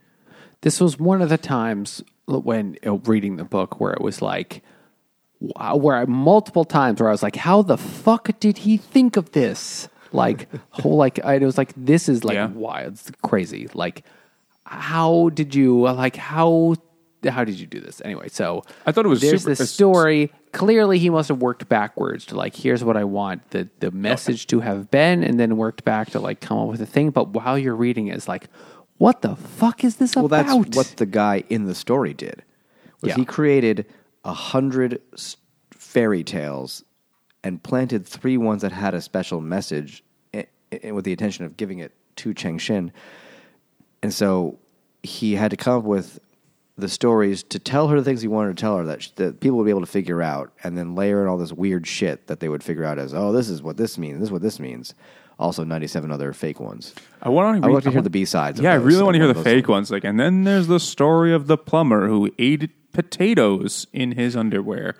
This 0.62 0.80
was 0.80 0.98
one 0.98 1.20
of 1.20 1.28
the 1.28 1.38
times 1.38 2.02
when 2.26 2.78
uh, 2.86 2.94
reading 2.94 3.36
the 3.36 3.44
book 3.44 3.78
where 3.78 3.92
it 3.92 4.00
was 4.00 4.22
like, 4.22 4.62
where 5.38 5.96
I, 5.96 6.04
multiple 6.06 6.64
times 6.64 7.00
where 7.00 7.08
I 7.08 7.12
was 7.12 7.22
like, 7.22 7.36
how 7.36 7.62
the 7.62 7.78
fuck 7.78 8.30
did 8.40 8.58
he 8.58 8.76
think 8.76 9.16
of 9.16 9.32
this? 9.32 9.88
Like, 10.12 10.48
whole 10.70 10.96
like, 10.96 11.20
I, 11.24 11.34
it 11.34 11.44
was 11.44 11.58
like, 11.58 11.72
this 11.76 12.08
is 12.08 12.24
like 12.24 12.34
Yeah. 12.34 12.46
wild, 12.48 12.94
it's 12.94 13.10
crazy. 13.22 13.68
Like, 13.74 14.04
how 14.64 15.30
did 15.34 15.54
you 15.54 15.82
like 15.82 16.16
how 16.16 16.74
how 17.28 17.44
did 17.44 17.58
you 17.60 17.66
do 17.66 17.80
this 17.80 18.00
anyway? 18.04 18.28
So 18.28 18.62
I 18.86 18.92
thought 18.92 19.04
it 19.04 19.08
was 19.08 19.20
there's 19.20 19.42
super- 19.42 19.54
this 19.56 19.70
story. 19.70 20.32
Clearly, 20.52 20.98
he 20.98 21.10
must 21.10 21.28
have 21.28 21.38
worked 21.40 21.68
backwards 21.68 22.24
to 22.26 22.36
like, 22.36 22.56
here's 22.56 22.82
what 22.82 22.96
I 22.96 23.04
want 23.04 23.50
the 23.50 23.68
the 23.80 23.90
message 23.90 24.46
to 24.48 24.60
have 24.60 24.90
been, 24.90 25.22
and 25.22 25.38
then 25.38 25.56
worked 25.56 25.84
back 25.84 26.10
to 26.10 26.20
like 26.20 26.40
come 26.40 26.58
up 26.58 26.68
with 26.68 26.80
a 26.80 26.86
thing. 26.86 27.10
But 27.10 27.28
while 27.28 27.58
you're 27.58 27.76
reading 27.76 28.08
it, 28.08 28.16
it's 28.16 28.26
like, 28.28 28.48
what 28.98 29.22
the 29.22 29.36
fuck 29.36 29.84
is 29.84 29.96
this 29.96 30.16
Well, 30.16 30.26
about? 30.26 30.46
that's 30.46 30.76
what 30.76 30.94
the 30.96 31.06
guy 31.06 31.44
in 31.48 31.64
the 31.66 31.74
story 31.74 32.14
did. 32.14 32.42
Was 33.00 33.10
Yeah. 33.10 33.16
He 33.16 33.24
created 33.24 33.86
a 34.24 34.32
hundred 34.32 35.00
s- 35.14 35.36
fairy 35.72 36.22
tales 36.24 36.84
and 37.42 37.62
planted 37.62 38.06
three 38.06 38.36
ones 38.36 38.62
that 38.62 38.72
had 38.72 38.94
a 38.94 39.00
special 39.00 39.40
message, 39.40 40.02
i 40.34 40.46
i 40.84 40.92
with 40.92 41.04
the 41.04 41.12
intention 41.12 41.44
of 41.44 41.56
giving 41.56 41.78
it 41.78 41.92
to 42.16 42.34
Cheng 42.34 42.58
Xin. 42.58 42.90
And 44.02 44.12
so 44.12 44.58
he 45.02 45.34
had 45.34 45.50
to 45.50 45.56
come 45.56 45.78
up 45.78 45.84
with 45.84 46.18
the 46.76 46.88
stories 46.88 47.42
to 47.42 47.58
tell 47.58 47.88
her 47.88 47.98
the 47.98 48.04
things 48.04 48.22
he 48.22 48.28
wanted 48.28 48.56
to 48.56 48.60
tell 48.60 48.78
her 48.78 48.84
that, 48.84 49.02
sh- 49.02 49.10
that 49.16 49.40
people 49.40 49.58
would 49.58 49.64
be 49.64 49.70
able 49.70 49.80
to 49.80 49.86
figure 49.86 50.22
out, 50.22 50.52
and 50.64 50.78
then 50.78 50.94
layer 50.94 51.22
in 51.22 51.28
all 51.28 51.36
this 51.36 51.52
weird 51.52 51.86
shit 51.86 52.26
that 52.26 52.40
they 52.40 52.48
would 52.48 52.62
figure 52.62 52.84
out 52.84 52.98
as, 52.98 53.12
oh, 53.12 53.32
this 53.32 53.48
is 53.50 53.62
what 53.62 53.76
this 53.76 53.98
means, 53.98 54.18
this 54.18 54.28
is 54.28 54.32
what 54.32 54.42
this 54.42 54.58
means. 54.58 54.94
Also, 55.38 55.64
ninety-seven 55.64 56.10
other 56.10 56.34
fake 56.34 56.60
ones. 56.60 56.94
I 57.22 57.30
want 57.30 57.62
to. 57.62 57.66
I 57.66 57.70
would 57.70 57.76
like 57.76 57.84
to 57.84 57.90
hear 57.90 58.02
the 58.02 58.10
B-sides 58.10 58.58
of 58.58 58.64
Yeah, 58.64 58.72
I 58.72 58.74
really 58.74 59.02
want 59.02 59.14
to 59.14 59.24
hear 59.24 59.32
the 59.32 59.42
fake 59.42 59.68
ones. 59.68 59.90
Like, 59.90 60.04
and 60.04 60.20
then 60.20 60.44
there's 60.44 60.66
the 60.66 60.78
story 60.78 61.32
of 61.32 61.46
the 61.46 61.56
plumber 61.56 62.08
who 62.08 62.30
ate 62.38 62.92
potatoes 62.92 63.86
in 63.94 64.12
his 64.12 64.36
underwear. 64.36 64.96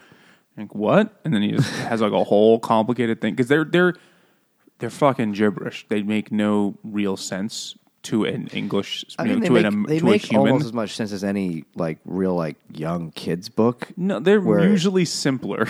Like 0.56 0.74
what? 0.74 1.20
And 1.24 1.32
then 1.32 1.42
he 1.42 1.52
just 1.52 1.70
has 1.72 2.00
like 2.00 2.12
a 2.12 2.24
whole 2.24 2.58
complicated 2.58 3.20
thing 3.20 3.34
because 3.34 3.48
they're 3.48 3.64
they're 3.64 3.94
they're 4.78 4.90
fucking 4.90 5.32
gibberish. 5.32 5.86
They 5.88 6.02
make 6.02 6.30
no 6.32 6.76
real 6.84 7.16
sense 7.16 7.76
to 8.02 8.24
an 8.24 8.46
English 8.48 9.04
I 9.18 9.24
you 9.24 9.30
mean, 9.34 9.40
know, 9.40 9.46
to 9.46 9.52
make, 9.52 9.64
an, 9.66 9.82
they 9.84 9.98
to 9.98 10.04
make 10.06 10.24
a 10.24 10.26
human. 10.28 10.48
almost 10.52 10.64
as 10.66 10.72
much 10.72 10.96
sense 10.96 11.12
as 11.12 11.22
any 11.22 11.64
like 11.74 11.98
real 12.06 12.34
like 12.34 12.56
young 12.72 13.10
kids 13.12 13.48
book. 13.50 13.88
no, 13.96 14.18
they're 14.20 14.40
where- 14.40 14.66
usually 14.68 15.04
simpler. 15.04 15.66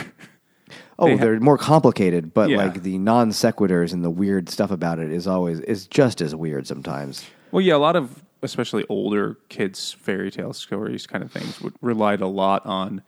Oh, 0.98 1.16
They 1.16 1.26
are 1.26 1.40
more 1.40 1.56
complicated, 1.58 2.34
but 2.34 2.50
Yeah. 2.50 2.58
like 2.58 2.82
the 2.82 2.98
non 2.98 3.30
sequiturs 3.30 3.92
and 3.94 4.04
the 4.04 4.10
weird 4.10 4.48
stuff 4.50 4.70
about 4.70 4.98
it 4.98 5.10
is 5.10 5.26
always 5.26 5.58
is 5.60 5.86
just 5.86 6.20
as 6.20 6.34
weird 6.34 6.66
sometimes. 6.66 7.24
Well, 7.50 7.62
yeah, 7.62 7.74
a 7.74 7.78
lot 7.78 7.96
of 7.96 8.22
especially 8.42 8.84
older 8.88 9.38
kids' 9.48 9.92
fairy 9.92 10.30
tale 10.30 10.52
stories 10.52 11.06
kind 11.06 11.24
of 11.24 11.32
things 11.32 11.60
would 11.62 11.72
relied 11.80 12.20
a 12.20 12.26
lot 12.26 12.64
on 12.66 13.02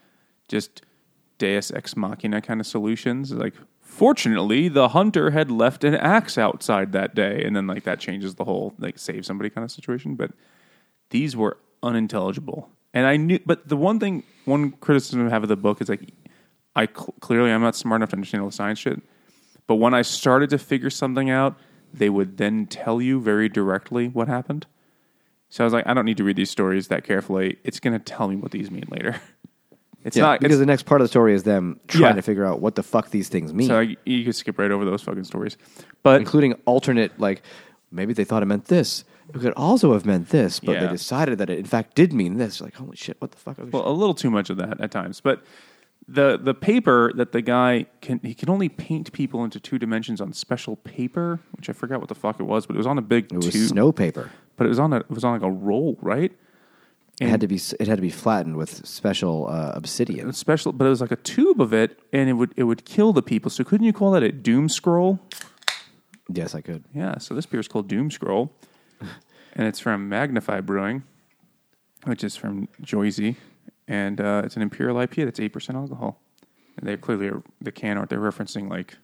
just 0.49 0.83
Deus 1.43 1.72
ex 1.72 1.97
machina 1.97 2.40
kind 2.40 2.61
of 2.61 2.66
solutions. 2.68 3.32
Like, 3.32 3.55
fortunately, 3.80 4.68
the 4.68 4.90
hunter 4.90 5.32
had 5.32 5.51
left 5.51 5.82
an 5.82 5.97
axe 5.97 6.38
outside 6.38 6.93
that 6.93 7.16
day, 7.16 7.43
and 7.45 7.57
then 7.57 7.66
like 7.66 7.82
that 7.82 7.99
changes 7.99 8.36
the 8.36 8.45
whole 8.45 8.74
like 8.78 8.97
save 8.97 9.26
somebody 9.26 9.51
kind 9.51 9.64
of 9.64 9.72
situation. 9.72 10.14
But 10.14 10.30
these 11.11 11.36
were 11.36 11.59
unintelligible, 11.82 12.70
and 12.95 13.07
I 13.07 13.16
knew. 13.16 13.40
But 13.45 13.68
the 13.68 13.76
one 13.76 13.99
thing, 13.99 14.22
one 14.45 14.70
criticism 14.70 15.26
I 15.26 15.30
have 15.30 15.43
of 15.43 15.49
the 15.49 15.57
book 15.57 15.80
is 15.82 15.88
like, 15.88 16.11
I 16.76 16.86
cl- 16.86 17.14
clearly 17.18 17.51
I'm 17.51 17.61
not 17.61 17.74
smart 17.74 17.99
enough 17.99 18.11
to 18.11 18.16
understand 18.16 18.43
all 18.43 18.51
the 18.51 18.55
science 18.55 18.78
shit. 18.78 19.03
But 19.66 19.76
when 19.76 19.95
I 19.95 20.03
started 20.03 20.49
to 20.51 20.59
figure 20.59 20.90
something 20.90 21.28
out, 21.28 21.59
they 21.93 22.09
would 22.09 22.36
then 22.36 22.66
tell 22.66 23.03
you 23.03 23.20
very 23.20 23.49
directly 23.49 24.07
what 24.07 24.28
happened. 24.28 24.66
So 25.49 25.64
I 25.64 25.66
was 25.66 25.72
like, 25.72 25.88
I 25.88 25.93
don't 25.93 26.05
need 26.05 26.18
to 26.18 26.24
read 26.24 26.36
these 26.36 26.51
stories 26.51 26.86
that 26.88 27.03
carefully. 27.03 27.59
It's 27.64 27.80
going 27.80 27.93
to 27.93 27.99
tell 27.99 28.28
me 28.28 28.36
what 28.36 28.53
these 28.53 28.70
mean 28.70 28.86
later. 28.88 29.20
It's 30.05 30.16
Yeah, 30.16 30.22
not 30.24 30.40
because 30.40 30.59
the 30.59 30.66
next 30.66 30.84
part 30.84 31.00
of 31.00 31.05
the 31.05 31.09
story 31.09 31.32
is 31.34 31.44
them 31.44 31.78
trying 31.88 32.03
Yeah. 32.11 32.12
to 32.14 32.22
figure 32.22 32.44
out 32.44 32.61
what 32.61 32.74
the 32.74 32.82
fuck 32.82 33.11
these 33.11 33.28
things 33.28 33.53
mean, 33.55 33.68
so 33.68 33.78
I, 33.80 33.96
you 34.05 34.24
could 34.24 34.34
skip 34.34 34.59
right 34.59 34.70
over 34.70 34.84
those 34.84 35.03
fucking 35.03 35.24
stories. 35.24 35.57
But 36.03 36.20
including 36.20 36.55
alternate 36.64 37.18
like 37.20 37.42
maybe 37.90 38.12
they 38.12 38.24
thought 38.24 38.42
it 38.42 38.46
meant 38.46 38.66
this. 38.66 39.05
It 39.32 39.40
could 39.40 39.53
also 39.55 39.92
have 39.92 40.05
meant 40.05 40.28
this, 40.30 40.59
but 40.61 40.72
they 40.74 40.80
Yeah. 40.86 40.90
decided 40.90 41.38
that 41.38 41.48
it 41.48 41.59
in 41.59 41.64
fact 41.64 41.94
did 41.94 42.12
mean 42.12 42.36
this. 42.36 42.61
Like 42.61 42.74
holy 42.74 42.96
shit, 42.96 43.16
what 43.20 43.30
the 43.30 43.38
fuck? 43.38 43.57
Oh, 43.61 43.68
well, 43.72 43.88
a 43.88 43.92
little 43.92 44.14
too 44.14 44.30
much 44.30 44.50
of 44.50 44.57
that 44.57 44.80
at 44.80 44.90
times. 44.90 45.20
But 45.20 45.42
the 46.09 46.36
the 46.42 46.53
paper 46.53 47.12
that 47.14 47.30
the 47.30 47.40
guy 47.40 47.86
can 48.00 48.18
he 48.24 48.34
can 48.34 48.50
only 48.50 48.68
paint 48.68 49.12
people 49.12 49.44
into 49.44 49.61
two 49.61 49.78
dimensions 49.78 50.20
on 50.20 50.32
special 50.32 50.74
paper, 50.76 51.38
which 51.53 51.70
I 51.70 51.72
forgot 51.72 52.00
what 52.00 52.09
the 52.09 52.16
fuck 52.16 52.40
it 52.40 52.42
was, 52.42 52.66
but 52.66 52.74
it 52.74 52.78
was 52.78 52.88
on 52.88 52.98
a 52.98 53.03
big 53.03 53.32
it 53.32 53.36
was 53.36 53.50
tube. 53.50 53.68
snow 53.68 53.92
paper. 53.92 54.30
But 54.57 54.64
it 54.66 54.68
was 54.68 54.80
on 54.80 54.92
a 54.92 54.96
it 54.96 55.11
was 55.11 55.22
on 55.22 55.32
like 55.32 55.42
a 55.48 55.50
roll, 55.50 55.96
right? 56.03 56.32
It 57.23 57.29
had 57.29 57.41
to 57.43 57.47
be 57.47 57.61
it 57.79 57.87
had 57.87 57.97
to 57.97 58.03
be 58.03 58.11
flattened 58.11 58.57
with 58.57 58.85
special 58.85 59.47
uh, 59.49 59.70
obsidian. 59.77 60.33
special, 60.33 60.73
but 60.73 60.87
it 60.87 60.89
was 60.89 61.01
like 61.01 61.12
a 61.12 61.16
tube 61.16 61.61
of 61.61 61.73
it, 61.73 62.01
and 62.12 62.29
it 62.29 62.33
would 62.33 62.53
it 62.57 62.64
would 62.64 62.85
kill 62.85 63.12
the 63.12 63.23
people. 63.23 63.49
So 63.49 63.62
couldn't 63.62 63.87
you 63.87 63.93
call 63.93 64.11
that 64.11 64.25
a 64.25 64.33
doom 64.33 64.68
scroll? 64.68 65.20
Yes, 66.29 66.57
I 66.57 66.62
could. 66.62 66.85
Yeah. 66.93 67.18
So 67.18 67.35
this 67.35 67.47
beer 67.47 67.61
is 67.61 67.68
called 67.68 67.87
Doom 67.87 68.11
Scroll, 68.11 68.53
and 69.55 69.68
it's 69.68 69.79
from 69.79 70.09
Magnify 70.09 70.62
Brewing, 70.62 71.05
which 72.05 72.25
is 72.25 72.37
from 72.37 72.66
Joyzy, 72.83 73.37
and 73.87 74.20
uh, 74.20 74.43
it's 74.45 74.57
an 74.57 74.62
imperial 74.62 74.97
IPA 74.97 75.27
that's 75.27 75.39
eight 75.39 75.53
percent 75.53 75.79
alcohol. 75.79 76.20
And 76.77 76.89
they 76.89 76.97
clearly 76.97 77.29
are, 77.29 77.43
the 77.61 77.70
can 77.70 77.99
art 77.99 78.09
they're 78.09 78.18
referencing 78.18 78.68
like 78.68 78.97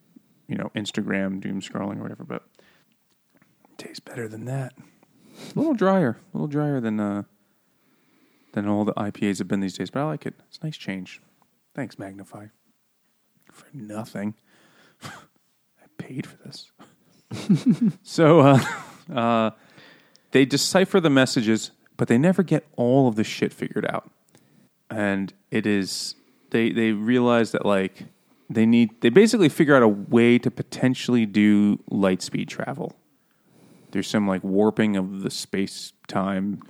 you 0.49 0.55
know 0.55 0.71
Instagram 0.75 1.39
doom 1.39 1.61
scrolling 1.61 1.99
or 1.99 2.03
whatever, 2.03 2.25
but 2.25 2.43
it 3.69 3.77
tastes 3.77 4.01
better 4.01 4.27
than 4.27 4.43
that. 4.43 4.73
A 5.55 5.57
little 5.57 5.73
drier, 5.73 6.19
a 6.33 6.37
little 6.37 6.47
drier 6.47 6.81
than 6.81 6.99
uh, 6.99 7.23
than 8.53 8.67
all 8.67 8.85
the 8.85 8.93
IPAs 8.93 9.39
have 9.39 9.47
been 9.47 9.59
these 9.59 9.77
days, 9.77 9.89
but 9.89 10.01
I 10.01 10.05
like 10.05 10.25
it. 10.25 10.33
It's 10.47 10.59
a 10.61 10.65
nice 10.65 10.77
change. 10.77 11.21
Thanks, 11.75 11.99
Magnify. 11.99 12.47
For 13.51 13.67
nothing. 13.73 14.35
I 15.03 15.09
paid 15.97 16.25
for 16.27 16.37
this. 16.45 16.71
so 18.03 18.39
uh, 18.39 18.59
uh, 19.13 19.51
they 20.31 20.45
decipher 20.45 20.99
the 20.99 21.09
messages, 21.09 21.71
but 21.97 22.07
they 22.07 22.17
never 22.17 22.43
get 22.43 22.65
all 22.75 23.07
of 23.07 23.15
the 23.15 23.23
shit 23.23 23.53
figured 23.53 23.85
out. 23.87 24.09
And 24.89 25.33
it 25.51 25.65
is 25.65 26.15
they 26.49 26.71
they 26.71 26.91
realize 26.91 27.51
that 27.51 27.65
like 27.65 28.05
they 28.49 28.65
need 28.65 29.01
they 29.01 29.09
basically 29.09 29.49
figure 29.49 29.75
out 29.75 29.83
a 29.83 29.87
way 29.87 30.39
to 30.39 30.49
potentially 30.49 31.25
do 31.25 31.79
light 31.89 32.21
speed 32.21 32.49
travel. 32.49 32.95
There's 33.91 34.07
some 34.07 34.27
like 34.27 34.43
warping 34.43 34.97
of 34.97 35.21
the 35.21 35.29
space 35.29 35.93
time. 36.07 36.61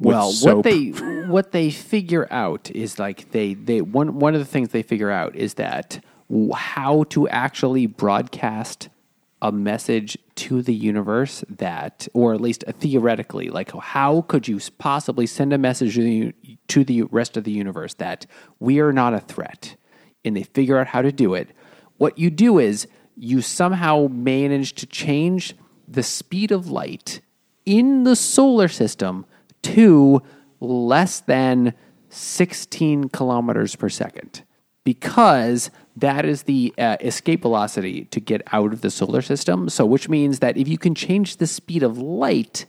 Well, 0.00 0.32
what 0.42 0.62
they 0.62 0.88
what 1.26 1.52
they 1.52 1.70
figure 1.70 2.28
out 2.30 2.70
is 2.70 2.98
like 2.98 3.32
they 3.32 3.54
they 3.54 3.80
one 3.80 4.18
one 4.18 4.34
of 4.34 4.40
the 4.40 4.46
things 4.46 4.70
they 4.70 4.82
figure 4.82 5.10
out 5.10 5.34
is 5.34 5.54
that 5.54 6.02
how 6.54 7.04
to 7.04 7.28
actually 7.28 7.86
broadcast 7.86 8.88
a 9.40 9.52
message 9.52 10.18
to 10.34 10.62
the 10.62 10.74
universe 10.74 11.44
that, 11.48 12.08
or 12.12 12.34
at 12.34 12.40
least 12.40 12.64
uh, 12.66 12.72
theoretically, 12.72 13.50
like 13.50 13.72
how 13.72 14.22
could 14.22 14.48
you 14.48 14.58
possibly 14.78 15.26
send 15.26 15.52
a 15.52 15.58
message 15.58 15.94
to 15.94 16.02
the, 16.02 16.58
to 16.68 16.84
the 16.84 17.02
rest 17.04 17.36
of 17.36 17.44
the 17.44 17.52
universe 17.52 17.94
that 17.94 18.26
we 18.58 18.80
are 18.80 18.92
not 18.92 19.14
a 19.14 19.20
threat, 19.20 19.76
and 20.24 20.36
they 20.36 20.42
figure 20.42 20.78
out 20.78 20.88
how 20.88 21.02
to 21.02 21.12
do 21.12 21.34
it. 21.34 21.50
What 21.98 22.18
you 22.18 22.30
do 22.30 22.58
is 22.58 22.88
you 23.16 23.40
somehow 23.40 24.08
manage 24.08 24.74
to 24.74 24.86
change 24.86 25.54
the 25.86 26.02
speed 26.02 26.52
of 26.52 26.70
light 26.70 27.20
in 27.64 28.04
the 28.04 28.16
solar 28.16 28.68
system 28.68 29.24
to 29.62 30.22
less 30.60 31.20
than 31.20 31.74
16 32.10 33.10
kilometers 33.10 33.76
per 33.76 33.88
second 33.88 34.42
because 34.84 35.70
that 35.96 36.24
is 36.24 36.44
the 36.44 36.72
uh, 36.78 36.96
escape 37.00 37.42
velocity 37.42 38.04
to 38.06 38.20
get 38.20 38.40
out 38.52 38.72
of 38.72 38.80
the 38.80 38.90
solar 38.90 39.20
system. 39.20 39.68
So, 39.68 39.84
which 39.84 40.08
means 40.08 40.38
that 40.38 40.56
if 40.56 40.66
you 40.66 40.78
can 40.78 40.94
change 40.94 41.36
the 41.36 41.46
speed 41.46 41.82
of 41.82 41.98
light 41.98 42.64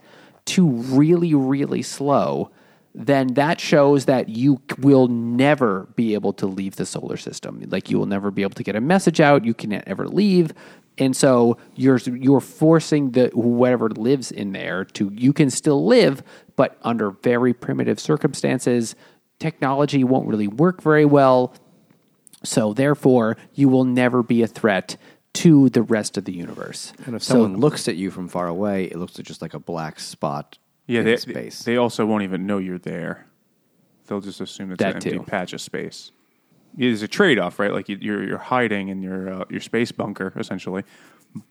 to 0.48 0.68
really, 0.68 1.34
really 1.34 1.82
slow, 1.82 2.52
then 2.94 3.28
that 3.36 3.62
shows 3.62 4.06
that 4.06 4.28
you 4.28 4.60
will 4.80 5.08
never 5.08 5.88
be 5.96 6.14
able 6.14 6.34
to 6.34 6.48
leave 6.48 6.76
the 6.76 6.86
solar 6.86 7.18
system. 7.18 7.64
Like 7.70 7.90
you 7.90 7.98
will 7.98 8.08
never 8.08 8.32
be 8.32 8.42
able 8.42 8.56
to 8.56 8.64
get 8.64 8.76
a 8.76 8.82
message 8.82 9.22
out. 9.22 9.46
You 9.46 9.54
can't 9.54 9.84
ever 9.88 10.08
leave. 10.08 10.52
And 11.00 11.16
so 11.16 11.58
you're 11.76 11.98
you're 11.98 12.42
forcing 12.42 13.12
the 13.12 13.30
whoever 13.30 13.90
lives 13.90 14.32
in 14.32 14.52
there 14.52 14.84
to 14.86 15.10
you 15.16 15.32
can 15.34 15.50
still 15.50 15.86
live, 15.86 16.22
but 16.56 16.78
under 16.84 17.12
very 17.12 17.54
primitive 17.54 18.00
circumstances. 18.00 18.96
Technology 19.40 20.04
won't 20.04 20.28
really 20.28 20.48
work 20.50 20.82
very 20.82 21.06
well. 21.06 21.54
So 22.44 22.74
therefore, 22.74 23.38
you 23.54 23.70
will 23.70 23.86
never 23.86 24.22
be 24.24 24.44
a 24.44 24.48
threat 24.48 24.98
to 25.36 25.70
the 25.70 25.82
rest 25.82 26.18
of 26.18 26.26
the 26.26 26.34
universe. 26.34 26.92
And 27.06 27.16
if 27.16 27.24
So- 27.24 27.34
someone 27.36 27.58
looks 27.58 27.88
at 27.88 27.96
you 27.96 28.12
from 28.12 28.28
far 28.28 28.48
away, 28.48 28.86
it 28.86 28.98
looks 28.98 29.14
just 29.14 29.42
like 29.42 29.54
a 29.54 29.60
black 29.60 30.00
spot 30.00 30.58
Yeah, 30.88 31.00
in 31.00 31.06
they, 31.06 31.16
space. 31.18 31.64
they 31.64 31.78
also 31.78 32.06
won't 32.06 32.24
even 32.24 32.46
know 32.46 32.58
you're 32.58 32.78
there. 32.80 33.28
They'll 34.08 34.22
just 34.22 34.42
assume 34.42 34.72
it's 34.72 34.80
That 34.80 34.90
an 34.90 34.96
empty 34.96 35.12
too. 35.12 35.20
patch 35.24 35.54
of 35.54 35.62
space. 35.62 36.12
Yeah, 36.76 36.90
There's 36.90 37.02
a 37.02 37.08
trade 37.08 37.40
off, 37.40 37.60
right? 37.60 37.72
Like 37.74 37.90
you- 37.90 37.98
you're 38.02 38.24
you're 38.24 38.38
hiding 38.38 38.90
in 38.90 39.02
your 39.02 39.42
uh, 39.42 39.46
your 39.50 39.60
space 39.62 39.92
bunker 39.92 40.34
essentially, 40.38 40.84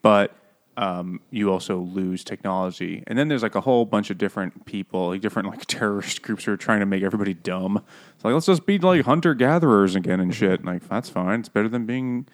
but 0.02 0.34
um, 0.76 1.20
you 1.30 1.50
also 1.50 1.78
lose 1.78 2.22
technology. 2.22 3.02
And 3.08 3.18
then 3.18 3.26
there's 3.28 3.42
like 3.42 3.56
a 3.56 3.60
whole 3.60 3.84
bunch 3.84 4.10
of 4.10 4.18
different 4.18 4.64
people, 4.64 5.08
like 5.08 5.20
different 5.20 5.48
like 5.48 5.64
terrorist 5.66 6.22
groups 6.22 6.44
who 6.44 6.52
are 6.52 6.56
trying 6.56 6.80
to 6.80 6.86
make 6.86 7.02
everybody 7.02 7.34
dumb. 7.34 7.82
It's 8.14 8.24
like 8.24 8.32
let's 8.32 8.46
just 8.46 8.64
be 8.64 8.78
like 8.78 9.04
hunter 9.04 9.34
gatherers 9.34 9.96
again 9.96 10.20
and 10.20 10.34
shit. 10.34 10.64
Like 10.64 10.88
that's 10.88 11.10
fine. 11.10 11.40
It's 11.40 11.48
better 11.48 11.68
than 11.68 11.84
being 11.84 12.26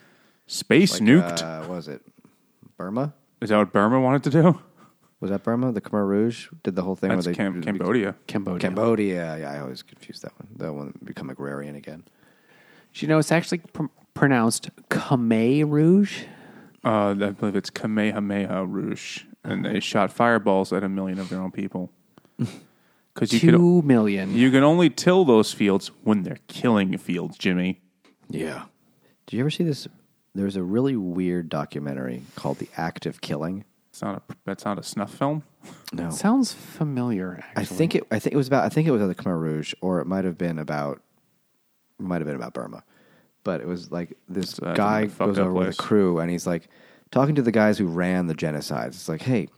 space 0.47 0.95
Like, 1.01 1.03
nuked. 1.09 1.43
Uh, 1.43 1.61
what 1.67 1.77
was 1.77 1.89
it 1.89 2.03
Burma? 2.77 3.15
Is 3.41 3.49
that 3.51 3.57
what 3.59 3.73
Burma 3.73 4.01
wanted 4.01 4.25
to 4.25 4.31
do? 4.31 4.61
Was 5.21 5.31
that 5.31 5.43
Burma? 5.43 5.73
The 5.73 5.81
Khmer 5.81 6.07
Rouge 6.07 6.49
did 6.63 6.77
the 6.77 6.83
whole 6.83 6.97
thing 6.97 7.09
That's 7.09 7.25
where 7.25 7.33
they 7.33 7.37
Cam- 7.37 7.63
Cambodia. 7.63 8.15
Cambodia. 8.27 8.61
Cambodia. 8.61 9.39
Yeah, 9.39 9.53
I 9.53 9.61
always 9.61 9.83
confuse 9.83 10.21
that 10.21 10.33
one. 10.39 10.49
That 10.57 10.73
one 10.75 10.93
become 11.03 11.31
agrarian 11.31 11.77
again. 11.77 12.05
Do 12.95 13.05
you 13.05 13.09
know 13.09 13.19
it's 13.19 13.33
actually 13.33 13.59
pr- 13.59 13.85
pronounced 14.15 14.71
Khmer 14.89 15.69
Rouge? 15.69 16.25
Uh, 16.85 17.11
I 17.11 17.15
believe 17.31 17.57
it's 17.57 17.71
Kamehameha 17.71 18.67
Rouge, 18.67 19.23
and 19.43 19.65
they 19.65 19.81
shot 19.81 20.13
fireballs 20.13 20.73
at 20.73 20.85
a 20.85 20.89
million 20.89 21.19
of 21.19 21.29
their 21.29 21.41
own 21.41 21.51
people. 21.53 21.91
Because 23.15 23.33
you 23.33 23.39
Two 23.39 23.79
can 23.81 23.87
million. 23.87 24.35
you 24.35 24.51
can 24.51 24.65
only 24.65 24.91
till 24.91 25.25
those 25.25 25.53
fields 25.53 25.93
when 26.03 26.25
they're 26.25 26.41
killing 26.49 26.99
fields, 26.99 27.39
Jimmy. 27.39 27.81
Yeah. 28.29 28.65
Did 29.27 29.37
you 29.37 29.41
ever 29.45 29.51
see 29.51 29.63
this? 29.63 29.87
There's 30.35 30.57
a 30.57 30.65
really 30.65 30.97
weird 30.97 31.49
documentary 31.49 32.23
called 32.35 32.59
"The 32.59 32.69
Act 32.77 33.07
of 33.07 33.21
Killing." 33.21 33.65
It's 33.91 34.03
not 34.03 34.17
a 34.29 34.35
that's 34.45 34.65
not 34.65 34.81
a 34.81 34.83
snuff 34.83 35.15
film. 35.15 35.45
No, 35.93 36.11
Sounds 36.11 36.53
familiar. 36.53 37.45
Actually. 37.51 37.63
I 37.63 37.65
think 37.67 37.95
it. 37.95 38.07
I 38.11 38.19
think 38.19 38.35
it 38.35 38.37
was 38.37 38.49
about. 38.49 38.65
I 38.65 38.69
think 38.69 38.89
it 38.89 38.91
was 38.91 39.01
the 39.01 39.15
Khmer 39.15 39.39
Rouge, 39.39 39.75
or 39.81 40.01
it 40.01 40.09
might 40.09 40.25
have 40.25 40.37
been 40.37 40.59
about. 40.59 41.01
Might 41.99 42.21
have 42.21 42.27
been 42.27 42.37
about 42.37 42.55
Burma, 42.55 42.83
but 43.45 43.61
it 43.61 43.67
was 43.67 43.91
like 43.93 44.17
this 44.29 44.51
So 44.51 44.65
that's 44.67 44.77
guy 44.77 45.03
a 45.03 45.09
fucked 45.09 45.29
goes 45.31 45.39
up 45.39 45.45
over 45.47 45.55
with 45.55 45.67
place. 45.69 45.79
a 45.79 45.83
crew, 45.83 46.19
and 46.19 46.31
he's 46.31 46.47
like 46.47 46.69
talking 47.11 47.35
to 47.37 47.43
the 47.43 47.53
guys 47.53 47.79
who 47.79 47.87
ran 47.87 48.27
the 48.27 48.35
genocides. 48.35 48.89
It's 48.89 49.09
like, 49.09 49.23
hey, 49.23 49.49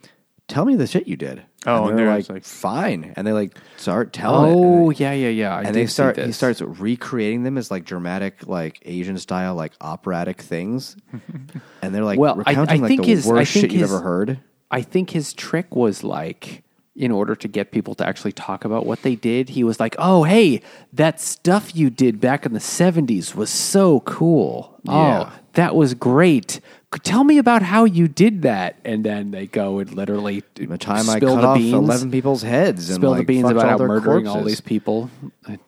tell 0.48 0.64
me 0.64 0.76
the 0.76 0.86
shit 0.86 1.06
you 1.08 1.16
did. 1.16 1.42
Oh, 1.68 1.88
and 1.88 1.98
they're 1.98 2.06
like, 2.14 2.44
fine, 2.44 3.12
and 3.16 3.26
they 3.26 3.32
like 3.32 3.56
start 3.76 4.12
telling. 4.12 4.52
it, 4.52 4.54
Oh 4.56 4.90
yeah, 4.90 5.12
yeah, 5.12 5.28
yeah. 5.30 5.54
I 5.54 5.58
and 5.62 5.66
did 5.68 5.74
they 5.74 5.86
see 5.86 5.92
start. 5.94 6.16
He 6.16 6.22
this. 6.22 6.36
starts 6.36 6.60
recreating 6.60 7.42
them 7.42 7.58
as 7.58 7.70
like 7.70 7.84
dramatic, 7.84 8.46
like 8.46 8.78
Asian 8.84 9.18
style, 9.18 9.54
like 9.56 9.72
operatic 9.80 10.40
things, 10.42 10.96
and 11.82 11.94
they're 11.94 12.04
like 12.04 12.18
Well, 12.18 12.34
I- 12.34 12.50
recounting 12.50 12.78
I 12.78 12.82
like 12.82 12.88
think 12.88 13.02
the 13.02 13.08
his- 13.08 13.26
I 13.26 13.32
worst 13.32 13.52
think 13.52 13.62
shit 13.64 13.72
you've 13.72 13.80
his- 13.82 13.92
ever 13.92 14.02
heard. 14.02 14.38
I 14.70 14.82
think 14.82 15.10
his 15.10 15.32
trick 15.32 15.74
was 15.74 16.04
like, 16.04 16.62
in 16.96 17.10
order 17.10 17.34
to 17.36 17.46
get 17.48 17.70
people 17.72 17.94
to 17.94 18.06
actually 18.06 18.32
talk 18.32 18.64
about 18.64 18.86
what 18.86 19.02
they 19.02 19.14
did, 19.14 19.50
he 19.50 19.62
was 19.62 19.78
like, 19.78 19.94
"Oh, 19.98 20.24
hey, 20.24 20.62
that 20.92 21.20
stuff 21.20 21.76
you 21.76 21.90
did 21.90 22.20
back 22.20 22.46
in 22.46 22.52
the 22.54 22.58
'70s 22.60 23.34
was 23.34 23.50
so 23.50 24.00
cool. 24.00 24.80
Oh, 24.88 24.92
yeah. 25.06 25.24
Oh, 25.30 25.32
that 25.52 25.74
was 25.76 25.94
great. 25.94 26.60
Tell 27.02 27.24
me 27.24 27.36
about 27.36 27.60
how 27.62 27.84
you 27.84 28.08
did 28.08 28.42
that." 28.42 28.76
And 28.84 29.04
then 29.04 29.30
they 29.30 29.46
go 29.46 29.78
and 29.80 29.92
literally 29.92 30.42
The 30.54 30.78
time 30.78 31.08
I 31.10 31.20
cut 31.20 31.44
off 31.44 31.58
beans, 31.58 31.74
eleven 31.74 32.10
people's 32.10 32.42
heads, 32.42 32.88
and 32.88 32.96
spill 32.96 33.10
like, 33.10 33.20
the 33.20 33.24
beans 33.24 33.50
about 33.50 33.64
all 33.64 33.70
how 33.72 33.78
their 33.78 33.88
murdering 33.88 34.26
all 34.26 34.42
these 34.44 34.62
people. 34.62 35.10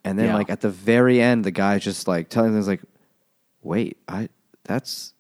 And 0.05 0.19
then, 0.19 0.27
Yeah. 0.29 0.35
like 0.35 0.49
at 0.49 0.63
the 0.63 0.71
very 0.71 1.21
end, 1.21 1.45
the 1.45 1.51
guy's 1.51 1.85
just 1.85 2.09
like 2.09 2.31
telling 2.31 2.53
things 2.53 2.67
like, 2.69 2.81
"Wait, 3.63 3.99
I 4.09 4.31
that's 4.65 5.13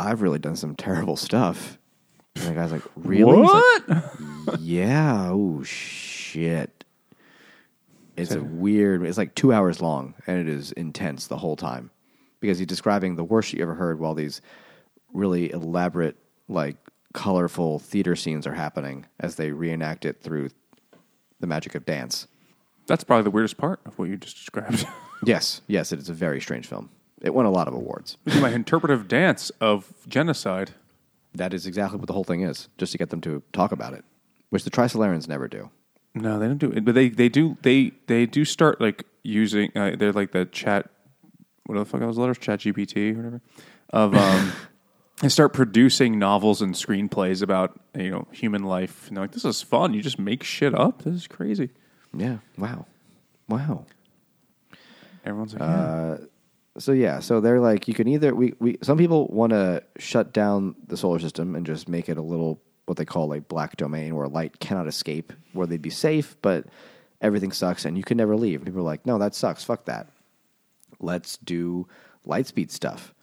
I've 0.00 0.22
really 0.22 0.40
done 0.40 0.56
some 0.56 0.74
terrible 0.74 1.16
stuff." 1.16 1.78
And 2.36 2.44
the 2.46 2.52
guy's 2.54 2.72
like, 2.72 2.82
"Really?" 2.96 3.42
He's 3.42 3.96
like, 4.48 4.58
yeah. 4.60 5.28
Oh 5.30 5.62
shit. 5.62 6.84
It's 8.16 8.32
a 8.32 8.42
weird. 8.42 9.02
It's 9.04 9.18
like 9.18 9.34
two 9.34 9.52
hours 9.52 9.80
long, 9.82 10.14
and 10.26 10.38
it 10.38 10.48
is 10.48 10.72
intense 10.72 11.26
the 11.26 11.38
whole 11.38 11.56
time 11.56 11.90
because 12.40 12.58
he's 12.58 12.66
describing 12.66 13.16
the 13.16 13.24
worst 13.24 13.52
you 13.52 13.62
ever 13.62 13.74
heard 13.74 13.98
while 13.98 14.14
these 14.14 14.40
really 15.12 15.50
elaborate, 15.52 16.16
like 16.48 16.76
colorful 17.12 17.78
theater 17.78 18.14
scenes 18.14 18.46
are 18.46 18.54
happening 18.54 19.06
as 19.20 19.36
they 19.36 19.50
reenact 19.50 20.04
it 20.04 20.20
through 20.20 20.50
the 21.40 21.46
magic 21.46 21.74
of 21.74 21.84
dance. 21.86 22.26
That's 22.86 23.02
probably 23.02 23.24
the 23.24 23.30
weirdest 23.30 23.56
part 23.56 23.80
of 23.86 23.98
what 23.98 24.08
you 24.08 24.16
just 24.16 24.36
described. 24.36 24.86
Yes, 25.26 25.62
yes, 25.68 25.90
it 25.90 25.98
is 26.00 26.10
a 26.10 26.12
very 26.12 26.38
strange 26.38 26.66
film. 26.66 26.90
It 27.22 27.32
won 27.32 27.46
a 27.46 27.50
lot 27.50 27.66
of 27.66 27.72
awards. 27.72 28.18
This 28.24 28.34
is 28.34 28.42
my 28.42 28.50
interpretive 28.50 29.08
dance 29.08 29.48
of 29.58 29.90
genocide. 30.06 30.72
That 31.34 31.52
is 31.52 31.66
exactly 31.66 31.98
what 31.98 32.06
the 32.06 32.12
whole 32.12 32.24
thing 32.24 32.42
is, 32.42 32.68
just 32.78 32.92
to 32.92 32.98
get 32.98 33.10
them 33.10 33.20
to 33.22 33.42
talk 33.52 33.72
about 33.72 33.92
it, 33.92 34.04
which 34.50 34.64
the 34.64 34.70
Trisolarans 34.70 35.28
never 35.28 35.48
do. 35.48 35.70
No, 36.14 36.38
they 36.38 36.46
don't 36.46 36.58
do 36.58 36.70
it, 36.70 36.84
but 36.84 36.94
they 36.94 37.08
they 37.08 37.28
do 37.28 37.56
they 37.62 37.92
they 38.06 38.24
do 38.26 38.44
start 38.44 38.80
like 38.80 39.04
using. 39.24 39.72
Uh, 39.76 39.96
they're 39.98 40.12
like 40.12 40.30
the 40.32 40.44
chat. 40.44 40.88
What 41.66 41.76
the 41.76 41.84
fuck 41.84 42.02
are 42.02 42.06
those 42.06 42.18
letters? 42.18 42.38
Chat 42.38 42.60
GPT 42.60 43.12
or 43.14 43.16
whatever. 43.16 43.40
Of 43.90 44.14
um, 44.14 44.52
they 45.22 45.28
start 45.28 45.52
producing 45.52 46.18
novels 46.18 46.62
and 46.62 46.74
screenplays 46.74 47.42
about 47.42 47.80
you 47.98 48.10
know 48.10 48.28
human 48.30 48.62
life. 48.62 49.08
And 49.08 49.16
they're 49.16 49.24
like, 49.24 49.32
this 49.32 49.44
is 49.44 49.60
fun. 49.60 49.92
You 49.92 50.02
just 50.02 50.18
make 50.20 50.44
shit 50.44 50.72
up. 50.74 51.02
This 51.02 51.14
is 51.14 51.26
crazy. 51.26 51.70
Yeah. 52.16 52.38
Wow. 52.56 52.86
Wow. 53.48 53.86
Everyone's 55.24 55.54
like, 55.54 55.62
Uh, 55.62 56.16
yeah. 56.20 56.24
So 56.78 56.92
yeah, 56.92 57.20
so 57.20 57.40
they're 57.40 57.60
like 57.60 57.86
you 57.86 57.94
can 57.94 58.08
either 58.08 58.34
we, 58.34 58.54
we 58.58 58.78
some 58.82 58.98
people 58.98 59.28
want 59.28 59.50
to 59.50 59.82
shut 59.98 60.32
down 60.32 60.74
the 60.86 60.96
solar 60.96 61.20
system 61.20 61.54
and 61.54 61.64
just 61.64 61.88
make 61.88 62.08
it 62.08 62.18
a 62.18 62.22
little 62.22 62.60
what 62.86 62.98
they 62.98 63.04
call 63.04 63.32
a 63.32 63.40
black 63.40 63.76
domain 63.76 64.14
where 64.14 64.28
light 64.28 64.58
cannot 64.60 64.88
escape, 64.88 65.32
where 65.52 65.66
they'd 65.66 65.80
be 65.80 65.90
safe, 65.90 66.36
but 66.42 66.66
everything 67.20 67.52
sucks 67.52 67.84
and 67.84 67.96
you 67.96 68.02
can 68.02 68.16
never 68.16 68.36
leave. 68.36 68.64
People 68.64 68.80
are 68.80 68.84
like, 68.84 69.06
no, 69.06 69.18
that 69.18 69.34
sucks. 69.34 69.64
Fuck 69.64 69.86
that. 69.86 70.08
Let's 71.00 71.36
do 71.38 71.86
light 72.24 72.46
speed 72.46 72.70
stuff 72.70 73.14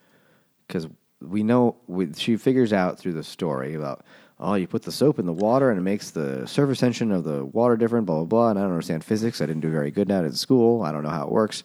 because 0.67 0.87
we 1.21 1.43
know 1.43 1.75
we, 1.87 2.13
she 2.13 2.37
figures 2.37 2.73
out 2.73 2.97
through 2.97 3.13
the 3.13 3.23
story 3.23 3.75
about 3.75 4.03
oh 4.39 4.55
you 4.55 4.67
put 4.67 4.83
the 4.83 4.91
soap 4.91 5.19
in 5.19 5.25
the 5.25 5.33
water 5.33 5.69
and 5.69 5.79
it 5.79 5.83
makes 5.83 6.11
the 6.11 6.45
surface 6.47 6.79
tension 6.79 7.11
of 7.11 7.23
the 7.23 7.45
water 7.45 7.75
different 7.77 8.05
blah 8.05 8.17
blah 8.17 8.25
blah 8.25 8.49
and 8.49 8.59
I 8.59 8.63
don't 8.63 8.71
understand 8.71 9.03
physics 9.03 9.41
I 9.41 9.45
didn't 9.45 9.61
do 9.61 9.71
very 9.71 9.91
good 9.91 10.09
at 10.11 10.23
it 10.23 10.27
in 10.27 10.33
school 10.33 10.83
I 10.83 10.91
don't 10.91 11.03
know 11.03 11.09
how 11.09 11.25
it 11.25 11.31
works 11.31 11.63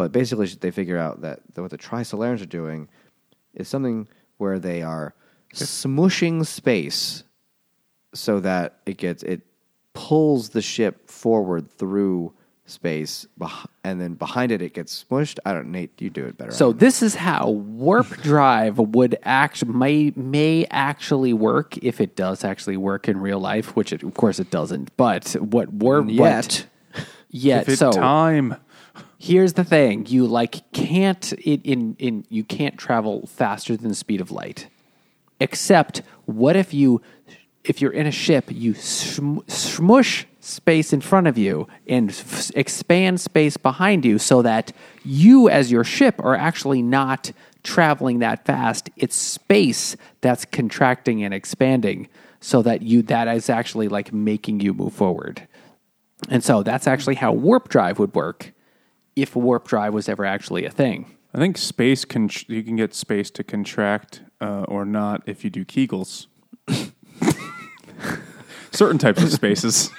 but 0.00 0.12
basically 0.12 0.46
they 0.46 0.70
figure 0.70 0.96
out 0.96 1.20
that 1.20 1.40
what 1.56 1.70
the 1.70 1.76
Trisolarans 1.76 2.40
are 2.40 2.46
doing 2.46 2.88
is 3.52 3.68
something 3.68 4.08
where 4.38 4.58
they 4.58 4.80
are 4.80 5.14
smushing 5.52 6.46
space 6.46 7.22
so 8.14 8.40
that 8.40 8.78
it 8.86 8.96
gets 8.96 9.22
it 9.22 9.42
pulls 9.92 10.48
the 10.48 10.62
ship 10.62 11.06
forward 11.06 11.70
through 11.70 12.32
space 12.64 13.26
and 13.84 14.00
then 14.00 14.14
behind 14.14 14.50
it 14.50 14.62
it 14.62 14.72
gets 14.72 15.04
smushed 15.04 15.38
I 15.44 15.52
don't 15.52 15.70
Nate 15.70 16.00
you 16.00 16.08
do 16.08 16.24
it 16.24 16.38
better 16.38 16.52
So 16.52 16.72
this 16.72 17.02
is 17.02 17.14
how 17.14 17.50
warp 17.50 18.08
drive 18.22 18.78
would 18.78 19.18
act 19.22 19.66
may 19.66 20.14
may 20.16 20.64
actually 20.70 21.34
work 21.34 21.76
if 21.76 22.00
it 22.00 22.16
does 22.16 22.42
actually 22.42 22.78
work 22.78 23.06
in 23.06 23.20
real 23.20 23.38
life, 23.38 23.76
which 23.76 23.92
it, 23.92 24.02
of 24.02 24.14
course 24.14 24.40
it 24.40 24.50
doesn't. 24.50 24.96
But 24.96 25.32
what 25.34 25.70
warp 25.70 26.06
Yet. 26.08 26.64
but, 26.94 27.06
yet 27.28 27.70
so 27.72 27.92
time. 27.92 28.56
Here's 29.20 29.52
the 29.52 29.64
thing: 29.64 30.06
you 30.06 30.26
like 30.26 30.72
can't 30.72 31.32
it 31.34 31.60
in 31.62 31.94
in 31.98 32.24
you 32.28 32.42
can't 32.42 32.76
travel 32.76 33.26
faster 33.26 33.76
than 33.76 33.90
the 33.90 33.94
speed 33.94 34.20
of 34.20 34.32
light. 34.32 34.68
Except 35.38 36.02
what 36.24 36.56
if 36.56 36.74
you 36.74 37.00
if 37.62 37.80
you're 37.80 37.92
in 37.92 38.06
a 38.06 38.12
ship, 38.12 38.46
you 38.48 38.74
sm- 38.74 39.40
smush 39.46 40.26
space 40.40 40.92
in 40.92 41.00
front 41.00 41.26
of 41.26 41.36
you 41.36 41.68
and 41.86 42.10
f- 42.10 42.50
expand 42.56 43.20
space 43.20 43.58
behind 43.58 44.04
you 44.04 44.18
so 44.18 44.40
that 44.40 44.72
you 45.04 45.48
as 45.50 45.70
your 45.70 45.84
ship 45.84 46.18
are 46.20 46.34
actually 46.34 46.82
not 46.82 47.30
traveling 47.62 48.20
that 48.20 48.46
fast. 48.46 48.88
It's 48.96 49.14
space 49.14 49.96
that's 50.22 50.46
contracting 50.46 51.22
and 51.22 51.34
expanding 51.34 52.08
so 52.40 52.62
that 52.62 52.80
you 52.80 53.02
that 53.02 53.28
is 53.28 53.50
actually 53.50 53.88
like 53.88 54.12
making 54.14 54.60
you 54.60 54.72
move 54.72 54.94
forward. 54.94 55.46
And 56.30 56.42
so 56.42 56.62
that's 56.62 56.86
actually 56.86 57.16
how 57.16 57.32
warp 57.32 57.68
drive 57.68 57.98
would 57.98 58.14
work 58.14 58.52
if 59.22 59.36
warp 59.36 59.68
drive 59.68 59.94
was 59.94 60.08
ever 60.08 60.24
actually 60.24 60.64
a 60.64 60.70
thing. 60.70 61.16
I 61.32 61.38
think 61.38 61.58
space 61.58 62.04
can 62.04 62.28
you 62.48 62.62
can 62.62 62.76
get 62.76 62.94
space 62.94 63.30
to 63.32 63.44
contract 63.44 64.22
uh, 64.40 64.64
or 64.68 64.84
not 64.84 65.22
if 65.26 65.44
you 65.44 65.50
do 65.50 65.64
Kegels. 65.64 66.26
Certain 68.72 68.98
types 68.98 69.22
of 69.22 69.32
spaces. 69.32 69.90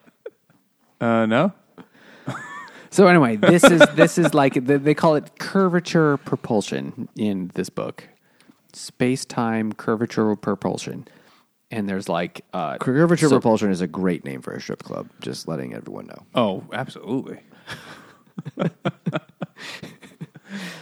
uh, 1.00 1.26
no. 1.26 1.52
So 2.90 3.06
anyway, 3.06 3.36
this 3.36 3.64
is 3.64 3.80
this 3.94 4.18
is 4.18 4.34
like 4.34 4.52
they 4.52 4.76
they 4.76 4.92
call 4.92 5.14
it 5.14 5.38
curvature 5.38 6.18
propulsion 6.18 7.08
in 7.16 7.50
this 7.54 7.70
book, 7.70 8.06
space 8.74 9.24
time 9.24 9.72
curvature 9.72 10.36
propulsion, 10.36 11.08
and 11.70 11.88
there's 11.88 12.10
like 12.10 12.44
uh, 12.52 12.76
Curvature 12.76 13.28
so- 13.28 13.36
propulsion 13.36 13.70
is 13.70 13.80
a 13.80 13.86
great 13.86 14.26
name 14.26 14.42
for 14.42 14.52
a 14.52 14.60
strip 14.60 14.82
club. 14.82 15.08
Just 15.22 15.48
letting 15.48 15.72
everyone 15.74 16.06
know. 16.06 16.26
Oh, 16.34 16.64
absolutely. 16.74 17.40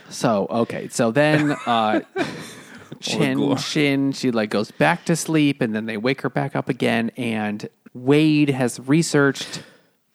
So 0.09 0.47
okay, 0.51 0.89
so 0.89 1.10
then 1.10 1.52
uh, 1.66 2.01
Chin 3.01 3.39
glory. 3.39 3.55
Xin 3.56 4.14
she 4.14 4.31
like 4.31 4.51
goes 4.51 4.70
back 4.70 5.05
to 5.06 5.16
sleep, 5.16 5.60
and 5.62 5.74
then 5.74 5.86
they 5.86 5.97
wake 5.97 6.20
her 6.22 6.31
back 6.31 6.55
up 6.56 6.68
again, 6.68 7.10
and 7.16 7.68
Wade 7.94 8.51
has 8.51 8.78
researched. 8.81 9.62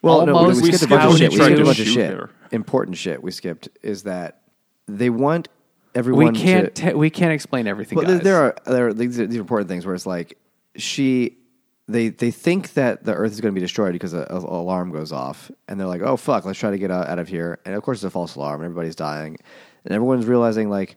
Well, 0.01 0.25
no, 0.25 0.33
we, 0.33 0.39
almost 0.39 0.61
we 0.61 0.71
skipped 0.71 0.91
a 0.91 0.95
bunch 0.95 1.13
of 1.13 1.17
shit. 1.17 1.31
We 1.31 1.37
skipped 1.37 1.59
a 1.59 1.63
bunch 1.63 1.79
of 1.79 1.87
shit. 1.87 2.11
her. 2.11 2.29
Important 2.51 2.97
shit 2.97 3.23
we 3.23 3.31
skipped 3.31 3.69
is 3.81 4.03
that 4.03 4.41
they 4.87 5.09
want 5.09 5.47
We 5.95 5.99
everyone 5.99 6.35
can't 6.35 6.75
to. 6.75 6.91
te- 6.91 6.93
we 6.93 7.09
can't 7.09 7.31
explain 7.33 7.65
everything. 7.65 7.97
Well, 7.97 8.05
there, 8.05 8.17
guys. 8.17 8.23
there 8.23 8.37
are 8.37 8.55
there 8.65 8.87
are 8.89 8.93
these, 8.93 9.17
these 9.17 9.37
are 9.37 9.39
important 9.39 9.69
things 9.69 9.85
where 9.85 9.95
it's 9.95 10.05
like 10.05 10.37
she 10.75 11.37
they 11.87 12.09
they 12.09 12.31
think 12.31 12.73
that 12.73 13.03
the 13.03 13.13
Earth 13.13 13.31
is 13.31 13.41
going 13.41 13.53
to 13.53 13.59
be 13.59 13.63
destroyed 13.63 13.93
because 13.93 14.13
a, 14.13 14.25
a 14.29 14.37
alarm 14.37 14.91
goes 14.91 15.11
off, 15.11 15.51
and 15.67 15.79
they're 15.79 15.87
like, 15.87 16.01
"Oh 16.01 16.17
fuck, 16.17 16.45
let's 16.45 16.59
try 16.59 16.71
to 16.71 16.77
get 16.77 16.91
out, 16.91 17.07
out 17.07 17.19
of 17.19 17.27
here." 17.27 17.59
And 17.65 17.75
of 17.75 17.83
course, 17.83 17.97
it's 17.97 18.05
a 18.05 18.09
false 18.09 18.35
alarm, 18.35 18.61
and 18.61 18.65
everybody's 18.65 18.95
dying, 18.95 19.37
and 19.83 19.93
everyone's 19.93 20.25
realizing 20.25 20.69
like, 20.69 20.95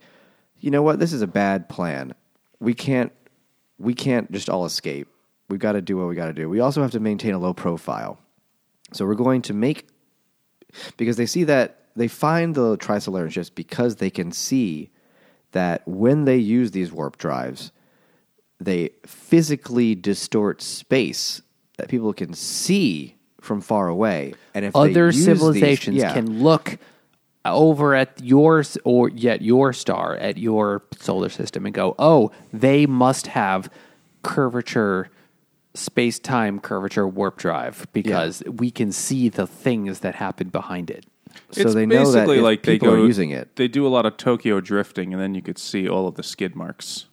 you 0.60 0.70
know 0.70 0.82
what, 0.82 0.98
this 0.98 1.12
is 1.12 1.22
a 1.22 1.26
bad 1.26 1.68
plan. 1.68 2.14
We 2.60 2.74
can't 2.74 3.12
we 3.78 3.94
can't 3.94 4.30
just 4.32 4.48
all 4.48 4.64
escape. 4.64 5.08
We've 5.48 5.60
got 5.60 5.72
to 5.72 5.82
do 5.82 5.96
what 5.96 6.08
we 6.08 6.14
got 6.14 6.26
to 6.26 6.32
do. 6.32 6.48
We 6.48 6.60
also 6.60 6.82
have 6.82 6.90
to 6.92 7.00
maintain 7.00 7.34
a 7.34 7.38
low 7.38 7.54
profile. 7.54 8.18
So 8.92 9.06
we're 9.06 9.14
going 9.14 9.42
to 9.42 9.54
make 9.54 9.88
because 10.96 11.16
they 11.16 11.26
see 11.26 11.44
that 11.44 11.84
they 11.96 12.08
find 12.08 12.54
the 12.54 12.76
Trisolarian 12.78 13.30
ships 13.30 13.50
because 13.50 13.96
they 13.96 14.10
can 14.10 14.32
see 14.32 14.90
that 15.52 15.86
when 15.86 16.24
they 16.24 16.36
use 16.36 16.70
these 16.70 16.92
warp 16.92 17.16
drives, 17.16 17.72
they 18.60 18.90
physically 19.06 19.94
distort 19.94 20.62
space 20.62 21.42
that 21.76 21.88
people 21.88 22.12
can 22.12 22.34
see 22.34 23.14
from 23.40 23.60
far 23.60 23.88
away. 23.88 24.34
And 24.54 24.64
if 24.64 24.74
they 24.74 24.80
other 24.80 25.06
use 25.06 25.16
these- 25.16 25.24
civilizations 25.24 25.96
yeah. 25.96 26.12
can 26.12 26.42
look 26.42 26.78
over 27.44 27.94
at 27.94 28.20
your 28.22 28.60
s- 28.60 28.76
or 28.84 29.08
yet 29.08 29.42
your 29.42 29.72
star 29.72 30.16
at 30.16 30.36
your 30.36 30.82
solar 30.98 31.28
system 31.28 31.64
and 31.64 31.74
go, 31.74 31.94
"Oh, 31.98 32.30
they 32.52 32.84
must 32.84 33.28
have 33.28 33.70
curvature 34.22 35.08
space 35.74 36.18
time 36.18 36.58
curvature 36.58 37.06
warp 37.06 37.36
drive 37.36 37.86
because 37.92 38.42
we 38.46 38.70
can 38.70 38.90
see 38.90 39.28
the 39.28 39.46
things 39.46 40.00
that 40.00 40.16
happen 40.16 40.48
behind 40.48 40.90
it." 40.90 41.06
so 41.50 41.62
it's 41.62 41.74
they 41.74 41.86
know 41.86 42.10
that 42.10 42.26
basically 42.26 42.38
if 42.38 42.42
like 42.42 42.62
they 42.64 42.78
go, 42.78 42.94
are 42.94 42.98
using 42.98 43.30
it. 43.30 43.54
They 43.56 43.68
do 43.68 43.86
a 43.86 43.88
lot 43.88 44.04
of 44.04 44.16
Tokyo 44.16 44.60
drifting, 44.60 45.12
and 45.14 45.22
then 45.22 45.34
you 45.34 45.42
could 45.42 45.58
see 45.58 45.88
all 45.88 46.08
of 46.08 46.16
the 46.16 46.22
skid 46.22 46.56
marks. 46.56 47.06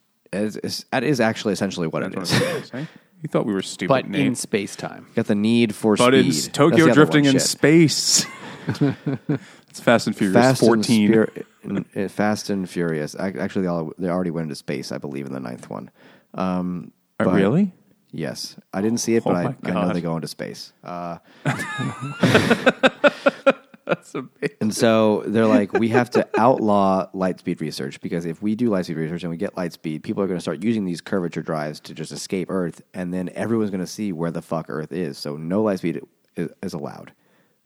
It's, 0.43 0.55
it's, 0.57 0.83
that 0.91 1.03
is 1.03 1.19
actually 1.19 1.53
essentially 1.53 1.87
what 1.87 2.01
That's 2.11 2.31
what 2.33 2.41
it 2.41 2.63
is, 2.63 2.73
eh? 2.73 2.85
You 3.21 3.29
thought 3.29 3.45
we 3.45 3.53
were 3.53 3.61
stupid, 3.61 3.89
But 3.89 4.09
Nate. 4.09 4.25
in 4.27 4.35
space 4.35 4.75
time. 4.75 5.07
Got 5.15 5.27
the 5.27 5.35
need 5.35 5.73
for 5.73 5.95
but 5.95 6.13
speed. 6.13 6.25
That's 6.31 6.47
Tokyo 6.49 6.93
drifting 6.93 7.25
in 7.25 7.33
shit. 7.33 7.41
space. 7.41 8.25
it's 8.67 9.79
Fast 9.79 10.07
and 10.07 10.15
Furious 10.15 10.35
Fast 10.35 10.59
14. 10.61 11.13
And 11.13 11.29
Spur- 11.29 11.43
in- 11.63 11.85
in 11.93 12.09
Fast 12.09 12.49
and 12.49 12.69
Furious. 12.69 13.15
Actually, 13.15 13.63
they, 13.63 13.67
all, 13.67 13.93
they 13.97 14.09
already 14.09 14.31
went 14.31 14.45
into 14.45 14.55
space, 14.55 14.91
I 14.91 14.97
believe, 14.99 15.25
in 15.25 15.33
the 15.33 15.39
ninth 15.39 15.69
one. 15.69 15.89
Um, 16.33 16.91
Uh, 17.19 17.25
but- 17.25 17.33
really? 17.33 17.71
Yes, 18.11 18.55
I 18.73 18.81
didn't 18.81 18.99
see 18.99 19.15
it, 19.17 19.23
Oh 19.25 19.33
but 19.33 19.35
I, 19.35 19.55
I 19.69 19.71
know 19.71 19.91
they 19.93 19.99
go 19.99 20.15
into 20.15 20.29
space. 20.29 20.71
Uh, 20.85 21.17
That's 23.85 24.15
amazing. 24.15 24.57
and 24.61 24.73
so 24.73 25.23
they're 25.27 25.45
like, 25.45 25.73
we 25.73 25.89
have 25.89 26.09
to 26.11 26.27
outlaw 26.37 27.07
light 27.13 27.39
speed 27.39 27.61
research 27.61 28.01
because 28.01 28.25
if 28.25 28.41
we 28.41 28.55
do 28.55 28.69
light 28.69 28.85
speed 28.85 28.97
research 28.97 29.23
and 29.23 29.29
we 29.29 29.37
get 29.37 29.55
light 29.55 29.73
speed, 29.73 30.03
people 30.03 30.23
are 30.23 30.27
going 30.27 30.37
to 30.37 30.41
start 30.41 30.63
using 30.63 30.85
these 30.85 31.01
curvature 31.01 31.41
drives 31.41 31.79
to 31.81 31.93
just 31.93 32.11
escape 32.11 32.49
Earth, 32.49 32.81
and 32.93 33.13
then 33.13 33.29
everyone's 33.35 33.69
going 33.69 33.81
to 33.81 33.87
see 33.87 34.11
where 34.11 34.31
the 34.31 34.41
fuck 34.41 34.65
Earth 34.69 34.91
is. 34.91 35.17
So 35.17 35.37
no 35.37 35.63
light 35.63 35.79
speed 35.79 36.01
is, 36.35 36.49
is 36.63 36.73
allowed. 36.73 37.13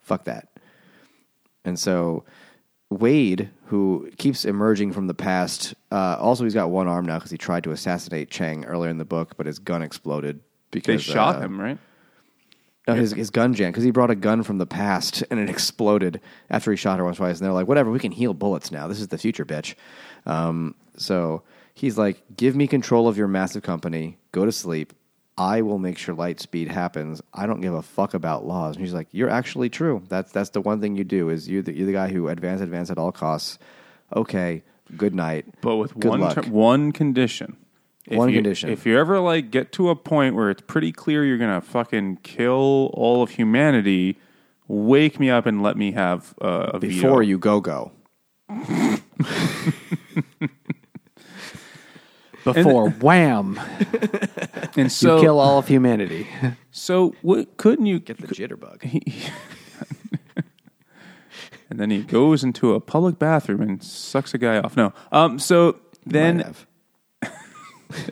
Fuck 0.02 0.26
that. 0.26 0.50
And 1.64 1.80
so 1.80 2.26
Wade, 2.90 3.50
who 3.66 4.10
keeps 4.18 4.46
emerging 4.46 4.94
from 4.94 5.08
the 5.08 5.14
past, 5.14 5.76
uh, 5.92 6.18
also 6.20 6.44
he's 6.44 6.54
got 6.54 6.70
one 6.72 6.88
arm 6.88 7.06
now 7.06 7.18
because 7.18 7.32
he 7.32 7.38
tried 7.38 7.64
to 7.64 7.72
assassinate 7.72 8.30
Cheng 8.30 8.66
earlier 8.66 8.90
in 8.90 8.98
the 8.98 9.06
book, 9.06 9.38
but 9.38 9.46
his 9.46 9.60
gun 9.60 9.84
exploded 9.84 10.40
because 10.72 11.06
They 11.06 11.14
shot 11.14 11.38
uh, 11.38 11.42
him, 11.42 11.60
right? 11.60 11.78
No, 12.94 13.00
his, 13.00 13.12
his 13.12 13.30
gun 13.30 13.54
jam, 13.54 13.72
because 13.72 13.84
he 13.84 13.92
brought 13.92 14.12
a 14.12 14.16
gun 14.16 14.44
from 14.44 14.58
the 14.58 14.66
past 14.66 15.24
and 15.30 15.40
it 15.40 15.50
exploded 15.50 16.22
after 16.50 16.72
he 16.72 16.78
shot 16.78 17.00
her 17.00 17.06
once 17.06 17.18
or 17.18 17.26
twice. 17.26 17.40
And 17.40 17.46
they're 17.46 17.54
like, 17.54 17.68
whatever, 17.68 17.92
we 17.92 18.00
can 18.00 18.12
heal 18.12 18.34
bullets 18.34 18.72
now. 18.72 18.88
This 18.88 19.00
is 19.00 19.08
the 19.08 19.18
future, 19.18 19.46
bitch. 19.46 19.76
Um, 20.26 20.76
so 20.98 21.44
he's 21.74 21.98
like, 21.98 22.22
give 22.36 22.56
me 22.56 22.68
control 22.68 23.08
of 23.08 23.18
your 23.18 23.28
massive 23.28 23.64
company. 23.64 24.18
Go 24.32 24.46
to 24.46 24.52
sleep. 24.52 24.94
I 25.38 25.62
will 25.62 25.80
make 25.80 25.98
sure 25.98 26.14
light 26.14 26.42
speed 26.42 26.68
happens. 26.68 27.22
I 27.34 27.46
don't 27.46 27.62
give 27.62 27.74
a 27.74 27.82
fuck 27.82 28.14
about 28.14 28.46
laws. 28.46 28.76
And 28.76 28.84
he's 28.84 28.94
like, 28.94 29.08
you're 29.12 29.30
actually 29.30 29.70
true. 29.70 30.04
That's 30.10 30.34
that's 30.34 30.50
the 30.50 30.60
one 30.60 30.82
thing 30.82 30.98
you 30.98 31.06
do 31.06 31.30
is 31.30 31.48
you're 31.48 31.62
the, 31.62 31.74
you're 31.74 31.88
the 31.88 31.94
guy 31.94 32.10
who 32.10 32.28
advance 32.28 32.60
advance 32.60 32.92
at 32.92 32.98
all 32.98 33.14
costs. 33.14 33.58
Okay, 34.14 34.64
good 34.98 35.16
night. 35.16 35.46
But 35.62 35.78
with 35.78 35.98
good 35.98 36.20
one 36.20 36.34
ter- 36.34 36.50
one 36.50 36.92
condition. 36.92 37.56
If 38.10 38.18
One 38.18 38.30
you- 38.30 38.36
condition. 38.36 38.70
If 38.72 38.86
you 38.86 38.98
ever 39.00 39.20
like 39.20 39.52
get 39.52 39.72
to 39.74 39.90
a 39.90 39.96
point 39.96 40.36
where 40.36 40.50
it's 40.50 40.62
pretty 40.66 40.92
clear 40.92 41.24
you're 41.24 41.38
gonna 41.38 41.62
fucking 41.62 42.18
kill 42.24 42.90
all 42.94 43.22
of 43.22 43.30
humanity, 43.32 44.18
wake 44.68 45.20
me 45.20 45.30
up 45.30 45.46
and 45.46 45.62
let 45.62 45.78
me 45.78 45.92
have 45.92 46.34
uh, 46.42 46.72
a 46.74 46.80
Before 46.80 47.20
veto. 47.20 47.30
you 47.30 47.38
go 47.38 47.62
go. 47.62 47.92
Before 52.44 52.90
wham, 52.90 53.60
And 54.78 54.90
so, 54.92 55.18
you 55.18 55.22
kill 55.24 55.40
all 55.40 55.60
of 55.60 55.68
humanity. 55.68 56.28
so 56.72 57.14
what, 57.22 57.58
couldn't 57.58 57.86
you 57.86 58.00
Get 58.00 58.18
the 58.18 58.28
jitterbug. 58.28 58.82
and 61.70 61.80
then 61.80 61.90
he 61.92 62.02
goes 62.02 62.44
into 62.44 62.74
a 62.74 62.80
public 62.80 63.20
bathroom 63.20 63.62
and 63.62 63.84
sucks 63.84 64.34
a 64.34 64.38
guy 64.38 64.58
off. 64.58 64.78
No. 64.78 64.94
Um. 65.12 65.38
So 65.38 65.80
then 66.06 66.40
have. 66.40 66.66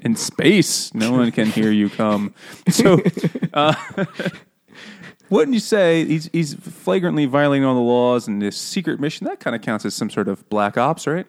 In 0.01 0.15
space, 0.15 0.93
no 0.93 1.11
one 1.11 1.31
can 1.31 1.47
hear 1.47 1.71
you 1.71 1.89
come. 1.89 2.33
So, 2.69 3.01
uh, 3.53 3.75
wouldn't 5.29 5.53
you 5.53 5.59
say 5.59 6.05
he's 6.05 6.29
he's 6.31 6.53
flagrantly 6.55 7.25
violating 7.25 7.65
all 7.65 7.75
the 7.75 7.81
laws 7.81 8.27
and 8.27 8.41
this 8.41 8.57
secret 8.57 8.99
mission? 8.99 9.27
That 9.27 9.39
kind 9.39 9.55
of 9.55 9.61
counts 9.61 9.85
as 9.85 9.93
some 9.93 10.09
sort 10.09 10.27
of 10.27 10.47
black 10.49 10.77
ops, 10.77 11.07
right? 11.07 11.27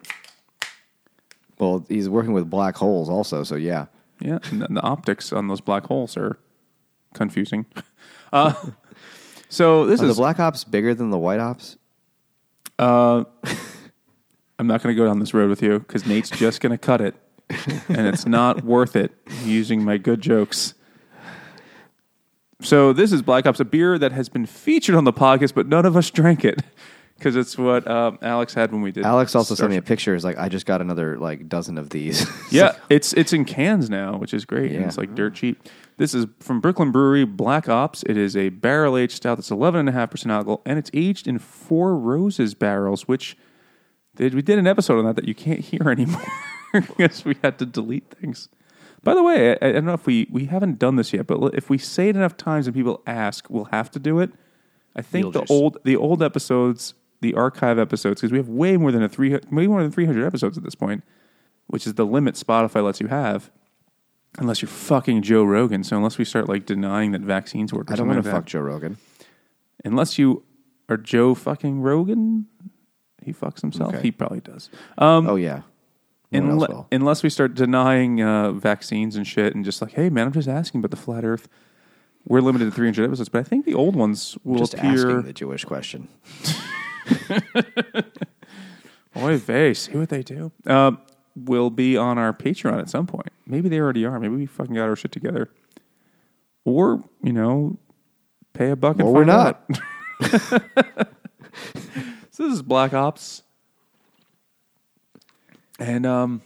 Well, 1.58 1.84
he's 1.88 2.08
working 2.08 2.32
with 2.32 2.48
black 2.48 2.76
holes 2.76 3.08
also, 3.08 3.42
so 3.42 3.56
yeah. 3.56 3.86
Yeah. 4.20 4.38
And 4.50 4.62
the, 4.62 4.68
the 4.68 4.80
optics 4.80 5.32
on 5.32 5.48
those 5.48 5.60
black 5.60 5.84
holes 5.84 6.16
are 6.16 6.38
confusing. 7.14 7.66
Uh, 8.30 8.52
so 9.48 9.86
this 9.86 10.02
Are 10.02 10.04
the 10.04 10.10
is 10.10 10.18
black 10.18 10.38
ops 10.38 10.62
bigger 10.62 10.94
than 10.94 11.08
the 11.08 11.16
white 11.16 11.40
ops? 11.40 11.78
I'm 12.78 13.24
not 14.66 14.82
going 14.82 14.94
to 14.94 14.98
go 15.00 15.06
down 15.06 15.18
this 15.18 15.32
road 15.32 15.48
with 15.48 15.62
you 15.62 15.78
because 15.78 16.04
Nate's 16.04 16.28
just 16.28 16.60
going 16.60 16.72
to 16.72 16.76
cut 16.76 17.00
it, 17.00 17.14
and 17.88 18.06
it's 18.06 18.26
not 18.26 18.62
worth 18.64 18.94
it 18.96 19.12
using 19.44 19.84
my 19.84 19.96
good 19.98 20.20
jokes. 20.20 20.74
So 22.60 22.92
this 22.92 23.12
is 23.12 23.22
Black 23.22 23.46
Ops, 23.46 23.60
a 23.60 23.64
beer 23.64 23.98
that 23.98 24.12
has 24.12 24.28
been 24.28 24.44
featured 24.46 24.96
on 24.96 25.04
the 25.04 25.12
podcast, 25.12 25.54
but 25.54 25.68
none 25.68 25.86
of 25.86 25.96
us 25.96 26.10
drank 26.10 26.44
it 26.44 26.60
because 27.16 27.36
it's 27.36 27.56
what 27.56 27.88
um, 27.88 28.18
Alex 28.20 28.52
had 28.52 28.72
when 28.72 28.82
we 28.82 28.90
did. 28.90 29.00
It. 29.00 29.06
Alex 29.06 29.36
also 29.36 29.54
sent 29.54 29.70
me 29.70 29.76
a 29.76 29.82
picture. 29.82 30.12
He's 30.12 30.24
like, 30.24 30.38
I 30.38 30.48
just 30.48 30.66
got 30.66 30.80
another 30.80 31.16
like 31.18 31.48
dozen 31.48 31.78
of 31.78 31.90
these. 31.90 32.26
Yeah, 32.50 32.76
it's 32.88 33.12
it's 33.12 33.32
in 33.34 33.44
cans 33.44 33.90
now, 33.90 34.16
which 34.16 34.32
is 34.34 34.44
great. 34.46 34.72
And 34.72 34.80
Yeah. 34.80 34.86
it's 34.88 34.96
like 34.96 35.14
dirt 35.14 35.34
cheap. 35.34 35.62
This 35.98 36.14
is 36.14 36.26
from 36.40 36.60
Brooklyn 36.60 36.90
Brewery, 36.90 37.24
Black 37.26 37.68
Ops. 37.68 38.02
It 38.04 38.16
is 38.16 38.34
a 38.36 38.48
barrel 38.48 38.96
aged 38.96 39.12
stout 39.16 39.36
that's 39.36 39.50
eleven 39.50 39.80
and 39.80 39.88
a 39.90 39.92
half 39.92 40.10
percent 40.10 40.32
alcohol, 40.32 40.62
and 40.64 40.78
it's 40.78 40.90
aged 40.94 41.28
in 41.28 41.38
Four 41.38 41.96
Roses 41.96 42.54
barrels, 42.54 43.06
which 43.06 43.36
we 44.18 44.42
did 44.42 44.58
an 44.58 44.66
episode 44.66 44.98
on 44.98 45.04
that 45.06 45.16
that 45.16 45.26
you 45.28 45.34
can't 45.34 45.60
hear 45.60 45.82
anymore 45.90 46.22
because 46.72 47.24
we 47.24 47.36
had 47.42 47.58
to 47.58 47.66
delete 47.66 48.10
things. 48.10 48.48
By 49.02 49.14
the 49.14 49.22
way, 49.22 49.52
I, 49.52 49.68
I 49.68 49.72
don't 49.72 49.84
know 49.84 49.92
if 49.92 50.06
we 50.06 50.26
we 50.30 50.46
haven't 50.46 50.78
done 50.78 50.96
this 50.96 51.12
yet, 51.12 51.26
but 51.26 51.54
if 51.54 51.70
we 51.70 51.78
say 51.78 52.08
it 52.08 52.16
enough 52.16 52.36
times 52.36 52.66
and 52.66 52.74
people 52.74 53.02
ask, 53.06 53.48
we'll 53.48 53.66
have 53.66 53.90
to 53.92 53.98
do 53.98 54.18
it. 54.20 54.30
I 54.96 55.02
think 55.02 55.32
the 55.32 55.46
old 55.48 55.78
the 55.84 55.96
old 55.96 56.22
episodes, 56.22 56.94
the 57.20 57.34
archive 57.34 57.78
episodes, 57.78 58.20
because 58.20 58.32
we 58.32 58.38
have 58.38 58.48
way 58.48 58.76
more 58.76 58.90
than 58.90 59.02
a 59.02 59.08
three 59.08 59.38
way 59.52 59.66
more 59.68 59.82
than 59.82 59.92
three 59.92 60.06
hundred 60.06 60.26
episodes 60.26 60.58
at 60.58 60.64
this 60.64 60.74
point, 60.74 61.04
which 61.68 61.86
is 61.86 61.94
the 61.94 62.04
limit 62.04 62.34
Spotify 62.34 62.82
lets 62.84 63.00
you 63.00 63.06
have. 63.06 63.50
unless 64.38 64.60
you're 64.62 64.68
fucking 64.68 65.22
Joe 65.22 65.44
Rogan. 65.44 65.84
So 65.84 65.96
unless 65.96 66.18
we 66.18 66.24
start 66.24 66.48
like 66.48 66.66
denying 66.66 67.12
that 67.12 67.20
vaccines 67.22 67.72
work, 67.72 67.90
or 67.90 67.92
I 67.92 67.96
don't 67.96 68.08
want 68.08 68.22
to 68.22 68.28
like 68.28 68.36
fuck 68.36 68.46
Joe 68.46 68.60
Rogan. 68.60 68.96
unless 69.84 70.18
you 70.18 70.42
are 70.88 70.96
Joe 70.96 71.34
fucking 71.34 71.80
Rogan, 71.82 72.46
he 73.28 73.34
fucks 73.34 73.60
himself. 73.60 73.94
Okay. 73.94 74.02
He 74.02 74.10
probably 74.10 74.40
does. 74.40 74.70
Um, 74.96 75.28
oh 75.28 75.36
yeah. 75.36 75.62
Unle- 76.32 76.86
unless 76.92 77.22
we 77.22 77.30
start 77.30 77.54
denying 77.54 78.20
uh, 78.22 78.52
vaccines 78.52 79.16
and 79.16 79.26
shit 79.26 79.54
and 79.54 79.64
just 79.64 79.80
like, 79.80 79.92
hey, 79.92 80.10
man, 80.10 80.26
I'm 80.26 80.32
just 80.32 80.48
asking 80.48 80.80
about 80.80 80.90
the 80.90 80.96
flat 80.96 81.24
earth. 81.24 81.48
We're 82.26 82.42
limited 82.42 82.66
to 82.66 82.70
300 82.70 83.02
episodes, 83.06 83.30
but 83.30 83.38
I 83.38 83.42
think 83.44 83.64
the 83.64 83.72
old 83.72 83.96
ones 83.96 84.36
will 84.44 84.58
Just 84.58 84.74
appear. 84.74 84.90
asking 84.92 85.22
the 85.22 85.32
Jewish 85.32 85.64
question. 85.64 86.08
Oy 89.16 89.38
vey, 89.38 89.72
see 89.72 89.96
what 89.96 90.10
they 90.10 90.22
do. 90.22 90.52
Uh, 90.66 90.92
will 91.34 91.70
be 91.70 91.96
on 91.96 92.18
our 92.18 92.34
Patreon 92.34 92.78
at 92.78 92.90
some 92.90 93.06
point. 93.06 93.30
Maybe 93.46 93.70
they 93.70 93.80
already 93.80 94.04
are. 94.04 94.20
Maybe 94.20 94.36
we 94.36 94.44
fucking 94.44 94.74
got 94.74 94.86
our 94.88 94.96
shit 94.96 95.12
together. 95.12 95.48
Or, 96.66 97.02
you 97.22 97.32
know, 97.32 97.78
pay 98.52 98.68
a 98.70 98.76
buck 98.76 98.98
and 98.98 99.08
Or 99.08 99.14
we're 99.14 99.24
not. 99.24 99.64
so 102.38 102.44
this 102.44 102.52
is 102.52 102.62
Black 102.62 102.94
Ops. 102.94 103.42
And 105.80 106.06
um, 106.06 106.40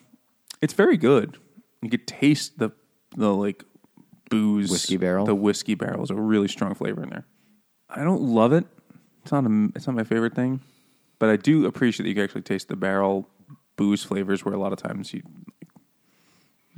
it's 0.62 0.73
very 0.73 0.97
good. 0.97 1.36
You 1.82 1.90
could 1.90 2.06
taste 2.06 2.59
the 2.59 2.70
the 3.14 3.35
like 3.35 3.62
booze 4.31 4.70
Whiskey 4.70 4.97
barrel? 4.97 5.27
The 5.27 5.35
whiskey 5.35 5.74
barrel 5.74 6.02
is 6.02 6.09
a 6.09 6.14
really 6.14 6.48
strong 6.48 6.74
flavor 6.74 7.02
in 7.02 7.10
there. 7.10 7.27
I 7.90 8.05
don't 8.05 8.23
love 8.23 8.55
it. 8.55 8.64
It's 9.20 9.32
not 9.32 9.44
a, 9.44 9.69
it's 9.74 9.86
not 9.86 9.94
my 9.94 10.05
favorite 10.05 10.35
thing, 10.35 10.62
but 11.19 11.28
I 11.28 11.36
do 11.36 11.66
appreciate 11.66 12.05
that 12.05 12.09
you 12.09 12.14
can 12.14 12.24
actually 12.24 12.40
taste 12.40 12.69
the 12.69 12.77
barrel 12.77 13.28
booze 13.77 14.02
flavors. 14.02 14.47
Where 14.47 14.55
a 14.55 14.59
lot 14.59 14.73
of 14.73 14.78
times 14.78 15.12
you 15.12 15.23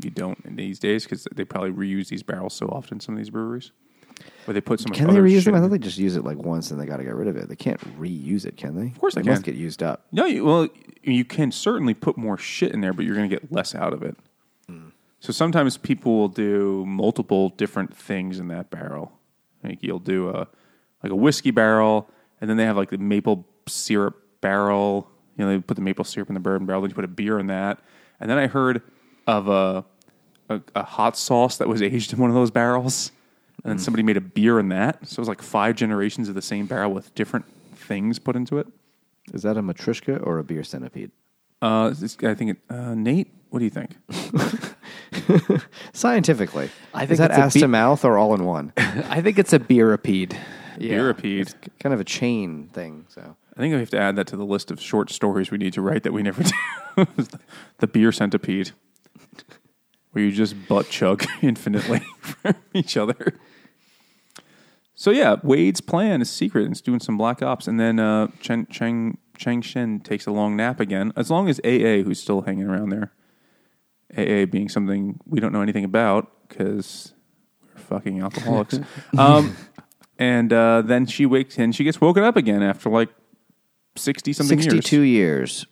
you 0.02 0.10
don't 0.10 0.44
in 0.44 0.56
these 0.56 0.80
days 0.80 1.04
because 1.04 1.28
they 1.32 1.44
probably 1.44 1.70
reuse 1.70 2.08
these 2.08 2.24
barrels 2.24 2.54
so 2.54 2.66
often. 2.66 2.98
Some 2.98 3.14
of 3.14 3.18
these 3.18 3.30
breweries 3.30 3.70
where 4.44 4.54
they 4.54 4.60
put 4.60 4.80
some 4.80 4.90
of 4.90 4.96
those 4.96 5.06
Can 5.06 5.14
they 5.14 5.20
other 5.20 5.28
reuse 5.28 5.36
shit 5.36 5.44
them? 5.46 5.54
I 5.54 5.58
in 5.58 5.62
thought 5.64 5.70
they 5.70 5.78
just 5.78 5.98
use 5.98 6.16
it 6.16 6.24
like 6.24 6.38
once 6.38 6.70
and 6.70 6.80
they 6.80 6.86
got 6.86 6.98
to 6.98 7.04
get 7.04 7.14
rid 7.14 7.28
of 7.28 7.36
it. 7.36 7.48
They 7.48 7.56
can't 7.56 7.80
reuse 7.98 8.44
it, 8.46 8.56
can 8.56 8.74
they? 8.76 8.86
Of 8.88 8.98
course 8.98 9.14
they 9.14 9.22
must 9.22 9.44
can. 9.44 9.52
get 9.52 9.60
used 9.60 9.82
up. 9.82 10.06
No, 10.12 10.26
you, 10.26 10.44
well, 10.44 10.68
you 11.02 11.24
can 11.24 11.50
certainly 11.52 11.94
put 11.94 12.16
more 12.16 12.36
shit 12.36 12.72
in 12.72 12.80
there, 12.80 12.92
but 12.92 13.04
you're 13.04 13.16
going 13.16 13.28
to 13.28 13.34
get 13.34 13.50
less 13.52 13.74
out 13.74 13.92
of 13.92 14.02
it. 14.02 14.16
Hmm. 14.68 14.88
So 15.20 15.32
sometimes 15.32 15.76
people 15.78 16.18
will 16.18 16.28
do 16.28 16.84
multiple 16.86 17.50
different 17.50 17.96
things 17.96 18.38
in 18.38 18.48
that 18.48 18.70
barrel. 18.70 19.12
Like 19.62 19.82
you'll 19.82 19.98
do 19.98 20.28
a 20.28 20.46
like 21.02 21.12
a 21.12 21.16
whiskey 21.16 21.50
barrel, 21.50 22.08
and 22.40 22.48
then 22.48 22.56
they 22.56 22.64
have 22.64 22.76
like 22.76 22.90
the 22.90 22.98
maple 22.98 23.46
syrup 23.66 24.22
barrel. 24.40 25.10
You 25.36 25.44
know, 25.44 25.52
they 25.52 25.58
put 25.60 25.76
the 25.76 25.82
maple 25.82 26.04
syrup 26.04 26.28
in 26.28 26.34
the 26.34 26.40
bourbon 26.40 26.66
barrel. 26.66 26.82
Then 26.82 26.90
you 26.90 26.94
put 26.94 27.04
a 27.04 27.08
beer 27.08 27.38
in 27.38 27.46
that, 27.46 27.80
and 28.20 28.30
then 28.30 28.36
I 28.36 28.46
heard 28.46 28.82
of 29.26 29.48
a 29.48 29.86
a, 30.48 30.60
a 30.74 30.82
hot 30.82 31.16
sauce 31.16 31.56
that 31.56 31.68
was 31.68 31.82
aged 31.82 32.12
in 32.12 32.18
one 32.18 32.30
of 32.30 32.34
those 32.34 32.50
barrels, 32.50 33.12
and 33.64 33.70
then 33.70 33.78
somebody 33.78 34.02
made 34.02 34.16
a 34.18 34.20
beer 34.20 34.58
in 34.60 34.68
that. 34.68 35.08
So 35.08 35.14
it 35.14 35.22
was 35.22 35.28
like 35.28 35.42
five 35.42 35.74
generations 35.74 36.28
of 36.28 36.34
the 36.34 36.42
same 36.42 36.66
barrel 36.66 36.92
with 36.92 37.14
different 37.14 37.46
things 37.74 38.18
put 38.18 38.36
into 38.36 38.58
it. 38.58 38.66
Is 39.32 39.42
that 39.42 39.56
a 39.56 39.62
matryoshka 39.62 40.24
or 40.26 40.38
a 40.38 40.44
beer 40.44 40.62
centipede? 40.62 41.10
Uh, 41.62 41.90
this, 41.90 42.16
I 42.22 42.34
think 42.34 42.50
it, 42.52 42.56
uh, 42.68 42.94
Nate. 42.94 43.32
What 43.48 43.60
do 43.60 43.64
you 43.64 43.70
think? 43.70 43.92
Scientifically, 45.92 46.70
I 46.92 47.00
think 47.00 47.12
is 47.12 47.18
that 47.18 47.30
it's 47.30 47.38
a 47.38 47.42
ass 47.42 47.54
be- 47.54 47.60
to 47.60 47.68
mouth 47.68 48.04
or 48.04 48.18
all 48.18 48.34
in 48.34 48.44
one? 48.44 48.72
I 48.76 49.20
think 49.22 49.38
it's 49.38 49.52
a 49.52 49.58
beerapede. 49.60 50.36
Beerapede. 50.78 51.54
kind 51.78 51.94
of 51.94 52.00
a 52.00 52.04
chain 52.04 52.68
thing. 52.72 53.06
So 53.08 53.36
I 53.56 53.60
think 53.60 53.72
we 53.72 53.78
have 53.80 53.90
to 53.90 53.98
add 53.98 54.16
that 54.16 54.26
to 54.28 54.36
the 54.36 54.44
list 54.44 54.70
of 54.72 54.80
short 54.80 55.10
stories 55.10 55.50
we 55.52 55.58
need 55.58 55.72
to 55.74 55.80
write 55.82 56.02
that 56.02 56.12
we 56.12 56.22
never 56.22 56.42
do. 56.96 57.06
the 57.78 57.86
beer 57.86 58.10
centipede, 58.10 58.72
where 60.10 60.24
you 60.24 60.32
just 60.32 60.66
butt 60.66 60.90
chug 60.90 61.24
infinitely 61.40 62.00
from 62.20 62.56
each 62.74 62.96
other. 62.96 63.38
So 64.94 65.10
yeah, 65.10 65.36
Wade's 65.42 65.80
plan 65.80 66.22
is 66.22 66.30
secret 66.30 66.64
and 66.64 66.72
it's 66.72 66.80
doing 66.80 67.00
some 67.00 67.18
black 67.18 67.42
ops, 67.42 67.66
and 67.66 67.80
then 67.80 67.98
uh, 67.98 68.28
Chen, 68.40 68.66
Cheng 68.70 69.18
Cheng 69.36 69.60
Shen 69.60 70.00
takes 70.00 70.26
a 70.26 70.30
long 70.30 70.56
nap 70.56 70.78
again. 70.80 71.12
As 71.16 71.30
long 71.30 71.48
as 71.48 71.60
AA, 71.64 72.02
who's 72.04 72.20
still 72.20 72.42
hanging 72.42 72.68
around 72.68 72.90
there, 72.90 73.12
AA 74.16 74.46
being 74.46 74.68
something 74.68 75.18
we 75.26 75.40
don't 75.40 75.52
know 75.52 75.62
anything 75.62 75.84
about 75.84 76.30
because 76.48 77.12
we're 77.62 77.80
fucking 77.80 78.20
alcoholics. 78.22 78.78
um, 79.18 79.56
and 80.18 80.52
uh, 80.52 80.82
then 80.82 81.06
she 81.06 81.26
wakes 81.26 81.58
and 81.58 81.74
she 81.74 81.82
gets 81.82 82.00
woken 82.00 82.22
up 82.22 82.36
again 82.36 82.62
after 82.62 82.88
like 82.88 83.08
sixty 83.96 84.32
something 84.32 84.58
years. 84.58 84.72
sixty-two 84.72 85.02
years. 85.02 85.66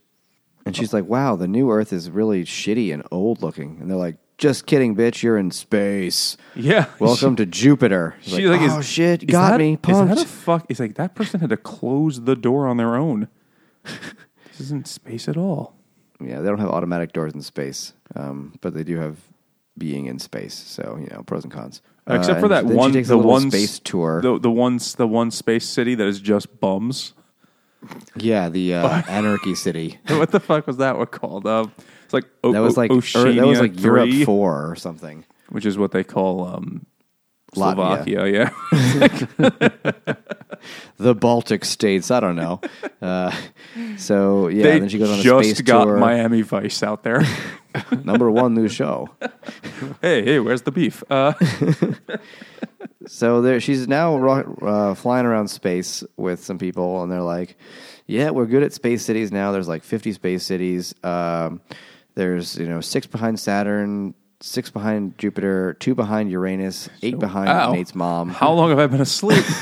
and 0.67 0.75
she's 0.77 0.93
like, 0.93 1.05
"Wow, 1.05 1.37
the 1.37 1.47
new 1.47 1.71
Earth 1.71 1.93
is 1.93 2.11
really 2.11 2.45
shitty 2.45 2.93
and 2.93 3.05
old 3.13 3.41
looking." 3.41 3.79
And 3.81 3.89
they're 3.89 3.97
like, 3.97 4.17
"Just 4.43 4.67
kidding, 4.67 4.97
bitch. 4.97 5.23
You're 5.23 5.39
in 5.39 5.53
space. 5.53 6.37
Yeah, 6.57 6.87
Welcome 6.99 7.37
to 7.37 7.47
Jupiter." 7.47 8.17
She's 8.23 8.41
like, 8.49 8.61
"Oh 8.61 8.81
is- 8.81 8.87
shit, 8.89 9.25
got 9.29 9.51
that- 9.53 9.59
me, 9.61 9.75
Is 9.89 9.99
that 9.99 10.19
a 10.19 10.27
fuck? 10.27 10.67
It's 10.69 10.81
like 10.81 10.97
that 10.97 11.15
person 11.15 11.39
had 11.39 11.51
to 11.51 11.57
close 11.57 12.23
the 12.23 12.35
door 12.35 12.67
on 12.67 12.77
their 12.77 12.97
own. 12.97 13.29
this 13.85 14.61
isn't 14.61 14.89
space 14.89 15.29
at 15.29 15.37
all. 15.37 15.77
Yeah, 16.21 16.41
they 16.41 16.49
don't 16.49 16.59
have 16.59 16.71
automatic 16.71 17.13
doors 17.13 17.33
in 17.35 17.41
space, 17.43 17.93
um, 18.17 18.55
but 18.61 18.75
they 18.75 18.83
do 18.83 18.99
have 18.99 19.17
being 19.79 20.07
in 20.07 20.19
space. 20.19 20.55
So 20.55 20.99
you 21.01 21.07
know, 21.07 21.23
pros 21.23 21.45
and 21.45 21.53
cons. 21.53 21.81
Uh, 22.11 22.15
Except 22.15 22.41
for 22.41 22.49
that 22.49 22.65
one, 22.65 22.91
the 22.91 23.17
one 23.17 23.49
space 23.49 23.79
tour. 23.79 24.21
the 24.23 24.37
the 24.41 24.51
one 24.51 24.81
the 24.97 25.07
one 25.07 25.31
space 25.31 25.69
city 25.69 25.95
that 25.95 26.07
is 26.09 26.19
just 26.21 26.59
bums. 26.61 27.15
yeah, 28.17 28.49
the 28.49 28.75
uh, 28.75 29.03
Anarchy 29.09 29.55
City. 29.55 30.01
what 30.09 30.33
the 30.33 30.41
fuck 30.41 30.67
was 30.67 30.79
that 30.79 30.97
one 30.99 31.07
called? 31.07 31.47
Uh, 31.47 31.67
it's 32.13 32.25
like 32.25 32.31
o- 32.45 32.53
That 32.53 32.61
was 32.61 32.77
like 32.77 32.91
Oceania 32.91 33.41
that 33.41 33.47
was 33.47 33.61
like 33.61 33.75
3, 33.75 33.83
Europe 33.83 34.27
Four 34.27 34.71
or 34.71 34.77
something. 34.77 35.25
which 35.49 35.65
is 35.67 35.79
what 35.79 35.93
they 35.93 36.05
call 36.05 36.45
um, 36.47 36.87
Latvia. 37.55 38.05
Slovakia. 38.05 38.51
Yeah, 39.39 40.15
The 40.99 41.15
Baltic 41.15 41.65
states. 41.65 42.11
I 42.11 42.21
don't 42.21 42.37
know. 42.37 42.61
Uh, 43.01 43.33
so 43.97 44.49
yeah, 44.49 44.63
they 44.63 44.79
then 44.81 44.89
she 44.89 44.99
goes 44.99 45.11
on 45.11 45.19
a 45.19 45.23
just 45.23 45.49
space 45.49 45.61
got 45.63 45.85
tour. 45.85 45.97
Miami 45.99 46.43
Vice 46.43 46.83
out 46.83 47.03
there. 47.03 47.25
Number 48.05 48.31
one 48.31 48.55
new 48.55 48.69
show. 48.69 49.09
hey, 50.01 50.23
hey, 50.25 50.39
where's 50.39 50.63
the 50.63 50.71
beef? 50.73 51.03
Uh, 51.11 51.33
So 53.07 53.43
there, 53.43 53.59
she's 53.59 53.89
now 53.89 54.17
uh, 54.25 54.95
flying 54.95 55.27
around 55.27 55.49
space 55.49 56.05
with 56.17 56.43
some 56.43 56.57
people, 56.57 57.03
and 57.03 57.11
they're 57.11 57.21
like, 57.21 57.57
"Yeah, 58.07 58.31
we're 58.31 58.47
good 58.47 58.63
at 58.63 58.73
space 58.73 59.05
cities 59.05 59.33
now. 59.33 59.51
There's 59.51 59.67
like 59.67 59.83
50 59.83 60.13
space 60.13 60.45
cities. 60.45 60.95
Um, 61.03 61.61
there's 62.15 62.57
you 62.57 62.69
know 62.69 62.81
six 62.81 63.07
behind 63.07 63.41
Saturn, 63.41 64.15
six 64.41 64.71
behind 64.71 65.19
Jupiter, 65.19 65.75
two 65.75 65.95
behind 65.95 66.31
Uranus, 66.31 66.89
eight 67.03 67.19
behind 67.19 67.49
Ow. 67.49 67.73
Nate's 67.73 67.95
mom. 67.95 68.29
How 68.29 68.53
long 68.53 68.71
have 68.71 68.79
I 68.79 68.87
been 68.87 69.01
asleep? 69.01 69.45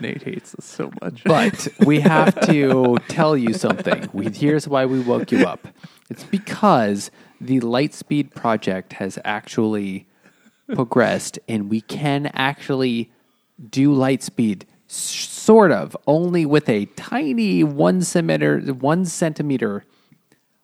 Nate 0.00 0.22
hates 0.22 0.54
us 0.54 0.64
so 0.64 0.90
much. 1.00 1.24
But 1.24 1.68
we 1.84 2.00
have 2.00 2.38
to 2.48 2.98
tell 3.08 3.36
you 3.36 3.54
something. 3.54 4.08
We, 4.12 4.28
here's 4.28 4.68
why 4.68 4.86
we 4.86 5.00
woke 5.00 5.32
you 5.32 5.46
up. 5.46 5.66
It's 6.10 6.24
because 6.24 7.10
the 7.40 7.60
Lightspeed 7.60 8.34
project 8.34 8.94
has 8.94 9.18
actually 9.24 10.06
progressed, 10.74 11.38
and 11.48 11.70
we 11.70 11.80
can 11.80 12.26
actually 12.34 13.10
do 13.70 13.94
Lightspeed, 13.94 14.64
sort 14.86 15.72
of, 15.72 15.96
only 16.06 16.46
with 16.46 16.68
a 16.68 16.86
tiny 16.96 17.64
one 17.64 18.02
centimeter, 18.02 18.60
one 18.60 19.04
centimeter 19.04 19.84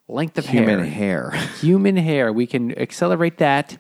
length 0.08 0.38
of 0.38 0.46
Human 0.46 0.84
hair. 0.84 1.30
hair. 1.30 1.48
Human 1.60 1.96
hair. 1.96 2.32
We 2.32 2.46
can 2.46 2.76
accelerate 2.78 3.38
that 3.38 3.78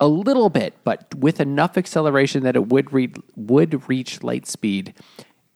a 0.00 0.06
little 0.08 0.48
bit, 0.48 0.74
but 0.84 1.12
with 1.14 1.40
enough 1.40 1.76
acceleration 1.76 2.44
that 2.44 2.54
it 2.56 2.68
would 2.68 2.92
re- 2.92 3.12
would 3.36 3.88
reach 3.88 4.22
light 4.22 4.46
speed 4.46 4.94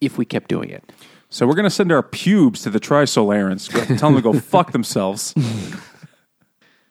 if 0.00 0.18
we 0.18 0.24
kept 0.24 0.48
doing 0.48 0.68
it. 0.70 0.92
So 1.30 1.46
we're 1.46 1.54
going 1.54 1.64
to 1.64 1.70
send 1.70 1.92
our 1.92 2.02
pubes 2.02 2.62
to 2.62 2.70
the 2.70 2.80
Trisolarans. 2.80 3.72
We 3.72 3.78
have 3.80 3.88
to 3.88 3.96
tell 3.96 4.10
them 4.12 4.16
to 4.16 4.22
go 4.22 4.38
fuck 4.40 4.72
themselves. 4.72 5.32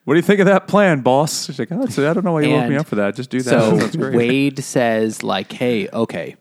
what 0.05 0.13
do 0.13 0.15
you 0.15 0.21
think 0.23 0.39
of 0.39 0.47
that 0.47 0.67
plan, 0.67 1.01
boss? 1.01 1.45
She's 1.45 1.59
like, 1.59 1.71
oh, 1.71 1.83
I 1.83 2.13
don't 2.13 2.23
know 2.23 2.31
why 2.31 2.41
you 2.41 2.51
woke 2.51 2.69
me 2.69 2.75
up 2.75 2.87
for 2.87 2.95
that. 2.95 3.15
Just 3.15 3.29
do 3.29 3.41
that. 3.41 3.49
So 3.49 3.71
that's 3.77 3.95
great. 3.95 4.15
Wade 4.15 4.63
says, 4.63 5.21
like, 5.21 5.51
hey, 5.51 5.89
okay, 5.89 6.37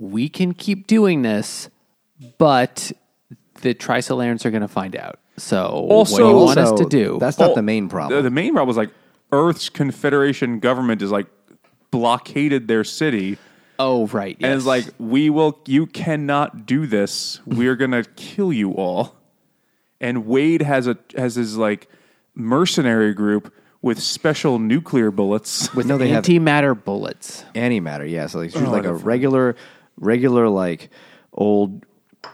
we 0.00 0.28
can 0.28 0.54
keep 0.54 0.86
doing 0.86 1.22
this, 1.22 1.68
but 2.38 2.90
the 3.60 3.74
Trisolarans 3.74 4.44
are 4.46 4.50
going 4.50 4.62
to 4.62 4.68
find 4.68 4.96
out. 4.96 5.18
So 5.36 5.86
Also- 5.90 6.12
what 6.14 6.18
do 6.18 6.38
you 6.38 6.44
want 6.44 6.58
us 6.58 6.72
to 6.80 6.86
do? 6.86 7.18
That's 7.20 7.38
not 7.38 7.50
Oh, 7.50 7.54
the 7.54 7.62
main 7.62 7.88
problem. 7.88 8.22
the 8.22 8.30
main 8.30 8.52
problem 8.54 8.68
was 8.68 8.76
like 8.76 8.90
Earth's 9.32 9.68
Confederation 9.68 10.58
government 10.58 11.02
is 11.02 11.10
like 11.10 11.26
blockaded 11.90 12.66
their 12.68 12.84
city. 12.84 13.36
oh, 13.78 14.06
right. 14.08 14.36
And 14.40 14.52
it's 14.54 14.66
like, 14.66 14.84
we 14.98 15.30
will, 15.30 15.58
you 15.66 15.86
cannot 15.86 16.66
do 16.66 16.86
this. 16.86 17.40
We're 17.46 17.76
going 17.76 17.92
to 17.92 18.04
kill 18.16 18.52
you 18.52 18.72
all. 18.72 19.16
And 20.00 20.26
Wade 20.26 20.62
has 20.62 20.86
a, 20.86 20.96
has 21.16 21.34
his 21.36 21.56
like 21.56 21.88
mercenary 22.34 23.12
group 23.14 23.52
with 23.82 23.98
special 24.00 24.58
nuclear 24.58 25.10
bullets. 25.10 25.74
with 25.74 25.86
No, 25.86 25.96
they 25.96 26.08
have- 26.08 26.24
antimatter 26.24 26.74
bullets. 26.84 27.44
Antimatter, 27.54 28.08
yeah. 28.10 28.26
So 28.26 28.40
like, 28.40 28.50
she's 28.50 28.60
Oh, 28.60 28.64
like 28.70 28.84
a 28.84 28.92
whatever. 28.92 28.96
regular, 28.96 29.56
regular 30.00 30.48
like 30.48 30.90
old 31.32 31.86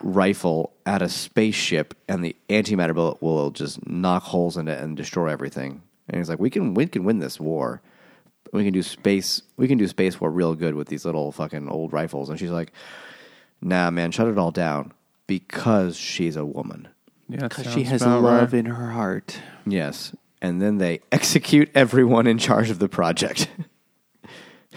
rifle 0.03 0.73
at 0.85 1.03
a 1.03 1.09
spaceship, 1.09 1.95
and 2.09 2.25
the 2.25 2.35
antimatter 2.49 2.95
bullet 2.95 3.21
will 3.23 3.51
just 3.51 3.87
knock 3.87 4.23
holes 4.23 4.57
in 4.57 4.69
it 4.69 4.81
and 4.81 4.97
destroy 4.97 5.29
everything. 5.29 5.83
And 6.09 6.19
he's 6.19 6.29
like, 6.29 6.39
"We 6.39 6.51
can, 6.51 6.75
we 6.75 6.87
can 6.87 7.05
win 7.05 7.19
this 7.19 7.39
war. 7.39 7.83
We 8.53 8.65
can 8.65 8.73
do 8.73 8.83
space. 8.83 9.43
We 9.57 9.69
can 9.69 9.77
do 9.79 9.87
space 9.89 10.21
war 10.21 10.31
real 10.31 10.55
good 10.55 10.75
with 10.75 10.89
these 10.89 11.05
little 11.05 11.33
fucking 11.33 11.69
old 11.69 11.93
rifles." 11.93 12.31
And 12.31 12.39
she's 12.39 12.51
like, 12.51 12.73
"Nah, 13.61 13.91
man, 13.91 14.13
shut 14.13 14.29
it 14.29 14.39
all 14.39 14.51
down." 14.53 14.93
Because 15.27 15.97
she's 15.97 16.37
a 16.37 16.45
woman. 16.45 16.89
Yeah, 17.29 17.49
Because 17.49 17.73
she 17.73 17.83
has 17.85 18.03
love 18.03 18.53
right. 18.53 18.59
in 18.59 18.67
her 18.67 18.93
heart. 18.93 19.41
Yes. 19.67 20.15
And 20.41 20.63
then 20.63 20.79
they 20.79 21.01
execute 21.13 21.71
everyone 21.75 22.29
in 22.29 22.39
charge 22.39 22.71
of 22.71 22.79
the 22.79 22.89
project. 22.89 23.49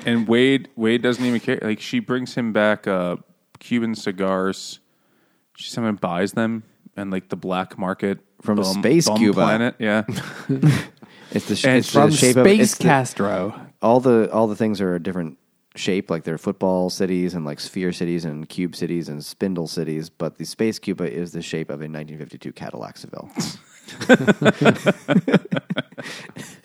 And 0.05 0.27
Wade 0.27 0.69
Wade 0.75 1.01
doesn't 1.01 1.23
even 1.23 1.39
care. 1.39 1.59
Like 1.61 1.79
she 1.81 1.99
brings 1.99 2.35
him 2.35 2.51
back 2.53 2.87
uh, 2.87 3.17
Cuban 3.59 3.95
cigars. 3.95 4.79
She 5.57 5.69
someone 5.69 5.95
buys 5.95 6.33
them 6.33 6.63
and 6.95 7.11
like 7.11 7.29
the 7.29 7.35
black 7.35 7.77
market 7.77 8.19
From 8.41 8.55
bum- 8.57 8.65
Space 8.81 9.07
bum 9.07 9.17
Cuba. 9.17 9.33
planet. 9.41 9.75
Yeah, 9.79 10.03
It's 11.31 11.45
the, 11.47 11.55
sh- 11.55 11.65
And 11.65 11.77
it's 11.77 11.91
From 11.91 12.09
the 12.11 12.15
shape 12.15 12.33
Space 12.33 12.45
of 12.45 12.47
it's 12.61 12.77
the- 12.77 12.83
Castro. 12.83 13.59
all 13.81 13.99
the 13.99 14.29
all 14.31 14.47
the 14.47 14.55
things 14.55 14.79
are 14.81 14.95
a 14.95 14.99
different 15.03 15.37
shape, 15.75 16.09
like 16.09 16.23
they're 16.23 16.37
football 16.39 16.89
cities 16.89 17.33
and 17.35 17.45
like 17.45 17.59
sphere 17.59 17.91
cities 17.93 18.25
and 18.25 18.49
cube 18.49 18.75
cities 18.75 19.07
and 19.09 19.23
spindle 19.23 19.67
cities. 19.67 20.09
But 20.09 20.37
the 20.37 20.45
space 20.45 20.79
Cuba 20.79 21.11
is 21.11 21.31
the 21.33 21.41
shape 21.41 21.69
of 21.69 21.81
a 21.81 21.87
1952 21.87 22.51
Cadillac 22.53 22.97
Seville. 22.97 23.29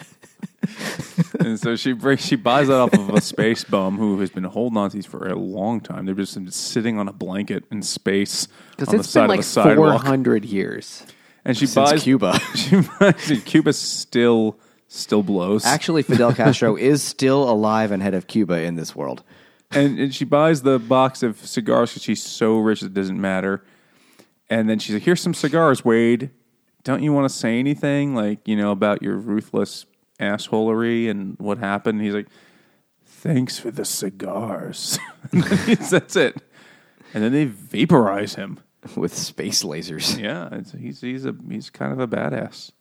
and 1.45 1.61
so 1.61 1.77
she 1.77 1.93
brings 1.93 2.25
she 2.25 2.37
buys 2.37 2.69
that 2.69 2.79
off 2.79 2.93
of 2.93 3.11
a 3.11 3.21
space 3.21 3.65
bum 3.65 3.99
who 3.99 4.19
has 4.21 4.31
been 4.31 4.45
holding 4.45 4.77
on 4.77 4.91
to 4.91 4.97
these 4.97 5.07
for 5.07 5.29
a 5.29 5.35
long 5.35 5.81
time. 5.81 6.07
They're 6.07 6.15
just 6.15 6.35
been 6.35 6.51
sitting 6.51 6.99
on 6.99 7.09
a 7.09 7.13
blanket 7.13 7.65
in 7.71 7.83
space 7.83 8.49
Because 8.71 8.89
on 8.89 8.97
the 8.99 9.05
side 9.05 9.23
been 9.23 9.29
like 9.29 9.39
of 9.41 9.45
a 9.45 9.49
sidewalk. 9.49 10.03
400 10.03 10.45
years. 10.45 11.05
And 11.45 11.57
she 11.57 11.67
Since 11.67 11.91
buys 11.91 12.03
Cuba. 12.03 12.41
She 12.55 12.81
buys 12.99 13.43
Cuba 13.45 13.73
still 13.73 14.59
still 14.89 15.23
blows. 15.23 15.65
Actually, 15.65 16.03
Fidel 16.03 16.33
Castro 16.33 16.77
is 16.93 17.03
still 17.03 17.49
alive 17.49 17.91
and 17.91 18.03
head 18.03 18.15
of 18.15 18.27
Cuba 18.27 18.63
in 18.63 18.77
this 18.77 18.95
world. 18.95 19.23
and, 19.71 19.99
and 19.99 20.15
she 20.15 20.25
buys 20.25 20.63
the 20.63 20.79
box 20.79 21.23
of 21.23 21.39
cigars 21.39 21.91
because 21.91 22.03
she's 22.03 22.23
so 22.23 22.59
rich 22.59 22.83
it 22.83 22.95
doesn't 22.95 23.21
matter. 23.21 23.65
And 24.51 24.69
then 24.69 24.79
she's 24.79 24.95
like, 24.95 25.03
"Here's 25.03 25.21
some 25.21 25.35
cigars, 25.35 25.85
Wade. 25.85 26.31
Don't 26.85 27.03
you 27.03 27.13
want 27.15 27.29
to 27.29 27.35
say 27.35 27.59
anything, 27.59 28.15
like 28.15 28.47
you 28.47 28.57
know, 28.57 28.71
about 28.71 29.03
your 29.03 29.17
ruthless 29.17 29.87
assholery 30.21 31.11
and 31.11 31.37
what 31.39 31.59
happened?" 31.59 31.99
And 31.99 32.07
he's 32.07 32.15
like, 32.15 32.29
"Thanks 33.05 33.59
for 33.59 33.71
the 33.71 33.85
cigars." 33.85 34.99
That's 35.33 36.17
it. 36.17 36.37
And 37.13 37.23
then 37.23 37.33
they 37.33 37.45
vaporize 37.45 38.35
him. 38.35 38.61
with 38.97 39.17
space 39.17 39.63
lasers. 39.63 40.21
Yeah, 40.21 40.49
it's, 40.53 40.73
he's 40.73 41.01
he's 41.01 41.25
a 41.25 41.35
he's 41.49 41.71
kind 41.71 41.93
of 41.93 42.01
a 42.01 42.09
badass. 42.09 42.73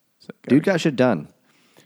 Dude 0.47 0.63
got 0.63 0.81
shit 0.81 0.95
done. 0.95 1.27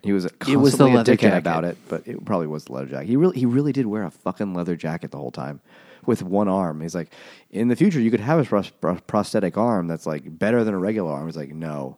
He 0.03 0.13
was 0.13 0.23
constantly 0.23 0.57
was 0.57 0.77
the 0.77 0.85
a 0.85 0.87
leather 0.87 1.13
dickhead 1.13 1.19
jacket. 1.21 1.37
about 1.37 1.65
it, 1.65 1.77
but 1.87 2.07
it 2.07 2.23
probably 2.23 2.47
was 2.47 2.65
the 2.65 2.73
leather 2.73 2.87
jacket. 2.87 3.07
He 3.07 3.17
really, 3.17 3.37
he 3.37 3.45
really 3.45 3.71
did 3.71 3.87
wear 3.87 4.03
a 4.03 4.11
fucking 4.11 4.53
leather 4.53 4.75
jacket 4.75 5.11
the 5.11 5.17
whole 5.17 5.31
time 5.31 5.59
with 6.05 6.23
one 6.23 6.47
arm. 6.47 6.81
He's 6.81 6.95
like, 6.95 7.11
in 7.49 7.67
the 7.67 7.75
future, 7.75 7.99
you 7.99 8.11
could 8.11 8.19
have 8.19 8.51
a 8.51 8.63
prosthetic 9.07 9.57
arm 9.57 9.87
that's 9.87 10.05
like 10.05 10.37
better 10.37 10.63
than 10.63 10.73
a 10.73 10.77
regular 10.77 11.11
arm. 11.11 11.25
He's 11.25 11.35
like, 11.35 11.53
no, 11.53 11.97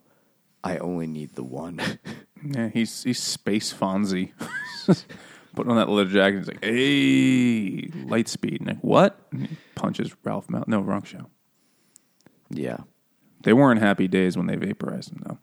I 0.64 0.78
only 0.78 1.06
need 1.06 1.34
the 1.34 1.44
one. 1.44 1.80
Yeah, 2.42 2.68
he's 2.68 3.02
he's 3.02 3.22
space 3.22 3.70
Fonzie. 3.70 4.32
Putting 5.54 5.70
on 5.70 5.76
that 5.76 5.90
leather 5.90 6.08
jacket, 6.10 6.38
he's 6.38 6.48
like, 6.48 6.64
"Hey, 6.64 7.90
light 8.08 8.28
speed." 8.28 8.60
And 8.62 8.68
like, 8.68 8.78
what? 8.78 9.20
And 9.30 9.46
he 9.48 9.58
punches 9.74 10.16
Ralph 10.24 10.46
Malph. 10.46 10.66
No, 10.66 10.80
wrong 10.80 11.02
show. 11.02 11.26
yeah. 12.48 12.78
They 13.42 13.52
weren't 13.52 13.80
happy 13.82 14.08
days 14.08 14.38
when 14.38 14.46
they 14.46 14.56
vaporized 14.56 15.12
him, 15.12 15.22
though. 15.26 15.38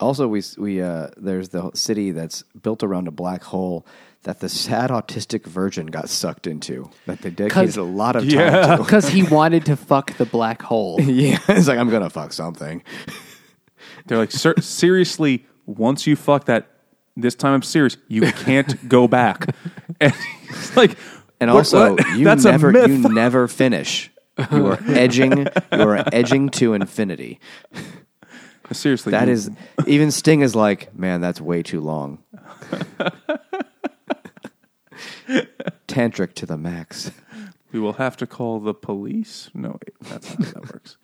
Also, 0.00 0.26
we 0.26 0.42
we 0.58 0.82
uh, 0.82 1.08
there's 1.16 1.50
the 1.50 1.70
city 1.74 2.10
that's 2.10 2.42
built 2.60 2.82
around 2.82 3.06
a 3.06 3.12
black 3.12 3.44
hole 3.44 3.86
that 4.24 4.40
the 4.40 4.48
sad 4.48 4.90
autistic 4.90 5.46
virgin 5.46 5.86
got 5.86 6.08
sucked 6.08 6.48
into. 6.48 6.90
That 7.06 7.20
they 7.22 7.30
dedicated 7.30 7.76
a 7.76 7.84
lot 7.84 8.16
of 8.16 8.22
time 8.22 8.30
Yeah. 8.40 8.76
to. 8.76 8.82
Because 8.82 9.08
he 9.08 9.22
wanted 9.22 9.66
to 9.66 9.76
fuck 9.76 10.16
the 10.16 10.26
black 10.26 10.62
hole. 10.62 11.00
yeah, 11.00 11.38
it's 11.48 11.68
like 11.68 11.78
I'm 11.78 11.90
gonna 11.90 12.10
fuck 12.10 12.32
something. 12.32 12.82
They're 14.06 14.18
like, 14.18 14.30
seriously, 14.30 15.46
once 15.66 16.06
you 16.06 16.16
fuck 16.16 16.44
that, 16.46 16.70
this 17.16 17.34
time 17.34 17.54
I'm 17.54 17.62
serious. 17.62 17.96
You 18.08 18.22
can't 18.22 18.88
go 18.88 19.08
back. 19.08 19.54
And 20.00 20.12
he's 20.48 20.76
like, 20.76 20.98
And 21.40 21.50
"What- 21.50 21.58
also, 21.60 21.94
what? 21.94 22.18
you 22.18 22.24
that's 22.24 22.44
never 22.44 22.86
you 22.86 22.98
never 23.08 23.48
finish. 23.48 24.10
You 24.52 24.66
are 24.66 24.78
edging. 24.88 25.38
You 25.38 25.48
are 25.88 26.04
edging 26.12 26.50
to 26.50 26.74
infinity. 26.74 27.40
seriously, 28.72 29.12
That 29.12 29.28
you- 29.28 29.32
is 29.32 29.50
even 29.86 30.10
Sting 30.10 30.42
is 30.42 30.54
like, 30.54 30.94
man, 30.94 31.22
that's 31.22 31.40
way 31.40 31.62
too 31.62 31.80
long. 31.80 32.18
Tantric 35.88 36.34
to 36.34 36.46
the 36.46 36.56
max. 36.56 37.10
We 37.72 37.80
will 37.80 37.94
have 37.94 38.16
to 38.18 38.26
call 38.26 38.60
the 38.60 38.74
police. 38.74 39.50
No, 39.54 39.70
wait, 39.70 39.94
that's 40.02 40.38
not 40.38 40.46
how 40.48 40.52
that 40.60 40.72
works. 40.72 40.96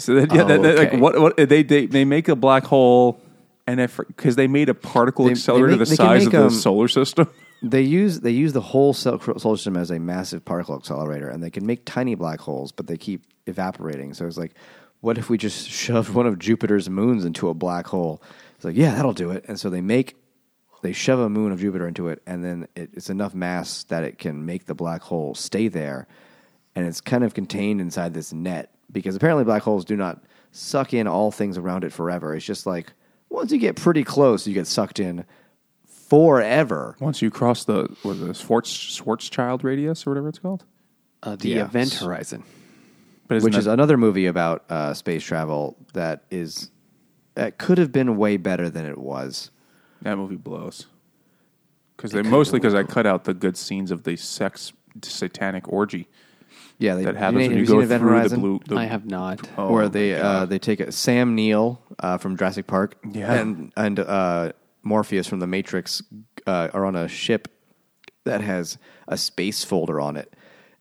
So 0.00 0.14
that, 0.14 0.34
yeah, 0.34 0.44
that, 0.44 0.62
that- 0.62 0.78
Okay. 0.78 0.90
like 0.92 1.00
what 1.00 1.20
what 1.20 1.36
they 1.36 1.62
they 1.62 1.86
they 1.86 2.04
make 2.04 2.28
a 2.28 2.36
black 2.36 2.64
hole, 2.64 3.20
and 3.66 3.78
because 4.08 4.36
they 4.36 4.48
made 4.48 4.68
a 4.68 4.74
particle 4.74 5.24
They- 5.26 5.30
they 5.30 5.38
accelerator 5.38 5.76
make- 5.76 5.88
the 5.88 5.96
size 5.96 6.26
of 6.26 6.32
the 6.32 6.44
um, 6.46 6.50
solar 6.50 6.88
system. 6.88 7.28
They 7.62 7.82
use 7.82 8.20
they 8.20 8.30
use 8.30 8.54
the 8.54 8.62
whole 8.62 8.94
solar 8.94 9.38
system 9.38 9.76
as 9.76 9.90
a 9.90 9.98
massive 9.98 10.46
particle 10.46 10.76
accelerator, 10.76 11.28
and 11.28 11.42
they 11.42 11.50
can 11.50 11.66
make 11.66 11.84
tiny 11.84 12.14
black 12.14 12.40
holes, 12.40 12.72
but 12.72 12.86
they 12.86 12.96
keep 12.96 13.20
evaporating. 13.46 14.14
So 14.14 14.26
it's 14.26 14.38
like, 14.38 14.54
what 15.02 15.18
if 15.18 15.28
we 15.28 15.36
just 15.36 15.68
shoved 15.82 16.14
one 16.14 16.26
of 16.26 16.38
Jupiter's 16.38 16.88
moons 16.88 17.22
into 17.26 17.50
a 17.50 17.54
black 17.54 17.86
hole? 17.86 18.22
It's 18.56 18.64
like, 18.64 18.76
yeah, 18.78 18.94
that'll 18.94 19.12
do 19.12 19.30
it. 19.30 19.44
And 19.46 19.60
so 19.60 19.68
they 19.68 19.82
make 19.82 20.16
they 20.80 20.94
shove 20.94 21.18
a 21.18 21.28
moon 21.28 21.52
of 21.52 21.60
Jupiter 21.60 21.86
into 21.86 22.08
it, 22.08 22.22
and 22.26 22.42
then 22.42 22.66
it, 22.74 22.88
it's 22.94 23.10
enough 23.10 23.34
mass 23.34 23.84
that 23.84 24.04
it 24.04 24.18
can 24.18 24.46
make 24.46 24.64
the 24.64 24.74
black 24.74 25.02
hole 25.02 25.34
stay 25.34 25.68
there, 25.68 26.06
and 26.74 26.86
it's 26.86 27.02
kind 27.02 27.22
of 27.24 27.34
contained 27.34 27.78
inside 27.82 28.14
this 28.14 28.32
net 28.32 28.72
because 28.92 29.14
apparently 29.16 29.44
black 29.44 29.62
holes 29.62 29.84
do 29.84 29.96
not 29.96 30.22
suck 30.52 30.92
in 30.94 31.06
all 31.06 31.30
things 31.30 31.56
around 31.58 31.84
it 31.84 31.92
forever. 31.92 32.34
It's 32.34 32.44
just 32.44 32.66
like 32.66 32.92
once 33.28 33.52
you 33.52 33.58
get 33.58 33.76
pretty 33.76 34.04
close, 34.04 34.46
you 34.46 34.54
get 34.54 34.66
sucked 34.66 34.98
in 35.00 35.24
forever. 35.86 36.96
Once 37.00 37.22
you 37.22 37.30
cross 37.30 37.64
the 37.64 37.88
what 38.02 38.16
is 38.16 38.22
it, 38.22 38.26
the 38.26 38.34
Schwartz 38.34 38.72
Schwarzschild 38.72 39.62
radius 39.62 40.06
or 40.06 40.10
whatever 40.10 40.28
it's 40.28 40.38
called, 40.38 40.64
Uh, 41.22 41.36
the 41.36 41.50
Yeah. 41.50 41.64
event 41.64 41.94
horizon. 41.94 42.42
but 43.28 43.42
which 43.42 43.56
is 43.56 43.66
that- 43.66 43.72
another 43.72 43.96
movie 43.96 44.26
about 44.26 44.64
uh, 44.70 44.92
space 44.94 45.22
travel 45.22 45.76
that 45.92 46.24
is 46.30 46.70
that 47.34 47.58
could 47.58 47.78
have 47.78 47.92
been 47.92 48.16
way 48.16 48.36
better 48.36 48.68
than 48.68 48.84
it 48.84 48.98
was. 48.98 49.50
that 50.02 50.16
movie 50.16 50.34
blows. 50.36 50.86
Because 51.96 52.10
they 52.12 52.22
mostly 52.22 52.58
because 52.58 52.74
I 52.74 52.82
cut 52.84 53.06
out 53.06 53.24
the 53.24 53.34
good 53.34 53.56
scenes 53.56 53.90
of 53.90 54.02
the 54.04 54.16
sex 54.16 54.72
satanic 55.02 55.68
orgy 55.70 56.08
Yeah, 56.80 56.94
they, 56.96 57.04
that 57.04 57.14
happens 57.16 57.42
have 57.42 57.50
when 57.52 57.58
you 57.60 57.66
seen 57.66 57.74
go 57.76 57.80
Event 57.82 58.00
through 58.00 58.08
the 58.10 58.14
Horizon? 58.16 58.40
blue. 58.40 58.60
The, 58.66 58.74
I 58.76 58.84
have 58.86 59.06
not. 59.06 59.46
Oh, 59.56 59.70
where 59.72 59.88
they 59.88 60.14
uh, 60.14 60.46
they 60.46 60.58
take 60.58 60.80
a, 60.80 60.90
Sam 60.90 61.34
Neill 61.36 61.80
uh, 62.00 62.18
from 62.18 62.36
Jurassic 62.36 62.66
Park 62.66 62.96
Yeah. 63.12 63.32
and 63.34 63.72
and 63.76 64.00
uh, 64.00 64.52
Morpheus 64.82 65.26
from 65.28 65.38
the 65.40 65.46
Matrix 65.46 66.02
uh, 66.46 66.68
are 66.72 66.84
on 66.86 66.96
a 66.96 67.06
ship 67.06 67.48
that 68.24 68.40
has 68.40 68.78
a 69.06 69.16
space 69.16 69.62
folder 69.62 70.00
on 70.00 70.16
it, 70.16 70.34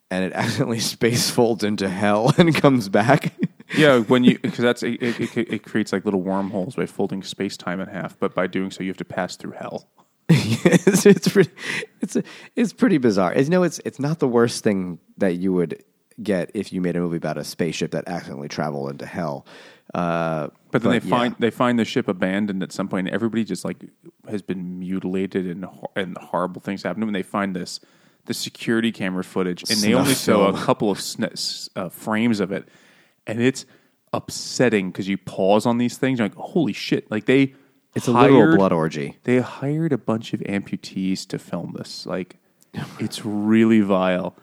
and 0.09 0.23
it 0.26 0.34
accidentally 0.41 0.80
space 0.80 1.30
folds 1.30 1.63
into 1.63 1.88
hell 1.89 2.34
and 2.38 2.55
comes 2.55 2.88
back. 2.89 3.34
Yeah, 3.77 3.99
when 3.99 4.23
you 4.23 4.39
because 4.39 4.57
that's 4.59 4.81
it, 4.84 5.01
it, 5.03 5.38
it, 5.38 5.53
it 5.53 5.63
creates 5.63 5.91
like 5.93 6.03
little 6.05 6.21
wormholes 6.21 6.76
by 6.76 6.85
folding 6.88 7.21
space 7.23 7.55
time 7.57 7.80
in 7.81 7.88
half. 7.88 8.17
But 8.17 8.34
by 8.34 8.47
doing 8.47 8.71
so, 8.71 8.84
you 8.84 8.89
have 8.89 8.97
to 8.97 9.05
pass 9.05 9.35
through 9.35 9.51
hell. 9.51 9.88
It's, 10.30 11.06
it's 11.06 11.27
pretty 11.27 11.51
it's 12.01 12.18
it's 12.56 12.73
pretty 12.73 12.97
bizarre. 12.97 13.34
It's 13.34 13.49
no, 13.49 13.64
it's 13.64 13.80
it's 13.85 13.99
not 13.99 14.19
the 14.19 14.27
worst 14.27 14.64
thing 14.64 14.99
that 15.18 15.35
you 15.35 15.53
would 15.53 15.84
get 16.22 16.51
if 16.53 16.72
you 16.73 16.81
made 16.81 16.95
a 16.95 16.99
movie 16.99 17.18
about 17.18 17.38
a 17.38 17.43
spaceship 17.43 17.91
that 17.91 18.07
accidentally 18.07 18.47
traveled 18.49 18.91
into 18.91 19.06
hell. 19.06 19.45
Uh, 19.93 20.49
But 20.72 20.84
then 20.84 20.91
they 20.91 20.99
yeah. 20.99 21.10
find 21.10 21.35
they 21.39 21.49
find 21.49 21.80
the 21.80 21.85
ship 21.85 22.07
abandoned 22.07 22.61
at 22.61 22.72
some 22.72 22.88
point. 22.88 23.07
And 23.07 23.15
everybody 23.15 23.43
just 23.43 23.65
like 23.65 23.77
has 24.30 24.41
been 24.41 24.80
mutilated 24.80 25.47
and 25.47 25.65
and 25.95 26.18
horrible 26.18 26.61
things 26.61 26.84
happen. 26.84 27.01
And 27.03 27.15
they 27.15 27.23
find 27.23 27.56
this 27.56 27.80
the 28.26 28.34
security 28.35 28.91
camera 28.91 29.23
footage, 29.23 29.64
and 29.72 29.80
they 29.80 29.89
Snuff 29.89 30.01
only 30.01 30.14
show 30.14 30.45
a 30.45 30.53
couple 30.53 30.91
of 30.91 30.99
sn- 31.01 31.34
uh, 31.76 31.89
frames 31.89 32.39
of 32.39 32.51
it, 32.51 32.68
and 33.26 33.41
it's 33.41 33.65
upsetting 34.14 34.91
because 34.91 35.07
you 35.07 35.18
pause 35.18 35.65
on 35.65 35.80
these 35.80 35.97
things. 35.97 36.19
You're 36.19 36.27
like, 36.27 36.35
holy 36.38 36.73
shit! 36.73 37.10
Like 37.10 37.26
they 37.26 37.56
it's 37.99 38.07
a 38.07 38.11
literal 38.11 38.55
blood 38.55 38.71
orgy. 38.71 39.17
They 39.23 39.39
hired 39.39 39.93
a 39.93 39.97
bunch 39.97 40.34
of 40.34 40.39
amputees 40.41 41.27
to 41.27 41.39
film 41.39 41.76
this. 41.77 42.05
Like, 42.05 42.38
it's 42.99 43.26
really 43.26 43.81
vile. 43.81 44.35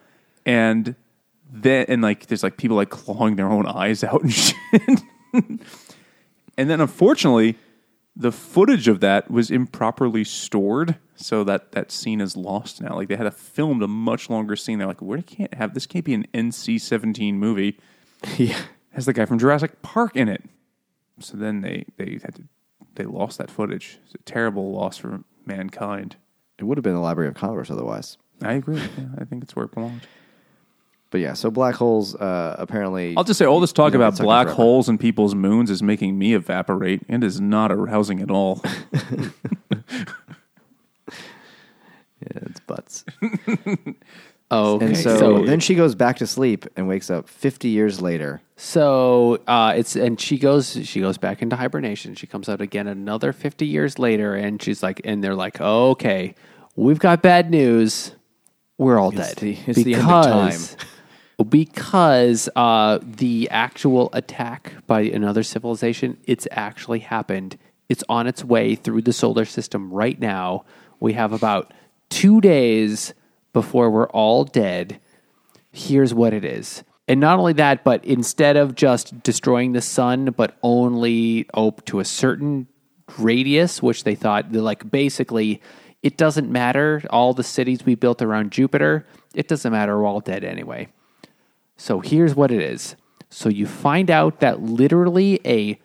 And 0.44 0.94
then, 1.50 1.86
and 1.88 2.02
like, 2.02 2.26
there's 2.26 2.42
like 2.42 2.56
people 2.56 2.76
like 2.76 2.90
clawing 2.90 3.36
their 3.36 3.48
own 3.48 3.66
eyes 3.66 4.04
out 4.04 4.22
and 4.22 4.32
shit. 4.32 4.54
and 5.32 6.70
then, 6.70 6.80
unfortunately, 6.80 7.56
the 8.16 8.32
footage 8.32 8.88
of 8.88 9.00
that 9.00 9.30
was 9.30 9.50
improperly 9.50 10.24
stored, 10.24 10.96
so 11.14 11.44
that 11.44 11.72
that 11.72 11.92
scene 11.92 12.20
is 12.20 12.36
lost 12.36 12.80
now. 12.80 12.94
Like 12.96 13.08
they 13.08 13.16
had 13.16 13.24
to 13.24 13.30
film 13.30 13.82
a 13.82 13.88
much 13.88 14.30
longer 14.30 14.56
scene. 14.56 14.78
They're 14.78 14.88
like, 14.88 15.02
we 15.02 15.20
can't 15.22 15.52
have 15.54 15.74
this. 15.74 15.86
Can't 15.86 16.04
be 16.04 16.14
an 16.14 16.26
NC 16.32 16.80
seventeen 16.80 17.38
movie. 17.38 17.78
yeah. 18.38 18.58
Has 18.92 19.04
the 19.04 19.12
guy 19.12 19.26
from 19.26 19.38
Jurassic 19.38 19.82
Park 19.82 20.16
in 20.16 20.28
it. 20.28 20.42
So 21.20 21.36
then 21.36 21.60
they 21.60 21.84
they 21.98 22.18
had 22.22 22.34
to 22.36 22.44
they 22.96 23.04
lost 23.04 23.38
that 23.38 23.50
footage. 23.50 23.98
It's 24.04 24.14
a 24.14 24.18
terrible 24.18 24.72
loss 24.72 24.96
for 24.96 25.22
mankind. 25.44 26.16
It 26.58 26.64
would 26.64 26.76
have 26.78 26.82
been 26.82 26.94
the 26.94 27.00
Library 27.00 27.28
of 27.28 27.34
Congress 27.34 27.70
otherwise. 27.70 28.18
I 28.42 28.54
agree. 28.54 28.76
Yeah, 28.78 29.08
I 29.18 29.24
think 29.24 29.42
it's 29.42 29.54
where 29.56 29.66
it 29.66 29.72
belongs. 29.72 30.02
But 31.10 31.20
yeah, 31.20 31.34
so 31.34 31.50
black 31.50 31.76
holes 31.76 32.14
uh, 32.16 32.56
apparently. 32.58 33.14
I'll 33.16 33.24
just 33.24 33.38
say 33.38 33.44
all 33.46 33.60
this 33.60 33.72
talk 33.72 33.92
you 33.92 33.98
know, 33.98 34.04
about 34.04 34.12
get 34.12 34.16
sucked 34.16 34.24
in 34.24 34.26
black 34.26 34.46
forever. 34.48 34.56
holes 34.56 34.88
and 34.88 34.98
people's 34.98 35.34
moons 35.34 35.70
is 35.70 35.82
making 35.82 36.18
me 36.18 36.34
evaporate 36.34 37.02
and 37.08 37.22
is 37.22 37.40
not 37.40 37.70
arousing 37.70 38.20
at 38.20 38.30
all. 38.30 38.62
Yeah, 42.20 42.42
it's 42.46 42.60
butts. 42.60 43.04
Okay, 44.50 44.86
And 44.86 44.96
so, 44.96 45.18
so 45.18 45.44
then 45.44 45.58
she 45.58 45.74
goes 45.74 45.94
back 45.94 46.18
to 46.18 46.26
sleep 46.26 46.66
and 46.76 46.86
wakes 46.86 47.10
up 47.10 47.28
50 47.28 47.68
years 47.68 48.00
later. 48.00 48.40
So 48.56 49.40
uh, 49.46 49.74
it's 49.76 49.96
and 49.96 50.18
she 50.20 50.38
goes 50.38 50.78
she 50.84 51.00
goes 51.00 51.18
back 51.18 51.42
into 51.42 51.56
hibernation. 51.56 52.14
She 52.14 52.26
comes 52.26 52.48
out 52.48 52.62
again 52.62 52.86
another 52.86 53.34
fifty 53.34 53.66
years 53.66 53.98
later, 53.98 54.34
and 54.34 54.62
she's 54.62 54.82
like, 54.82 55.02
and 55.04 55.22
they're 55.22 55.34
like, 55.34 55.60
okay, 55.60 56.34
we've 56.74 56.98
got 56.98 57.20
bad 57.20 57.50
news. 57.50 58.12
We're 58.78 58.98
all 58.98 59.10
dead 59.10 59.36
the- 59.36 59.58
it's 59.66 59.82
the 59.82 59.94
end 59.94 60.10
of 60.10 60.24
time. 60.24 60.60
because 61.50 62.48
uh, 62.56 62.98
the 63.02 63.48
actual 63.50 64.08
attack 64.14 64.72
by 64.86 65.02
another 65.02 65.42
civilization 65.42 66.16
it's 66.24 66.48
actually 66.50 67.00
happened. 67.00 67.58
It's 67.90 68.04
on 68.08 68.26
its 68.26 68.42
way 68.42 68.74
through 68.74 69.02
the 69.02 69.12
solar 69.12 69.44
system 69.44 69.92
right 69.92 70.18
now. 70.18 70.64
We 70.98 71.12
have 71.12 71.32
about 71.32 71.74
two 72.08 72.40
days 72.40 73.12
before 73.56 73.88
we're 73.90 74.10
all 74.10 74.44
dead 74.44 75.00
here's 75.72 76.12
what 76.12 76.34
it 76.34 76.44
is. 76.44 76.84
And 77.08 77.20
not 77.20 77.38
only 77.38 77.54
that, 77.54 77.84
but 77.84 78.04
instead 78.04 78.58
of 78.58 78.74
just 78.74 79.22
destroying 79.22 79.72
the 79.72 79.80
sun, 79.80 80.34
but 80.36 80.58
only 80.62 81.46
oh, 81.54 81.70
to 81.86 82.00
a 82.00 82.04
certain 82.04 82.66
radius, 83.18 83.82
which 83.82 84.04
they 84.04 84.14
thought, 84.14 84.52
like 84.52 84.90
basically, 84.90 85.62
it 86.02 86.18
doesn't 86.18 86.50
matter. 86.50 87.02
All 87.08 87.32
the 87.32 87.42
cities 87.42 87.86
we 87.86 87.94
built 87.94 88.20
around 88.20 88.52
Jupiter, 88.52 89.06
it 89.34 89.48
doesn't 89.48 89.72
matter. 89.72 89.96
We're 89.96 90.06
all 90.06 90.20
dead 90.20 90.44
anyway. 90.44 90.88
So 91.78 92.00
here's 92.00 92.34
what 92.34 92.50
it 92.50 92.60
is. 92.60 92.94
So 93.30 93.48
you 93.48 93.66
find 93.66 94.10
out 94.10 94.40
that 94.40 94.60
literally 94.60 95.40
a 95.46 95.80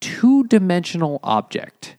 two 0.00 0.44
dimensional 0.44 1.18
object 1.24 1.96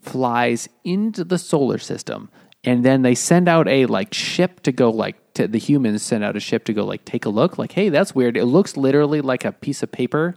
flies 0.00 0.70
into 0.84 1.22
the 1.22 1.38
solar 1.38 1.78
system 1.78 2.30
and 2.64 2.84
then 2.84 3.02
they 3.02 3.14
send 3.14 3.48
out 3.48 3.68
a 3.68 3.86
like 3.86 4.14
ship 4.14 4.60
to 4.62 4.72
go 4.72 4.90
like 4.90 5.16
to 5.34 5.46
the 5.46 5.58
humans 5.58 6.02
send 6.02 6.24
out 6.24 6.36
a 6.36 6.40
ship 6.40 6.64
to 6.64 6.72
go 6.72 6.84
like 6.84 7.04
take 7.04 7.24
a 7.24 7.28
look. 7.28 7.58
Like 7.58 7.72
hey 7.72 7.88
that's 7.88 8.14
weird. 8.14 8.36
It 8.36 8.46
looks 8.46 8.76
literally 8.76 9.20
like 9.20 9.44
a 9.44 9.52
piece 9.52 9.82
of 9.82 9.92
paper 9.92 10.36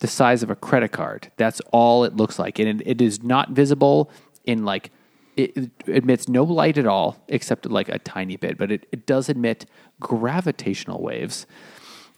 the 0.00 0.06
size 0.06 0.42
of 0.42 0.50
a 0.50 0.54
credit 0.54 0.92
card. 0.92 1.30
That's 1.36 1.60
all 1.72 2.04
it 2.04 2.14
looks 2.14 2.38
like. 2.38 2.58
And 2.58 2.80
it, 2.80 2.86
it 2.86 3.00
is 3.00 3.22
not 3.22 3.50
visible 3.50 4.10
in 4.44 4.64
like 4.64 4.90
it, 5.36 5.56
it 5.56 5.70
emits 5.86 6.28
no 6.28 6.44
light 6.44 6.78
at 6.78 6.86
all 6.86 7.22
except 7.28 7.66
like 7.66 7.88
a 7.88 7.98
tiny 8.00 8.36
bit 8.36 8.58
but 8.58 8.72
it, 8.72 8.86
it 8.90 9.06
does 9.06 9.28
emit 9.28 9.66
gravitational 10.00 11.00
waves. 11.00 11.46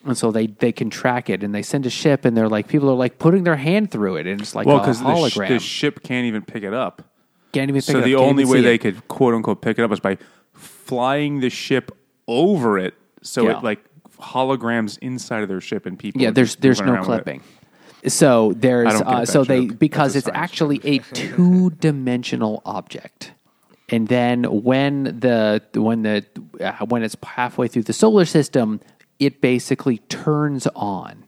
And 0.05 0.17
so 0.17 0.31
they, 0.31 0.47
they 0.47 0.73
can 0.73 0.89
track 0.89 1.29
it. 1.29 1.43
And 1.43 1.55
they 1.55 1.61
send 1.61 1.85
a 1.85 1.91
ship 1.91 2.25
and 2.25 2.35
they're 2.35 2.49
like 2.49 2.69
people 2.69 2.89
are 2.91 2.95
like 2.95 3.19
putting 3.19 3.45
their 3.45 3.57
hand 3.57 3.91
through 3.91 4.17
it. 4.17 4.27
And 4.27 4.41
it's 4.41 4.55
like 4.55 4.67
well, 4.67 4.79
because 4.79 5.03
the, 5.03 5.29
sh- 5.29 5.49
the 5.49 5.59
ship 5.59 6.03
can't 6.03 6.25
even 6.27 6.43
pick 6.43 6.63
it 6.63 6.73
up. 6.73 7.03
Can't 7.53 7.69
even 7.71 7.81
pick 7.81 7.83
So 7.85 7.93
it 7.99 7.99
up, 7.99 8.05
the 8.05 8.15
can't 8.15 8.23
only 8.31 8.43
even 8.43 8.53
way 8.53 8.59
see 8.59 8.65
they 8.65 8.75
it. 8.75 8.79
could 8.79 9.09
quote 9.09 9.35
unquote 9.35 9.61
pick 9.63 9.79
it 9.79 9.83
up 9.83 9.93
is 9.93 10.01
by 10.01 10.19
flying 10.53 11.41
the 11.41 11.51
ship 11.51 11.91
over 12.29 12.79
it, 12.79 12.95
so 13.23 13.45
Yeah. 13.45 13.59
it 13.59 13.65
like 13.65 13.81
holograms 14.19 14.99
inside 15.01 15.43
of 15.43 15.49
their 15.49 15.61
ship 15.61 15.87
and 15.87 15.99
people. 15.99 16.21
Yeah, 16.21 16.29
are 16.29 16.33
there's 16.33 16.51
just 16.51 16.61
there's 16.63 16.81
moving 16.81 16.95
no 16.95 17.01
around 17.01 17.09
with 17.09 17.19
it. 17.21 17.23
clipping. 17.25 17.43
So 18.09 18.53
there's 18.57 18.93
don't 18.93 18.99
get 19.01 19.07
uh, 19.09 19.19
that 19.21 19.29
so 19.29 19.45
they 19.45 19.67
joke. 19.67 19.79
because 19.79 20.15
That's 20.15 20.27
it's 20.27 20.35
a 20.35 20.37
science 20.39 20.51
actually 20.53 20.81
a 20.85 20.99
two 20.99 21.71
dimensional 21.71 22.63
object, 22.65 23.33
and 23.91 24.09
then 24.09 24.45
when 24.45 25.05
the 25.05 25.63
when 25.75 26.03
the 26.03 26.25
uh, 26.61 26.85
when 26.87 27.03
it's 27.03 27.17
halfway 27.23 27.69
through 27.69 27.83
the 27.83 27.93
solar 27.93 28.25
system, 28.25 28.81
it 29.19 29.41
basically 29.43 29.99
turns 30.09 30.67
on, 30.75 31.25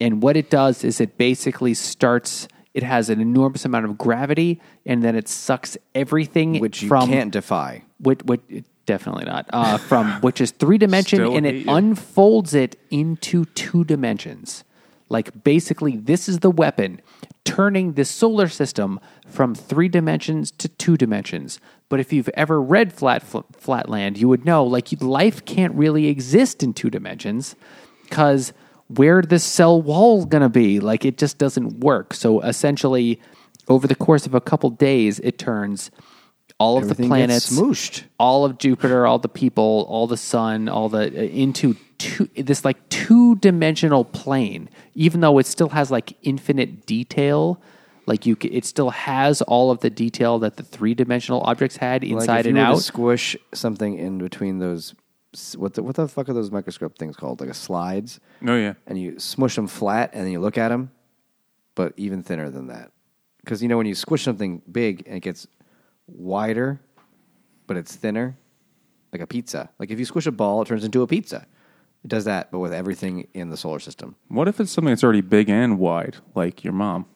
and 0.00 0.20
what 0.22 0.36
it 0.36 0.50
does 0.50 0.82
is 0.84 1.00
it 1.00 1.16
basically 1.18 1.74
starts. 1.74 2.48
It 2.74 2.82
has 2.82 3.08
an 3.10 3.20
enormous 3.20 3.64
amount 3.64 3.86
of 3.86 3.98
gravity, 3.98 4.60
and 4.86 5.02
then 5.02 5.16
it 5.16 5.28
sucks 5.28 5.76
everything 5.94 6.60
Which 6.60 6.82
you 6.82 6.88
from 6.88 7.08
can't 7.08 7.32
defy. 7.32 7.82
which, 7.98 8.20
which 8.24 8.40
definitely 8.86 9.24
not 9.24 9.46
uh, 9.52 9.76
from 9.78 10.12
which 10.20 10.40
is 10.40 10.50
three 10.50 10.78
dimension 10.78 11.18
Still 11.18 11.36
and 11.36 11.44
it 11.46 11.54
you. 11.56 11.64
unfolds 11.68 12.54
it 12.54 12.78
into 12.90 13.44
two 13.46 13.84
dimensions 13.84 14.64
like 15.10 15.44
basically 15.44 15.96
this 15.96 16.26
is 16.28 16.38
the 16.38 16.50
weapon 16.50 17.00
turning 17.44 17.94
the 17.94 18.04
solar 18.06 18.48
system 18.48 18.98
from 19.26 19.54
three 19.54 19.88
dimensions 19.88 20.50
to 20.52 20.68
two 20.68 20.96
dimensions 20.96 21.60
but 21.90 22.00
if 22.00 22.14
you've 22.14 22.30
ever 22.30 22.62
read 22.62 22.90
flat 22.92 23.22
Fl- 23.22 23.40
flatland 23.52 24.16
you 24.16 24.26
would 24.26 24.46
know 24.46 24.64
like 24.64 24.88
life 25.02 25.44
can't 25.44 25.74
really 25.74 26.06
exist 26.06 26.62
in 26.62 26.72
two 26.72 26.88
dimensions 26.88 27.56
because 28.04 28.54
where 28.88 29.22
the 29.22 29.38
cell 29.38 29.80
wall 29.80 30.24
going 30.24 30.42
to 30.42 30.48
be 30.48 30.80
like 30.80 31.04
it 31.04 31.18
just 31.18 31.38
doesn't 31.38 31.80
work 31.80 32.12
so 32.14 32.40
essentially 32.40 33.20
over 33.68 33.86
the 33.86 33.94
course 33.94 34.26
of 34.26 34.34
a 34.34 34.40
couple 34.40 34.70
days 34.70 35.20
it 35.20 35.38
turns 35.38 35.90
all 36.60 36.76
of 36.76 36.84
Everything 36.84 37.04
the 37.04 37.08
planets 37.08 37.52
smooshed. 37.56 38.02
all 38.18 38.44
of 38.44 38.58
Jupiter, 38.58 39.06
all 39.06 39.20
the 39.20 39.28
people, 39.28 39.86
all 39.88 40.08
the 40.08 40.16
sun, 40.16 40.68
all 40.68 40.88
the 40.88 41.02
uh, 41.06 41.22
into 41.22 41.76
two, 41.98 42.28
this 42.34 42.64
like 42.64 42.88
two 42.88 43.36
dimensional 43.36 44.04
plane. 44.04 44.68
Even 44.96 45.20
though 45.20 45.38
it 45.38 45.46
still 45.46 45.68
has 45.68 45.92
like 45.92 46.16
infinite 46.22 46.84
detail, 46.84 47.62
like 48.06 48.26
you, 48.26 48.36
c- 48.42 48.48
it 48.48 48.64
still 48.64 48.90
has 48.90 49.40
all 49.42 49.70
of 49.70 49.78
the 49.80 49.90
detail 49.90 50.40
that 50.40 50.56
the 50.56 50.64
three 50.64 50.94
dimensional 50.94 51.42
objects 51.42 51.76
had 51.76 52.02
Like 52.02 52.10
inside 52.10 52.40
if 52.40 52.46
you 52.46 52.50
and 52.50 52.58
were 52.58 52.64
to 52.64 52.70
out. 52.78 52.82
squish 52.82 53.36
something 53.54 53.96
in 53.96 54.18
between 54.18 54.58
those. 54.58 54.96
What 55.56 55.74
the, 55.74 55.82
what 55.82 55.96
the 55.96 56.08
fuck 56.08 56.28
are 56.28 56.32
those 56.32 56.50
microscope 56.50 56.98
things 56.98 57.16
called? 57.16 57.40
Like 57.40 57.50
a 57.50 57.54
slides? 57.54 58.20
Oh 58.46 58.56
yeah, 58.56 58.74
and 58.86 59.00
you 59.00 59.18
smush 59.18 59.56
them 59.56 59.66
flat 59.66 60.10
and 60.12 60.24
then 60.24 60.32
you 60.32 60.40
look 60.40 60.58
at 60.58 60.68
them, 60.68 60.90
but 61.74 61.92
even 61.96 62.22
thinner 62.22 62.50
than 62.50 62.68
that. 62.68 62.92
Because 63.44 63.62
you 63.62 63.68
know 63.68 63.76
when 63.76 63.86
you 63.86 63.94
squish 63.94 64.22
something 64.22 64.62
big 64.70 65.04
and 65.06 65.16
it 65.16 65.20
gets 65.20 65.46
wider, 66.06 66.80
but 67.66 67.76
it's 67.76 67.94
thinner, 67.94 68.36
like 69.12 69.22
a 69.22 69.26
pizza. 69.26 69.70
Like 69.78 69.90
if 69.90 69.98
you 69.98 70.04
squish 70.04 70.26
a 70.26 70.32
ball, 70.32 70.62
it 70.62 70.68
turns 70.68 70.84
into 70.84 71.02
a 71.02 71.06
pizza. 71.06 71.46
It 72.04 72.08
does 72.08 72.24
that, 72.26 72.50
but 72.50 72.60
with 72.60 72.72
everything 72.72 73.26
in 73.34 73.50
the 73.50 73.56
solar 73.56 73.80
system. 73.80 74.16
what 74.28 74.48
if 74.48 74.60
it's 74.60 74.70
something 74.70 74.90
that's 74.90 75.02
already 75.02 75.20
big 75.20 75.48
and 75.48 75.78
wide, 75.78 76.16
like 76.34 76.62
your 76.62 76.72
mom? 76.72 77.06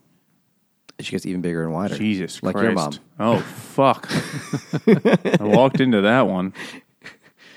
She 1.00 1.12
gets 1.12 1.26
even 1.26 1.40
bigger 1.40 1.62
and 1.64 1.72
wider. 1.72 1.96
Jesus 1.96 2.42
like 2.42 2.54
Christ! 2.54 2.64
your 2.64 2.74
mom. 2.74 2.92
Oh 3.18 3.38
fuck! 3.40 4.08
I 5.40 5.44
walked 5.44 5.80
into 5.80 6.02
that 6.02 6.26
one, 6.28 6.52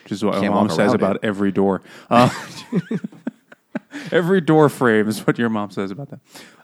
which 0.05 0.11
is 0.11 0.23
what 0.23 0.39
my 0.39 0.49
mom 0.49 0.69
says 0.69 0.93
about 0.93 1.15
it. 1.15 1.23
every 1.23 1.51
door. 1.51 1.81
Uh, 2.11 2.29
every 4.11 4.39
door 4.39 4.69
frame 4.69 5.07
is 5.07 5.25
what 5.25 5.39
your 5.39 5.49
mom 5.49 5.71
says 5.71 5.89
about 5.89 6.11
that. 6.11 6.19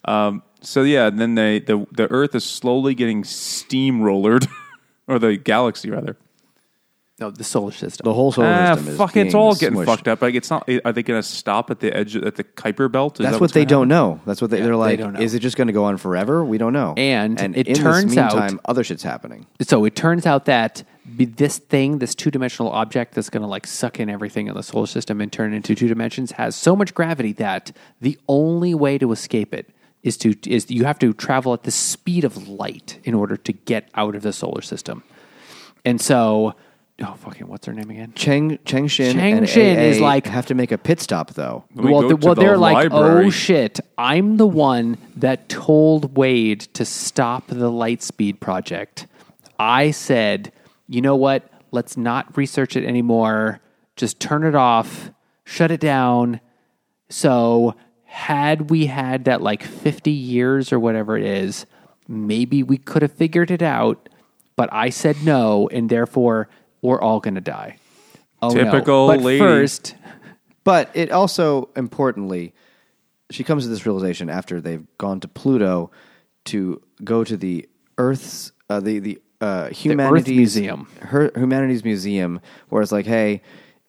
Um, 0.05 0.43
so 0.61 0.84
yeah, 0.84 1.09
then 1.09 1.34
they 1.34 1.57
the 1.59 1.88
the 1.91 2.09
Earth 2.11 2.35
is 2.35 2.43
slowly 2.43 2.93
getting 2.93 3.23
steamrollered, 3.23 4.47
or 5.07 5.18
the 5.18 5.38
galaxy 5.38 5.89
rather. 5.89 6.18
No, 7.22 7.31
the 7.31 7.43
solar 7.43 7.72
system. 7.72 8.03
The 8.03 8.14
whole 8.14 8.31
solar 8.31 8.48
Ah, 8.48 8.76
system 8.76 8.91
is 8.91 8.98
fuck! 8.98 9.15
It's 9.15 9.34
being 9.34 9.35
all 9.35 9.56
getting 9.56 9.77
smushed. 9.80 9.85
fucked 9.85 10.07
up. 10.07 10.22
Like 10.22 10.35
it's 10.35 10.49
not. 10.49 10.68
Are 10.84 10.91
they 10.91 11.03
going 11.03 11.22
to 11.22 11.27
stop 11.27 11.72
at 11.72 11.80
the 11.80 11.95
edge 11.95 12.15
at 12.18 12.35
the 12.35 12.43
Kuiper 12.43 12.91
Belt? 12.91 13.19
Is 13.19 13.23
That's 13.23 13.35
that 13.35 13.41
what 13.41 13.53
they 13.53 13.64
don't 13.65 13.88
know. 13.88 14.19
That's 14.26 14.41
what 14.41 14.52
they, 14.52 14.57
Yeah, 14.57 14.64
they're 14.65 14.73
they 14.73 14.77
like. 14.80 14.99
don't 14.99 15.14
know. 15.14 15.19
Is 15.22 15.34
it 15.34 15.39
just 15.39 15.56
going 15.56 15.68
to 15.68 15.73
go 15.73 15.85
on 15.85 15.98
forever? 15.98 16.43
We 16.43 16.57
don't 16.57 16.73
know. 16.73 16.95
And 16.98 17.39
and 17.39 17.56
it 17.56 17.68
in 17.68 17.76
turns 17.76 18.10
this 18.15 18.18
out- 18.18 18.60
other 18.65 18.84
shit's 18.84 19.03
happening. 19.03 19.45
so 19.61 19.85
it 19.85 19.95
turns 19.95 20.26
out 20.26 20.45
that 20.45 20.84
this 21.06 21.57
thing, 21.57 21.99
this 21.99 22.14
two 22.15 22.31
dimensional 22.31 22.72
object 22.72 23.15
that's 23.15 23.30
going 23.30 23.41
to 23.41 23.48
like 23.48 23.68
suck 23.68 23.99
in 23.99 24.10
everything 24.10 24.48
in 24.48 24.53
the 24.56 24.64
solar 24.64 24.88
system 24.88 25.19
and 25.22 25.31
turn 25.31 25.53
it 25.53 25.56
into 25.57 25.76
two 25.76 25.88
dimensions, 25.88 26.34
has 26.34 26.56
so 26.56 26.76
much 26.76 26.93
gravity 26.93 27.34
that 27.34 27.72
the 28.02 28.18
only 28.27 28.73
way 28.73 28.98
to 28.98 29.11
escape 29.11 29.53
it 29.53 29.69
is 30.03 30.18
to 30.18 30.34
is 30.49 30.69
you 30.72 30.85
have 30.85 30.98
to 30.99 31.14
travel 31.14 31.53
at 31.53 31.64
the 31.64 31.72
speed 31.72 32.23
of 32.23 32.48
light 32.48 32.99
in 33.03 33.14
order 33.14 33.38
to 33.38 33.52
get 33.53 33.88
out 33.95 34.15
of 34.15 34.22
the 34.23 34.34
solar 34.34 34.61
system. 34.61 35.03
And 35.84 35.99
so, 35.99 36.53
oh 37.03 37.14
fucking, 37.15 37.48
what's 37.48 37.65
her 37.65 37.73
name 37.73 37.90
again? 37.90 38.14
Cheng 38.15 38.60
Cheng 38.65 38.88
Xin 38.88 39.14
Cheng 39.14 39.38
and 39.40 39.45
Xin 39.48 39.78
AA 39.78 39.80
is 39.82 39.99
like- 39.99 40.28
have 40.28 40.45
to 40.48 40.56
make 40.56 40.72
a 40.72 40.78
pit 40.78 40.99
stop 40.99 41.34
though. 41.34 41.64
We 41.73 41.91
well, 41.91 42.02
go 42.02 42.07
the- 42.10 42.18
to 42.18 42.26
well, 42.26 42.36
the 42.36 42.41
they're 42.41 42.57
like, 42.57 42.73
library. 42.91 43.26
oh 43.26 43.30
shit! 43.30 43.80
I'm 43.98 44.38
the 44.38 44.48
one 44.48 44.98
that 45.15 45.49
told 45.49 46.15
Wade 46.18 46.61
to 46.73 46.86
stop 46.86 47.48
the 47.48 47.72
Lightspeed 47.72 48.40
project. 48.40 49.07
I 49.60 49.91
said, 49.91 50.52
you 50.88 51.02
know 51.02 51.15
what? 51.15 51.48
Let's 51.72 51.95
not 51.98 52.36
research 52.36 52.76
it 52.76 52.84
anymore. 52.86 53.60
Just 53.95 54.19
turn 54.19 54.44
it 54.44 54.56
off, 54.56 55.11
shut 55.44 55.72
it 55.72 55.80
down. 55.80 56.40
So, 57.10 57.76
had 58.06 58.69
we 58.69 58.88
had 58.88 59.26
that 59.26 59.41
like 59.41 59.64
50 59.64 60.11
years 60.11 60.73
or 60.73 60.80
whatever 60.80 61.18
it 61.18 61.26
is, 61.26 61.65
maybe 62.07 62.64
we 62.64 62.78
could 62.78 63.02
have 63.02 63.11
figured 63.11 63.52
it 63.52 63.61
out, 63.61 64.10
but 64.56 64.72
I 64.73 64.90
said 64.90 65.23
no, 65.23 65.69
and 65.69 65.90
therefore 65.90 66.49
we're 66.82 67.02
all 67.02 67.20
going 67.20 67.36
to 67.36 67.41
die. 67.41 67.78
Oh, 68.41 68.49
no. 68.49 68.64
Typical 68.64 69.08
But 69.08 69.22
lady. 69.22 69.40
first, 69.40 69.95
But 70.64 70.90
it 70.95 71.12
also, 71.12 71.70
importantly, 71.76 72.53
she 73.30 73.44
comes 73.44 73.64
to 73.64 73.70
this 73.70 73.86
realization 73.86 74.30
after 74.30 74.60
they've 74.62 74.86
gone 74.98 75.20
to 75.22 75.28
Pluto 75.28 75.91
to 76.45 76.82
go 77.03 77.24
to 77.24 77.38
the 77.38 77.68
Earth's 77.98 78.52
uh, 78.70 78.80
the 78.80 78.99
the 78.99 79.22
uh, 79.41 79.70
humanities 79.70 80.36
Museum. 80.36 80.88
her 81.02 81.32
humanities 81.36 81.84
museum, 81.84 82.41
where 82.70 82.82
it's 82.82 82.91
like, 82.91 83.06
hey, 83.06 83.41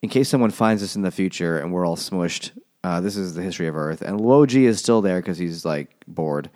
in 0.02 0.09
case 0.09 0.28
someone 0.28 0.51
finds 0.51 0.82
us 0.82 0.97
in 0.97 1.02
the 1.02 1.10
future 1.10 1.59
and 1.59 1.73
we're 1.73 1.86
all 1.86 1.97
smushed, 1.97 2.51
uh, 2.85 3.01
this 3.01 3.16
is 3.16 3.35
the 3.35 3.43
history 3.43 3.69
of 3.69 3.77
Earth. 3.77 4.02
And 4.02 4.19
Luo 4.20 4.47
Ji 4.47 4.66
is 4.66 4.78
still 4.78 5.01
there 5.02 5.20
because 5.20 5.39
he's 5.39 5.64
like 5.64 5.90
bored. 6.09 6.51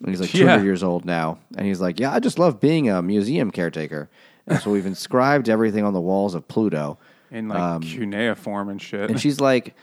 And 0.00 0.08
he's 0.10 0.20
like 0.20 0.32
Yeah. 0.32 0.40
200 0.42 0.64
years 0.64 0.82
old 0.82 1.04
now. 1.04 1.38
And 1.56 1.66
he's 1.66 1.80
like, 1.80 1.98
yeah, 2.00 2.12
I 2.12 2.20
just 2.20 2.38
love 2.38 2.60
being 2.60 2.88
a 2.88 3.02
museum 3.02 3.50
caretaker. 3.50 4.08
And 4.48 4.60
so 4.60 4.70
we've 4.70 4.86
inscribed 4.86 5.48
everything 5.48 5.84
on 5.84 5.92
the 5.92 6.00
walls 6.00 6.34
of 6.34 6.46
Pluto. 6.48 6.98
in 7.30 7.48
like 7.48 7.82
cuneiform 7.82 8.68
and 8.68 8.80
shit. 8.80 9.02
Um, 9.04 9.10
And 9.10 9.20
she's 9.20 9.40
like, 9.40 9.74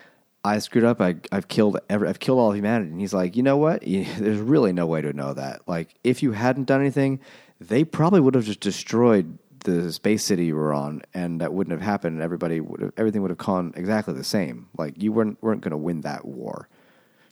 I 0.43 0.59
screwed 0.59 0.83
up. 0.83 1.01
I, 1.01 1.15
I've 1.31 1.47
killed 1.47 1.79
every, 1.89 2.07
I've 2.07 2.19
killed 2.19 2.39
all 2.39 2.49
of 2.51 2.55
humanity. 2.55 2.91
And 2.91 2.99
he's 2.99 3.13
like, 3.13 3.35
you 3.35 3.43
know 3.43 3.57
what? 3.57 3.81
There's 3.85 4.39
really 4.39 4.73
no 4.73 4.85
way 4.85 5.01
to 5.01 5.13
know 5.13 5.33
that. 5.33 5.61
Like, 5.67 5.95
if 6.03 6.21
you 6.23 6.31
hadn't 6.33 6.65
done 6.65 6.81
anything, 6.81 7.19
they 7.59 7.83
probably 7.83 8.19
would 8.19 8.35
have 8.35 8.45
just 8.45 8.59
destroyed 8.59 9.37
the 9.63 9.91
space 9.91 10.23
city 10.23 10.45
you 10.45 10.55
were 10.55 10.71
on, 10.73 11.01
and 11.15 11.41
that 11.41 11.51
wouldn't 11.51 11.71
have 11.71 11.81
happened. 11.81 12.15
And 12.15 12.21
everybody 12.23 12.59
would 12.59 12.81
have, 12.81 12.91
everything 12.97 13.23
would 13.23 13.31
have 13.31 13.39
gone 13.39 13.73
exactly 13.75 14.13
the 14.13 14.23
same. 14.23 14.67
Like, 14.77 15.01
you 15.01 15.11
weren't 15.11 15.41
weren't 15.41 15.61
going 15.61 15.71
to 15.71 15.77
win 15.77 16.01
that 16.01 16.25
war, 16.25 16.67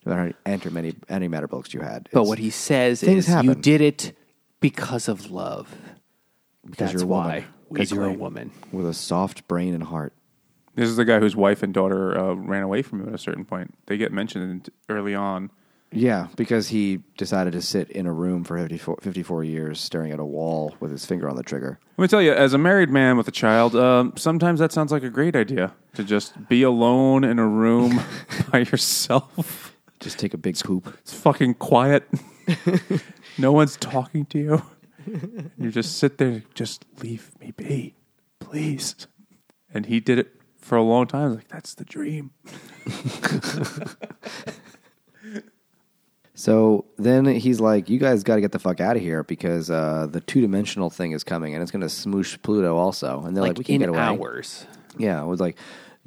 no 0.05 0.10
matter 0.15 0.34
how 0.45 0.51
many 0.51 0.57
antimatter 0.91 0.95
antimatter 1.05 1.47
books 1.47 1.73
you 1.76 1.81
had. 1.81 2.10
but 2.11 2.23
what 2.23 2.39
he 2.39 2.49
says 2.49 3.01
things 3.01 3.30
is, 3.30 3.43
you 3.43 3.53
did 3.53 3.81
it 3.81 4.14
because 4.60 5.07
of 5.07 5.30
love. 5.30 5.76
Because 6.65 6.77
That's 6.77 6.94
you're 6.94 7.03
a 7.03 7.06
woman. 7.07 7.27
why. 7.27 7.45
Because 7.72 7.91
you're 7.91 8.06
a 8.06 8.14
woman. 8.14 8.52
with 8.72 8.85
a 8.88 8.94
soft 8.94 9.48
brain 9.48 9.73
and 9.73 9.84
heart. 9.84 10.14
this 10.76 10.88
is 10.90 10.95
the 10.95 11.06
guy 11.06 11.19
whose 11.19 11.35
wife 11.35 11.64
and 11.64 11.73
daughter 11.73 12.18
uh, 12.18 12.34
ran 12.34 12.64
away 12.64 12.81
from 12.81 13.02
him 13.02 13.10
at 13.10 13.15
a 13.15 13.18
certain 13.18 13.45
point. 13.45 13.73
They 13.88 13.98
get 13.98 14.11
mentioned 14.11 14.69
early 14.90 15.15
on. 15.15 15.49
Yeah, 15.95 16.27
because 16.35 16.69
he 16.69 17.02
decided 17.18 17.53
to 17.53 17.61
sit 17.61 17.88
in 17.91 18.07
a 18.07 18.11
room 18.11 18.44
for 18.44 18.57
54, 18.57 18.98
54 19.02 19.44
years 19.44 19.80
staring 19.80 20.11
at 20.11 20.19
a 20.19 20.26
wall 20.26 20.76
with 20.80 20.90
his 20.90 21.06
finger 21.06 21.30
on 21.30 21.35
the 21.35 21.44
trigger. 21.44 21.80
Let 21.98 22.02
me 22.02 22.07
tell 22.07 22.22
you, 22.22 22.34
as 22.34 22.53
a 22.53 22.57
married 22.57 22.90
man 22.90 23.15
with 23.15 23.27
a 23.27 23.31
child, 23.31 23.76
um, 23.76 24.14
sometimes 24.15 24.60
that 24.60 24.72
sounds 24.72 24.91
like 24.91 25.03
a 25.03 25.11
great 25.11 25.35
idea 25.35 25.72
to 25.94 26.03
just 26.03 26.48
be 26.49 26.64
alone 26.64 27.23
in 27.23 27.38
a 27.38 27.48
room 27.48 28.02
by 28.52 28.60
yourself. 28.60 29.76
Just 29.99 30.18
take 30.18 30.34
a 30.34 30.38
big 30.38 30.57
poop. 30.57 30.98
It's 31.02 31.14
fucking 31.14 31.56
quiet. 31.56 32.10
no 33.38 33.52
one's 33.52 33.77
talking 33.77 34.26
to 34.27 34.40
you. 34.40 34.64
You 35.57 35.71
just 35.71 35.97
sit 35.97 36.17
there, 36.17 36.43
just 36.53 36.85
leave 37.01 37.31
me 37.39 37.51
be, 37.55 37.95
please. 38.39 38.95
And 39.73 39.85
he 39.85 39.99
did 39.99 40.19
it 40.19 40.31
for 40.57 40.77
a 40.77 40.84
long 40.84 41.07
time. 41.07 41.23
I 41.23 41.27
was 41.27 41.35
like, 41.35 41.47
that's 41.47 41.73
the 41.75 41.85
dream. 41.85 42.31
So 46.35 46.85
then 46.97 47.25
he's 47.25 47.59
like, 47.59 47.89
"You 47.89 47.99
guys 47.99 48.23
got 48.23 48.35
to 48.35 48.41
get 48.41 48.51
the 48.51 48.59
fuck 48.59 48.81
out 48.81 48.95
of 48.95 49.01
here 49.03 49.23
because 49.23 49.69
uh, 49.69 50.07
the 50.09 50.19
two 50.19 50.41
dimensional 50.41 50.89
thing 50.89 51.11
is 51.11 51.23
coming 51.23 51.53
and 51.53 51.61
it's 51.61 51.71
going 51.71 51.81
to 51.81 51.88
smoosh 51.88 52.41
Pluto 52.41 52.75
also." 52.75 53.23
And 53.23 53.35
they're 53.38 53.43
like, 53.43 53.51
Like, 53.51 53.57
"We 53.59 53.63
can 53.65 53.75
in 53.75 53.81
get 53.81 53.89
away." 53.89 53.99
hours. 53.99 54.65
Yeah, 54.97 55.21
it 55.21 55.27
was 55.27 55.39
like, 55.39 55.57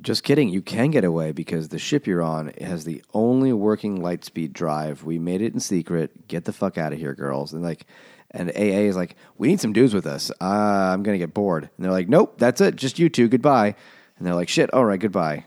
"Just 0.01 0.25
kidding, 0.25 0.49
you 0.49 0.63
can 0.63 0.91
get 0.91 1.05
away 1.05 1.31
because 1.31 1.69
the 1.69 1.79
ship 1.79 2.09
you're 2.09 2.23
on 2.23 2.49
has 2.61 2.85
the 2.85 3.05
only 3.15 3.53
working 3.53 4.03
light 4.03 4.25
speed 4.25 4.53
drive. 4.53 5.05
We 5.05 5.19
made 5.19 5.43
it 5.43 5.55
in 5.55 5.61
secret. 5.61 6.27
Get 6.27 6.45
the 6.45 6.53
fuck 6.53 6.77
out 6.77 6.93
of 6.93 6.99
here, 6.99 7.15
girls." 7.15 7.53
And 7.53 7.63
like, 7.63 7.87
and 8.31 8.51
AA 8.51 8.87
is 8.89 8.97
like, 8.97 9.17
"We 9.39 9.49
need 9.49 9.61
some 9.61 9.73
dudes 9.73 9.95
with 9.95 10.07
us. 10.07 10.31
Uh, 10.41 10.45
I'm 10.45 11.03
going 11.03 11.15
to 11.15 11.25
get 11.25 11.35
bored." 11.35 11.71
And 11.77 11.85
they're 11.85 11.93
like, 11.93 12.09
"Nope, 12.09 12.39
that's 12.39 12.61
it. 12.61 12.77
Just 12.77 12.99
you 12.99 13.09
two. 13.09 13.29
Goodbye." 13.29 13.75
And 14.19 14.27
they're 14.27 14.35
like, 14.35 14.49
"Shit, 14.49 14.73
all 14.73 14.85
right, 14.85 15.01
goodbye." 15.01 15.45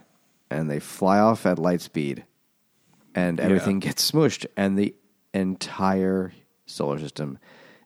And 0.50 0.70
they 0.70 0.80
fly 0.80 1.18
off 1.18 1.46
at 1.46 1.58
light 1.58 1.80
speed 1.80 2.24
and 3.14 3.40
everything 3.40 3.78
gets 3.78 4.10
smushed, 4.10 4.46
and 4.56 4.78
the 4.78 4.94
entire 5.34 6.32
solar 6.66 6.98
system 6.98 7.38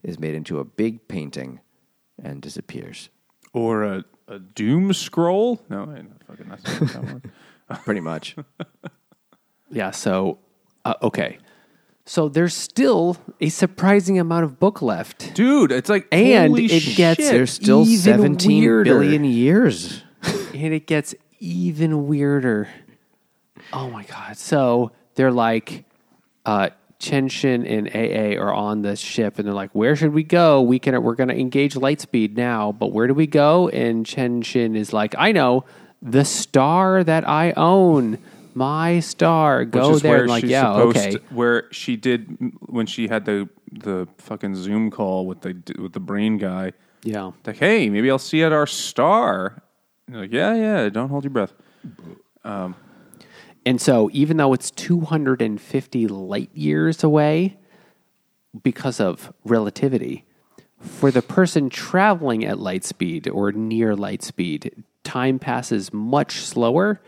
is 0.03 0.19
made 0.19 0.35
into 0.35 0.59
a 0.59 0.65
big 0.65 1.09
painting 1.09 1.61
and 2.23 2.43
disappears. 2.43 3.09
Or 3.53 3.83
a, 3.85 4.05
a 4.29 4.39
doom 4.39 4.93
scroll? 4.93 5.63
No, 5.69 5.83
I 5.85 6.05
fucking 6.27 6.49
not 6.49 6.63
that 6.63 7.05
one. 7.05 7.23
Pretty 7.85 8.01
much. 8.01 8.37
Yeah. 9.71 9.91
So, 9.91 10.39
uh, 10.85 10.95
okay. 11.03 11.39
So 12.07 12.29
there's 12.29 12.53
still 12.55 13.17
a 13.41 13.49
surprising 13.49 14.19
amount 14.19 14.45
of 14.45 14.61
book 14.61 14.83
left, 14.83 15.33
Dude, 15.35 15.73
it's 15.73 15.89
like 15.89 16.07
And 16.13 16.59
it 16.59 16.69
shit. 16.71 16.97
gets- 16.97 17.31
There's 17.31 17.51
still 17.53 17.83
Even 17.83 17.97
seventeen 17.99 18.63
billion 18.85 19.23
weirder. 19.23 19.27
years. 19.27 20.03
and 20.55 20.75
it 20.75 20.87
gets 20.87 21.15
even 21.41 22.07
weirder. 22.07 22.69
Oh 23.73 23.89
my 23.91 24.05
god! 24.05 24.37
So 24.37 24.93
they're 25.15 25.33
like, 25.33 25.85
uh, 26.45 26.71
Cheng 26.99 27.29
Xin 27.29 27.67
and 27.71 27.89
AA 27.89 28.39
are 28.41 28.53
on 28.53 28.83
this 28.83 29.01
ship, 29.01 29.39
and 29.39 29.47
they're 29.47 29.55
like, 29.55 29.71
"Where 29.75 29.97
should 29.97 30.13
we 30.13 30.23
go? 30.23 30.61
We 30.63 30.79
can. 30.79 31.03
We're 31.03 31.15
going 31.15 31.29
to 31.29 31.39
engage 31.39 31.75
Lightspeed 31.75 32.37
now, 32.37 32.73
but 32.73 32.93
where 32.93 33.07
do 33.07 33.15
we 33.15 33.27
go?" 33.27 33.69
And 33.71 34.05
Cheng 34.07 34.43
Xin 34.43 34.77
is 34.77 34.93
like, 34.93 35.15
"I 35.19 35.33
know 35.33 35.65
the 36.03 36.25
star 36.25 37.03
that 37.05 37.27
I 37.29 37.53
own." 37.57 38.19
My 38.55 39.01
star, 39.01 39.65
go 39.65 39.99
there. 39.99 40.13
where 40.13 40.21
And 40.23 40.29
like, 40.31 40.45
yeah, 40.45 40.73
okay. 40.75 41.11
to- 41.13 41.19
where 41.31 41.73
she 41.73 41.97
did 41.97 42.39
when 42.61 42.87
she 42.87 43.09
had 43.09 43.25
the 43.25 43.49
the 43.73 44.07
fucking 44.19 44.55
Zoom 44.55 44.91
call 44.91 45.27
with 45.27 45.41
the 45.41 45.61
with 45.79 45.93
the 45.93 46.01
brain 46.01 46.39
guy. 46.39 46.73
Yeah. 47.03 47.33
Like, 47.47 47.57
hey, 47.57 47.89
maybe 47.91 48.11
I'll 48.11 48.19
see 48.19 48.39
you 48.39 48.47
at 48.47 48.53
our 48.53 48.67
star. 48.67 49.63
Like, 50.09 50.33
yeah, 50.33 50.55
yeah. 50.55 50.89
Don't 50.89 51.09
hold 51.09 51.25
your 51.25 51.31
breath. 51.33 51.53
Um, 52.45 52.77
and 53.67 53.81
so, 53.81 54.11
even 54.13 54.37
though 54.37 54.53
it's 54.53 54.71
250 54.71 56.07
light 56.09 56.51
years 56.55 57.03
away 57.03 57.57
because 58.63 59.01
of 59.01 59.33
relativity, 59.45 60.25
for 60.79 61.11
the 61.11 61.23
person 61.23 61.71
traveling 61.71 62.45
at 62.45 62.59
light 62.59 62.85
speed 62.85 63.29
or 63.29 63.53
near 63.53 63.97
light 63.97 64.23
speed, 64.23 64.85
time 65.03 65.39
passes 65.39 65.93
much 65.93 66.37
slower 66.37 67.01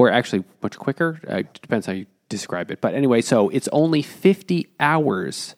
or 0.00 0.10
actually 0.10 0.42
much 0.62 0.78
quicker. 0.78 1.20
Uh, 1.28 1.42
depends 1.60 1.84
how 1.84 1.92
you 1.92 2.06
describe 2.30 2.70
it. 2.70 2.80
But 2.80 2.94
anyway, 2.94 3.20
so 3.20 3.50
it's 3.50 3.68
only 3.70 4.00
50 4.00 4.66
hours 4.80 5.56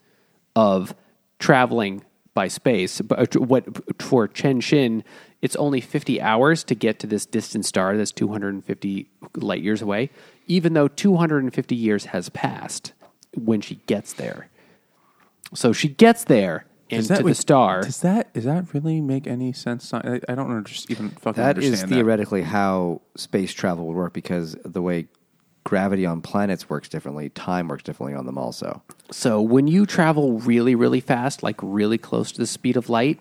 of 0.57 0.97
traveling 1.39 2.03
by 2.35 2.49
space. 2.49 3.01
But 3.01 3.37
uh, 3.37 3.41
what 3.41 4.03
for 4.03 4.27
Cheng 4.27 4.61
Xin, 4.61 5.05
it's 5.43 5.55
only 5.55 5.81
50 5.81 6.21
hours 6.21 6.65
to 6.65 6.75
get 6.75 6.99
to 6.99 7.07
this 7.07 7.25
distant 7.25 7.67
star 7.67 7.97
that's 7.97 8.11
250 8.11 9.09
light 9.37 9.63
years 9.63 9.81
away, 9.81 10.11
even 10.49 10.73
though 10.73 10.89
250 10.89 11.77
years 11.77 12.07
has 12.07 12.29
passed 12.29 12.95
when 13.37 13.61
she 13.61 13.77
gets 13.87 14.13
there. 14.13 14.49
So 15.55 15.73
she 15.73 15.89
gets 15.89 16.25
there 16.25 16.65
Does 16.99 17.09
that, 17.09 17.19
the 17.19 17.25
wait, 17.25 17.37
star. 17.37 17.83
Does 17.83 18.01
that 18.01 18.33
does 18.35 18.45
that 18.45 18.73
really 18.75 19.01
make 19.01 19.27
any 19.27 19.53
sense? 19.53 19.93
I, 19.95 20.21
I 20.29 20.35
don't 20.35 20.51
under- 20.51 20.63
just 20.63 20.91
even 20.91 21.11
fucking 21.11 21.43
That 21.43 21.51
understand 21.57 21.75
is 21.75 21.81
that. 21.83 21.89
theoretically 21.89 22.43
how 22.43 23.03
space 23.17 23.53
travel 23.53 23.87
would 23.87 23.97
work 23.97 24.13
because 24.13 24.57
the 24.65 24.83
way 24.83 25.07
gravity 25.65 26.05
on 26.05 26.21
planets 26.21 26.69
works 26.69 26.89
differently, 26.89 27.29
time 27.31 27.69
works 27.69 27.83
differently 27.85 28.17
on 28.17 28.27
them 28.27 28.37
also. 28.39 28.83
So 29.11 29.41
when 29.41 29.69
you 29.69 29.87
travel 29.87 30.39
really, 30.41 30.75
really 30.75 31.01
fast, 31.01 31.43
like 31.43 31.57
really 31.63 31.99
close 31.99 32.33
to 32.33 32.39
the 32.39 32.47
speed 32.47 32.77
of 32.77 32.89
light, 32.91 33.21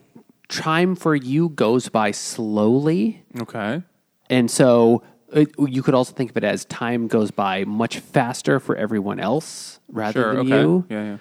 time 0.49 0.95
for 0.95 1.15
you 1.15 1.49
goes 1.49 1.87
by 1.89 2.11
slowly. 2.11 3.23
Okay. 3.39 3.83
And 4.29 4.49
so 4.49 5.03
it, 5.31 5.51
you 5.59 5.83
could 5.83 5.93
also 5.93 6.13
think 6.13 6.31
of 6.31 6.37
it 6.37 6.43
as 6.43 6.65
time 6.65 7.07
goes 7.07 7.29
by 7.31 7.63
much 7.65 7.99
faster 7.99 8.59
for 8.59 8.75
everyone 8.75 9.19
else 9.19 9.79
rather 9.87 10.21
Sure. 10.21 10.35
than 10.35 10.51
Okay. 10.51 10.61
you. 10.61 10.85
Yeah. 10.89 11.03
Yeah. 11.03 11.17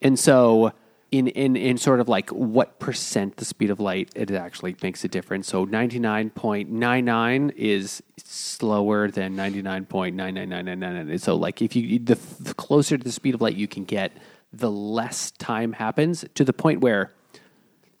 And 0.00 0.18
so 0.18 0.72
in, 1.12 1.28
in, 1.28 1.56
in 1.56 1.76
sort 1.76 2.00
of 2.00 2.08
like 2.08 2.30
what 2.30 2.78
percent 2.78 3.36
the 3.36 3.44
speed 3.44 3.70
of 3.70 3.78
light, 3.78 4.10
it 4.16 4.30
actually 4.30 4.74
makes 4.82 5.04
a 5.04 5.08
difference. 5.08 5.46
So 5.46 5.66
99.99 5.66 7.54
is 7.54 8.02
slower 8.16 9.10
than 9.10 9.36
99.99999. 9.36 11.20
So 11.20 11.36
like 11.36 11.60
if 11.60 11.76
you, 11.76 11.98
the, 11.98 12.18
the 12.40 12.54
closer 12.54 12.96
to 12.96 13.04
the 13.04 13.12
speed 13.12 13.34
of 13.34 13.42
light 13.42 13.56
you 13.56 13.68
can 13.68 13.84
get, 13.84 14.12
the 14.54 14.70
less 14.70 15.30
time 15.32 15.74
happens 15.74 16.24
to 16.34 16.44
the 16.44 16.52
point 16.54 16.80
where 16.80 17.12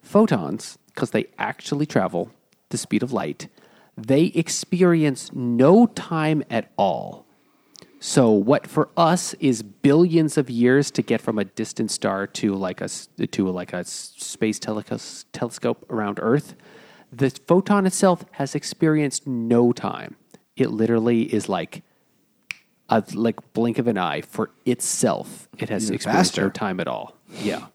photons, 0.00 0.78
because 0.86 1.10
they 1.10 1.26
actually 1.38 1.84
travel 1.84 2.30
the 2.70 2.78
speed 2.78 3.02
of 3.02 3.12
light, 3.12 3.48
they 3.96 4.24
experience 4.24 5.30
no 5.34 5.86
time 5.86 6.42
at 6.48 6.70
all. 6.78 7.21
So 8.04 8.32
what 8.32 8.66
for 8.66 8.88
us 8.96 9.32
is 9.34 9.62
billions 9.62 10.36
of 10.36 10.50
years 10.50 10.90
to 10.90 11.02
get 11.02 11.20
from 11.20 11.38
a 11.38 11.44
distant 11.44 11.88
star 11.92 12.26
to 12.26 12.52
like 12.52 12.80
a 12.80 12.88
to 13.28 13.48
like 13.48 13.72
a 13.72 13.84
space 13.84 14.58
telecos- 14.58 15.24
telescope 15.32 15.86
around 15.88 16.18
Earth, 16.20 16.56
the 17.12 17.30
photon 17.30 17.86
itself 17.86 18.24
has 18.32 18.56
experienced 18.56 19.28
no 19.28 19.70
time. 19.70 20.16
It 20.56 20.72
literally 20.72 21.32
is 21.32 21.48
like 21.48 21.84
a 22.88 23.04
like 23.14 23.52
blink 23.52 23.78
of 23.78 23.86
an 23.86 23.98
eye 23.98 24.22
for 24.22 24.50
itself. 24.66 25.48
It 25.56 25.68
has 25.68 25.84
Even 25.84 25.94
experienced 25.94 26.36
no 26.38 26.50
time 26.50 26.80
at 26.80 26.88
all. 26.88 27.16
Yeah. 27.40 27.66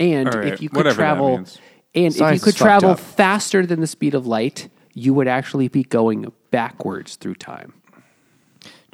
And 0.00 0.34
right, 0.34 0.54
if 0.54 0.62
you 0.62 0.70
could 0.70 0.90
travel, 0.94 1.36
and 1.36 1.50
if 1.94 2.18
you 2.18 2.40
could 2.40 2.56
travel 2.56 2.92
up. 2.92 3.00
faster 3.00 3.66
than 3.66 3.82
the 3.82 3.86
speed 3.86 4.14
of 4.14 4.26
light, 4.26 4.70
you 4.94 5.12
would 5.12 5.28
actually 5.28 5.68
be 5.68 5.82
going 5.82 6.32
backwards 6.50 7.16
through 7.16 7.34
time. 7.34 7.74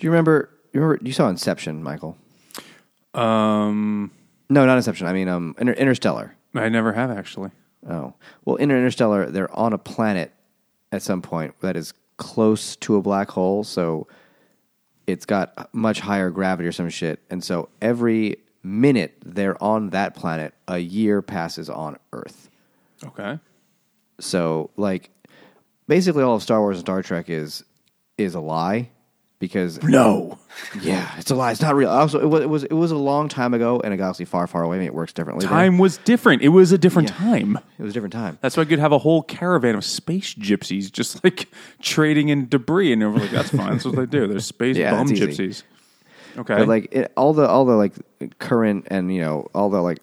Do 0.03 0.07
you 0.07 0.11
remember? 0.11 0.51
You 0.73 0.81
remember? 0.81 1.05
You 1.05 1.13
saw 1.13 1.29
Inception, 1.29 1.81
Michael? 1.81 2.19
Um, 3.15 4.11
No, 4.51 4.67
not 4.67 4.77
Inception. 4.77 5.07
I 5.07 5.13
mean, 5.13 5.29
um, 5.29 5.55
Inter- 5.61 5.75
Interstellar. 5.75 6.35
I 6.57 6.69
never 6.71 6.93
have 6.93 7.13
actually. 7.13 7.51
Oh, 7.89 8.13
well, 8.45 8.57
in 8.57 8.73
Interstellar, 8.73 9.31
they're 9.31 9.55
on 9.57 9.73
a 9.73 9.79
planet 9.79 10.33
at 10.91 11.03
some 11.03 11.23
point 11.23 11.55
that 11.61 11.77
is 11.77 11.95
close 12.17 12.75
to 12.79 12.97
a 12.97 13.01
black 13.01 13.31
hole, 13.31 13.63
so 13.63 14.09
it's 15.07 15.25
got 15.25 15.73
much 15.73 16.01
higher 16.01 16.31
gravity 16.31 16.69
or 16.69 16.73
some 16.73 16.89
shit, 16.89 17.21
and 17.31 17.45
so 17.45 17.69
every 17.81 18.39
minute 18.65 19.15
they're 19.25 19.63
on 19.63 19.91
that 19.91 20.17
planet, 20.17 20.53
a 20.67 20.79
year 20.79 21.23
passes 21.23 21.71
on 21.71 21.97
Earth. 22.13 22.51
Okay. 23.05 23.39
So, 24.19 24.71
like, 24.77 25.11
basically, 25.87 26.25
all 26.25 26.35
of 26.35 26.43
Star 26.43 26.59
Wars 26.59 26.79
and 26.79 26.85
Star 26.87 27.05
Trek 27.05 27.31
is 27.31 27.63
is 28.19 28.35
a 28.35 28.41
lie 28.41 28.91
because 29.43 29.83
No. 29.83 30.39
yeah, 30.81 31.11
it's 31.19 31.31
a 31.33 31.35
lie. 31.35 31.51
It's 31.51 31.61
not 31.61 31.75
real. 31.75 31.91
Also, 31.91 32.21
it 32.21 32.27
was 32.29 32.43
it 32.43 32.49
was, 32.49 32.63
it 32.65 32.73
was 32.73 32.93
a 32.93 32.97
long 32.97 33.29
time 33.29 33.53
ago 33.55 33.81
in 33.81 33.91
a 33.91 33.97
galaxy 33.97 34.25
far, 34.25 34.47
far 34.47 34.63
away. 34.63 34.77
I 34.77 34.79
mean, 34.79 34.87
it 34.87 34.95
works 34.95 35.13
differently. 35.13 35.45
Time 35.45 35.79
was 35.79 35.99
different. 35.99 36.43
It 36.43 36.51
was 36.51 36.71
a 36.71 36.79
different 36.79 37.11
Yeah. 37.11 37.17
time. 37.17 37.59
It 37.79 37.83
was 37.83 37.91
a 37.91 37.95
different 37.95 38.13
time. 38.13 38.39
That's 38.41 38.57
why 38.57 38.63
you 38.63 38.69
could 38.69 38.79
have 38.79 38.93
a 38.93 38.99
whole 38.99 39.23
caravan 39.23 39.75
of 39.75 39.85
space 39.85 40.33
gypsies 40.35 40.93
just 40.93 41.25
like 41.25 41.49
trading 41.81 42.29
in 42.29 42.49
debris, 42.49 42.93
and 42.93 43.03
were 43.03 43.19
like, 43.19 43.31
"That's 43.33 43.51
fine. 43.51 43.73
That's 43.73 43.85
what 43.85 43.97
they 43.97 44.07
do. 44.07 44.29
They're 44.29 44.39
space 44.39 44.77
Yeah, 44.79 44.93
bum 44.93 45.11
easy. 45.13 45.27
gypsies." 45.27 45.63
Okay. 46.39 46.57
But 46.57 46.69
like 46.69 46.89
it, 46.95 47.13
all 47.17 47.33
the 47.35 47.49
all 47.49 47.65
the 47.65 47.75
like 47.75 47.95
current 48.39 48.87
and 48.91 49.13
you 49.13 49.21
know 49.23 49.49
all 49.55 49.69
the 49.71 49.83
like 49.83 49.99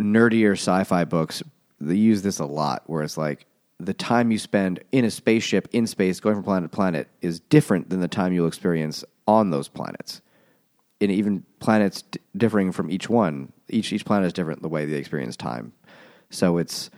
nerdier 0.00 0.52
sci-fi 0.52 1.04
books, 1.04 1.42
they 1.80 1.96
use 1.96 2.22
this 2.22 2.38
a 2.38 2.46
lot. 2.46 2.84
Where 2.86 3.02
it's 3.02 3.18
like 3.18 3.46
the 3.78 3.94
time 3.94 4.30
you 4.30 4.38
spend 4.38 4.80
in 4.92 5.04
a 5.04 5.10
spaceship 5.10 5.68
in 5.72 5.86
space, 5.86 6.20
going 6.20 6.36
from 6.36 6.44
planet 6.44 6.70
to 6.70 6.74
planet, 6.74 7.08
is 7.20 7.40
different 7.40 7.90
than 7.90 8.00
the 8.00 8.08
time 8.08 8.32
you'll 8.32 8.46
experience 8.46 9.04
on 9.26 9.50
those 9.50 9.68
planets. 9.68 10.22
And 11.00 11.10
even 11.10 11.44
planets 11.60 12.02
d- 12.02 12.20
differing 12.36 12.72
from 12.72 12.90
each 12.90 13.10
one, 13.10 13.52
each 13.68 13.92
each 13.92 14.06
planet 14.06 14.28
is 14.28 14.32
different 14.32 14.62
the 14.62 14.68
way 14.68 14.86
they 14.86 14.96
experience 14.96 15.36
time. 15.36 15.72
So 16.30 16.56
it's 16.56 16.90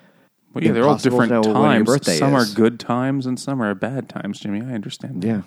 well, 0.55 0.63
yeah, 0.63 0.73
they're 0.73 0.87
all 0.87 0.97
different 0.97 1.31
know 1.33 1.41
when 1.41 1.85
your 1.85 1.99
times. 1.99 2.19
some 2.19 2.35
is. 2.35 2.53
are 2.53 2.55
good 2.55 2.79
times 2.79 3.27
and 3.27 3.39
some 3.39 3.61
are 3.61 3.75
bad 3.75 4.09
times, 4.09 4.39
Jimmy. 4.41 4.61
I 4.61 4.73
understand. 4.75 5.25
yeah. 5.25 5.43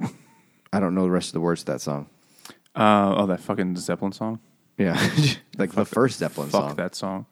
I 0.72 0.80
don't 0.80 0.94
know 0.94 1.02
the 1.02 1.10
rest 1.10 1.28
of 1.28 1.34
the 1.34 1.40
words 1.40 1.64
to 1.64 1.72
that 1.72 1.80
song. 1.80 2.08
Uh, 2.74 3.14
oh, 3.16 3.26
that 3.26 3.40
fucking 3.40 3.76
Zeppelin 3.76 4.12
song. 4.12 4.40
Yeah, 4.78 5.10
like 5.58 5.72
the 5.72 5.84
first 5.84 6.18
Zeppelin 6.18 6.48
Fuck 6.48 6.68
song. 6.68 6.76
that 6.76 6.94
song. 6.94 7.26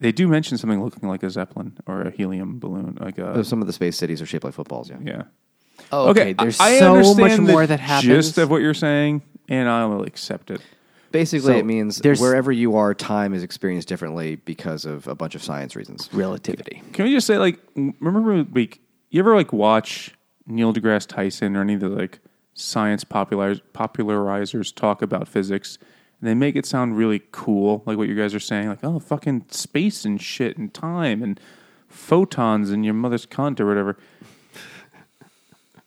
They 0.00 0.12
do 0.12 0.26
mention 0.28 0.56
something 0.58 0.82
looking 0.82 1.08
like 1.08 1.22
a 1.22 1.30
zeppelin 1.30 1.76
or 1.86 2.02
a 2.02 2.10
helium 2.10 2.58
balloon, 2.58 2.96
like 3.00 3.18
a 3.18 3.44
Some 3.44 3.60
of 3.60 3.66
the 3.66 3.72
space 3.72 3.96
cities 3.96 4.20
are 4.22 4.26
shaped 4.26 4.44
like 4.44 4.54
footballs. 4.54 4.88
Yeah. 4.90 4.96
yeah. 5.04 5.22
Oh, 5.92 6.08
okay, 6.10 6.32
there's 6.34 6.58
I 6.60 6.78
so 6.78 6.94
much 6.96 7.06
understand 7.06 7.48
the 7.48 7.52
more 7.52 7.66
that 7.66 7.80
happens. 7.80 8.04
Gist 8.06 8.38
of 8.38 8.50
what 8.50 8.60
you're 8.62 8.74
saying, 8.74 9.22
and 9.48 9.68
I 9.68 9.84
will 9.86 10.02
accept 10.04 10.50
it. 10.50 10.60
Basically, 11.12 11.52
So, 11.54 11.58
it 11.58 11.66
means 11.66 11.98
there's- 11.98 12.20
wherever 12.20 12.52
you 12.52 12.76
are, 12.76 12.94
time 12.94 13.34
is 13.34 13.42
experienced 13.42 13.88
differently 13.88 14.36
because 14.36 14.84
of 14.84 15.06
a 15.08 15.14
bunch 15.14 15.34
of 15.34 15.42
science 15.42 15.74
reasons. 15.74 16.08
relativity. 16.12 16.82
Can 16.92 17.04
we 17.06 17.12
just 17.12 17.26
say, 17.26 17.36
like, 17.38 17.58
remember, 17.74 18.46
like, 18.54 18.78
you 19.10 19.20
ever 19.20 19.34
like 19.34 19.52
watch 19.52 20.14
Neil 20.46 20.72
deGrasse 20.72 21.06
Tyson 21.08 21.56
or 21.56 21.62
any 21.62 21.74
of 21.74 21.80
the 21.80 21.88
like 21.88 22.20
science 22.54 23.02
populariz- 23.04 23.60
popularizers 23.74 24.74
talk 24.74 25.02
about 25.02 25.26
physics, 25.28 25.78
and 26.20 26.28
they 26.28 26.34
make 26.34 26.56
it 26.56 26.66
sound 26.66 26.96
really 26.96 27.22
cool, 27.32 27.82
like 27.86 27.96
what 27.96 28.08
you 28.08 28.14
guys 28.14 28.34
are 28.34 28.40
saying, 28.40 28.68
like, 28.68 28.84
oh, 28.84 28.98
fucking 28.98 29.46
space 29.50 30.04
and 30.04 30.20
shit 30.20 30.56
and 30.58 30.72
time 30.74 31.22
and 31.22 31.40
photons 31.88 32.70
and 32.70 32.84
your 32.84 32.94
mother's 32.94 33.26
cunt 33.26 33.58
or 33.58 33.66
whatever. 33.66 33.96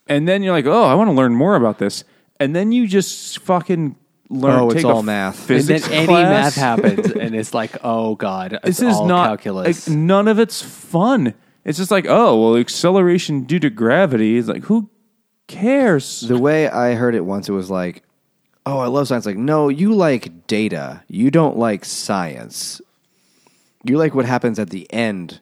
And 0.07 0.27
then 0.27 0.43
you're 0.43 0.53
like, 0.53 0.65
oh, 0.65 0.83
I 0.83 0.95
want 0.95 1.09
to 1.09 1.13
learn 1.13 1.33
more 1.33 1.55
about 1.55 1.77
this, 1.77 2.03
and 2.39 2.55
then 2.55 2.71
you 2.71 2.87
just 2.87 3.39
fucking 3.39 3.95
learn. 4.29 4.59
Oh, 4.59 4.65
it's 4.69 4.75
take 4.75 4.85
a 4.85 4.89
all 4.89 5.03
math. 5.03 5.49
And 5.49 5.59
then 5.59 5.79
Physics 5.79 5.89
any 5.89 6.07
class. 6.07 6.29
math 6.29 6.55
happens, 6.83 7.11
and 7.11 7.35
it's 7.35 7.53
like, 7.53 7.77
oh 7.83 8.15
god, 8.15 8.53
it's 8.53 8.79
this 8.79 8.81
is 8.81 8.95
all 8.97 9.07
not 9.07 9.27
calculus. 9.27 9.87
like, 9.87 9.97
none 9.97 10.27
of 10.27 10.39
it's 10.39 10.61
fun. 10.61 11.33
It's 11.63 11.77
just 11.77 11.91
like, 11.91 12.05
oh, 12.09 12.41
well, 12.41 12.57
acceleration 12.57 13.43
due 13.43 13.59
to 13.59 13.69
gravity 13.69 14.35
is 14.35 14.49
like, 14.49 14.63
who 14.63 14.89
cares? 15.47 16.19
The 16.19 16.37
way 16.37 16.67
I 16.67 16.95
heard 16.95 17.15
it 17.15 17.21
once, 17.23 17.47
it 17.47 17.53
was 17.53 17.69
like, 17.69 18.03
"Oh, 18.65 18.77
I 18.79 18.87
love 18.87 19.07
science." 19.07 19.25
Like, 19.25 19.37
no, 19.37 19.69
you 19.69 19.93
like 19.93 20.47
data. 20.47 21.03
You 21.07 21.31
don't 21.31 21.57
like 21.57 21.85
science. 21.85 22.81
You 23.83 23.97
like 23.97 24.15
what 24.15 24.25
happens 24.25 24.59
at 24.59 24.69
the 24.69 24.91
end. 24.93 25.39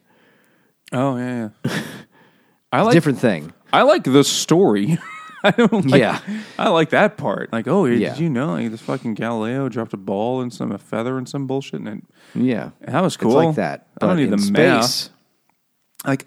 Oh 0.92 1.16
yeah, 1.16 1.48
yeah. 1.64 1.82
I 2.72 2.82
like 2.82 2.92
different 2.94 3.18
thing. 3.18 3.52
I 3.72 3.82
like 3.82 4.04
the 4.04 4.24
story. 4.24 4.98
I 5.44 5.50
don't 5.50 5.86
like, 5.86 5.98
Yeah. 6.00 6.20
I 6.58 6.68
like 6.68 6.90
that 6.90 7.16
part. 7.16 7.52
Like, 7.52 7.66
oh, 7.66 7.84
Yeah. 7.86 8.10
did 8.10 8.20
you 8.20 8.30
know 8.30 8.52
like 8.52 8.70
this 8.70 8.80
fucking 8.80 9.14
Galileo 9.14 9.68
dropped 9.68 9.92
a 9.92 9.96
ball 9.96 10.40
and 10.40 10.52
some 10.52 10.70
a 10.70 10.78
feather 10.78 11.18
and 11.18 11.28
some 11.28 11.46
bullshit, 11.46 11.80
and 11.80 11.88
it, 11.88 12.04
Yeah, 12.34 12.70
that 12.80 13.00
was 13.02 13.14
It's 13.14 13.22
cool. 13.22 13.32
like 13.34 13.56
that. 13.56 13.86
I 14.00 14.06
don't 14.06 14.16
need 14.16 14.30
the 14.30 14.38
space. 14.38 14.52
math. 14.52 15.08
like 16.06 16.26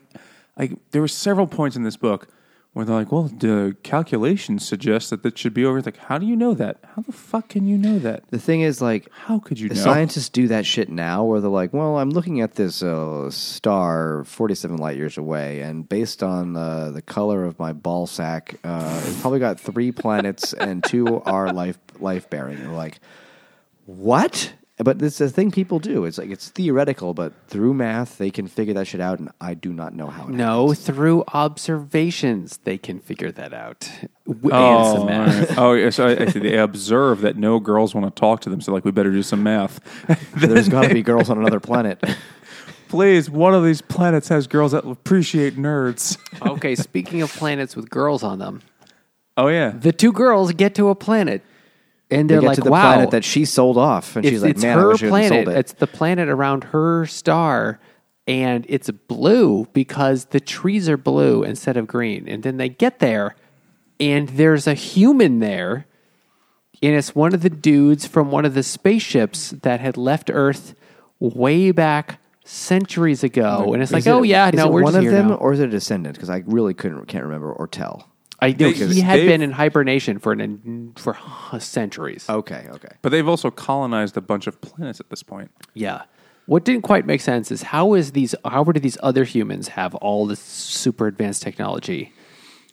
like 0.58 0.72
there 0.92 1.02
were 1.02 1.08
several 1.08 1.48
points 1.48 1.76
in 1.78 1.84
this 1.84 1.98
book 1.98 2.28
where 2.76 2.84
they're 2.84 2.98
like, 2.98 3.10
well, 3.10 3.24
the 3.24 3.74
calculations 3.84 4.68
suggest 4.68 5.10
that 5.10 5.24
that 5.24 5.38
should 5.38 5.54
be 5.54 5.64
over. 5.64 5.78
It's 5.78 5.86
like, 5.86 5.96
how 5.96 6.18
do 6.18 6.26
you 6.26 6.36
know 6.36 6.54
that? 6.56 6.78
How 6.94 7.02
the 7.04 7.14
fuck 7.14 7.48
can 7.48 7.66
you 7.66 7.78
know 7.78 8.00
that? 8.00 8.30
The 8.32 8.38
thing 8.38 8.60
is, 8.60 8.82
like, 8.82 9.08
How 9.14 9.40
could 9.40 9.58
you 9.62 9.70
the 9.70 9.76
know? 9.76 9.82
scientists 9.82 10.28
do 10.28 10.50
that 10.50 10.66
shit 10.66 10.90
now, 10.90 11.24
where 11.24 11.40
they're 11.40 11.50
like, 11.50 11.72
"Well, 11.72 11.98
I'm 11.98 12.10
looking 12.10 12.42
at 12.42 12.56
this 12.56 12.84
uh, 12.84 13.32
star 13.32 14.26
47 14.26 14.76
light 14.76 14.98
years 14.98 15.18
away, 15.18 15.62
and 15.62 15.88
based 15.88 16.22
on 16.22 16.58
uh, 16.58 16.92
the 16.92 17.02
color 17.02 17.46
of 17.46 17.58
my 17.60 17.72
ball 17.72 18.08
sack, 18.08 18.56
uh, 18.66 19.02
it's 19.06 19.22
probably 19.22 19.40
got 19.40 19.58
three 19.58 19.94
planets 19.94 20.52
and 20.52 20.84
two 20.84 21.22
are 21.22 21.54
life 21.54 21.80
life 22.02 22.30
bearing." 22.30 22.60
We're 22.68 22.76
like, 22.76 23.00
"What?" 23.86 24.54
But 24.78 25.02
it's 25.02 25.22
a 25.22 25.30
thing 25.30 25.52
people 25.52 25.80
do. 25.80 26.04
It's 26.04 26.18
like 26.18 26.30
it's 26.30 26.50
theoretical, 26.50 27.14
but 27.14 27.32
through 27.48 27.74
math 27.74 28.18
they 28.18 28.30
can 28.30 28.46
figure 28.48 28.74
that 28.74 28.88
shit 28.88 29.00
out, 29.00 29.20
and 29.20 29.30
I 29.40 29.54
do 29.54 29.72
not 29.72 29.94
know 29.94 30.08
how. 30.08 30.24
It 30.28 30.32
no, 30.32 30.68
happens. 30.68 30.86
through 30.86 31.24
observations 31.34 32.58
they 32.64 32.78
can 32.78 33.00
figure 33.00 33.32
that 33.32 33.54
out. 33.54 33.90
W- 34.28 34.54
and 34.54 34.54
Oh, 34.54 34.96
some 34.98 35.06
math. 35.08 35.50
right. 35.50 35.58
oh, 35.58 35.74
yeah, 35.74 35.90
so 35.90 36.08
I, 36.08 36.24
I 36.24 36.26
see. 36.28 36.40
They 36.40 36.58
observe 36.58 37.22
that 37.22 37.38
no 37.38 37.60
girls 37.60 37.96
want 37.96 38.14
to 38.14 38.20
talk 38.20 38.42
to 38.42 38.50
them, 38.50 38.60
so 38.62 38.74
like 38.74 38.84
we 38.86 38.92
better 38.92 39.12
do 39.12 39.24
some 39.24 39.44
math. 39.44 39.80
there's 40.36 40.68
got 40.70 40.84
to 40.88 40.94
be 40.94 41.02
girls 41.02 41.30
on 41.30 41.38
another 41.38 41.60
planet. 41.60 42.04
Please, 42.88 43.30
one 43.30 43.54
of 43.54 43.64
these 43.64 43.82
planets 43.82 44.28
has 44.30 44.46
girls 44.48 44.72
that 44.74 44.86
appreciate 44.86 45.56
nerds. 45.58 46.18
okay, 46.46 46.76
speaking 46.76 47.22
of 47.22 47.32
planets 47.32 47.76
with 47.76 47.90
girls 47.90 48.24
on 48.24 48.40
them, 48.40 48.62
Oh 49.38 49.48
yeah, 49.48 49.70
the 49.72 49.92
two 49.92 50.12
girls 50.14 50.52
get 50.54 50.76
to 50.76 50.90
a 50.90 50.96
planet, 50.96 51.42
and 52.12 52.30
They 52.30 52.34
they're 52.36 52.42
get 52.42 52.48
like, 52.48 52.56
to 52.58 52.62
the 52.62 52.72
"Wow, 52.72 52.82
planet 52.94 53.12
that 53.12 53.24
she 53.24 53.46
sold 53.46 53.78
off, 53.78 54.16
and 54.16 54.26
it's, 54.26 54.32
she's 54.34 54.42
like, 54.44 54.52
it's 54.52 54.62
"Man, 54.62 54.78
I 54.78 54.82
her 54.82 54.88
wish 54.90 55.02
planet. 55.02 55.46
sold 55.46 55.56
it." 55.56 55.60
It's 55.60 55.74
the 55.74 55.88
planet 55.88 56.30
around 56.30 56.66
her 56.66 57.06
star, 57.08 57.80
and 58.28 58.66
it's 58.70 58.90
blue 58.92 59.68
because 59.74 60.26
the 60.26 60.40
trees 60.40 60.88
are 60.90 60.98
blue 60.98 61.44
instead 61.44 61.78
of 61.78 61.88
green. 61.88 62.28
And 62.28 62.44
then 62.44 62.58
they 62.58 62.70
get 62.70 63.00
there, 63.00 63.36
and 64.00 64.30
there's 64.30 64.68
a 64.68 64.74
human 64.76 65.40
there, 65.40 65.86
and 66.84 66.94
it's 66.96 67.16
one 67.16 67.34
of 67.34 67.42
the 67.42 67.50
dudes 67.50 68.06
from 68.06 68.30
one 68.32 68.46
of 68.46 68.54
the 68.54 68.64
spaceships 68.64 69.52
that 69.64 69.80
had 69.80 69.98
left 69.98 70.30
Earth 70.32 70.76
way 71.20 71.72
back 71.72 72.20
centuries 72.44 73.24
ago. 73.24 73.74
And 73.74 73.82
it's 73.82 73.92
like, 73.92 74.06
oh, 74.06 74.18
it- 74.18 74.20
oh 74.20 74.24
yeah, 74.24 74.50
is 74.50 74.54
no, 74.56 74.70
we're 74.70 74.84
one 74.84 74.96
of 74.96 75.04
them, 75.06 75.30
now. 75.30 75.36
or 75.36 75.54
is 75.54 75.60
it 75.60 75.70
a 75.70 75.72
descendant? 75.72 76.16
Because 76.16 76.30
I 76.30 76.44
really 76.46 76.74
couldn't 76.76 77.06
can't 77.08 77.24
remember 77.24 77.52
or 77.52 77.68
tell. 77.68 78.12
I 78.40 78.50
know 78.52 78.72
They- 78.72 78.88
he 78.94 79.02
had 79.02 79.20
they've- 79.20 79.28
been 79.28 79.42
in 79.42 79.52
hibernation 79.52 80.20
for 80.20 80.34
an, 80.34 80.94
for 80.98 81.18
centuries. 81.60 82.26
Okay, 82.30 82.68
okay. 82.70 82.90
but 83.02 83.10
they've 83.10 83.28
also 83.28 83.50
colonized 83.52 84.18
a 84.18 84.22
bunch 84.22 84.48
of 84.48 84.60
planets 84.62 85.00
at 85.00 85.10
this 85.10 85.24
point. 85.24 85.52
Yeah. 85.74 86.04
What 86.48 86.64
didn't 86.64 86.84
quite 86.84 87.08
make 87.08 87.22
sense 87.22 87.50
is 87.52 87.64
how 87.64 87.94
is 87.96 88.12
these 88.12 88.36
how 88.46 88.64
do 88.66 88.80
these 88.80 88.98
other 89.02 89.24
humans 89.24 89.70
have 89.70 89.96
all 89.96 90.28
this 90.28 90.40
super 90.40 91.08
advanced 91.08 91.42
technology 91.42 92.14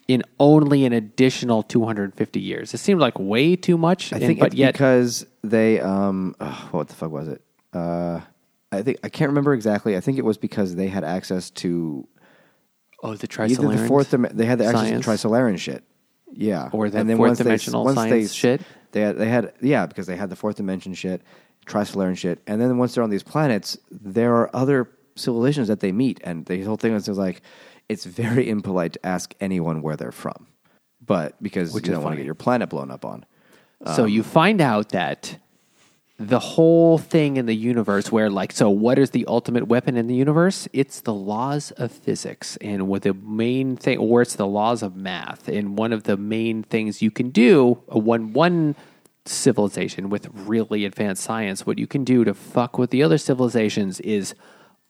in 0.07 0.21
only 0.39 0.85
an 0.85 0.93
additional 0.93 1.63
250 1.63 2.39
years? 2.39 2.73
It 2.75 2.77
seemed 2.79 2.99
like 3.01 3.17
way 3.17 3.55
too 3.55 3.77
much. 3.77 4.13
I 4.13 4.17
and- 4.17 4.25
think 4.27 4.39
but 4.39 4.47
it's 4.47 4.55
yet 4.57 4.73
because 4.73 5.25
they 5.43 5.79
um 5.79 6.35
oh, 6.39 6.67
what 6.71 6.87
the 6.89 6.93
fuck 6.93 7.09
was 7.11 7.27
it? 7.29 7.41
Uh 7.73 8.19
I 8.71 8.81
think 8.83 8.97
I 9.03 9.09
can't 9.09 9.29
remember 9.29 9.53
exactly. 9.55 9.95
I 9.97 10.01
think 10.01 10.17
it 10.19 10.25
was 10.25 10.37
because 10.37 10.75
they 10.75 10.87
had 10.87 11.03
access 11.03 11.49
to 11.51 12.07
oh 13.03 13.15
the 13.15 13.27
either 13.43 13.67
the 13.67 13.87
fourth 13.87 14.11
dim- 14.11 14.27
they 14.31 14.45
had 14.45 14.57
the 14.57 14.65
access 14.65 15.03
science. 15.03 15.05
Trisolaran 15.05 15.59
shit. 15.59 15.83
Yeah. 16.31 16.69
Or 16.71 16.89
the 16.89 17.05
fourth 17.05 17.19
once 17.19 17.37
dimensional 17.37 17.83
once 17.83 17.95
science 17.95 18.33
shit? 18.33 18.61
They 18.91 19.01
had, 19.01 19.17
they 19.17 19.27
had 19.29 19.53
yeah, 19.61 19.85
because 19.85 20.07
they 20.07 20.15
had 20.15 20.29
the 20.29 20.35
fourth 20.35 20.55
dimension 20.55 20.93
shit, 20.93 21.21
Trisolaran 21.67 22.17
shit. 22.17 22.39
And 22.47 22.59
then 22.59 22.77
once 22.77 22.95
they're 22.95 23.03
on 23.03 23.09
these 23.09 23.23
planets, 23.23 23.77
there 23.91 24.33
are 24.35 24.49
other 24.55 24.89
civilizations 25.15 25.67
that 25.67 25.79
they 25.79 25.91
meet 25.91 26.19
and 26.23 26.45
the 26.47 26.63
whole 26.63 26.75
thing 26.77 26.93
is 26.93 27.07
like 27.07 27.41
it's 27.89 28.05
very 28.05 28.49
impolite 28.49 28.93
to 28.93 29.05
ask 29.05 29.35
anyone 29.39 29.81
where 29.81 29.95
they're 29.95 30.11
from. 30.11 30.47
But 31.05 31.41
because 31.43 31.73
Which 31.73 31.85
you 31.85 31.91
is 31.93 31.97
don't 31.97 32.03
want 32.03 32.13
to 32.13 32.15
funny. 32.15 32.23
get 32.23 32.25
your 32.25 32.35
planet 32.35 32.69
blown 32.69 32.89
up 32.89 33.05
on. 33.05 33.25
so 33.95 34.05
you 34.05 34.21
um, 34.21 34.27
find 34.27 34.61
out 34.61 34.89
that 34.89 35.37
the 36.27 36.39
whole 36.39 36.97
thing 36.97 37.37
in 37.37 37.45
the 37.45 37.55
universe 37.55 38.11
where 38.11 38.29
like 38.29 38.51
so 38.51 38.69
what 38.69 38.97
is 38.97 39.11
the 39.11 39.25
ultimate 39.27 39.67
weapon 39.67 39.97
in 39.97 40.07
the 40.07 40.15
universe? 40.15 40.67
It's 40.73 41.01
the 41.01 41.13
laws 41.13 41.71
of 41.71 41.91
physics. 41.91 42.57
And 42.57 42.87
what 42.87 43.03
the 43.03 43.13
main 43.13 43.75
thing 43.75 43.97
or 43.97 44.21
it's 44.21 44.35
the 44.35 44.47
laws 44.47 44.83
of 44.83 44.95
math. 44.95 45.47
And 45.47 45.77
one 45.77 45.93
of 45.93 46.03
the 46.03 46.17
main 46.17 46.63
things 46.63 47.01
you 47.01 47.11
can 47.11 47.29
do 47.29 47.81
one 47.87 48.33
one 48.33 48.75
civilization 49.25 50.09
with 50.09 50.27
really 50.33 50.83
advanced 50.83 51.23
science 51.23 51.65
what 51.65 51.79
you 51.79 51.87
can 51.87 52.03
do 52.03 52.25
to 52.25 52.33
fuck 52.33 52.77
with 52.77 52.89
the 52.89 53.01
other 53.01 53.17
civilizations 53.17 54.01
is 54.01 54.35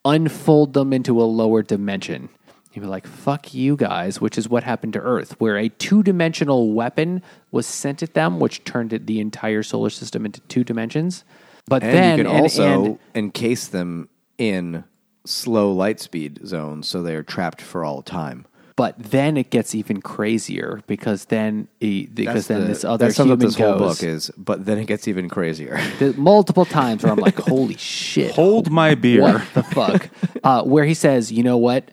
unfold 0.06 0.74
them 0.74 0.92
into 0.92 1.22
a 1.22 1.24
lower 1.24 1.62
dimension 1.62 2.30
You'd 2.74 2.82
be 2.82 2.88
like, 2.88 3.06
fuck 3.06 3.54
you 3.54 3.76
guys, 3.76 4.20
which 4.20 4.38
is 4.38 4.50
what 4.50 4.64
happened 4.64 4.94
to 4.94 5.00
Earth, 5.00 5.40
where 5.40 5.58
a 5.58 5.70
two 5.70 6.02
dimensional 6.02 6.72
weapon 6.74 7.22
was 7.52 7.68
sent 7.68 8.02
at 8.02 8.16
them, 8.16 8.40
which 8.40 8.64
turned 8.64 8.90
the 9.06 9.20
entire 9.20 9.62
solar 9.64 9.92
system 9.92 10.26
into 10.26 10.42
two 10.42 10.64
dimensions. 10.64 11.24
But 11.68 11.84
And 11.84 11.94
then, 11.94 12.18
you 12.18 12.24
can 12.26 12.34
and- 12.34 12.42
also 12.42 12.84
and- 12.86 13.00
encase 13.14 13.68
them 13.68 14.10
in 14.38 14.84
slow 15.26 15.72
light 15.72 16.00
speed 16.00 16.40
zones 16.46 16.88
so 16.88 17.02
they're 17.04 17.24
trapped 17.24 17.62
for 17.62 17.86
all 17.86 18.02
time. 18.02 18.46
but 18.76 18.96
then 18.98 19.38
it 19.38 19.52
gets 19.52 19.76
even 19.76 20.02
crazier 20.02 20.82
because 20.88 21.26
then, 21.26 21.68
he, 21.80 22.08
because 22.08 22.48
then 22.48 22.62
the- 22.62 22.68
this 22.68 22.84
other 22.84 23.06
that 23.06 23.14
sums 23.14 23.30
up 23.30 23.38
human 23.38 23.46
this 23.46 23.56
whole 23.56 23.78
book 23.78 24.02
is, 24.02 24.32
but 24.36 24.66
then 24.66 24.80
it 24.80 24.86
gets 24.86 25.08
even 25.08 25.30
crazier. 25.30 25.80
the- 26.00 26.14
multiple 26.18 26.66
times 26.82 27.04
where 27.04 27.12
I'm 27.14 27.20
like, 27.20 27.38
holy 27.38 27.78
shit, 27.78 28.32
Hold 28.34 28.72
my 28.72 28.96
beer. 28.96 29.22
what 29.22 29.44
the 29.54 29.62
fuck? 29.64 30.10
Uh, 30.44 30.62
where 30.64 30.84
he 30.84 30.94
says, 30.96 31.32
you 31.32 31.42
know 31.44 31.58
what? 31.58 31.92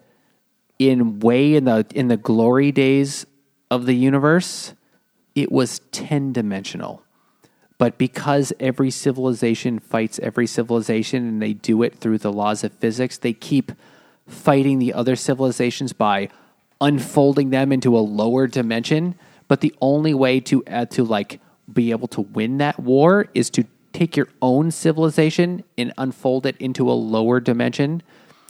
In 0.81 1.21
way 1.21 1.55
in 1.55 1.67
the 1.67 1.85
in 1.95 2.09
the 2.09 2.17
glory 2.17 2.73
days 2.73 3.27
of 3.71 3.85
the 3.85 3.95
universe, 3.95 4.73
it 5.35 5.53
was 5.53 5.81
ten 5.93 6.33
dimensional. 6.33 7.03
But 7.77 7.99
because 7.99 8.51
every 8.59 8.91
civilization 8.91 9.79
fights 9.79 10.19
every 10.23 10.47
civilization 10.47 11.29
and 11.29 11.43
they 11.43 11.53
do 11.53 11.83
it 11.83 11.99
through 11.99 12.17
the 12.19 12.33
laws 12.33 12.65
of 12.65 12.73
physics, 12.73 13.19
they 13.19 13.35
keep 13.35 13.73
fighting 14.27 14.79
the 14.79 14.95
other 14.95 15.17
civilizations 15.17 15.93
by 15.93 16.31
unfolding 16.81 17.51
them 17.51 17.73
into 17.73 17.95
a 17.95 18.01
lower 18.01 18.47
dimension. 18.47 19.17
But 19.49 19.61
the 19.61 19.75
only 19.83 20.15
way 20.15 20.41
to 20.41 20.65
uh, 20.65 20.87
to 20.87 21.05
like 21.05 21.41
be 21.71 21.91
able 21.91 22.09
to 22.09 22.23
win 22.23 22.57
that 22.57 22.81
war 22.81 23.29
is 23.35 23.51
to 23.51 23.65
take 23.93 24.17
your 24.17 24.29
own 24.41 24.71
civilization 24.71 25.63
and 25.77 25.93
unfold 25.99 26.47
it 26.47 26.57
into 26.57 26.91
a 26.91 26.93
lower 26.93 27.39
dimension. 27.39 28.03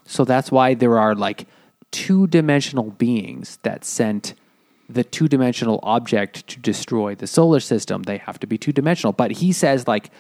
So 0.06 0.24
that's 0.24 0.52
why 0.52 0.74
there 0.74 0.96
are 0.96 1.16
like 1.16 1.48
two 1.90 2.26
dimensional 2.26 2.90
beings 2.90 3.58
that 3.62 3.84
sent 3.84 4.34
the 4.88 5.04
two 5.04 5.28
dimensional 5.28 5.80
object 5.82 6.46
to 6.48 6.58
destroy 6.58 7.14
the 7.14 7.26
solar 7.26 7.60
system. 7.60 8.02
They 8.02 8.18
have 8.18 8.40
to 8.40 8.46
be 8.46 8.58
two 8.58 8.72
dimensional. 8.72 9.12
But 9.12 9.30
he 9.30 9.52
says 9.52 9.86
like 9.86 10.10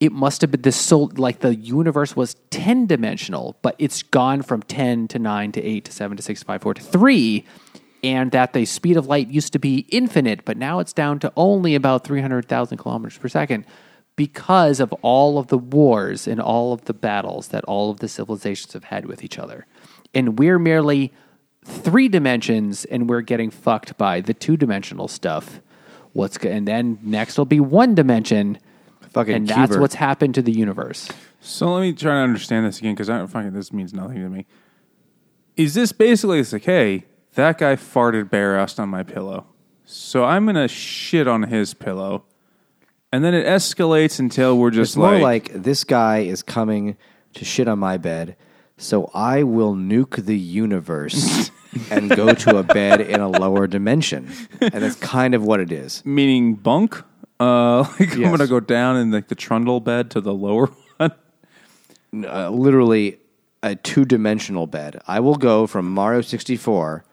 it 0.00 0.12
must 0.12 0.40
have 0.42 0.50
been 0.50 0.62
the 0.62 0.72
soul 0.72 1.10
like 1.16 1.40
the 1.40 1.56
universe 1.56 2.14
was 2.14 2.36
10 2.50 2.86
dimensional 2.86 3.56
but 3.62 3.74
it's 3.78 4.02
gone 4.02 4.42
from 4.42 4.62
10 4.62 5.08
to 5.08 5.18
9 5.18 5.52
to 5.52 5.62
8 5.62 5.84
to 5.84 5.92
7 5.92 6.16
to 6.16 6.22
6 6.22 6.40
to 6.40 6.46
5 6.46 6.62
4 6.62 6.74
to 6.74 6.82
3 6.82 7.44
and 8.04 8.30
that 8.30 8.52
the 8.52 8.64
speed 8.64 8.96
of 8.96 9.06
light 9.06 9.28
used 9.28 9.52
to 9.52 9.58
be 9.58 9.86
infinite 9.88 10.44
but 10.44 10.56
now 10.56 10.78
it's 10.78 10.92
down 10.92 11.18
to 11.18 11.32
only 11.36 11.74
about 11.74 12.04
300,000 12.04 12.78
kilometers 12.78 13.18
per 13.18 13.28
second 13.28 13.64
because 14.14 14.80
of 14.80 14.92
all 15.02 15.38
of 15.38 15.48
the 15.48 15.58
wars 15.58 16.26
and 16.26 16.40
all 16.40 16.72
of 16.72 16.84
the 16.84 16.94
battles 16.94 17.48
that 17.48 17.64
all 17.64 17.90
of 17.90 17.98
the 18.00 18.08
civilizations 18.08 18.72
have 18.72 18.84
had 18.84 19.06
with 19.06 19.24
each 19.24 19.38
other 19.38 19.66
and 20.14 20.38
we're 20.38 20.58
merely 20.58 21.12
three 21.64 22.08
dimensions 22.08 22.84
and 22.86 23.08
we're 23.08 23.20
getting 23.20 23.50
fucked 23.50 23.96
by 23.98 24.20
the 24.20 24.32
two 24.34 24.56
dimensional 24.56 25.06
stuff 25.08 25.60
what's 26.14 26.38
go- 26.38 26.48
and 26.50 26.66
then 26.66 26.98
next 27.02 27.36
will 27.36 27.44
be 27.44 27.60
one 27.60 27.94
dimension 27.94 28.58
Fucking 29.10 29.34
and 29.34 29.48
that's 29.48 29.70
Cuber. 29.70 29.80
what's 29.80 29.94
happened 29.94 30.34
to 30.34 30.42
the 30.42 30.52
universe. 30.52 31.08
So 31.40 31.72
let 31.72 31.80
me 31.82 31.92
try 31.92 32.12
to 32.14 32.18
understand 32.20 32.66
this 32.66 32.78
again 32.78 32.94
because 32.94 33.08
I 33.08 33.18
don't 33.18 33.26
fucking 33.28 33.52
this 33.52 33.72
means 33.72 33.94
nothing 33.94 34.16
to 34.16 34.28
me. 34.28 34.46
Is 35.56 35.74
this 35.74 35.92
basically 35.92 36.40
it's 36.40 36.52
like, 36.52 36.64
hey, 36.64 37.04
that 37.34 37.58
guy 37.58 37.76
farted 37.76 38.30
bare 38.30 38.56
assed 38.56 38.78
on 38.78 38.88
my 38.88 39.02
pillow, 39.02 39.46
so 39.84 40.24
I'm 40.24 40.46
gonna 40.46 40.68
shit 40.68 41.26
on 41.26 41.44
his 41.44 41.74
pillow, 41.74 42.24
and 43.12 43.24
then 43.24 43.34
it 43.34 43.46
escalates 43.46 44.18
until 44.18 44.58
we're 44.58 44.70
just 44.70 44.92
It's 44.92 44.96
more 44.96 45.18
like, 45.18 45.52
like 45.52 45.62
this 45.62 45.84
guy 45.84 46.18
is 46.18 46.42
coming 46.42 46.96
to 47.34 47.44
shit 47.44 47.66
on 47.68 47.78
my 47.78 47.96
bed, 47.96 48.36
so 48.78 49.10
I 49.12 49.42
will 49.42 49.74
nuke 49.74 50.24
the 50.24 50.38
universe 50.38 51.50
and 51.90 52.14
go 52.16 52.34
to 52.34 52.56
a 52.56 52.62
bed 52.62 53.00
in 53.02 53.20
a 53.20 53.28
lower 53.28 53.66
dimension. 53.66 54.30
And 54.60 54.82
that's 54.82 54.96
kind 54.96 55.34
of 55.34 55.44
what 55.44 55.60
it 55.60 55.70
is. 55.70 56.02
meaning 56.06 56.54
bunk. 56.54 57.02
Uh, 57.40 57.80
like 58.00 58.14
I'm 58.14 58.20
Yes. 58.22 58.30
gonna 58.30 58.46
go 58.48 58.60
down 58.60 58.96
in 58.96 59.10
like 59.10 59.28
the 59.28 59.34
trundle 59.34 59.80
bed 59.80 60.10
to 60.12 60.20
the 60.20 60.32
lower 60.34 60.66
one. 60.96 61.12
Uh, 62.14 62.48
literally 62.50 63.18
a 63.62 63.74
two 63.76 64.04
dimensional 64.04 64.66
bed. 64.66 65.00
I 65.06 65.20
will 65.20 65.36
go 65.36 65.66
from 65.66 65.90
Mario 65.90 66.20
64 66.22 67.04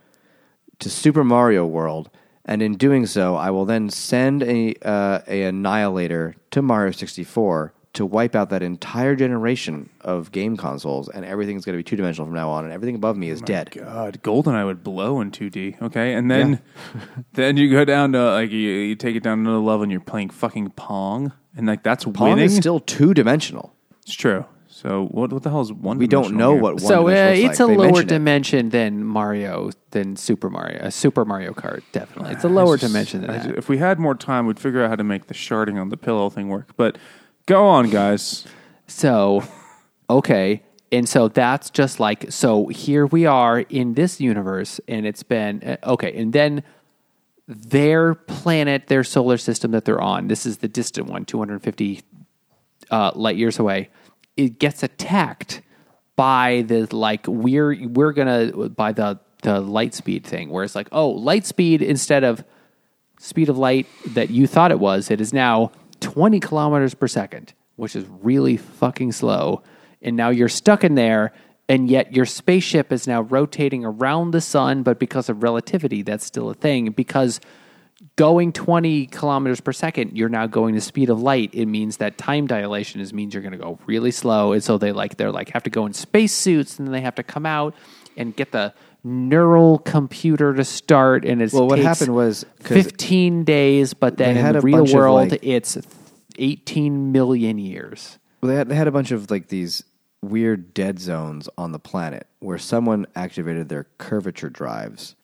to 0.79 0.89
Super 0.89 1.23
Mario 1.23 1.65
World, 1.65 2.09
and 2.45 2.61
in 2.61 2.75
doing 2.75 3.05
so, 3.05 3.35
I 3.35 3.49
will 3.49 3.65
then 3.65 3.89
send 3.89 4.41
a, 4.43 4.73
uh, 4.83 5.19
a 5.27 5.43
annihilator 5.43 6.35
to 6.51 6.61
Mario 6.61 6.91
64 6.91 7.73
to 7.95 8.05
wipe 8.05 8.35
out 8.35 8.49
that 8.51 8.63
entire 8.63 9.15
generation 9.15 9.89
of 10.01 10.31
game 10.31 10.55
consoles, 10.55 11.09
and 11.09 11.25
everything's 11.25 11.65
going 11.65 11.73
to 11.73 11.77
be 11.79 11.83
two 11.83 11.95
dimensional 11.95 12.27
from 12.27 12.35
now 12.35 12.49
on, 12.49 12.63
and 12.63 12.71
everything 12.73 12.95
above 12.95 13.17
me 13.17 13.29
is 13.29 13.41
dead. 13.41 13.71
God, 13.71 14.21
GoldenEye 14.23 14.65
would 14.65 14.83
blow 14.83 15.19
in 15.21 15.31
2D. 15.31 15.81
Okay, 15.81 16.13
and 16.13 16.29
then 16.31 16.61
then 17.33 17.57
you 17.57 17.69
go 17.71 17.83
down 17.85 18.11
to 18.13 18.23
like 18.31 18.51
you, 18.51 18.57
you 18.59 18.95
take 18.95 19.15
it 19.15 19.23
down 19.23 19.39
another 19.39 19.57
level 19.57 19.83
and 19.83 19.91
you're 19.91 20.01
playing 20.01 20.29
fucking 20.29 20.71
Pong, 20.71 21.31
and 21.57 21.67
like 21.67 21.83
that's 21.83 22.05
Pong 22.05 22.29
winning. 22.29 22.45
is 22.45 22.55
still 22.55 22.79
two 22.79 23.13
dimensional. 23.13 23.75
it's 24.03 24.13
true. 24.13 24.45
So 24.67 25.05
what 25.11 25.31
what 25.31 25.41
the 25.43 25.49
hell 25.49 25.61
is 25.61 25.71
one? 25.71 25.97
We 25.97 26.05
don't 26.05 26.35
know 26.35 26.53
what 26.53 26.73
one 26.75 26.79
so 26.79 27.07
uh, 27.07 27.11
dimensional 27.11 27.49
it's 27.49 27.59
like. 27.59 27.69
a 27.69 27.71
They 27.71 27.77
lower 27.77 27.85
mention 27.87 28.05
it. 28.05 28.09
dimension 28.09 28.69
than 28.69 29.03
Mario 29.05 29.69
than 29.91 30.15
Super 30.17 30.49
Mario. 30.49 30.79
Uh, 30.81 30.89
Super 30.89 31.23
Mario 31.23 31.53
Kart 31.53 31.81
definitely. 31.93 32.33
It's 32.33 32.43
a 32.43 32.49
lower 32.49 32.75
dimension 32.77 33.21
than 33.21 33.29
I 33.29 33.37
that. 33.37 33.47
ju- 33.47 33.53
If 33.57 33.69
we 33.69 33.77
had 33.77 33.99
more 33.99 34.15
time, 34.15 34.45
we'd 34.47 34.59
figure 34.59 34.83
out 34.83 34.89
how 34.89 34.97
to 34.97 35.03
make 35.05 35.27
the 35.27 35.33
sharding 35.33 35.79
on 35.79 35.89
the 35.89 35.97
pillow 35.97 36.29
thing 36.29 36.49
work. 36.49 36.71
But 36.75 36.97
go 37.45 37.67
on, 37.67 37.89
guys. 37.89 38.45
So, 38.87 39.43
okay. 40.09 40.63
And 40.91 41.09
so 41.09 41.27
that's 41.27 41.69
just 41.69 41.99
like, 41.99 42.31
so 42.31 42.67
here 42.67 43.05
we 43.05 43.25
are 43.25 43.59
in 43.59 43.95
this 43.95 44.21
universe, 44.21 44.79
and 44.87 45.05
it's 45.05 45.23
been, 45.23 45.61
uh, 45.63 45.77
okay. 45.91 46.13
And 46.15 46.31
then 46.31 46.63
their 47.47 48.13
planet, 48.15 48.87
their 48.87 49.03
solar 49.03 49.37
system 49.37 49.71
that 49.71 49.85
they're 49.85 50.01
on, 50.01 50.27
this 50.27 50.45
is 50.45 50.59
the 50.59 50.67
distant 50.67 51.07
one, 51.07 51.25
250 51.25 52.01
uh, 52.91 53.11
light 53.15 53.35
years 53.35 53.59
away, 53.59 53.89
it 54.37 54.59
gets 54.59 54.83
attacked 54.83 55.61
by 56.15 56.63
the, 56.67 56.87
like, 56.95 57.27
we're, 57.27 57.75
we're 57.87 58.13
gonna, 58.13 58.69
by 58.69 58.93
the, 58.93 59.19
the 59.41 59.59
light 59.59 59.93
speed 59.93 60.23
thing, 60.23 60.49
where 60.49 60.63
it's 60.63 60.75
like, 60.75 60.87
oh, 60.91 61.09
light 61.09 61.45
speed 61.45 61.81
instead 61.81 62.23
of 62.23 62.43
speed 63.19 63.49
of 63.49 63.57
light 63.57 63.87
that 64.07 64.29
you 64.29 64.47
thought 64.47 64.71
it 64.71 64.79
was, 64.79 65.09
it 65.11 65.19
is 65.19 65.33
now 65.33 65.71
20 66.05 66.39
kilometers 66.39 66.93
per 66.93 67.07
second, 67.07 67.53
which 67.77 67.95
is 67.95 68.05
really 68.21 68.57
fucking 68.57 69.11
slow. 69.11 69.63
And 70.03 70.15
now 70.15 70.29
you're 70.29 70.49
stuck 70.49 70.83
in 70.83 70.93
there, 70.93 71.33
and 71.67 71.89
yet 71.89 72.13
your 72.13 72.27
spaceship 72.27 72.91
is 72.91 73.07
now 73.07 73.21
rotating 73.21 73.83
around 73.83 74.29
the 74.29 74.39
sun, 74.39 74.83
but 74.83 74.99
because 74.99 75.29
of 75.29 75.41
relativity, 75.41 76.03
that's 76.03 76.23
still 76.23 76.51
a 76.51 76.53
thing. 76.53 76.91
Because 76.91 77.41
going 78.17 78.53
20 78.53 79.07
kilometers 79.07 79.61
per 79.61 79.73
second, 79.73 80.15
you're 80.15 80.29
now 80.29 80.45
going 80.45 80.75
the 80.75 80.81
speed 80.81 81.09
of 81.09 81.19
light. 81.19 81.49
It 81.53 81.65
means 81.65 81.97
that 81.97 82.19
time 82.19 82.45
dilation 82.45 83.01
is 83.01 83.11
means 83.11 83.33
you're 83.33 83.41
going 83.41 83.53
to 83.53 83.57
go 83.57 83.79
really 83.87 84.11
slow. 84.11 84.53
And 84.53 84.63
so 84.63 84.77
they 84.77 84.91
like, 84.91 85.17
they're 85.17 85.31
like, 85.31 85.49
have 85.49 85.63
to 85.63 85.71
go 85.71 85.87
in 85.87 85.93
spacesuits, 85.93 86.77
and 86.77 86.87
then 86.87 86.91
they 86.93 87.01
have 87.01 87.15
to 87.15 87.23
come 87.23 87.47
out 87.47 87.73
and 88.15 88.35
get 88.35 88.51
the 88.51 88.75
neural 89.05 89.77
computer 89.77 90.53
to 90.55 90.65
start. 90.65 91.23
And 91.23 91.41
it's 91.41 91.53
Well, 91.53 91.67
what 91.67 91.79
happened 91.79 92.15
was 92.15 92.43
15 92.61 93.43
days, 93.43 93.93
but 93.93 94.17
then 94.17 94.35
in 94.35 94.53
the 94.53 94.61
real 94.61 94.85
world, 94.93 95.31
like- 95.31 95.39
it's 95.43 95.77
18 96.37 97.11
million 97.11 97.57
years. 97.59 98.17
Well, 98.41 98.49
they 98.49 98.55
had, 98.57 98.67
they 98.69 98.75
had 98.75 98.87
a 98.87 98.91
bunch 98.91 99.11
of 99.11 99.29
like 99.31 99.47
these 99.47 99.83
weird 100.21 100.73
dead 100.73 100.99
zones 100.99 101.47
on 101.57 101.71
the 101.71 101.79
planet 101.79 102.27
where 102.39 102.57
someone 102.57 103.05
activated 103.15 103.69
their 103.69 103.85
curvature 103.99 104.49
drives, 104.49 105.15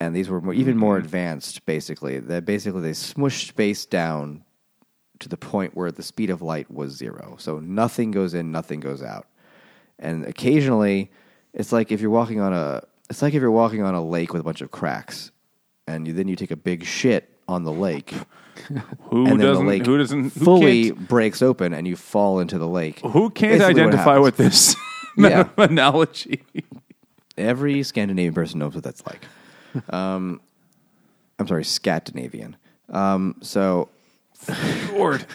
and 0.00 0.16
these 0.16 0.28
were 0.28 0.40
more, 0.40 0.54
even 0.54 0.76
more 0.76 0.96
advanced. 0.96 1.64
Basically, 1.66 2.18
that 2.18 2.44
basically 2.46 2.80
they 2.80 2.90
smushed 2.92 3.48
space 3.48 3.84
down 3.84 4.44
to 5.18 5.28
the 5.28 5.36
point 5.36 5.74
where 5.76 5.90
the 5.92 6.02
speed 6.02 6.30
of 6.30 6.42
light 6.42 6.70
was 6.70 6.96
zero, 6.96 7.36
so 7.38 7.58
nothing 7.60 8.10
goes 8.10 8.34
in, 8.34 8.50
nothing 8.50 8.80
goes 8.80 9.02
out, 9.02 9.26
and 9.98 10.24
occasionally 10.24 11.10
it's 11.54 11.72
like 11.72 11.90
if 11.92 12.00
you're 12.00 12.10
walking 12.10 12.40
on 12.40 12.52
a 12.52 12.82
it's 13.10 13.22
like 13.22 13.34
if 13.34 13.40
you're 13.40 13.50
walking 13.50 13.82
on 13.82 13.94
a 13.94 14.04
lake 14.04 14.32
with 14.32 14.40
a 14.40 14.44
bunch 14.44 14.60
of 14.60 14.70
cracks, 14.70 15.30
and 15.86 16.06
you, 16.06 16.12
then 16.12 16.28
you 16.28 16.36
take 16.36 16.50
a 16.50 16.56
big 16.56 16.84
shit 16.84 17.30
on 17.48 17.64
the 17.64 17.72
lake. 17.72 18.10
Who 19.10 19.26
and 19.26 19.38
then 19.38 19.38
doesn't? 19.38 19.64
the 19.66 19.70
lake 19.70 19.84
who 19.86 19.98
doesn't? 19.98 20.22
Who 20.32 20.44
fully 20.44 20.84
Can't, 20.90 21.08
breaks 21.08 21.42
open 21.42 21.74
and 21.74 21.86
you 21.86 21.94
fall 21.94 22.40
into 22.40 22.58
the 22.58 22.66
lake. 22.66 23.00
who 23.00 23.28
can't 23.30 23.58
Basically 23.58 23.82
what 23.82 23.88
identify 23.94 24.14
happens. 24.14 24.24
with 24.24 24.36
this 24.38 24.76
Yeah. 25.18 25.48
analogy? 25.58 26.42
Every 27.36 27.82
Scandinavian 27.82 28.32
person 28.34 28.58
knows 28.60 28.74
what 28.74 28.82
that's 28.82 29.02
like. 29.06 29.20
Um, 29.92 30.40
I'm 31.38 31.46
sorry, 31.46 31.64
Scandinavian. 31.64 32.56
Um, 32.88 33.36
so 33.42 33.90
Lord. 34.94 35.26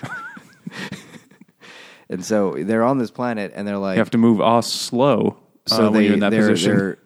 and 2.10 2.26
so 2.26 2.56
they're 2.58 2.84
on 2.84 2.98
this 2.98 3.12
planet, 3.12 3.52
and 3.56 3.68
they're 3.68 3.78
like, 3.78 3.96
You 3.96 4.00
have 4.02 4.10
to 4.12 4.18
move 4.18 4.42
us 4.42 4.72
slow. 4.72 5.38
so 5.68 5.78
uh, 5.78 5.92
when 5.92 5.94
they 5.94 6.06
you're 6.06 6.14
in 6.16 6.20
that 6.22 6.32
they're, 6.32 6.50
position. 6.50 6.76
they're 6.78 6.98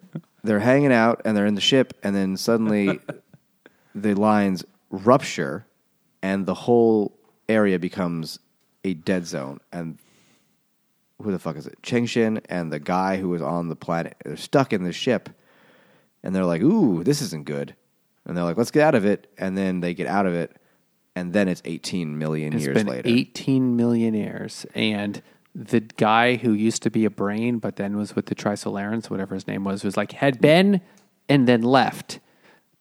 they're 0.46 0.60
hanging 0.60 0.94
out, 0.94 1.22
and 1.26 1.36
they're 1.36 1.46
in 1.46 1.56
the 1.56 1.62
ship, 1.62 1.94
and 2.04 2.16
then 2.16 2.38
suddenly 2.38 3.00
the 3.96 4.14
lines 4.14 4.64
rupture, 4.90 5.66
and 6.22 6.46
the 6.46 6.54
whole 6.54 7.18
area 7.50 7.80
becomes 7.80 8.40
a 8.84 8.94
dead 8.94 9.26
zone, 9.26 9.60
and 9.72 9.98
who 11.22 11.32
the 11.32 11.40
fuck 11.40 11.56
is 11.56 11.66
it? 11.68 11.82
Cheng 11.82 12.06
Chengshin 12.06 12.42
and 12.50 12.72
the 12.72 12.80
guy 12.80 13.18
who 13.18 13.30
was 13.30 13.42
on 13.42 13.70
the 13.70 13.76
planet. 13.76 14.16
They're 14.24 14.38
stuck 14.38 14.74
in 14.74 14.84
the 14.84 14.92
ship, 14.92 15.30
and 16.24 16.36
they're 16.36 16.46
like, 16.46 16.62
"Ooh, 16.62 17.04
this 17.04 17.22
isn't 17.22 17.46
good." 17.46 17.76
And 18.26 18.36
they're 18.36 18.44
like, 18.44 18.58
"Let's 18.58 18.72
get 18.72 18.84
out 18.84 18.96
of 18.96 19.06
it." 19.06 19.32
And 19.38 19.58
then 19.58 19.80
they 19.80 19.94
get 19.94 20.08
out 20.08 20.26
of 20.26 20.34
it, 20.34 20.56
and 21.16 21.32
then 21.34 21.48
it's 21.48 21.62
18 21.66 22.18
million 22.18 22.54
It's 22.54 22.64
years 22.66 22.76
been 22.76 22.88
later. 22.88 23.08
18 23.08 23.76
millionaires. 23.76 24.66
And 24.76 25.22
the 25.56 25.80
guy 25.80 26.36
who 26.36 26.52
used 26.52 26.84
to 26.84 26.92
be 26.92 27.06
a 27.06 27.10
brain, 27.10 27.60
but 27.60 27.78
then 27.78 27.96
was 27.96 28.14
with 28.16 28.26
the 28.26 28.36
Trisolarans, 28.36 29.10
whatever 29.10 29.34
his 29.36 29.48
name 29.48 29.64
was, 29.64 29.84
was 29.86 29.96
like, 29.96 30.12
had 30.12 30.42
been 30.42 30.82
and 31.30 31.48
then 31.48 31.62
left. 31.62 32.20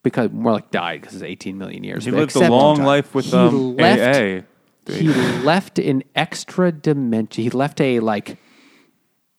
Because 0.02 0.30
more 0.32 0.52
like 0.52 0.70
died 0.70 1.00
because 1.00 1.14
it's 1.14 1.22
18 1.22 1.56
million 1.56 1.82
years. 1.84 2.04
he 2.04 2.10
But 2.10 2.18
lived 2.18 2.36
a 2.36 2.50
long 2.50 2.82
life 2.82 3.14
with 3.14 3.26
he 3.26 3.36
um, 3.36 3.76
left- 3.76 4.18
AA. 4.20 4.92
He 4.92 5.08
left 5.08 5.78
an 5.78 6.02
extra 6.14 6.70
dimension. 6.70 7.42
He 7.42 7.48
left 7.48 7.80
a 7.80 8.00
like 8.00 8.36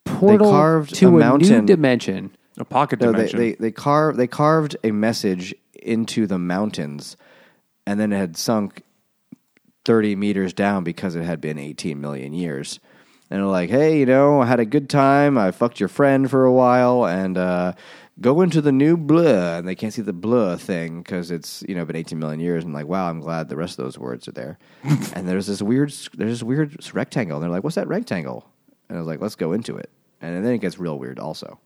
portal 0.06 0.50
carved 0.50 0.96
to 0.96 1.20
a 1.22 1.34
a, 1.34 1.38
new 1.38 1.62
dimension. 1.62 2.32
A 2.58 2.66
pocket 2.66 3.00
No, 3.00 3.08
they, 3.12 3.28
dimension. 3.28 3.40
they 3.40 3.52
they 3.54 3.72
carved 3.72 4.18
they 4.18 4.26
carved 4.26 4.76
a 4.84 4.90
message 4.90 5.54
into 5.84 6.26
the 6.26 6.40
mountains, 6.40 7.16
and 7.86 8.00
then 8.00 8.12
it 8.12 8.18
had 8.18 8.38
sunk 8.38 8.82
thirty 9.84 10.16
meters 10.16 10.52
down 10.52 10.84
because 10.84 11.16
it 11.16 11.24
had 11.24 11.42
been 11.42 11.60
eighteen 11.60 12.02
million 12.02 12.34
years. 12.34 12.80
And 13.30 13.40
they're 13.40 13.48
like, 13.48 13.70
hey, 13.70 14.00
you 14.00 14.06
know, 14.06 14.42
I 14.42 14.46
had 14.46 14.60
a 14.60 14.66
good 14.66 14.90
time. 14.90 15.38
I 15.38 15.52
fucked 15.52 15.80
your 15.80 15.90
friend 15.90 16.30
for 16.30 16.46
a 16.46 16.52
while, 16.52 17.06
and 17.06 17.38
uh, 17.38 17.74
go 18.22 18.42
into 18.42 18.62
the 18.62 18.72
new 18.72 18.98
blah. 18.98 19.58
And 19.58 19.68
they 19.68 19.76
can't 19.76 19.94
see 19.94 20.04
the 20.04 20.14
blah 20.14 20.58
thing 20.58 21.02
because 21.02 21.32
it's 21.32 21.64
you 21.68 21.76
know 21.76 21.86
been 21.86 21.96
eighteen 21.96 22.20
million 22.20 22.40
years. 22.40 22.64
And 22.64 22.74
like, 22.74 22.88
wow, 22.88 23.10
I'm 23.10 23.20
glad 23.20 23.50
the 23.50 23.56
rest 23.56 23.80
of 23.80 23.86
those 23.86 23.98
words 23.98 24.28
are 24.28 24.32
there. 24.34 24.60
and 24.84 25.28
there's 25.28 25.48
this 25.48 25.62
weird 25.62 25.90
there's 26.14 26.32
this 26.32 26.44
weird 26.44 26.78
rectangle. 26.94 27.38
And 27.38 27.44
they're 27.44 27.52
like, 27.52 27.64
what's 27.64 27.76
that 27.76 27.88
rectangle? 27.88 28.48
And 28.90 28.98
I 28.98 29.02
was 29.02 29.08
like, 29.08 29.22
let's 29.22 29.36
go 29.36 29.54
into 29.54 29.76
it. 29.78 29.90
And 30.22 30.46
then 30.46 30.54
it 30.54 30.60
gets 30.60 30.78
real 30.78 31.00
weird 31.00 31.20
also. 31.20 31.60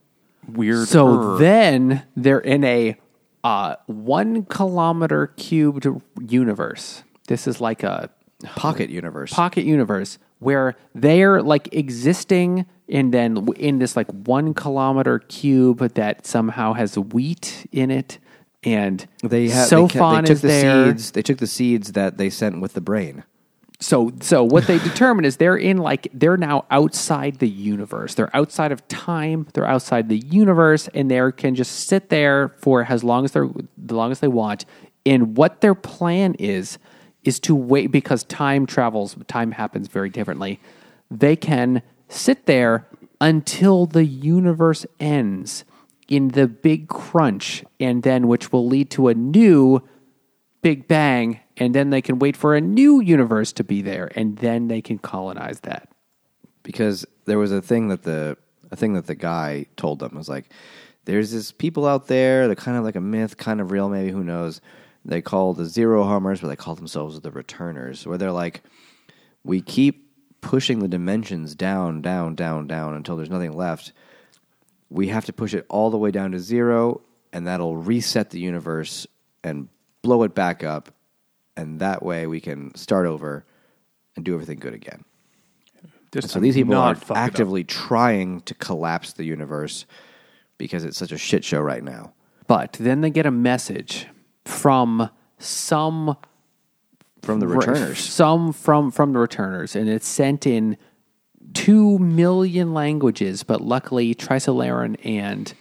Weird. 0.47 0.87
So 0.87 1.37
then 1.37 2.03
they're 2.15 2.39
in 2.39 2.63
a 2.63 2.97
uh, 3.43 3.75
one 3.87 4.45
kilometer 4.45 5.27
cubed 5.27 5.87
universe. 6.21 7.03
This 7.27 7.47
is 7.47 7.61
like 7.61 7.83
a 7.83 8.09
Pocket 8.55 8.89
universe. 8.89 9.33
pocket 9.33 9.65
universe 9.65 10.17
where 10.39 10.75
they're 10.95 11.41
like 11.41 11.73
existing 11.73 12.65
and 12.87 13.13
then 13.13 13.47
in 13.57 13.79
this 13.79 13.95
like 13.95 14.07
one 14.11 14.53
kilometer 14.53 15.19
cube 15.19 15.79
that 15.93 16.25
somehow 16.25 16.73
has 16.73 16.97
wheat 16.97 17.67
in 17.71 17.91
it 17.91 18.17
and 18.63 19.05
They 19.23 19.49
had 19.49 19.67
Sophon 19.67 19.99
they, 19.99 20.21
they 20.21 20.27
took 20.27 20.31
is 20.31 20.41
the 20.41 20.47
there. 20.47 20.85
seeds. 20.87 21.11
They 21.11 21.21
took 21.21 21.37
the 21.37 21.47
seeds 21.47 21.91
that 21.93 22.17
they 22.17 22.29
sent 22.29 22.61
with 22.61 22.73
the 22.73 22.81
brain. 22.81 23.23
So 23.81 24.11
so 24.19 24.43
what 24.43 24.67
they 24.67 24.77
determine 24.79 25.23
is 25.23 25.37
they're 25.37 25.55
in 25.55 25.77
like 25.77 26.09
they're 26.13 26.35
now 26.35 26.65
outside 26.69 27.39
the 27.39 27.47
universe. 27.47 28.15
They're 28.15 28.35
outside 28.35 28.73
of 28.73 28.85
time. 28.89 29.47
They're 29.53 29.65
outside 29.65 30.09
the 30.09 30.17
universe, 30.17 30.89
and 30.93 31.09
they 31.09 31.21
can 31.37 31.55
just 31.55 31.87
sit 31.87 32.09
there 32.09 32.49
for 32.57 32.83
as 32.83 33.05
long 33.05 33.23
as 33.23 33.31
they're 33.31 33.49
the 33.77 33.95
long 33.95 34.11
as 34.11 34.19
they 34.19 34.27
want. 34.27 34.65
And 35.05 35.37
what 35.37 35.61
their 35.61 35.75
plan 35.75 36.35
is 36.37 36.77
is 37.23 37.39
to 37.41 37.55
wait 37.55 37.91
because 37.91 38.23
time 38.23 38.65
travels. 38.65 39.15
Time 39.27 39.51
happens 39.51 39.87
very 39.87 40.09
differently. 40.09 40.59
They 41.11 41.35
can 41.35 41.81
sit 42.07 42.45
there 42.45 42.87
until 43.21 43.85
the 43.85 44.05
universe 44.05 44.85
ends 44.99 45.65
in 46.07 46.29
the 46.29 46.47
big 46.47 46.87
crunch, 46.87 47.63
and 47.79 48.03
then 48.03 48.27
which 48.27 48.51
will 48.51 48.65
lead 48.67 48.89
to 48.91 49.09
a 49.09 49.13
new 49.13 49.81
Big 50.61 50.87
Bang, 50.87 51.39
and 51.55 51.73
then 51.73 51.89
they 51.89 52.01
can 52.01 52.19
wait 52.19 52.35
for 52.35 52.53
a 52.55 52.59
new 52.59 52.99
universe 52.99 53.53
to 53.53 53.63
be 53.63 53.81
there, 53.81 54.11
and 54.15 54.37
then 54.37 54.67
they 54.67 54.81
can 54.81 54.97
colonize 54.97 55.61
that. 55.61 55.87
because 56.63 57.05
there 57.25 57.39
was 57.39 57.51
a 57.51 57.61
thing 57.61 57.87
that 57.87 58.03
the 58.03 58.37
a 58.71 58.75
thing 58.75 58.93
that 58.93 59.07
the 59.07 59.15
guy 59.15 59.65
told 59.75 59.99
them 59.99 60.13
was 60.15 60.29
like, 60.29 60.51
"There's 61.05 61.31
this 61.31 61.51
people 61.51 61.87
out 61.87 62.07
there. 62.07 62.45
They're 62.47 62.55
kind 62.55 62.77
of 62.77 62.83
like 62.83 62.95
a 62.95 63.01
myth, 63.01 63.37
kind 63.37 63.59
of 63.61 63.71
real, 63.71 63.89
maybe 63.89 64.11
who 64.11 64.23
knows." 64.23 64.61
They 65.05 65.21
call 65.21 65.53
the 65.53 65.65
Zero-Homers, 65.65 66.41
but 66.41 66.47
they 66.47 66.55
call 66.55 66.75
themselves 66.75 67.19
the 67.19 67.31
returners, 67.31 68.05
where 68.05 68.17
they're 68.17 68.31
like, 68.31 68.61
"We 69.43 69.61
keep 69.61 70.07
pushing 70.41 70.79
the 70.79 70.87
dimensions 70.87 71.55
down, 71.55 72.01
down, 72.01 72.35
down, 72.35 72.67
down 72.67 72.95
until 72.95 73.15
there's 73.15 73.29
nothing 73.29 73.53
left. 73.53 73.91
We 74.89 75.07
have 75.09 75.25
to 75.25 75.33
push 75.33 75.53
it 75.53 75.65
all 75.69 75.89
the 75.89 75.97
way 75.97 76.11
down 76.11 76.31
to 76.31 76.39
zero, 76.39 77.01
and 77.33 77.47
that'll 77.47 77.77
reset 77.77 78.29
the 78.29 78.39
universe 78.39 79.07
and 79.43 79.67
blow 80.01 80.23
it 80.23 80.33
back 80.33 80.63
up, 80.63 80.93
and 81.55 81.79
that 81.79 82.03
way 82.03 82.27
we 82.27 82.39
can 82.39 82.73
start 82.75 83.05
over 83.05 83.45
and 84.15 84.25
do 84.25 84.33
everything 84.33 84.59
good 84.59 84.73
again." 84.73 85.03
So 86.21 86.39
these 86.39 86.55
people 86.55 86.73
not 86.73 86.95
are 86.95 86.99
fuck 86.99 87.09
it 87.09 87.11
up. 87.11 87.17
actively 87.17 87.63
trying 87.63 88.41
to 88.41 88.55
collapse 88.55 89.13
the 89.13 89.25
universe 89.25 89.85
because 90.57 90.83
it's 90.83 90.97
such 90.97 91.11
a 91.11 91.17
shit 91.17 91.43
show 91.45 91.61
right 91.61 91.83
now. 91.83 92.13
But 92.47 92.73
then 92.73 93.01
they 93.01 93.11
get 93.11 93.27
a 93.27 93.31
message 93.31 94.07
from 94.49 95.09
some 95.37 96.17
From 97.21 97.39
the 97.39 97.47
re- 97.47 97.57
returners. 97.57 97.99
some 97.99 98.51
from 98.53 98.91
from 98.91 99.13
the 99.13 99.19
returners, 99.19 99.75
and 99.75 99.87
it's 99.87 100.07
sent 100.07 100.45
in 100.47 100.77
two 101.53 101.97
million 101.99 102.73
languages. 102.73 103.43
But 103.43 103.61
luckily, 103.61 104.13
Trisolaran 104.15 104.97
and 105.05 105.53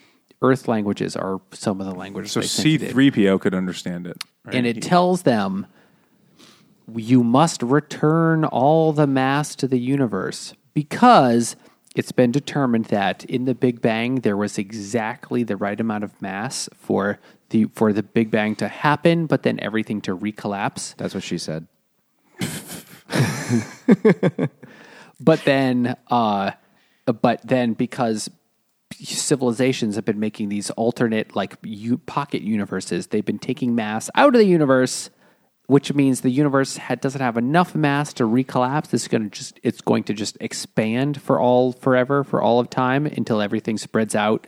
Earth 0.42 0.68
languages 0.68 1.16
are 1.16 1.40
some 1.52 1.80
of 1.80 1.86
the 1.86 1.94
languages. 1.94 2.32
So 2.32 2.40
they 2.40 2.46
sent 2.46 2.66
it 2.66 2.78
C 2.80 2.86
in. 2.86 2.92
three 2.92 3.10
PO 3.10 3.38
could 3.38 3.54
understand 3.54 4.06
it, 4.06 4.22
right? 4.44 4.54
and 4.54 4.66
it 4.66 4.82
tells 4.82 5.22
them 5.22 5.66
you 6.96 7.22
must 7.22 7.62
return 7.62 8.44
all 8.44 8.92
the 8.92 9.06
mass 9.06 9.54
to 9.56 9.68
the 9.68 9.78
universe 9.78 10.54
because 10.74 11.54
it's 11.98 12.12
been 12.12 12.30
determined 12.30 12.86
that 12.86 13.24
in 13.24 13.44
the 13.44 13.54
Big 13.54 13.82
Bang 13.82 14.20
there 14.20 14.36
was 14.36 14.56
exactly 14.56 15.42
the 15.42 15.56
right 15.56 15.78
amount 15.78 16.04
of 16.04 16.22
mass 16.22 16.68
for 16.74 17.18
the 17.50 17.66
for 17.74 17.92
the 17.92 18.02
Big 18.02 18.30
Bang 18.30 18.54
to 18.56 18.68
happen, 18.68 19.26
but 19.26 19.42
then 19.42 19.58
everything 19.60 20.00
to 20.02 20.16
recollapse. 20.16 20.94
That's 20.96 21.14
what 21.14 21.24
she 21.24 21.38
said. 21.38 21.66
But 25.20 25.44
then, 25.44 25.96
uh, 26.08 26.52
but 27.06 27.40
then 27.44 27.72
because 27.72 28.30
civilizations 28.92 29.96
have 29.96 30.04
been 30.04 30.20
making 30.20 30.48
these 30.48 30.70
alternate 30.70 31.34
like 31.34 31.56
u- 31.62 31.98
pocket 31.98 32.42
universes, 32.42 33.08
they've 33.08 33.24
been 33.24 33.38
taking 33.38 33.74
mass 33.74 34.10
out 34.14 34.34
of 34.34 34.38
the 34.38 34.46
universe, 34.46 35.10
which 35.68 35.94
means 35.94 36.22
the 36.22 36.30
universe 36.30 36.76
had, 36.78 37.00
doesn't 37.00 37.20
have 37.20 37.36
enough 37.36 37.74
mass 37.74 38.12
to 38.14 38.24
recollapse. 38.24 38.92
It's 38.92 39.06
going 39.06 39.30
to 39.30 39.30
just 39.30 39.60
it's 39.62 39.80
going 39.80 40.02
to 40.04 40.12
just 40.14 40.36
expand 40.40 41.22
for 41.22 41.38
all 41.40 41.72
forever 41.72 42.24
for 42.24 42.42
all 42.42 42.58
of 42.58 42.68
time 42.70 43.06
until 43.06 43.40
everything 43.40 43.78
spreads 43.78 44.14
out 44.14 44.46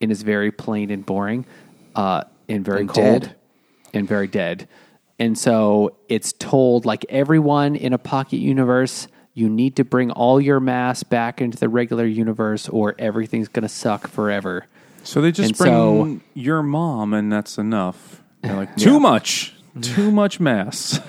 and 0.00 0.12
is 0.12 0.22
very 0.22 0.50
plain 0.52 0.90
and 0.90 1.04
boring, 1.06 1.46
uh, 1.96 2.22
and 2.48 2.64
very 2.64 2.80
And 2.82 2.88
cold 2.88 3.22
dead. 3.22 3.34
and 3.94 4.06
very 4.06 4.28
dead. 4.28 4.68
And 5.18 5.36
so 5.36 5.96
it's 6.08 6.32
told 6.32 6.84
like 6.84 7.04
everyone 7.08 7.74
in 7.74 7.92
a 7.92 7.98
pocket 7.98 8.36
universe, 8.36 9.08
you 9.34 9.48
need 9.48 9.74
to 9.76 9.84
bring 9.84 10.10
all 10.12 10.40
your 10.40 10.60
mass 10.60 11.02
back 11.02 11.40
into 11.40 11.58
the 11.58 11.68
regular 11.68 12.04
universe 12.06 12.68
or 12.68 12.94
everything's 12.98 13.48
going 13.48 13.62
to 13.64 13.68
suck 13.68 14.06
forever. 14.06 14.66
So 15.02 15.20
they 15.20 15.32
just 15.32 15.50
And 15.50 15.58
bring 15.58 15.70
so- 15.72 16.20
your 16.34 16.62
mom, 16.62 17.14
and 17.14 17.32
that's 17.32 17.58
enough. 17.58 18.22
They're 18.42 18.54
like 18.56 18.76
too 18.86 19.00
much, 19.00 19.54
too 19.82 20.10
much 20.10 20.40
mass. 20.40 21.00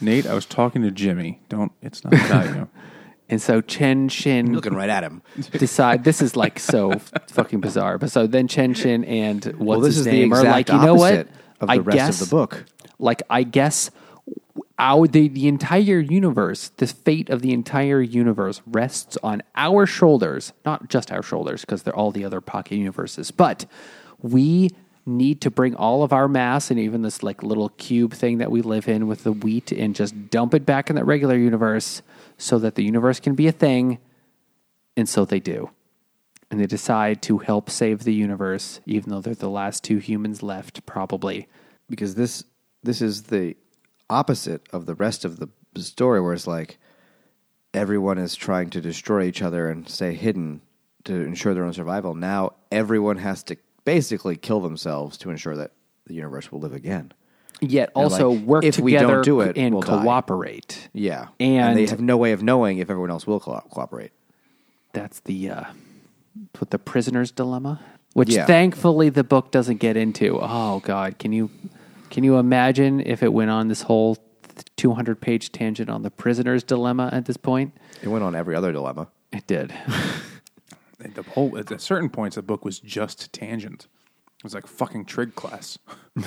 Nate, 0.00 0.26
I 0.26 0.34
was 0.34 0.46
talking 0.46 0.82
to 0.82 0.90
Jimmy. 0.90 1.40
Don't. 1.48 1.72
It's 1.82 2.04
not 2.04 2.14
about 2.14 2.54
you. 2.54 2.68
And 3.26 3.40
so 3.40 3.62
Cheng 3.62 4.08
Xin 4.10 4.54
Looking 4.54 4.74
right 4.74 4.90
at 4.90 5.02
him. 5.02 5.22
decide 5.52 6.04
this 6.04 6.20
is 6.20 6.36
like 6.36 6.58
so 6.58 6.98
fucking 7.28 7.60
bizarre. 7.60 7.96
But 7.96 8.10
so 8.10 8.26
then 8.26 8.48
Cheng 8.48 8.74
Xin 8.74 9.08
and 9.08 9.44
what's 9.44 9.58
well, 9.58 9.80
this 9.80 9.96
his 9.96 9.98
is 10.00 10.04
the 10.04 10.12
name 10.12 10.32
exact 10.32 10.46
are 10.46 10.50
like, 10.50 10.68
you 10.68 10.86
know 10.86 10.94
what? 10.94 11.14
opposite 11.14 11.28
of 11.60 11.68
the 11.68 11.72
I 11.72 11.76
rest 11.78 11.96
guess 11.96 12.20
of 12.20 12.28
the 12.28 12.36
book. 12.36 12.64
like 12.98 13.22
I 13.30 13.42
guess 13.42 13.90
our 14.78 15.06
the, 15.06 15.28
the 15.28 15.48
entire 15.48 15.98
universe, 16.00 16.70
the 16.76 16.86
fate 16.86 17.30
of 17.30 17.42
the 17.42 17.52
entire 17.52 18.00
universe 18.00 18.60
rests 18.66 19.16
on 19.22 19.42
our 19.56 19.86
shoulders, 19.86 20.52
not 20.66 20.88
just 20.88 21.10
our 21.10 21.22
shoulders, 21.22 21.62
because 21.62 21.84
they're 21.84 21.96
all 21.96 22.10
the 22.10 22.24
other 22.24 22.40
pocket 22.40 22.76
universes, 22.76 23.30
but 23.30 23.66
we 24.20 24.70
need 25.06 25.40
to 25.42 25.50
bring 25.50 25.74
all 25.74 26.02
of 26.02 26.12
our 26.12 26.28
mass 26.28 26.70
and 26.70 26.80
even 26.80 27.02
this 27.02 27.22
like 27.22 27.42
little 27.42 27.68
cube 27.70 28.12
thing 28.12 28.38
that 28.38 28.50
we 28.50 28.62
live 28.62 28.88
in 28.88 29.06
with 29.06 29.24
the 29.24 29.32
wheat 29.32 29.70
and 29.72 29.94
just 29.94 30.30
dump 30.30 30.54
it 30.54 30.64
back 30.64 30.88
in 30.88 30.96
the 30.96 31.04
regular 31.04 31.36
universe 31.36 32.02
so 32.38 32.58
that 32.58 32.74
the 32.74 32.84
universe 32.84 33.20
can 33.20 33.34
be 33.34 33.46
a 33.46 33.52
thing. 33.52 33.98
And 34.96 35.08
so 35.08 35.24
they 35.24 35.40
do. 35.40 35.70
And 36.50 36.60
they 36.60 36.66
decide 36.66 37.20
to 37.22 37.38
help 37.38 37.68
save 37.68 38.04
the 38.04 38.14
universe, 38.14 38.80
even 38.86 39.10
though 39.10 39.20
they're 39.20 39.34
the 39.34 39.48
last 39.48 39.82
two 39.82 39.98
humans 39.98 40.42
left, 40.42 40.86
probably. 40.86 41.48
because 41.88 42.14
this 42.14 42.44
this 42.82 43.00
is 43.00 43.24
the 43.24 43.56
opposite 44.10 44.62
of 44.72 44.86
the 44.86 44.94
rest 44.94 45.24
of 45.24 45.38
the 45.38 45.48
story 45.80 46.20
where 46.20 46.34
it's 46.34 46.46
like 46.46 46.78
everyone 47.72 48.18
is 48.18 48.34
trying 48.36 48.70
to 48.70 48.80
destroy 48.80 49.24
each 49.24 49.42
other 49.42 49.68
and 49.68 49.88
stay 49.88 50.14
hidden 50.14 50.60
to 51.04 51.14
ensure 51.14 51.54
their 51.54 51.64
own 51.64 51.72
survival. 51.72 52.14
Now 52.14 52.52
everyone 52.70 53.16
has 53.16 53.42
to 53.44 53.56
basically 53.84 54.36
kill 54.36 54.60
themselves 54.60 55.16
to 55.18 55.30
ensure 55.30 55.56
that 55.56 55.72
the 56.06 56.14
universe 56.14 56.50
will 56.52 56.60
live 56.60 56.72
again. 56.74 57.12
Yet 57.60 57.90
also 57.94 58.30
like, 58.30 58.44
work 58.44 58.64
if 58.64 58.78
we 58.78 58.92
together 58.92 59.14
don't 59.14 59.24
do 59.24 59.40
it, 59.40 59.56
and 59.56 59.74
we'll 59.74 59.82
die. 59.82 60.02
cooperate. 60.02 60.88
Yeah, 60.92 61.28
And- 61.38 61.78
they 61.78 61.86
have 61.86 62.00
no 62.00 62.16
way 62.16 62.32
of 62.32 62.42
knowing 62.42 62.78
if 62.78 62.90
everyone 62.90 63.10
else 63.10 63.26
will 63.26 63.40
co- 63.40 63.62
cooperate. 63.70 64.10
That's 64.92 65.20
the 65.20 65.50
uh, 65.50 65.64
what 66.58 66.70
the 66.70 66.78
prisoner's 66.78 67.30
dilemma, 67.30 67.80
which 68.12 68.30
Yeah. 68.30 68.46
thankfully 68.46 69.08
the 69.08 69.24
book 69.24 69.50
doesn't 69.50 69.78
get 69.78 69.96
into. 69.96 70.38
Oh 70.40 70.80
God, 70.84 71.18
can 71.18 71.32
you 71.32 71.50
can 72.10 72.22
you 72.24 72.36
imagine 72.38 73.00
if 73.00 73.22
it 73.22 73.32
went 73.32 73.50
on 73.50 73.68
this 73.68 73.82
whole 73.82 74.18
two 74.76 74.92
hundred 74.94 75.20
page 75.20 75.50
tangent 75.52 75.88
on 75.90 76.02
the 76.02 76.10
prisoner's 76.10 76.62
dilemma 76.64 77.08
at 77.12 77.24
this 77.26 77.36
point? 77.36 77.72
It 78.02 78.08
went 78.08 78.24
on 78.24 78.34
every 78.34 78.54
other 78.56 78.72
dilemma. 78.72 79.08
It 79.32 79.46
did. 79.46 79.72
The 81.12 81.22
whole 81.22 81.56
at 81.58 81.80
certain 81.80 82.08
points, 82.08 82.36
the 82.36 82.42
book 82.42 82.64
was 82.64 82.78
just 82.78 83.32
tangent. 83.32 83.88
It 84.38 84.44
was 84.44 84.54
like 84.54 84.66
fucking 84.66 85.04
trig 85.06 85.34
class. 85.34 85.78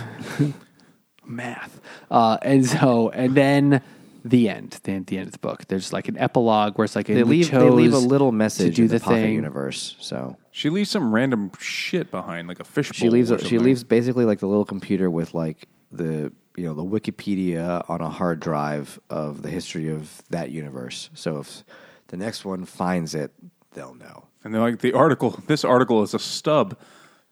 math. 1.26 1.82
Uh, 2.10 2.38
and 2.42 2.66
so, 2.66 3.10
and 3.10 3.36
then 3.36 3.82
the 4.24 4.50
end, 4.50 4.80
the, 4.84 4.92
end, 4.94 5.08
the 5.08 5.18
end 5.18 5.28
of 5.28 5.34
the 5.34 5.40
book. 5.40 5.68
There's 5.68 5.94
like 5.94 6.08
an 6.08 6.18
epilogue 6.18 6.78
where 6.78 6.86
it's 6.86 6.96
like 6.96 7.08
They 7.08 7.16
we 7.24 7.24
leave 7.24 7.52
they 7.52 7.70
leave 7.70 7.94
a 7.94 7.98
little 7.98 8.32
message 8.32 8.58
to 8.58 8.64
message 8.64 8.76
do 8.76 8.82
in 8.84 8.88
the, 8.90 8.94
the 9.00 9.04
pocket 9.04 9.16
thing. 9.22 9.34
universe. 9.34 9.96
So 10.00 10.38
She 10.52 10.70
leaves 10.70 10.90
some 10.90 11.14
random 11.14 11.52
shit 11.60 12.12
behind, 12.12 12.48
like 12.48 12.60
a 12.60 12.64
fish. 12.64 12.92
she 12.94 13.10
leaves 13.10 13.32
or 13.32 13.36
a, 13.36 13.44
she 13.44 13.60
leaves 13.60 13.84
basically 13.84 14.26
like 14.26 14.40
the 14.40 14.48
little 14.48 14.66
computer 14.66 15.10
with 15.10 15.34
like 15.34 15.68
the 15.92 16.32
you 16.56 16.66
know 16.66 16.74
the 16.74 16.84
Wikipedia 16.84 17.88
on 17.90 18.02
a 18.02 18.10
hard 18.10 18.40
drive 18.40 19.00
of 19.10 19.42
the 19.44 19.50
history 19.50 19.90
of 19.90 20.24
that 20.30 20.50
universe. 20.52 21.10
So 21.14 21.40
if 21.40 21.64
the 22.08 22.18
next 22.18 22.46
one 22.46 22.66
finds 22.66 23.14
it, 23.16 23.32
they'll 23.74 23.94
know. 23.94 24.28
And 24.48 24.56
they're 24.56 24.62
like, 24.62 24.80
the 24.80 24.94
article. 24.94 25.40
This 25.48 25.66
article 25.66 26.02
is 26.04 26.14
a 26.14 26.20
stub. 26.20 26.78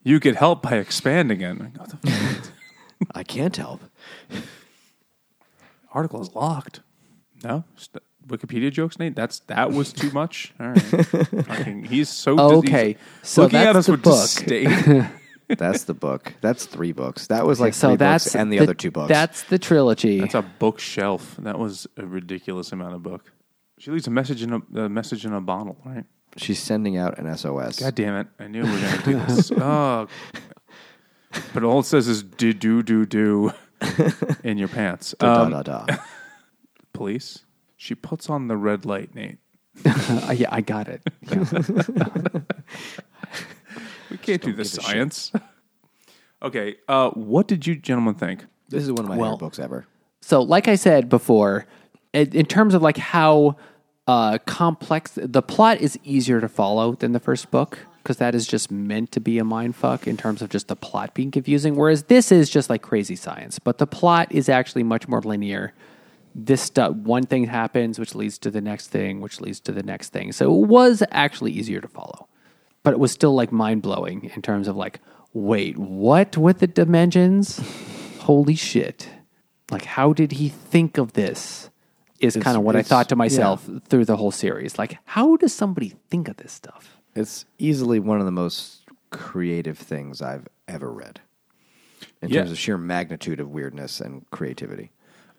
You 0.04 0.20
could 0.20 0.36
help 0.36 0.62
by 0.62 0.74
expanding 0.76 1.40
it. 1.42 1.58
Like, 1.58 1.74
the 1.74 1.98
fuck? 2.12 2.52
I 3.16 3.24
can't 3.24 3.56
help. 3.56 3.82
article 5.94 6.22
is 6.22 6.34
locked. 6.36 6.82
No 7.44 7.64
St- 7.76 8.04
Wikipedia 8.28 8.72
jokes, 8.72 9.00
Nate. 9.00 9.16
That's 9.16 9.40
that 9.42 9.72
was 9.72 9.94
too 9.94 10.12
much. 10.12 10.54
All 10.60 10.68
right, 10.70 10.82
Fucking- 11.48 11.86
he's 11.86 12.10
so 12.10 12.36
dis- 12.36 12.70
Okay, 12.70 12.98
he's 13.22 13.30
so 13.30 13.44
looking 13.44 13.60
at 13.60 13.74
that's 13.74 13.78
us 13.78 13.86
the 13.86 13.92
with 13.94 14.04
book. 14.04 14.14
disdain. 14.30 15.10
That's 15.48 15.84
the 15.84 15.94
book. 15.94 16.34
That's 16.42 16.66
three 16.66 16.92
books. 16.92 17.28
That 17.28 17.46
was 17.46 17.60
like 17.62 17.76
so 17.76 17.90
three 17.90 17.98
that's 17.98 18.24
books 18.26 18.36
and 18.36 18.52
the, 18.52 18.58
other 18.62 18.74
two 18.74 18.90
books. 18.90 19.10
That's 19.10 19.44
the 19.44 19.60
trilogy. 19.60 20.20
That's 20.20 20.34
a 20.34 20.42
bookshelf. 20.42 21.36
That 21.38 21.60
was 21.60 21.86
a 21.98 22.06
ridiculous 22.08 22.72
amount 22.72 22.96
of 22.96 23.04
book. 23.04 23.32
She 23.78 23.92
leaves 23.92 24.08
a 24.08 24.10
message 24.10 24.42
in 24.42 24.54
a, 24.54 24.80
a 24.86 24.90
message 24.90 25.24
in 25.24 25.34
a 25.34 25.42
bottle, 25.42 25.78
right? 25.86 26.04
She's 26.38 26.60
sending 26.60 26.98
out 26.98 27.18
an 27.18 27.36
SOS. 27.38 27.80
God 27.80 27.96
damn 27.96 28.16
it! 28.16 28.28
I 28.40 28.48
knew 28.48 28.64
we 28.64 28.70
were 28.72 28.80
gonna 28.80 29.02
do 29.04 29.20
this. 29.34 29.52
oh, 29.58 30.08
but 31.54 31.64
all 31.64 31.80
it 31.80 31.86
says 31.86 32.08
is 32.08 32.24
"do 32.24 32.54
do 32.54 32.84
do 32.84 33.06
do" 33.06 33.52
in 34.44 34.58
your 34.58 34.68
pants. 34.68 35.16
Da, 35.20 35.44
Um, 35.44 35.52
da, 35.52 35.64
da, 35.64 35.86
da. 35.86 35.98
police. 36.94 37.40
She 37.78 37.96
puts 37.96 38.30
on 38.30 38.48
the 38.48 38.58
red 38.58 38.86
light, 38.86 39.14
Nate. 39.16 39.38
Uh, 39.86 40.34
yeah, 40.36 40.48
I 40.52 40.62
got 40.62 40.88
it. 40.88 41.02
We 44.10 44.18
can't 44.18 44.42
do 44.42 44.52
the 44.54 44.58
give 44.58 44.60
a 44.60 44.66
science. 44.66 45.32
okay, 46.42 46.76
uh, 46.88 47.10
what 47.12 47.48
did 47.48 47.66
you 47.68 47.76
gentlemen 47.76 48.16
think? 48.16 48.46
This 48.70 48.84
is 48.84 48.92
one 48.92 49.00
of 49.06 49.10
my 49.10 49.18
Well- 49.18 49.32
favorite 49.32 49.40
books 49.46 49.60
ever. 49.60 49.86
So, 50.22 50.42
like 50.42 50.68
I 50.68 50.76
said 50.76 51.08
before, 51.10 51.66
in, 52.14 52.30
in 52.36 52.46
terms 52.48 52.74
of 52.74 52.82
like 52.82 52.98
how 52.98 53.58
uh, 54.08 54.38
complex 54.46 55.14
the 55.16 55.42
plot 55.42 55.80
is 55.80 55.98
easier 56.04 56.40
to 56.40 56.48
follow 56.48 56.94
than 56.94 57.12
the 57.14 57.20
first 57.20 57.50
book 57.52 57.80
because 58.06 58.18
that 58.18 58.36
is 58.36 58.46
just 58.46 58.70
meant 58.70 59.12
to 59.12 59.20
be 59.20 59.40
a 59.40 59.44
mind 59.44 59.76
fuck 59.76 60.06
in 60.06 60.16
terms 60.16 60.44
of 60.44 60.50
just 60.50 60.68
the 60.68 60.76
plot 60.76 61.16
being 61.16 61.32
confusing. 61.32 61.76
Whereas 61.76 62.04
this 62.04 62.32
is 62.32 62.52
just 62.52 62.70
like 62.70 62.84
crazy 62.84 63.16
science, 63.16 63.58
but 63.58 63.80
the 63.80 63.88
plot 63.88 64.32
is 64.32 64.48
actually 64.48 64.84
much 64.84 65.08
more 65.08 65.22
linear. 65.22 65.74
This 66.36 66.62
stuff, 66.62 66.94
one 66.96 67.26
thing 67.26 67.46
happens, 67.46 67.98
which 67.98 68.14
leads 68.14 68.38
to 68.40 68.52
the 68.52 68.62
next 68.62 68.90
thing, 68.90 69.22
which 69.22 69.42
leads 69.42 69.60
to 69.62 69.72
the 69.72 69.82
next 69.82 70.10
thing. 70.10 70.34
So 70.34 70.54
it 70.54 70.68
was 70.68 71.02
actually 71.10 71.54
easier 71.54 71.82
to 71.82 71.88
follow, 71.88 72.28
but 72.84 72.94
it 72.94 73.00
was 73.00 73.12
still 73.12 73.34
like 73.34 73.52
mind 73.52 73.82
blowing 73.82 74.30
in 74.36 74.44
terms 74.44 74.68
of 74.68 74.76
like, 74.76 75.00
wait, 75.34 75.76
what 75.80 76.38
with 76.38 76.60
the 76.60 76.68
dimensions? 76.68 77.60
Holy 78.20 78.56
shit. 78.56 79.10
Like, 79.72 79.86
how 79.86 80.14
did 80.14 80.34
he 80.34 80.50
think 80.50 81.00
of 81.00 81.14
this? 81.14 81.72
Is 82.20 82.38
kind 82.38 82.56
of 82.56 82.64
what 82.64 82.76
I 82.76 82.82
thought 82.82 83.10
to 83.10 83.16
myself 83.16 83.68
through 83.90 84.06
the 84.06 84.16
whole 84.18 84.32
series. 84.32 84.78
Like, 84.80 84.98
how 85.06 85.36
does 85.36 85.54
somebody 85.54 85.96
think 86.10 86.28
of 86.30 86.38
this 86.38 86.54
stuff? 86.54 86.98
It's 87.14 87.46
easily 87.60 88.00
one 88.00 88.20
of 88.20 88.26
the 88.26 88.32
most 88.32 88.82
creative 89.10 89.78
things 89.78 90.22
I've 90.22 90.48
ever 90.68 90.92
read 90.92 91.20
in 92.22 92.30
Yeah. 92.30 92.40
terms 92.42 92.52
of 92.52 92.58
sheer 92.58 92.78
magnitude 92.78 93.40
of 93.40 93.50
weirdness 93.50 94.00
and 94.02 94.26
creativity. 94.32 94.92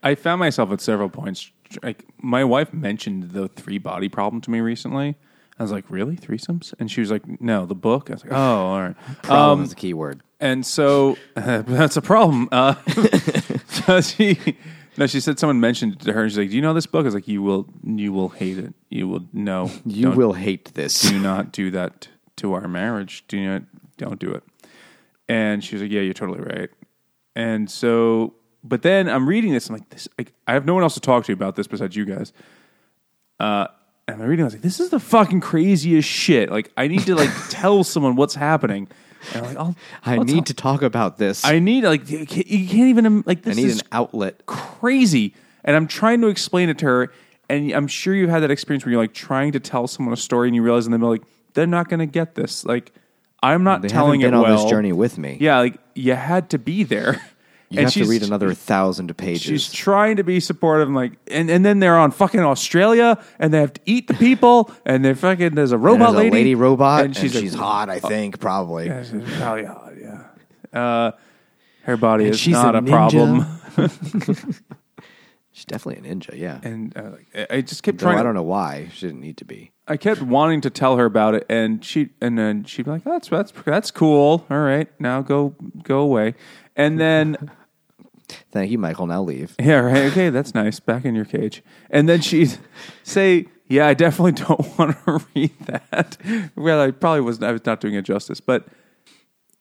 I 0.03 0.15
found 0.15 0.39
myself 0.39 0.70
at 0.70 0.81
several 0.81 1.09
points. 1.09 1.51
Like 1.82 2.05
my 2.20 2.44
wife 2.44 2.73
mentioned 2.73 3.31
the 3.32 3.48
three 3.48 3.78
body 3.78 4.09
problem 4.09 4.40
to 4.43 4.51
me 4.51 4.61
recently. 4.61 5.16
I 5.59 5.62
was 5.62 5.73
like, 5.73 5.85
"Really, 5.89 6.16
threesomes?" 6.16 6.74
And 6.78 6.90
she 6.90 7.01
was 7.01 7.11
like, 7.11 7.40
"No, 7.40 7.65
the 7.65 7.74
book." 7.74 8.11
I 8.11 8.12
was 8.15 8.24
like, 8.24 8.32
"Oh, 8.35 8.36
all 8.36 8.81
right." 8.82 8.97
Problem 9.23 9.59
Um, 9.61 9.65
is 9.65 9.70
the 9.70 9.77
key 9.77 9.94
word. 9.94 10.20
And 10.39 10.65
so 10.66 11.16
that's 11.35 11.97
a 11.97 12.03
problem. 12.03 12.48
Uh, 12.53 12.74
so 13.69 14.01
she, 14.03 14.39
no, 14.98 15.06
she 15.06 15.20
said 15.20 15.39
someone 15.39 15.60
mentioned 15.60 15.94
it 15.94 16.01
to 16.01 16.12
her. 16.12 16.23
And 16.23 16.31
she's 16.32 16.39
like, 16.39 16.51
"Do 16.51 16.56
you 16.56 16.62
know 16.62 16.74
this 16.74 16.86
book?" 16.86 17.02
I 17.02 17.06
was 17.06 17.14
like, 17.14 17.28
"You 17.28 17.43
will, 17.43 17.66
you 17.85 18.12
will 18.12 18.28
hate 18.31 18.59
it. 18.59 18.74
You 18.90 19.09
will 19.09 19.24
no. 19.32 19.70
You 19.85 20.05
don't- 20.05 20.16
will 20.16 20.32
hate 20.32 20.73
this. 20.74 21.01
do 21.02 21.18
not 21.18 21.52
do 21.52 21.70
that 21.73 22.09
to 22.36 22.52
our 22.55 22.66
marriage. 22.68 23.24
Do 23.28 23.44
not, 23.44 23.62
don't 23.98 24.18
do 24.18 24.32
it." 24.32 24.43
And 25.28 25.62
she 25.62 25.74
was 25.74 25.82
like, 25.82 25.90
"Yeah, 25.90 26.01
you're 26.02 26.14
totally 26.14 26.40
right." 26.40 26.70
And 27.35 27.70
so, 27.70 28.35
but 28.64 28.82
then 28.82 29.09
I'm 29.09 29.28
reading 29.28 29.52
this. 29.52 29.68
I'm 29.68 29.74
like, 29.77 29.89
"This, 29.90 30.09
like, 30.18 30.32
I 30.47 30.55
have 30.55 30.64
no 30.64 30.74
one 30.74 30.82
else 30.82 30.94
to 30.94 31.01
talk 31.01 31.24
to 31.24 31.32
about 31.32 31.56
this 31.56 31.66
besides 31.66 31.94
you 31.97 32.05
guys." 32.05 32.32
Uh, 33.39 33.66
and 34.09 34.23
I'm 34.23 34.28
reading. 34.28 34.44
I 34.44 34.47
was 34.47 34.55
like, 34.55 34.62
"This 34.62 34.81
is 34.81 34.90
the 34.90 35.01
fucking 35.01 35.40
craziest 35.40 36.09
shit." 36.09 36.51
Like, 36.51 36.70
I 36.77 36.89
need 36.89 37.01
to 37.06 37.14
like 37.14 37.31
tell 37.51 37.85
someone 37.85 38.16
what's 38.16 38.35
happening. 38.35 38.89
And 39.35 39.36
I'm 39.36 39.44
like, 39.44 39.57
I'll, 39.57 39.77
I 40.05 40.15
I'll 40.16 40.24
need 40.24 40.36
talk- 40.36 40.44
to 40.47 40.55
talk 40.55 40.82
about 40.82 41.19
this. 41.19 41.44
I 41.44 41.59
need 41.59 41.85
like 41.85 42.09
you 42.11 42.27
can't 42.27 42.47
even 42.48 43.23
like 43.27 43.47
I 43.47 43.53
need 43.53 43.66
is 43.66 43.81
an 43.81 43.89
outlet. 43.93 44.47
crazy. 44.47 45.35
And 45.65 45.74
I'm 45.74 45.86
trying 45.89 46.20
to 46.20 46.28
explain 46.28 46.69
it 46.69 46.78
to 46.78 46.85
her, 46.86 47.12
and 47.48 47.73
I'm 47.73 47.89
sure 47.89 48.15
you've 48.15 48.31
had 48.31 48.43
that 48.44 48.51
experience 48.53 48.85
where 48.85 48.93
you're 48.93 49.01
like 49.03 49.15
trying 49.15 49.53
to 49.53 49.61
tell 49.61 49.86
someone 49.89 50.12
a 50.12 50.16
story, 50.16 50.48
and 50.48 50.55
you 50.55 50.62
realize 50.62 50.86
in 50.86 50.93
the 50.93 50.98
middle 50.98 51.11
like 51.11 51.23
they're 51.55 51.66
not 51.66 51.89
going 51.89 52.01
to 52.01 52.07
get 52.07 52.35
this. 52.36 52.65
Like 52.65 52.93
I'm 53.43 53.65
not 53.65 53.82
They 53.82 53.89
telling 53.89 54.20
haven't 54.20 54.32
been 54.32 54.40
it 54.40 54.44
on 54.44 54.51
well. 54.55 54.62
this 54.62 54.70
journey 54.70 54.93
with 54.93 55.19
me. 55.19 55.39
Yeah, 55.40 55.59
like 55.59 55.78
you 55.94 56.15
had 56.15 56.51
to 56.51 56.59
be 56.59 56.82
there. 56.85 57.20
You 57.68 57.80
and 57.80 57.86
have 57.86 57.94
to 57.94 58.09
read 58.09 58.22
another 58.22 58.55
thousand 58.55 59.16
pages. 59.16 59.43
She's 59.43 59.72
trying 59.72 60.16
to 60.16 60.24
be 60.24 60.38
supportive, 60.38 60.86
and 60.86 60.94
like, 60.94 61.12
and, 61.28 61.51
and 61.51 61.64
then 61.64 61.80
they're 61.80 61.98
on 61.98 62.12
fucking 62.12 62.38
Australia, 62.38 63.22
and 63.40 63.52
they 63.52 63.59
have 63.59 63.72
to 63.72 63.80
eat 63.86 64.06
the 64.06 64.14
people, 64.14 64.70
and 64.84 65.05
they're 65.05 65.16
fucking. 65.16 65.56
There's 65.56 65.72
a 65.72 65.78
robot 65.78 66.12
there's 66.12 66.14
a 66.14 66.18
lady, 66.18 66.30
lady 66.30 66.55
robot, 66.55 67.05
and 67.05 67.16
she's, 67.16 67.34
like, 67.34 67.52
hot. 67.52 67.90
I 67.90 67.98
think 67.98 68.38
probably. 68.38 68.86
Yeah, 68.86 69.02
she's 69.02 69.22
probably 69.36 69.64
hot. 69.64 69.93
Yeah, 70.01 70.80
uh, 70.80 71.12
her 71.82 71.97
body 71.97 72.26
is 72.26 72.38
she's 72.38 72.52
not 72.52 72.76
a 72.76 72.78
a, 72.78 72.82
problem. 72.82 73.47
She's 75.56 75.64
definitely 75.64 76.06
a 76.06 76.14
ninja. 76.14 76.36
Yeah. 76.36 76.60
And 76.62 76.94
uh, 76.94 77.44
I 77.48 77.62
just 77.62 77.82
kept 77.82 77.97
Though 77.97 78.09
trying. 78.09 78.18
I 78.18 78.22
don't 78.22 78.34
know 78.34 78.43
why 78.43 78.90
she 78.93 79.06
didn't 79.06 79.22
need 79.22 79.38
to 79.38 79.47
be. 79.47 79.72
I 79.88 79.97
kept 79.97 80.20
wanting 80.20 80.60
to 80.60 80.68
tell 80.68 80.98
her 80.98 81.06
about 81.06 81.34
it, 81.34 81.47
and 81.48 81.82
she 81.82 82.10
and 82.20 82.38
then 82.38 82.64
she'd 82.64 82.84
be 82.84 82.90
like, 82.90 83.05
"That's 83.05 83.30
that's 83.30 83.52
that's 83.64 83.90
cool. 83.90 84.44
All 84.51 84.59
right, 84.59 84.88
now 85.01 85.22
go 85.22 85.55
go 85.82 86.01
away." 86.01 86.34
And 86.77 87.01
then 87.01 87.36
Thank 88.51 88.70
you, 88.70 88.78
Michael. 88.78 89.07
Now 89.07 89.23
leave. 89.23 89.55
yeah, 89.61 89.74
right, 89.78 90.05
okay, 90.11 90.31
that's 90.31 90.55
nice. 90.55 90.81
Back 90.81 91.05
in 91.05 91.15
your 91.15 91.24
cage. 91.24 91.62
And 91.90 92.09
then 92.09 92.20
she'd 92.20 92.59
say, 93.05 93.47
"Yeah, 93.69 93.86
I 93.86 93.94
definitely 93.94 94.32
don't 94.44 94.78
want 94.78 94.97
to 95.05 95.24
read 95.35 95.53
that." 95.66 96.16
Well, 96.57 96.81
I 96.81 96.90
probably 96.90 97.20
was 97.20 97.43
I 97.43 97.53
was 97.53 97.65
not 97.65 97.81
doing 97.81 97.94
it 97.94 98.03
justice, 98.03 98.40
but 98.40 98.66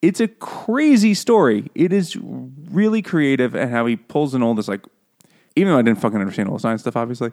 it's 0.02 0.20
a 0.20 0.28
crazy 0.28 1.14
story. 1.14 1.70
It 1.76 1.94
is 1.94 2.16
really 2.18 3.02
creative, 3.04 3.56
and 3.56 3.70
how 3.72 3.86
he 3.86 3.96
pulls 3.96 4.34
in 4.34 4.42
all 4.42 4.56
this 4.56 4.68
like, 4.68 4.82
even 5.56 5.72
though 5.74 5.80
I 5.80 5.84
didn't 5.84 6.00
fucking 6.02 6.20
understand 6.20 6.50
all 6.50 6.56
the 6.56 6.62
science 6.62 6.82
stuff, 6.82 6.96
obviously, 6.96 7.32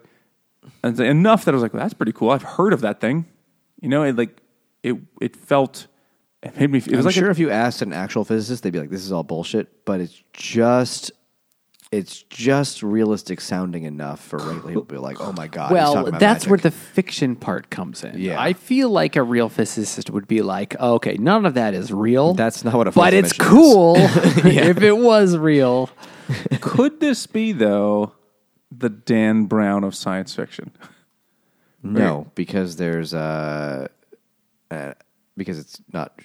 and 0.83 0.99
enough 0.99 1.45
that 1.45 1.51
I 1.51 1.55
was 1.55 1.63
like, 1.63 1.73
well, 1.73 1.81
"That's 1.81 1.95
pretty 1.95 2.13
cool." 2.13 2.29
I've 2.29 2.43
heard 2.43 2.73
of 2.73 2.81
that 2.81 3.01
thing. 3.01 3.25
You 3.81 3.89
know, 3.89 4.03
it 4.03 4.15
like 4.15 4.39
it 4.83 4.97
it 5.19 5.35
felt. 5.35 5.87
It 6.43 6.59
made 6.59 6.71
me. 6.71 6.79
It 6.79 6.87
was 6.87 6.99
I'm 6.99 7.05
like 7.05 7.15
a- 7.15 7.19
sure 7.19 7.29
if 7.31 7.39
you 7.39 7.49
asked 7.49 7.81
an 7.81 7.93
actual 7.93 8.25
physicist, 8.25 8.63
they'd 8.63 8.73
be 8.73 8.79
like, 8.79 8.89
"This 8.89 9.03
is 9.03 9.11
all 9.11 9.23
bullshit," 9.23 9.85
but 9.85 9.99
it's 10.01 10.21
just. 10.33 11.11
It's 11.91 12.23
just 12.23 12.81
realistic 12.81 13.39
sounding 13.39 13.83
enough 13.83 14.19
for 14.19 14.39
regular 14.39 14.61
people 14.61 14.81
to 14.81 14.93
be 14.93 14.97
like, 14.97 15.21
"Oh 15.21 15.31
my 15.31 15.47
god!" 15.47 15.71
well, 15.71 15.93
talking 15.93 16.07
about 16.09 16.19
that's 16.19 16.45
magic." 16.45 16.49
where 16.49 16.57
the 16.57 16.71
fiction 16.71 17.35
part 17.35 17.69
comes 17.69 18.03
in. 18.03 18.19
Yeah. 18.19 18.41
I 18.41 18.53
feel 18.53 18.89
like 18.89 19.15
a 19.15 19.21
real 19.21 19.47
physicist 19.47 20.09
would 20.09 20.27
be 20.27 20.41
like, 20.41 20.75
okay, 20.79 21.17
none 21.17 21.45
of 21.45 21.53
that 21.53 21.75
is 21.75 21.93
real. 21.93 22.33
That's 22.33 22.63
not 22.63 22.73
what 22.73 22.87
a 22.87 22.91
but 22.91 23.13
it's 23.13 23.33
cool 23.33 23.93
if 23.97 24.81
it 24.81 24.97
was 24.97 25.37
real. 25.37 25.91
Could 26.61 26.99
this 26.99 27.27
be 27.27 27.51
though 27.51 28.13
the 28.75 28.89
Dan 28.89 29.45
Brown 29.45 29.83
of 29.83 29.93
science 29.93 30.33
fiction? 30.33 30.71
No, 31.83 32.31
because 32.33 32.77
there's 32.77 33.13
uh, 33.13 33.87
uh 34.71 34.93
because 35.37 35.59
it's 35.59 35.79
not 35.91 36.19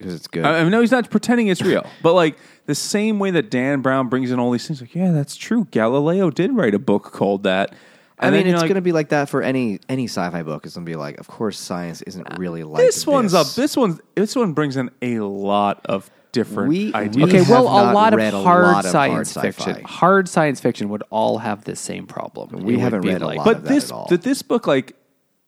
because 0.00 0.14
it's 0.14 0.26
good. 0.26 0.44
I, 0.44 0.58
I 0.60 0.68
know 0.68 0.80
he's 0.80 0.90
not 0.90 1.08
pretending 1.10 1.46
it's 1.48 1.62
real, 1.62 1.86
but 2.02 2.14
like 2.14 2.36
the 2.66 2.74
same 2.74 3.18
way 3.18 3.30
that 3.30 3.50
Dan 3.50 3.80
Brown 3.82 4.08
brings 4.08 4.30
in 4.30 4.38
all 4.40 4.50
these 4.50 4.66
things, 4.66 4.80
like 4.80 4.94
yeah, 4.94 5.12
that's 5.12 5.36
true. 5.36 5.68
Galileo 5.70 6.30
did 6.30 6.52
write 6.52 6.74
a 6.74 6.78
book 6.78 7.04
called 7.12 7.44
that. 7.44 7.74
I 8.18 8.26
And 8.26 8.34
mean, 8.34 8.40
then 8.40 8.46
you're 8.48 8.54
it's 8.56 8.62
like, 8.62 8.68
going 8.68 8.74
to 8.74 8.80
be 8.82 8.92
like 8.92 9.08
that 9.10 9.28
for 9.30 9.42
any 9.42 9.80
any 9.88 10.04
sci-fi 10.04 10.42
book. 10.42 10.66
It's 10.66 10.74
going 10.74 10.84
to 10.84 10.90
be 10.90 10.96
like, 10.96 11.18
of 11.20 11.26
course, 11.28 11.58
science 11.58 12.02
isn't 12.02 12.26
uh, 12.26 12.36
really 12.38 12.64
like 12.64 12.82
this 12.84 13.06
one's 13.06 13.32
up. 13.34 13.46
this. 13.46 13.54
This 13.56 13.76
one, 13.76 13.98
this 14.14 14.36
one 14.36 14.52
brings 14.52 14.76
in 14.76 14.90
a 15.00 15.20
lot 15.20 15.80
of 15.86 16.10
different 16.32 16.68
We- 16.68 16.92
ideas. 16.94 17.16
we 17.16 17.24
Okay, 17.24 17.38
have 17.38 17.48
well, 17.50 17.64
not 17.64 17.90
a 17.90 17.94
lot 17.94 18.12
of 18.12 18.18
read 18.18 18.34
a 18.34 18.42
hard 18.42 18.64
lot 18.64 18.84
of 18.84 18.90
science 18.90 19.34
hard 19.34 19.46
fiction, 19.54 19.74
sci-fi. 19.76 19.88
hard 19.88 20.28
science 20.28 20.60
fiction 20.60 20.88
would 20.90 21.02
all 21.10 21.38
have 21.38 21.64
the 21.64 21.74
same 21.74 22.06
problem. 22.06 22.50
We 22.62 22.74
It 22.74 22.76
would 22.76 22.80
haven't 22.82 23.00
be 23.00 23.08
read 23.08 23.22
a 23.22 23.26
like, 23.26 23.38
lot 23.38 23.44
but 23.46 23.56
of 23.56 23.62
that 23.64 23.68
this 23.68 23.84
at 23.86 23.92
all. 23.92 24.06
that 24.10 24.22
this 24.22 24.42
book 24.42 24.66
like 24.66 24.94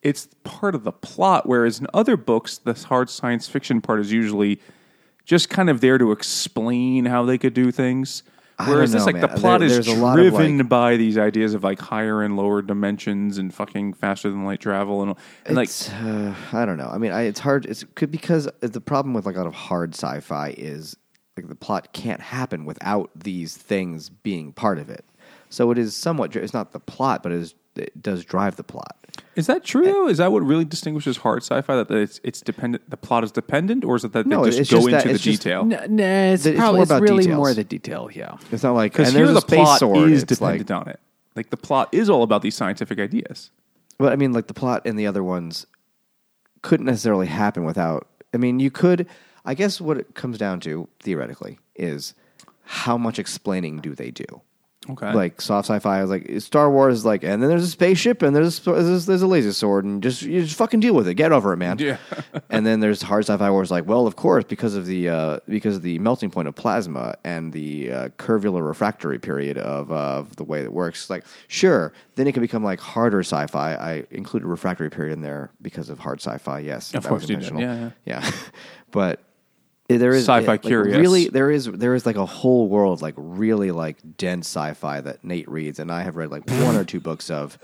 it's 0.02 0.28
part 0.44 0.74
of 0.74 0.84
the 0.84 0.92
plot 0.92 1.46
whereas 1.48 1.78
in 1.78 1.86
other 1.94 2.16
books 2.16 2.58
the 2.58 2.74
hard 2.74 3.08
science 3.08 3.48
fiction 3.48 3.80
part 3.80 4.00
is 4.00 4.12
usually 4.12 4.60
just 5.24 5.48
kind 5.48 5.70
of 5.70 5.80
there 5.80 5.98
to 5.98 6.10
explain 6.12 7.04
how 7.04 7.24
they 7.24 7.38
could 7.38 7.54
do 7.54 7.70
things 7.70 8.22
whereas 8.58 8.92
don't 8.92 8.98
this 9.00 9.06
know, 9.06 9.20
like 9.20 9.32
the 9.32 9.40
plot 9.40 9.60
There- 9.60 9.68
is 9.68 9.86
there's 9.86 9.98
a 9.98 10.00
lot 10.00 10.18
of, 10.18 10.24
driven 10.30 10.58
like- 10.58 10.68
by 10.68 10.96
these 10.96 11.18
ideas 11.18 11.54
of 11.54 11.64
like 11.64 11.80
higher 11.80 12.22
and 12.22 12.36
lower 12.36 12.62
dimensions 12.62 13.38
and 13.38 13.52
fucking 13.52 13.94
faster 13.94 14.30
than 14.30 14.44
light 14.44 14.60
travel 14.60 15.02
and, 15.02 15.14
and 15.46 15.56
like 15.56 15.70
uh, 16.02 16.34
I 16.52 16.64
don't 16.64 16.76
know. 16.78 16.88
I 16.92 16.98
mean, 16.98 17.12
I, 17.12 17.22
it's 17.22 17.40
hard. 17.40 17.66
It's 17.66 17.84
could 17.94 18.10
because 18.10 18.48
the 18.60 18.80
problem 18.80 19.14
with 19.14 19.26
like 19.26 19.36
a 19.36 19.38
lot 19.38 19.46
of 19.46 19.54
hard 19.54 19.94
sci-fi 19.94 20.54
is 20.56 20.96
like 21.36 21.48
the 21.48 21.54
plot 21.54 21.92
can't 21.92 22.20
happen 22.20 22.64
without 22.64 23.10
these 23.16 23.56
things 23.56 24.10
being 24.10 24.52
part 24.52 24.78
of 24.78 24.90
it. 24.90 25.04
So 25.48 25.70
it 25.70 25.78
is 25.78 25.94
somewhat. 25.94 26.34
It's 26.36 26.54
not 26.54 26.72
the 26.72 26.80
plot, 26.80 27.22
but 27.22 27.32
it, 27.32 27.38
is, 27.38 27.54
it 27.76 28.00
does 28.02 28.24
drive 28.24 28.56
the 28.56 28.64
plot. 28.64 29.01
Is 29.36 29.46
that 29.46 29.62
true 29.64 29.84
though 29.84 30.08
is 30.08 30.18
that 30.18 30.32
what 30.32 30.42
really 30.42 30.64
distinguishes 30.64 31.18
hard 31.18 31.42
sci-fi 31.42 31.74
that 31.76 31.90
it's 31.90 32.20
it's 32.24 32.40
dependent 32.40 32.88
the 32.90 32.96
plot 32.96 33.24
is 33.24 33.30
dependent 33.32 33.84
or 33.84 33.96
is 33.96 34.04
it 34.04 34.12
that 34.12 34.26
No, 34.26 34.44
they 34.44 34.50
just 34.50 34.70
go 34.70 34.76
just 34.78 34.86
into 34.88 34.96
that- 34.96 35.04
the 35.04 35.10
it's 35.14 35.22
just- 35.22 35.42
detail 35.42 35.60
N- 35.62 35.96
nah, 35.96 36.04
it's, 36.32 36.46
It's 36.46 36.58
probably 36.58 36.76
more 36.78 36.82
it's 36.82 36.90
about 36.90 37.02
really 37.02 37.22
details. 37.24 37.36
more 37.36 37.54
the 37.54 37.64
detail. 37.64 38.10
Yeah, 38.12 38.36
It's 38.50 38.62
not 38.62 38.72
like 38.72 38.92
because 38.92 39.08
and 39.08 39.16
here 39.16 39.26
there's 39.26 39.34
the 39.34 39.44
a 39.46 39.48
space 39.48 39.58
plot 39.64 39.78
sword. 39.80 40.10
is 40.10 40.22
it's 40.22 40.40
like, 40.40 40.58
dependent 40.58 40.86
on 40.88 40.92
it 40.92 41.00
like 41.36 41.50
the 41.50 41.56
plot 41.56 41.88
is 41.92 42.08
all 42.10 42.22
about 42.22 42.42
these 42.42 42.54
scientific 42.54 42.98
ideas 42.98 43.50
But 43.98 44.12
I 44.12 44.16
mean, 44.16 44.32
like 44.32 44.46
the 44.48 44.54
plot 44.54 44.84
in 44.86 44.96
the 44.96 45.06
other 45.06 45.22
ones 45.24 45.66
couldn't 46.62 46.86
necessarily 46.86 47.26
happen 47.26 47.64
without. 47.64 48.06
I 48.34 48.36
mean, 48.38 48.60
you 48.60 48.70
could. 48.70 49.06
I 49.44 49.54
guess 49.54 49.80
what 49.80 49.96
it 49.98 50.14
comes 50.14 50.38
down 50.38 50.60
to 50.60 50.88
theoretically 51.00 51.58
is 51.74 52.14
how 52.64 52.96
much 52.96 53.18
explaining 53.18 53.80
do 53.80 53.94
they 53.94 54.10
do? 54.10 54.24
Okay 54.90 55.12
Like 55.12 55.40
soft 55.40 55.68
sci-fi 55.68 56.02
is 56.02 56.10
like 56.10 56.28
Star 56.40 56.70
Wars 56.70 56.98
is 56.98 57.04
like, 57.04 57.22
and 57.22 57.42
then 57.42 57.48
there's 57.48 57.64
a 57.64 57.68
spaceship 57.68 58.22
and 58.22 58.34
there's 58.34 58.66
a, 58.66 58.72
there's, 58.72 59.06
there's 59.06 59.22
a 59.22 59.26
laser 59.26 59.52
sword 59.52 59.84
and 59.84 60.02
just 60.02 60.22
you 60.22 60.42
just 60.42 60.56
fucking 60.56 60.80
deal 60.80 60.94
with 60.94 61.06
it, 61.08 61.14
get 61.14 61.32
over 61.32 61.52
it, 61.52 61.56
man. 61.56 61.78
Yeah. 61.78 61.98
and 62.50 62.66
then 62.66 62.80
there's 62.80 63.02
hard 63.02 63.24
sci-fi 63.24 63.48
where 63.50 63.62
it's 63.62 63.70
like, 63.70 63.86
well, 63.86 64.06
of 64.06 64.16
course, 64.16 64.44
because 64.44 64.74
of 64.74 64.86
the 64.86 65.08
uh, 65.08 65.38
because 65.48 65.76
of 65.76 65.82
the 65.82 65.98
melting 66.00 66.30
point 66.30 66.48
of 66.48 66.54
plasma 66.54 67.14
and 67.24 67.52
the 67.52 67.92
uh, 67.92 68.08
curvular 68.18 68.66
refractory 68.66 69.18
period 69.18 69.58
of 69.58 69.90
uh, 69.92 69.94
of 69.94 70.36
the 70.36 70.44
way 70.44 70.62
it 70.62 70.72
works. 70.72 71.08
Like, 71.08 71.24
sure, 71.48 71.92
then 72.16 72.26
it 72.26 72.32
can 72.32 72.42
become 72.42 72.64
like 72.64 72.80
harder 72.80 73.20
sci-fi. 73.20 73.74
I 73.74 74.04
included 74.10 74.46
refractory 74.46 74.90
period 74.90 75.12
in 75.12 75.22
there 75.22 75.50
because 75.62 75.88
of 75.90 75.98
hard 75.98 76.20
sci-fi. 76.20 76.58
Yes, 76.58 76.92
Of 76.94 77.06
course 77.06 77.22
was 77.22 77.30
you 77.30 77.36
did. 77.36 77.48
intentional. 77.48 77.92
Yeah, 78.04 78.20
yeah. 78.22 78.30
but 78.90 79.20
there 79.88 80.10
is 80.12 80.24
Sci-fi 80.24 80.46
like, 80.52 80.62
curious. 80.62 80.96
Really, 80.96 81.28
there 81.28 81.50
is 81.50 81.66
there 81.66 81.94
is 81.94 82.06
like 82.06 82.16
a 82.16 82.24
whole 82.26 82.68
world 82.68 83.02
like 83.02 83.14
really 83.16 83.70
like 83.70 83.98
dense 84.16 84.46
sci-fi 84.46 85.00
that 85.00 85.22
Nate 85.24 85.48
reads, 85.50 85.78
and 85.78 85.90
I 85.92 86.02
have 86.02 86.16
read 86.16 86.30
like 86.30 86.48
one 86.48 86.76
or 86.76 86.84
two 86.84 87.00
books 87.08 87.30
of. 87.30 87.58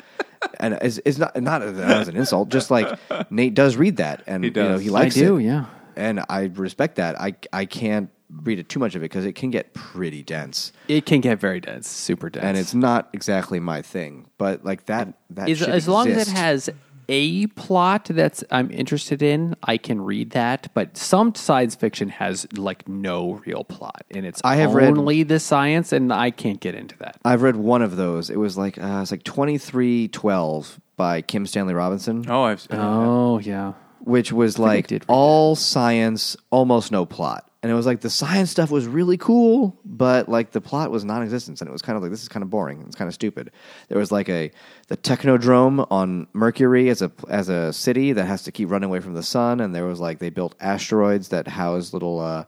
And 0.61 0.74
it's, 0.82 1.01
it's 1.05 1.19
not 1.19 1.40
not 1.43 1.62
as 1.62 2.07
an 2.09 2.16
insult, 2.16 2.49
just 2.51 2.70
like 2.70 2.99
Nate 3.31 3.55
does 3.55 3.77
read 3.77 3.97
that, 3.97 4.23
and 4.27 4.45
He 4.45 4.51
you 4.51 4.55
know 4.55 4.69
does. 4.74 4.82
he 4.82 4.89
I 4.89 4.93
likes 4.93 5.15
do, 5.15 5.39
it. 5.39 5.45
yeah. 5.45 5.66
and 5.97 6.24
I 6.28 6.45
respect 6.55 6.97
that. 6.97 7.20
I 7.20 7.35
I 7.53 7.65
can't 7.65 8.11
read 8.31 8.59
it 8.59 8.69
too 8.69 8.78
much 8.78 8.95
of 8.95 9.01
it 9.03 9.07
because 9.07 9.24
it 9.24 9.32
can 9.32 9.51
get 9.51 9.73
pretty 9.73 10.23
dense, 10.23 10.70
it 10.86 11.07
can 11.07 11.20
get 11.23 11.40
very 11.40 11.61
dense, 11.61 11.89
super 11.89 12.28
dense, 12.31 12.45
and 12.45 12.57
it's 12.59 12.74
not 12.74 13.09
exactly 13.15 13.59
my 13.59 13.81
thing. 13.82 14.27
But 14.39 14.65
like 14.65 14.86
that 14.86 15.15
that 15.31 15.49
Is- 15.49 15.59
should 15.59 15.70
as 15.70 15.89
long 15.89 16.09
as 16.09 16.28
it 16.28 16.32
has 16.36 16.70
a 17.09 17.47
plot 17.48 18.06
that's 18.10 18.44
I'm 18.51 18.70
interested 18.70 19.22
in, 19.22 19.56
I 19.62 19.76
can 19.78 20.01
read 20.01 20.30
that. 20.30 20.68
But 20.74 20.97
some 20.97 21.35
science 21.35 21.74
fiction 21.74 22.09
has 22.10 22.47
like 22.56 22.89
no 22.89 23.40
real 23.47 23.64
plot, 23.64 24.05
and 24.10 24.26
it's 24.26 24.40
I 24.44 24.56
have 24.56 24.74
read- 24.74 24.89
only 24.97 25.22
the 25.22 25.40
science, 25.40 25.93
and 25.93 26.12
I 26.12 26.30
can't 26.30 26.60
get 26.60 26.74
into 26.74 26.97
that. 26.98 27.16
I've 27.24 27.43
read 27.43 27.56
one 27.56 27.82
of 27.82 27.97
those. 27.97 28.30
It 28.30 28.36
was 28.39 28.56
like 28.59 28.78
uh, 28.78 29.01
it's 29.02 29.10
like 29.10 29.24
twenty 29.24 29.59
three 29.59 30.09
twelve 30.09 30.80
by 30.97 31.22
Kim 31.22 31.47
Stanley 31.47 31.74
Robinson. 31.74 32.24
oh 32.28 32.43
i've 32.43 32.66
Oh 32.72 33.39
yeah, 33.39 33.72
which 34.01 34.32
was 34.32 34.59
like 34.59 34.89
did 34.89 35.02
read 35.02 35.06
all 35.09 35.55
science, 35.56 36.36
almost 36.51 36.93
no 36.93 37.06
plot. 37.06 37.47
And 37.60 37.72
it 37.72 37.74
was 37.74 37.86
like 37.86 38.02
the 38.02 38.10
science 38.10 38.52
stuff 38.52 38.70
was 38.70 38.86
really 38.86 39.16
cool, 39.16 39.76
but 39.85 40.28
like 40.28 40.52
the 40.52 40.60
plot 40.60 40.93
was 40.93 41.05
non-existent, 41.05 41.60
and 41.60 41.68
it 41.68 41.72
was 41.72 41.82
kind 41.82 41.97
of 41.97 42.02
like 42.02 42.12
this 42.12 42.22
is 42.22 42.28
kind 42.28 42.44
of 42.44 42.51
boring. 42.51 42.85
It's 42.86 42.94
kind 42.94 43.09
of 43.09 43.14
stupid. 43.14 43.51
There 43.89 43.98
was 43.98 44.12
like 44.12 44.28
a 44.28 44.52
the 44.86 44.97
technodrome 44.97 45.85
on 45.90 46.28
Mercury 46.35 46.89
as 46.89 47.02
a 47.02 47.10
as 47.28 47.48
a 47.48 47.72
city 47.72 48.12
that 48.12 48.26
has 48.26 48.44
to 48.44 48.52
keep 48.52 48.70
running 48.70 48.89
away 48.89 49.01
from 49.01 49.14
the 49.14 49.24
sun, 49.24 49.59
and 49.59 49.74
there 49.74 49.86
was 49.86 49.98
like 49.98 50.20
they 50.20 50.30
built 50.30 50.55
asteroids 50.60 51.30
that 51.30 51.48
house 51.48 51.93
little 51.93 52.20
uh, 52.20 52.44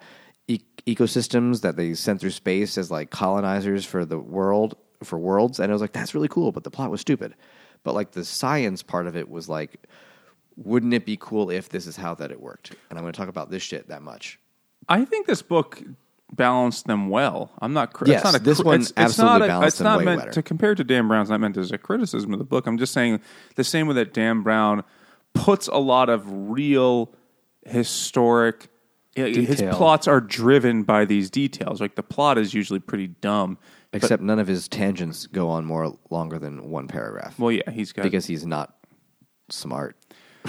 e- 0.46 0.60
ecosystems 0.86 1.62
that 1.62 1.74
they 1.74 1.92
sent 1.94 2.20
through 2.20 2.30
space 2.30 2.78
as 2.78 2.92
like 2.92 3.10
colonizers 3.10 3.84
for 3.84 4.04
the 4.04 4.18
world 4.18 4.76
for 5.02 5.18
worlds, 5.18 5.58
and 5.58 5.70
it 5.70 5.72
was 5.72 5.82
like 5.82 5.92
that's 5.92 6.14
really 6.14 6.28
cool, 6.28 6.52
but 6.52 6.62
the 6.62 6.70
plot 6.70 6.88
was 6.88 7.00
stupid. 7.00 7.34
But 7.82 7.96
like 7.96 8.12
the 8.12 8.24
science 8.24 8.84
part 8.84 9.08
of 9.08 9.16
it 9.16 9.28
was 9.28 9.48
like 9.48 9.88
wouldn't 10.56 10.92
it 10.92 11.06
be 11.06 11.16
cool 11.18 11.50
if 11.50 11.68
this 11.68 11.86
is 11.86 11.96
how 11.96 12.14
that 12.14 12.30
it 12.30 12.40
worked? 12.40 12.74
And 12.90 12.98
I'm 12.98 13.04
going 13.04 13.12
to 13.12 13.16
talk 13.16 13.28
about 13.28 13.50
this 13.50 13.62
shit 13.62 13.88
that 13.88 14.02
much. 14.02 14.38
I 14.88 15.04
think 15.04 15.26
this 15.26 15.42
book 15.42 15.82
balanced 16.32 16.86
them 16.86 17.08
well. 17.08 17.50
I'm 17.60 17.72
not. 17.72 17.92
Cri- 17.92 18.10
Yes, 18.10 18.22
it's 18.22 18.32
not 18.32 18.40
a, 18.40 18.44
this 18.44 18.60
one 18.60 18.80
it's, 18.80 18.90
it's 18.90 18.98
absolutely 18.98 19.38
not 19.40 19.44
a, 19.44 19.48
balanced 19.48 19.68
It's 19.68 19.78
them 19.78 19.84
not 19.84 19.98
way 19.98 20.04
meant 20.04 20.20
better. 20.20 20.32
to 20.32 20.42
compare 20.42 20.74
to 20.74 20.84
Dan 20.84 21.08
Brown's. 21.08 21.30
Not 21.30 21.40
meant 21.40 21.56
as 21.56 21.72
a 21.72 21.78
criticism 21.78 22.32
of 22.32 22.38
the 22.38 22.44
book. 22.44 22.66
I'm 22.66 22.78
just 22.78 22.92
saying 22.92 23.20
the 23.56 23.64
same 23.64 23.86
way 23.86 23.94
that 23.94 24.12
Dan 24.14 24.42
Brown 24.42 24.84
puts 25.34 25.68
a 25.68 25.78
lot 25.78 26.08
of 26.08 26.22
real 26.50 27.12
historic. 27.66 28.68
His 29.14 29.60
plots 29.72 30.06
are 30.08 30.20
driven 30.20 30.82
by 30.84 31.04
these 31.04 31.30
details. 31.30 31.80
Like 31.80 31.96
the 31.96 32.02
plot 32.02 32.38
is 32.38 32.54
usually 32.54 32.78
pretty 32.80 33.08
dumb. 33.08 33.58
but- 33.90 33.98
Except 34.02 34.22
none 34.22 34.38
of 34.38 34.46
his 34.46 34.68
tangents 34.68 35.26
go 35.26 35.50
on 35.50 35.64
more 35.64 35.96
longer 36.10 36.38
than 36.38 36.70
one 36.70 36.86
paragraph 36.88 37.38
well, 37.38 37.50
yeah, 37.52 37.68
he's 37.70 37.92
got 37.92 38.02
because 38.04 38.26
he's 38.26 38.46
not 38.46 38.74
smart. 39.50 39.96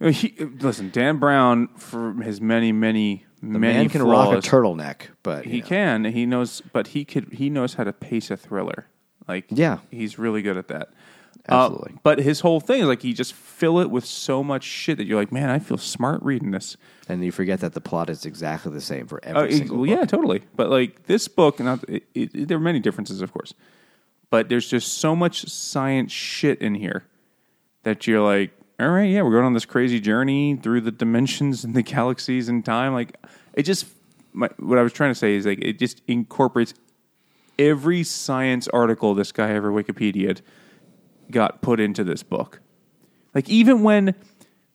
Uh, 0.00 0.08
He, 0.10 0.34
listen, 0.38 0.90
Dan 0.90 1.18
Brown 1.18 1.68
for 1.76 2.14
his 2.22 2.40
many, 2.40 2.72
many, 2.72 3.24
The 3.42 3.46
many 3.58 3.74
man 3.74 3.88
can 3.88 4.00
flaws, 4.02 4.34
rock 4.34 4.44
a 4.44 4.46
turtleneck, 4.48 5.08
but 5.22 5.44
He 5.44 5.60
know. 5.60 5.66
can. 5.66 6.04
He 6.04 6.26
knows, 6.26 6.62
but 6.72 6.88
he 6.88 7.04
could. 7.04 7.32
He 7.32 7.50
knows 7.50 7.74
how 7.74 7.84
to 7.84 7.92
pace 7.92 8.30
a 8.30 8.36
thriller. 8.36 8.86
Like, 9.26 9.46
Yeah. 9.50 9.78
he's 9.90 10.18
really 10.18 10.42
good 10.42 10.56
at 10.56 10.68
that. 10.68 10.88
Uh, 11.50 11.64
Absolutely. 11.64 11.94
but 12.02 12.18
his 12.18 12.40
whole 12.40 12.60
thing 12.60 12.82
is 12.82 12.86
like 12.88 13.00
he 13.00 13.14
just 13.14 13.32
fill 13.32 13.78
it 13.80 13.90
with 13.90 14.04
so 14.04 14.42
much 14.44 14.64
shit 14.64 14.98
that 14.98 15.06
you're 15.06 15.18
like, 15.18 15.32
man, 15.32 15.48
I 15.48 15.58
feel 15.58 15.78
smart 15.78 16.22
reading 16.22 16.50
this. 16.50 16.76
and 17.10 17.24
you 17.24 17.32
forget 17.32 17.60
that 17.60 17.72
the 17.72 17.80
plot 17.80 18.10
is 18.10 18.26
exactly 18.26 18.70
the 18.70 18.82
same 18.82 19.06
for 19.06 19.16
Uh, 19.24 19.30
every 19.30 19.50
it- 19.52 19.56
single 19.56 19.78
well, 19.78 19.86
book. 19.86 19.98
yeah, 19.98 20.04
totally. 20.04 20.42
But 20.56 20.68
like 20.68 21.04
this 21.06 21.26
book, 21.26 21.58
not 21.58 21.82
it, 21.88 22.04
it, 22.14 22.48
there 22.48 22.58
are 22.58 22.60
many 22.60 22.80
differences, 22.80 23.22
of 23.22 23.32
course, 23.32 23.54
but 24.28 24.50
there's 24.50 24.68
just 24.68 24.98
so 24.98 25.16
much 25.16 25.48
science 25.48 26.12
shit 26.12 26.60
in 26.60 26.74
here 26.74 27.04
that 27.84 28.06
you're 28.06 28.20
like, 28.20 28.50
all 28.80 28.90
right, 28.90 29.10
yeah, 29.10 29.22
we're 29.22 29.32
going 29.32 29.44
on 29.44 29.54
this 29.54 29.64
crazy 29.66 30.00
journey 30.00 30.56
through 30.56 30.82
the 30.82 30.90
dimensions 30.92 31.64
and 31.64 31.74
the 31.74 31.82
galaxies 31.82 32.48
and 32.48 32.64
time. 32.64 32.92
Like 32.92 33.16
it 33.54 33.64
just, 33.64 33.86
my, 34.32 34.48
what 34.58 34.78
I 34.78 34.82
was 34.82 34.92
trying 34.92 35.10
to 35.10 35.14
say 35.16 35.34
is 35.34 35.46
like 35.46 35.58
it 35.60 35.78
just 35.78 36.02
incorporates 36.06 36.74
every 37.58 38.04
science 38.04 38.68
article 38.68 39.14
this 39.14 39.32
guy 39.32 39.50
ever 39.50 39.72
Wikipedia'd 39.72 40.42
got 41.30 41.60
put 41.60 41.80
into 41.80 42.04
this 42.04 42.22
book. 42.22 42.60
Like 43.34 43.48
even 43.48 43.82
when 43.82 44.14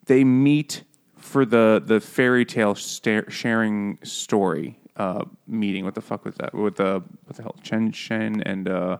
they 0.06 0.24
meet 0.24 0.84
for 1.18 1.46
the 1.46 1.82
the 1.84 2.02
fairy 2.02 2.44
tale 2.46 2.76
sta- 2.76 3.30
sharing 3.30 3.98
story 4.04 4.78
uh, 4.98 5.24
meeting, 5.48 5.86
what 5.86 5.96
the 5.96 6.02
fuck 6.02 6.26
was 6.26 6.36
that? 6.36 6.54
With 6.54 6.76
the 6.76 7.02
what 7.26 7.38
the 7.38 7.42
hell, 7.44 7.56
Cheng 7.64 7.92
Xin 7.94 8.44
and 8.46 8.68
uh, 8.68 8.98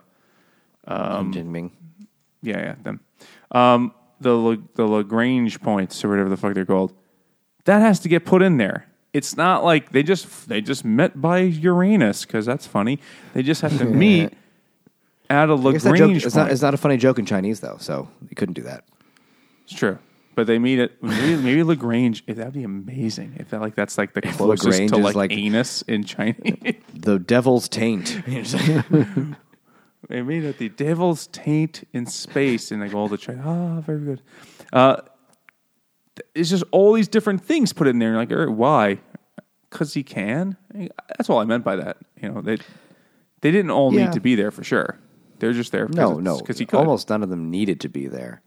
Um, 0.88 1.34
Jinming. 1.34 1.72
yeah, 2.42 2.58
yeah, 2.60 2.76
them. 2.82 3.02
Um, 3.52 3.94
the 4.24 4.34
La- 4.36 4.56
the 4.76 4.86
Lagrange 4.86 5.62
points 5.62 6.04
or 6.04 6.10
whatever 6.10 6.30
the 6.30 6.38
fuck 6.38 6.54
they're 6.54 6.66
called. 6.66 6.94
That 7.66 7.82
has 7.82 8.00
to 8.02 8.10
get 8.10 8.26
put 8.26 8.42
in 8.42 8.58
there. 8.58 8.88
It's 9.14 9.38
not 9.38 9.64
like 9.64 9.92
they 9.92 10.02
just 10.02 10.50
they 10.50 10.62
just 10.62 10.84
met 10.84 11.22
by 11.22 11.40
Uranus 11.40 12.26
because 12.26 12.46
that's 12.46 12.66
funny. 12.66 13.00
They 13.34 13.44
just 13.44 13.62
have 13.62 13.78
to 13.78 13.86
meet 14.04 14.34
at 15.30 15.50
a 15.50 15.56
that 15.56 15.64
joke, 15.64 15.84
Lagrange 15.84 16.26
it's, 16.26 16.36
not, 16.36 16.52
it's 16.52 16.62
not 16.62 16.74
a 16.74 16.78
funny 16.78 16.98
joke 16.98 17.20
in 17.20 17.26
Chinese, 17.26 17.60
though, 17.60 17.78
so 17.80 18.10
you 18.30 18.36
couldn't 18.36 18.54
do 18.54 18.64
that. 18.64 18.84
It's 19.66 19.74
true. 19.74 19.98
But 20.36 20.48
they 20.48 20.58
meet 20.58 20.80
at 20.80 21.02
maybe, 21.02 21.42
maybe 21.42 21.64
Lagrange. 21.64 22.24
Eh, 22.28 22.34
that'd 22.34 22.54
be 22.54 22.64
amazing. 22.64 23.36
If 23.38 23.52
that 23.52 23.62
like 23.62 23.76
that's 23.76 23.98
like 23.98 24.14
the 24.14 24.22
closest 24.22 24.66
Lagrange 24.66 24.92
to 24.92 24.98
like, 24.98 25.16
like- 25.16 25.32
anus 25.32 25.84
in 25.84 26.04
Chinese. 26.04 26.76
The 26.94 27.20
devil's 27.20 27.68
taint. 27.68 28.22
They 30.10 30.22
made 30.22 30.44
it 30.44 30.58
the 30.58 30.70
devil's 30.70 31.28
taint 31.28 31.88
in 31.94 32.06
space, 32.06 32.72
and 32.72 32.82
like 32.82 32.94
all 32.94 33.08
the 33.08 33.18
China. 33.18 33.42
Ah, 33.46 33.82
very 33.82 34.02
good. 34.02 34.22
Uh, 34.72 34.98
it's 36.36 36.50
just 36.50 36.64
all 36.72 36.94
these 36.94 37.08
different 37.08 37.44
things 37.44 37.74
put 37.74 37.88
in 37.88 38.00
there. 38.00 38.16
Like, 38.16 38.32
er, 38.32 38.52
why? 38.52 39.00
Because 39.70 39.94
he 39.94 40.04
can. 40.04 40.58
That's 41.18 41.30
all 41.30 41.40
I 41.40 41.46
meant 41.46 41.64
by 41.64 41.78
that. 41.78 41.98
You 42.22 42.30
know, 42.30 42.42
they 42.42 42.58
they 43.42 43.52
didn't 43.52 43.72
all 43.72 43.94
Yeah. 43.94 44.06
need 44.06 44.14
to 44.14 44.20
be 44.20 44.36
there 44.36 44.52
for 44.52 44.64
sure. 44.64 45.00
They're 45.40 45.54
just 45.54 45.72
there. 45.72 45.88
No, 45.88 46.20
no, 46.20 46.38
because 46.38 46.60
he 46.60 46.66
could. 46.66 46.78
almost 46.78 47.10
none 47.10 47.24
of 47.24 47.30
them 47.30 47.50
needed 47.50 47.80
to 47.82 47.90
be 47.90 48.08
there. 48.08 48.42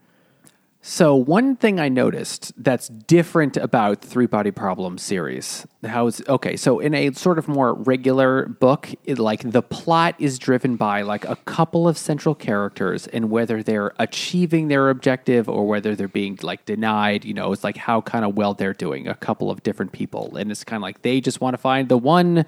So 0.89 1.17
one 1.17 1.57
thing 1.57 1.81
I 1.81 1.89
noticed 1.89 2.53
that's 2.55 2.87
different 2.87 3.57
about 3.57 4.01
Three 4.01 4.25
Body 4.25 4.51
Problem 4.51 4.97
series, 4.97 5.67
how 5.85 6.07
is 6.07 6.23
okay? 6.29 6.55
So 6.55 6.79
in 6.79 6.93
a 6.93 7.11
sort 7.11 7.37
of 7.37 7.49
more 7.49 7.73
regular 7.73 8.45
book, 8.45 8.91
it, 9.03 9.19
like 9.19 9.51
the 9.51 9.61
plot 9.61 10.15
is 10.17 10.39
driven 10.39 10.77
by 10.77 11.01
like 11.01 11.25
a 11.25 11.35
couple 11.35 11.89
of 11.89 11.97
central 11.97 12.33
characters 12.33 13.05
and 13.07 13.29
whether 13.29 13.61
they're 13.61 13.91
achieving 13.99 14.69
their 14.69 14.89
objective 14.89 15.49
or 15.49 15.67
whether 15.67 15.93
they're 15.93 16.07
being 16.07 16.39
like 16.41 16.63
denied. 16.63 17.25
You 17.25 17.33
know, 17.33 17.51
it's 17.51 17.65
like 17.65 17.75
how 17.75 17.99
kind 17.99 18.23
of 18.23 18.37
well 18.37 18.53
they're 18.53 18.73
doing. 18.73 19.09
A 19.09 19.15
couple 19.15 19.51
of 19.51 19.63
different 19.63 19.91
people, 19.91 20.37
and 20.37 20.49
it's 20.49 20.63
kind 20.63 20.77
of 20.77 20.83
like 20.83 21.01
they 21.01 21.19
just 21.19 21.41
want 21.41 21.53
to 21.53 21.57
find 21.57 21.89
the 21.89 21.97
one 21.97 22.45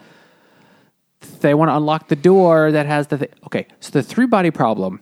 they 1.41 1.53
want 1.53 1.67
to 1.67 1.75
unlock 1.75 2.07
the 2.07 2.15
door 2.15 2.71
that 2.71 2.85
has 2.85 3.07
the 3.07 3.17
thing. 3.17 3.33
Okay, 3.47 3.67
so 3.81 3.91
the 3.91 4.01
three 4.01 4.27
body 4.27 4.49
problem 4.49 5.01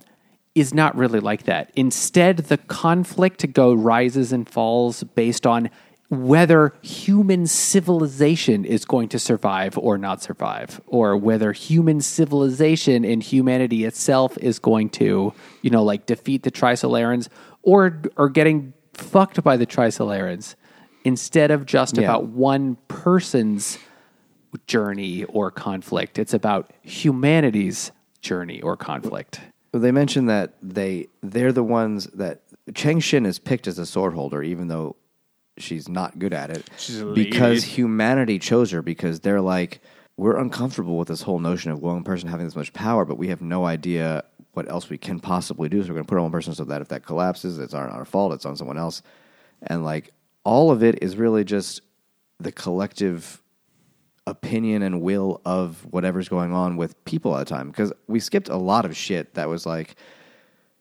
is 0.59 0.73
not 0.73 0.95
really 0.95 1.19
like 1.19 1.43
that. 1.43 1.71
Instead, 1.75 2.37
the 2.37 2.57
conflict 2.57 3.39
to 3.39 3.47
go 3.47 3.73
rises 3.73 4.31
and 4.33 4.47
falls 4.49 5.03
based 5.03 5.45
on 5.45 5.69
whether 6.09 6.73
human 6.81 7.45
civilization 7.45 8.63
is 8.63 8.85
going 8.85 9.09
to 9.09 9.19
survive 9.19 9.77
or 9.77 9.97
not 9.97 10.23
survive, 10.23 10.79
or 10.87 11.17
whether 11.17 11.51
human 11.51 11.99
civilization 11.99 13.03
and 13.03 13.21
humanity 13.21 13.83
itself 13.83 14.37
is 14.37 14.57
going 14.57 14.89
to, 14.89 15.33
you 15.61 15.69
know, 15.69 15.83
like 15.83 16.05
defeat 16.05 16.43
the 16.43 16.51
Trisolarans 16.51 17.27
or 17.61 18.01
or 18.15 18.29
getting 18.29 18.73
fucked 18.93 19.43
by 19.43 19.57
the 19.57 19.65
Trisolarans 19.65 20.55
instead 21.03 21.51
of 21.51 21.65
just 21.65 21.97
Yeah. 21.97 22.03
about 22.03 22.27
one 22.27 22.77
person's 22.87 23.77
journey 24.65 25.25
or 25.25 25.51
conflict. 25.51 26.17
It's 26.17 26.33
about 26.33 26.71
humanity's 26.83 27.91
journey 28.21 28.61
or 28.61 28.77
conflict. 28.77 29.41
Well, 29.73 29.81
They 29.81 29.91
mentioned 29.91 30.29
that 30.29 30.53
they 30.61 31.07
they're 31.21 31.51
the 31.51 31.63
ones 31.63 32.05
that 32.13 32.41
Cheng 32.73 32.99
Xin 32.99 33.25
is 33.25 33.39
picked 33.39 33.67
as 33.67 33.79
a 33.79 33.85
sword 33.85 34.13
holder, 34.13 34.41
even 34.43 34.67
though 34.67 34.95
she's 35.57 35.89
not 35.89 36.19
good 36.19 36.33
at 36.33 36.49
it. 36.49 36.69
She's 36.77 36.99
a 37.01 37.05
lady. 37.05 37.25
because 37.25 37.63
humanity 37.63 38.39
chose 38.39 38.71
her 38.71 38.81
because 38.81 39.19
they're 39.21 39.41
like 39.41 39.81
we're 40.15 40.37
uncomfortable 40.37 40.97
with 40.97 41.07
this 41.07 41.21
whole 41.21 41.39
notion 41.39 41.71
of 41.71 41.81
one 41.81 42.03
person 42.03 42.27
having 42.29 42.45
this 42.47 42.55
much 42.55 42.73
power, 42.73 43.05
but 43.05 43.17
we 43.17 43.27
have 43.27 43.41
no 43.41 43.65
idea 43.65 44.23
what 44.53 44.67
else 44.69 44.89
we 44.89 44.97
can 44.97 45.19
possibly 45.19 45.69
do. 45.69 45.83
So 45.83 45.89
we're 45.89 45.95
going 45.95 46.05
to 46.05 46.09
put 46.09 46.17
on 46.17 46.23
one 46.23 46.31
person 46.31 46.55
so 46.55 46.63
that 46.63 46.81
if 46.81 46.87
that 46.87 47.05
collapses, 47.05 47.59
it's 47.59 47.73
not 47.73 47.89
our 47.91 48.05
fault. 48.05 48.33
It's 48.33 48.45
on 48.45 48.55
someone 48.55 48.77
else, 48.79 49.03
and 49.61 49.85
like 49.85 50.11
all 50.43 50.71
of 50.71 50.81
it 50.81 51.03
is 51.03 51.17
really 51.17 51.43
just 51.43 51.81
the 52.39 52.51
collective 52.51 53.41
opinion 54.27 54.83
and 54.83 55.01
will 55.01 55.41
of 55.45 55.85
whatever's 55.89 56.29
going 56.29 56.53
on 56.53 56.77
with 56.77 57.03
people 57.05 57.35
at 57.35 57.47
the 57.47 57.55
time. 57.55 57.69
Because 57.69 57.91
we 58.07 58.19
skipped 58.19 58.49
a 58.49 58.57
lot 58.57 58.85
of 58.85 58.95
shit 58.95 59.33
that 59.33 59.49
was 59.49 59.65
like 59.65 59.95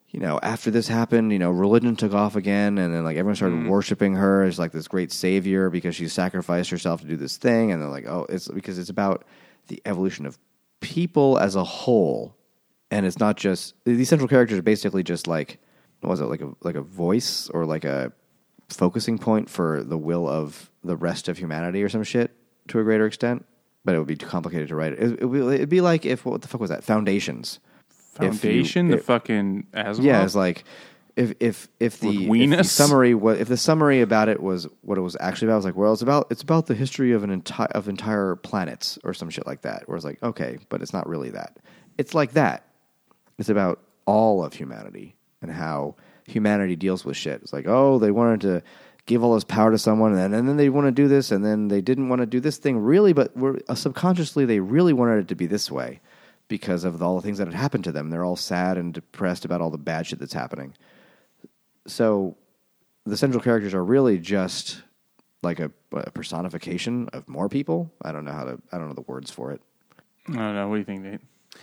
you 0.08 0.20
know 0.20 0.38
after 0.42 0.70
this 0.70 0.88
happened 0.88 1.32
you 1.32 1.38
know 1.38 1.50
religion 1.50 1.96
took 1.96 2.14
off 2.14 2.36
again 2.36 2.78
and 2.78 2.94
then 2.94 3.04
like 3.04 3.16
everyone 3.16 3.34
started 3.34 3.56
mm. 3.56 3.68
worshiping 3.68 4.14
her 4.14 4.44
as 4.44 4.58
like 4.58 4.72
this 4.72 4.88
great 4.88 5.10
savior 5.10 5.68
because 5.68 5.94
she 5.96 6.08
sacrificed 6.08 6.70
herself 6.70 7.00
to 7.00 7.06
do 7.06 7.16
this 7.16 7.36
thing 7.36 7.72
and 7.72 7.82
they're 7.82 7.88
like 7.88 8.06
oh 8.06 8.24
it's 8.28 8.48
because 8.48 8.78
it's 8.78 8.88
about 8.88 9.24
the 9.66 9.82
evolution 9.84 10.24
of 10.24 10.38
people 10.80 11.38
as 11.38 11.56
a 11.56 11.64
whole 11.64 12.36
and 12.90 13.04
it's 13.04 13.18
not 13.18 13.36
just 13.36 13.74
these 13.84 14.08
central 14.08 14.28
characters 14.28 14.58
are 14.58 14.62
basically 14.62 15.02
just 15.02 15.26
like 15.26 15.58
what 16.00 16.10
was 16.10 16.20
it 16.20 16.26
like 16.26 16.40
a 16.40 16.52
like 16.62 16.76
a 16.76 16.82
voice 16.82 17.48
or 17.50 17.66
like 17.66 17.84
a 17.84 18.12
focusing 18.68 19.18
point 19.18 19.48
for 19.50 19.82
the 19.82 19.98
will 19.98 20.28
of 20.28 20.70
the 20.84 20.96
rest 20.96 21.28
of 21.28 21.38
humanity 21.38 21.82
or 21.82 21.88
some 21.88 22.04
shit 22.04 22.35
to 22.68 22.78
a 22.80 22.84
greater 22.84 23.06
extent. 23.06 23.44
But 23.84 23.94
it 23.94 23.98
would 23.98 24.08
be 24.08 24.16
too 24.16 24.26
complicated 24.26 24.68
to 24.68 24.74
write 24.74 24.94
it. 24.94 25.20
It- 25.20 25.26
would- 25.26 25.54
It'd 25.54 25.68
be 25.68 25.80
like 25.80 26.04
if 26.04 26.24
what 26.24 26.42
the 26.42 26.48
fuck 26.48 26.60
was 26.60 26.70
that? 26.70 26.82
Foundations. 26.84 27.60
If 27.88 28.22
you- 28.22 28.32
Foundation, 28.32 28.88
the 28.88 28.96
it- 28.96 29.04
fucking 29.04 29.66
Asimov. 29.74 30.02
yeah, 30.02 30.24
it's 30.24 30.34
like 30.34 30.64
if 31.14 31.34
if 31.38 31.68
if 31.80 32.00
the, 32.00 32.08
if 32.30 32.58
the 32.58 32.64
summary 32.64 33.14
was 33.14 33.38
if 33.38 33.46
the 33.48 33.56
summary 33.56 34.00
about 34.00 34.28
it 34.28 34.42
was 34.42 34.66
what 34.82 34.98
it 34.98 35.02
was 35.02 35.16
actually 35.20 35.46
about, 35.48 35.54
I 35.54 35.56
was 35.56 35.64
like, 35.66 35.76
well, 35.76 35.92
it's 35.92 36.02
about 36.02 36.26
it's 36.30 36.42
about 36.42 36.66
the 36.66 36.74
history 36.74 37.12
of 37.12 37.22
an 37.24 37.30
entire 37.30 37.68
of 37.68 37.88
entire 37.88 38.34
planets 38.36 38.98
or 39.04 39.14
some 39.14 39.30
shit 39.30 39.46
like 39.46 39.62
that. 39.62 39.88
Where 39.88 39.96
it's 39.96 40.04
like, 40.04 40.20
okay, 40.22 40.58
but 40.68 40.82
it's 40.82 40.92
not 40.92 41.08
really 41.08 41.30
that. 41.30 41.58
It's 41.96 42.12
like 42.14 42.32
that. 42.32 42.64
It's 43.38 43.48
about 43.50 43.80
all 44.06 44.44
of 44.44 44.54
humanity 44.54 45.14
and 45.42 45.50
how 45.50 45.94
humanity 46.26 46.74
deals 46.74 47.04
with 47.04 47.16
shit. 47.16 47.40
It's 47.42 47.52
like, 47.52 47.66
oh, 47.68 47.98
they 47.98 48.10
wanted 48.10 48.40
to 48.42 48.62
give 49.06 49.22
all 49.22 49.34
this 49.34 49.44
power 49.44 49.70
to 49.70 49.78
someone, 49.78 50.12
and 50.12 50.20
then, 50.20 50.34
and 50.34 50.48
then 50.48 50.56
they 50.56 50.68
want 50.68 50.86
to 50.86 50.92
do 50.92 51.08
this, 51.08 51.30
and 51.30 51.44
then 51.44 51.68
they 51.68 51.80
didn't 51.80 52.08
want 52.08 52.20
to 52.20 52.26
do 52.26 52.40
this 52.40 52.58
thing 52.58 52.78
really, 52.78 53.12
but 53.12 53.36
we're, 53.36 53.58
uh, 53.68 53.74
subconsciously 53.74 54.44
they 54.44 54.60
really 54.60 54.92
wanted 54.92 55.18
it 55.18 55.28
to 55.28 55.34
be 55.34 55.46
this 55.46 55.70
way 55.70 56.00
because 56.48 56.84
of 56.84 57.00
all 57.02 57.16
the 57.16 57.22
things 57.22 57.38
that 57.38 57.46
had 57.46 57.54
happened 57.54 57.84
to 57.84 57.92
them. 57.92 58.10
They're 58.10 58.24
all 58.24 58.36
sad 58.36 58.76
and 58.76 58.92
depressed 58.92 59.44
about 59.44 59.60
all 59.60 59.70
the 59.70 59.78
bad 59.78 60.06
shit 60.06 60.18
that's 60.18 60.32
happening. 60.32 60.74
So 61.86 62.36
the 63.04 63.16
central 63.16 63.42
characters 63.42 63.74
are 63.74 63.84
really 63.84 64.18
just 64.18 64.82
like 65.42 65.60
a, 65.60 65.70
a 65.92 66.10
personification 66.10 67.08
of 67.12 67.28
more 67.28 67.48
people. 67.48 67.92
I 68.02 68.12
don't 68.12 68.24
know 68.24 68.32
how 68.32 68.44
to. 68.44 68.58
I 68.72 68.78
don't 68.78 68.88
know 68.88 68.94
the 68.94 69.02
words 69.02 69.30
for 69.30 69.52
it. 69.52 69.60
I 70.28 70.34
don't 70.34 70.54
know. 70.54 70.68
What 70.68 70.74
do 70.74 70.78
you 70.80 70.84
think, 70.84 71.02
Nate? 71.02 71.20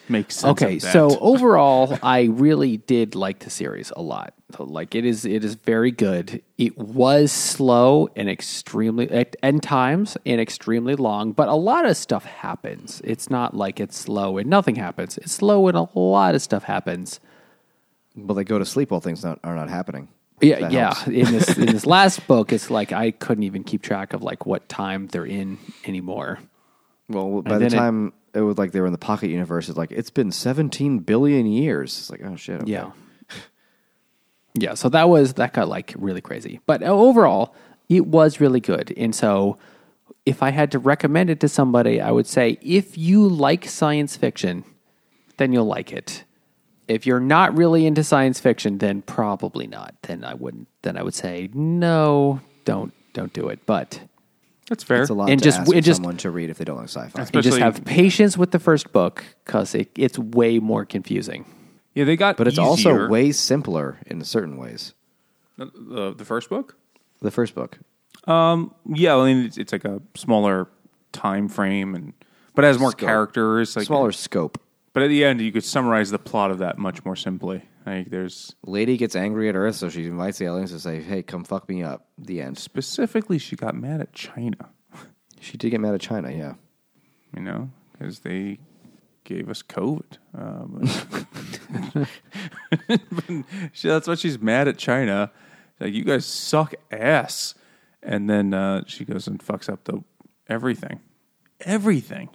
Makes 0.09 0.37
sense. 0.37 0.61
Okay, 0.61 0.75
of 0.75 0.81
that. 0.81 0.93
so 0.93 1.17
overall, 1.21 1.97
I 2.03 2.23
really 2.23 2.77
did 2.77 3.15
like 3.15 3.39
the 3.39 3.49
series 3.49 3.91
a 3.95 4.01
lot. 4.01 4.33
Like 4.59 4.95
it 4.95 5.05
is, 5.05 5.25
it 5.25 5.43
is 5.43 5.55
very 5.55 5.91
good. 5.91 6.41
It 6.57 6.77
was 6.77 7.31
slow 7.31 8.09
and 8.15 8.29
extremely 8.29 9.09
at 9.09 9.35
end 9.41 9.63
times 9.63 10.17
and 10.25 10.39
extremely 10.39 10.95
long, 10.95 11.31
but 11.31 11.47
a 11.47 11.55
lot 11.55 11.85
of 11.85 11.97
stuff 11.97 12.25
happens. 12.25 13.01
It's 13.03 13.29
not 13.29 13.55
like 13.55 13.79
it's 13.79 13.97
slow 13.97 14.37
and 14.37 14.49
nothing 14.49 14.75
happens. 14.75 15.17
It's 15.17 15.31
slow 15.31 15.67
and 15.67 15.77
a 15.77 15.87
lot 15.97 16.35
of 16.35 16.41
stuff 16.41 16.63
happens. 16.63 17.19
But 18.15 18.35
they 18.35 18.43
go 18.43 18.59
to 18.59 18.65
sleep 18.65 18.91
while 18.91 19.01
things 19.01 19.23
not, 19.23 19.39
are 19.43 19.55
not 19.55 19.69
happening. 19.69 20.09
Yeah, 20.41 20.69
yeah. 20.69 20.93
In 21.05 21.31
this 21.31 21.57
in 21.57 21.67
this 21.67 21.85
last 21.97 22.27
book, 22.27 22.51
it's 22.51 22.69
like 22.69 22.91
I 22.91 23.11
couldn't 23.11 23.43
even 23.43 23.63
keep 23.63 23.81
track 23.81 24.13
of 24.13 24.21
like 24.23 24.45
what 24.45 24.67
time 24.67 25.07
they're 25.07 25.25
in 25.25 25.57
anymore. 25.85 26.39
Well, 27.07 27.41
by 27.41 27.53
the 27.53 27.59
then 27.59 27.73
it- 27.73 27.77
time 27.77 28.13
it, 28.33 28.41
was 28.41 28.57
like 28.57 28.71
they 28.71 28.79
were 28.79 28.87
in 28.87 28.91
the 28.91 28.97
pocket 28.97 29.29
universe, 29.29 29.69
it's 29.69 29.77
like 29.77 29.91
it's 29.91 30.09
been 30.09 30.31
17 30.31 30.99
billion 30.99 31.45
years. 31.45 31.97
It's 31.97 32.09
like 32.09 32.21
oh 32.23 32.35
shit. 32.35 32.61
okay. 32.61 32.71
Yeah. 32.71 32.91
Yeah, 34.55 34.75
so 34.75 34.87
that 34.89 35.09
was 35.09 35.33
that 35.33 35.53
got 35.53 35.67
like 35.67 35.95
really 35.97 36.21
crazy. 36.21 36.59
But 36.67 36.83
uh, 36.83 36.85
overall, 36.85 37.55
it 37.89 38.05
was 38.05 38.39
really 38.39 38.59
good. 38.59 38.93
And 38.95 39.15
so 39.15 39.57
if 40.25 40.43
I 40.43 40.51
had 40.51 40.71
to 40.71 40.79
recommend 40.79 41.29
it 41.29 41.39
to 41.39 41.49
somebody, 41.49 41.99
I 41.99 42.11
would 42.11 42.27
say 42.27 42.59
if 42.61 42.95
you 42.95 43.27
like 43.27 43.67
science 43.67 44.15
fiction, 44.15 44.63
then 45.37 45.53
you'll 45.53 45.65
like 45.65 45.91
it. 45.91 46.23
If 46.87 47.07
you're 47.07 47.19
not 47.19 47.57
really 47.57 47.85
into 47.85 48.03
science 48.03 48.39
fiction, 48.39 48.77
then 48.77 49.01
probably 49.01 49.67
not. 49.67 49.95
Then 50.03 50.23
I 50.23 50.33
wouldn't 50.33 50.67
then 50.83 50.97
I 50.97 51.03
would 51.03 51.15
say 51.15 51.49
no, 51.53 52.41
don't 52.65 52.93
don't 53.13 53.33
do 53.33 53.49
it. 53.49 53.65
But 53.65 54.01
that's 54.73 54.83
fair. 54.83 55.01
It's 55.01 55.09
a 55.09 55.13
lot 55.13 55.29
And 55.29 55.39
to 55.39 55.43
just- 55.43 55.59
ask 55.59 55.73
it 55.75 55.81
just- 55.81 55.97
someone 56.01 56.17
to 56.17 56.31
read 56.31 56.49
if 56.49 56.57
they 56.57 56.65
don't 56.65 56.77
like 56.77 56.85
sci-fi. 56.89 57.19
you 57.19 57.25
just 57.25 57.35
Especially- 57.35 57.61
have 57.61 57.85
patience 57.85 58.37
with 58.37 58.51
the 58.51 58.59
first 58.59 58.91
book 58.91 59.23
because 59.45 59.75
it, 59.75 59.89
it's 59.95 60.17
way 60.17 60.59
more 60.59 60.85
confusing. 60.85 61.45
Yeah, 61.93 62.05
they 62.05 62.15
got. 62.15 62.37
But 62.37 62.47
it's 62.47 62.57
easier. 62.57 62.65
also 63.03 63.07
way 63.07 63.31
simpler 63.31 63.99
in 64.07 64.23
certain 64.23 64.57
ways. 64.57 64.93
Uh, 65.59 65.65
the, 65.75 66.13
the 66.15 66.25
first 66.25 66.49
book. 66.49 66.75
The 67.21 67.29
first 67.31 67.53
book. 67.53 67.77
Um, 68.27 68.73
yeah, 68.89 69.15
I 69.15 69.25
mean 69.25 69.45
it's, 69.45 69.57
it's 69.57 69.71
like 69.71 69.85
a 69.85 70.01
smaller 70.15 70.67
time 71.11 71.47
frame, 71.47 71.93
and 71.93 72.13
but 72.55 72.65
it 72.65 72.67
has 72.69 72.79
more 72.79 72.91
Scope. 72.91 73.07
characters. 73.07 73.75
Like 73.75 73.85
Smaller 73.85 74.11
scope. 74.11 74.57
But 74.93 75.03
at 75.03 75.07
the 75.09 75.23
end, 75.23 75.41
you 75.41 75.51
could 75.51 75.63
summarize 75.63 76.09
the 76.11 76.19
plot 76.19 76.51
of 76.51 76.57
that 76.59 76.77
much 76.77 77.03
more 77.05 77.15
simply. 77.15 77.63
Like 77.85 78.09
there's 78.09 78.55
Lady 78.65 78.95
gets 78.97 79.15
angry 79.15 79.49
at 79.49 79.55
Earth, 79.55 79.75
so 79.75 79.89
she 79.89 80.05
invites 80.05 80.37
the 80.37 80.45
aliens 80.45 80.71
to 80.71 80.79
say, 80.79 81.01
"Hey, 81.01 81.21
come 81.21 81.43
fuck 81.43 81.67
me 81.67 81.83
up." 81.83 82.07
The 82.17 82.41
end. 82.41 82.57
specifically 82.57 83.37
she 83.37 83.55
got 83.55 83.75
mad 83.75 84.01
at 84.01 84.13
China. 84.13 84.69
She 85.41 85.57
did 85.57 85.71
get 85.71 85.81
mad 85.81 85.93
at 85.93 85.99
China, 85.99 86.31
yeah. 86.31 86.53
You 87.35 87.41
know, 87.41 87.69
because 87.91 88.19
they 88.19 88.59
gave 89.25 89.49
us 89.49 89.61
COVID. 89.61 90.17
Uh, 90.33 90.63
but 90.67 92.07
but 93.11 93.45
she, 93.73 93.89
that's 93.89 94.07
why 94.07 94.15
she's 94.15 94.39
mad 94.39 94.69
at 94.69 94.77
China. 94.77 95.31
Like 95.81 95.93
you 95.93 96.05
guys 96.05 96.25
suck 96.25 96.73
ass, 96.91 97.55
and 98.01 98.29
then 98.29 98.53
uh, 98.53 98.83
she 98.87 99.03
goes 99.03 99.27
and 99.27 99.37
fucks 99.43 99.67
up 99.67 99.83
the 99.83 100.03
everything, 100.47 101.01
everything. 101.61 102.29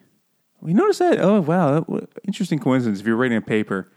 We 0.60 0.74
noticed 0.74 0.98
that. 0.98 1.18
Oh 1.18 1.40
wow, 1.40 1.74
that, 1.74 1.88
wa- 1.88 2.00
interesting 2.26 2.58
coincidence. 2.58 3.00
If 3.00 3.06
you're 3.06 3.16
writing 3.16 3.38
a 3.38 3.42
paper, 3.42 3.90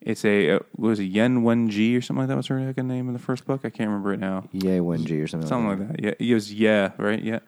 it's 0.00 0.24
a 0.24 0.50
uh, 0.50 0.58
what 0.72 0.90
was 0.90 1.00
it 1.00 1.04
Yen 1.04 1.42
Wen 1.42 1.68
Ji 1.70 1.96
or 1.96 2.00
something 2.00 2.20
like 2.22 2.28
that. 2.28 2.36
What's 2.36 2.48
her 2.48 2.64
fucking 2.64 2.86
name 2.86 3.08
in 3.08 3.12
the 3.12 3.18
first 3.18 3.44
book? 3.46 3.62
I 3.64 3.70
can't 3.70 3.88
remember 3.88 4.12
it 4.12 4.20
now. 4.20 4.48
Yay, 4.52 4.78
Wenji 4.78 5.22
or 5.22 5.26
something. 5.26 5.48
Something 5.48 5.78
like 5.80 5.88
that. 5.88 6.02
Yeah, 6.02 6.28
it 6.30 6.34
was 6.34 6.52
yeah, 6.52 6.92
right? 6.98 7.22
Yeah 7.22 7.38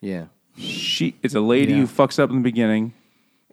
Yeah. 0.00 0.26
she 0.56 1.16
it's 1.22 1.34
a 1.34 1.40
lady 1.40 1.72
Yeah. 1.72 1.78
who 1.80 1.86
fucks 1.86 2.18
up 2.18 2.30
in 2.30 2.36
the 2.36 2.42
beginning 2.42 2.92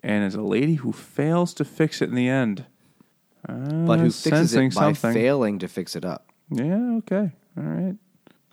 and 0.03 0.23
is 0.26 0.36
a 0.36 0.41
lady 0.41 0.76
who 0.76 0.91
fails 0.91 1.53
to 1.56 1.65
fix 1.65 2.02
it 2.02 2.10
in 2.10 2.15
the 2.15 2.28
end 2.28 2.65
but 3.48 3.99
who 3.99 4.06
fixes 4.11 4.22
sensing 4.23 4.68
it 4.68 4.76
by 4.76 4.94
something. 4.94 5.14
failing 5.14 5.60
to 5.60 5.68
fix 5.68 5.95
it 5.95 6.06
up. 6.06 6.28
Yeah, 6.52 6.98
okay. 6.99 7.32
All 7.57 7.64
right. 7.64 7.95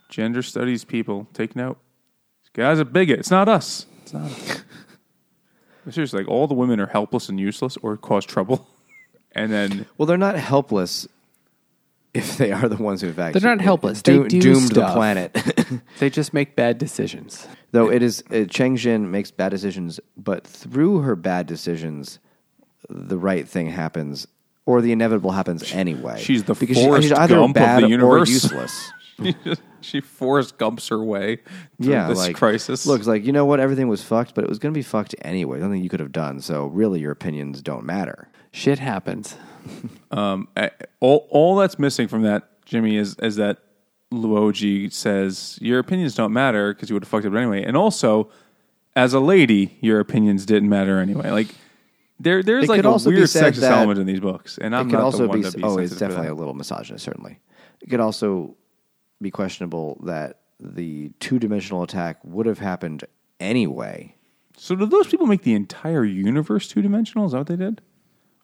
Gender 0.09 0.41
studies 0.41 0.83
people, 0.83 1.27
take 1.33 1.55
note. 1.55 1.77
This 2.41 2.49
guy's 2.53 2.79
a 2.79 2.85
bigot. 2.85 3.19
It's 3.19 3.29
not 3.29 3.47
us. 3.47 3.85
It's 4.01 4.13
not 4.13 4.31
us. 4.31 4.63
Seriously, 5.91 6.19
like 6.21 6.27
all 6.27 6.47
the 6.47 6.53
women 6.55 6.79
are 6.79 6.87
helpless 6.87 7.29
and 7.29 7.39
useless 7.39 7.77
or 7.77 7.97
cause 7.97 8.25
trouble. 8.25 8.67
And 9.33 9.51
then 9.51 9.85
Well, 9.97 10.05
they're 10.05 10.17
not 10.17 10.35
helpless 10.35 11.07
if 12.13 12.37
they 12.37 12.51
are 12.51 12.67
the 12.67 12.81
ones 12.81 13.01
who've 13.01 13.17
actually 13.17 13.41
They're 13.41 13.55
not 13.55 13.63
helpless. 13.63 14.01
They 14.01 14.17
do 14.23 14.41
doomed 14.41 14.71
the 14.71 14.87
planet. 14.87 15.37
They 15.99 16.09
just 16.09 16.33
make 16.33 16.55
bad 16.55 16.77
decisions. 16.79 17.47
Though 17.71 17.91
it 17.91 18.01
is 18.01 18.23
uh, 18.31 18.45
Cheng 18.45 18.75
Xin 18.77 19.09
makes 19.09 19.29
bad 19.29 19.49
decisions, 19.49 19.99
but 20.17 20.47
through 20.47 20.99
her 21.01 21.15
bad 21.15 21.45
decisions, 21.45 22.17
the 22.89 23.17
right 23.17 23.47
thing 23.47 23.69
happens, 23.69 24.25
or 24.65 24.81
the 24.81 24.91
inevitable 24.91 25.31
happens 25.31 25.71
anyway. 25.71 26.19
She's 26.19 26.43
the 26.45 26.55
because 26.55 26.77
she- 26.77 26.83
Forrest 26.83 27.09
she's 27.09 27.17
either 27.17 27.35
Gump 27.35 27.55
of 27.55 27.61
bad 27.61 27.83
the 27.83 27.87
or 27.87 27.89
universe. 27.89 28.29
useless. 28.29 28.91
she 29.81 30.01
Forrest 30.01 30.57
Gumps 30.57 30.87
her 30.87 31.03
way 31.03 31.35
through 31.81 31.91
yeah, 31.91 32.07
this 32.07 32.17
like 32.17 32.35
crisis. 32.35 32.85
Looks 32.87 33.05
like 33.05 33.25
you 33.25 33.31
know 33.31 33.45
what 33.45 33.59
everything 33.59 33.87
was 33.87 34.01
fucked, 34.01 34.33
but 34.33 34.43
it 34.43 34.49
was 34.49 34.57
going 34.57 34.73
to 34.73 34.77
be 34.77 34.83
fucked 34.83 35.13
anyway. 35.21 35.59
Nothing 35.59 35.83
you 35.83 35.89
could 35.89 35.99
have 35.99 36.11
done. 36.13 36.39
So 36.41 36.65
really, 36.67 37.01
your 37.01 37.11
opinions 37.11 37.61
don't 37.61 37.85
matter. 37.85 38.27
Shit 38.51 38.79
happens. 38.79 39.35
Uh, 40.11 40.37
all 40.99 41.27
all 41.29 41.55
that's 41.55 41.77
missing 41.77 42.07
from 42.07 42.23
that, 42.23 42.65
Jimmy, 42.65 42.97
is 42.97 43.15
is 43.15 43.35
that 43.35 43.59
Luo 44.11 44.51
Ji 44.51 44.89
says 44.89 45.59
your 45.61 45.79
opinions 45.79 46.15
don't 46.15 46.33
matter 46.33 46.73
because 46.73 46.89
you 46.89 46.95
would 46.95 47.03
have 47.03 47.09
fucked 47.09 47.25
up 47.25 47.33
anyway, 47.33 47.63
and 47.63 47.77
also 47.77 48.29
as 48.95 49.13
a 49.13 49.19
lady, 49.19 49.77
your 49.81 49.99
opinions 49.99 50.45
didn't 50.45 50.69
matter 50.69 50.99
anyway. 50.99 51.29
Like 51.29 51.47
there 52.19 52.41
there's 52.41 52.65
It 52.65 52.69
like 52.69 52.83
a 52.83 52.91
weird 52.91 53.29
sexist 53.29 53.63
element 53.63 53.99
in 53.99 54.07
these 54.07 54.19
books, 54.19 54.57
and 54.57 54.75
I'm 54.75 54.87
it 54.87 54.91
could 54.91 54.97
not 54.97 55.03
also 55.03 55.23
the 55.23 55.27
one 55.29 55.41
be, 55.41 55.49
to 55.49 55.57
be 55.57 55.63
oh, 55.63 55.77
it's 55.77 55.95
definitely 55.95 56.27
a 56.27 56.35
little 56.35 56.53
misogynist. 56.53 57.05
Certainly, 57.05 57.39
it 57.81 57.89
could 57.89 57.99
also 57.99 58.55
be 59.21 59.31
questionable 59.31 59.99
that 60.03 60.39
the 60.59 61.11
two 61.19 61.39
dimensional 61.39 61.83
attack 61.83 62.17
would 62.23 62.45
have 62.45 62.59
happened 62.59 63.05
anyway. 63.39 64.15
So 64.57 64.75
did 64.75 64.91
those 64.91 65.07
people 65.07 65.27
make 65.27 65.43
the 65.43 65.53
entire 65.53 66.03
universe 66.03 66.67
two 66.67 66.81
dimensional? 66.81 67.25
Is 67.25 67.31
that 67.31 67.37
what 67.37 67.47
they 67.47 67.55
did, 67.55 67.81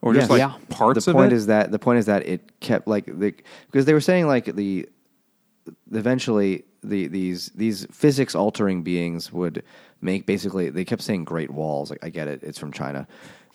or 0.06 0.14
just 0.14 0.30
like 0.30 0.38
Yeah. 0.38 0.54
parts 0.68 1.04
the 1.04 1.10
of 1.10 1.16
point 1.16 1.32
it? 1.32 1.36
is 1.36 1.46
that 1.46 1.70
the 1.70 1.78
point 1.78 1.98
is 1.98 2.06
that 2.06 2.26
it 2.26 2.60
kept 2.60 2.86
like 2.88 3.06
the 3.06 3.34
because 3.66 3.84
they 3.84 3.92
were 3.92 4.00
saying 4.00 4.26
like 4.26 4.54
the 4.54 4.88
eventually 5.92 6.64
the 6.82 7.08
these 7.08 7.48
these 7.54 7.86
physics 7.90 8.34
altering 8.34 8.82
beings 8.82 9.32
would 9.32 9.62
make 10.00 10.26
basically 10.26 10.70
they 10.70 10.84
kept 10.84 11.02
saying 11.02 11.24
great 11.24 11.50
walls 11.50 11.90
like 11.90 11.98
I 12.04 12.10
get 12.10 12.28
it 12.28 12.42
it's 12.42 12.58
from 12.58 12.72
China 12.72 13.06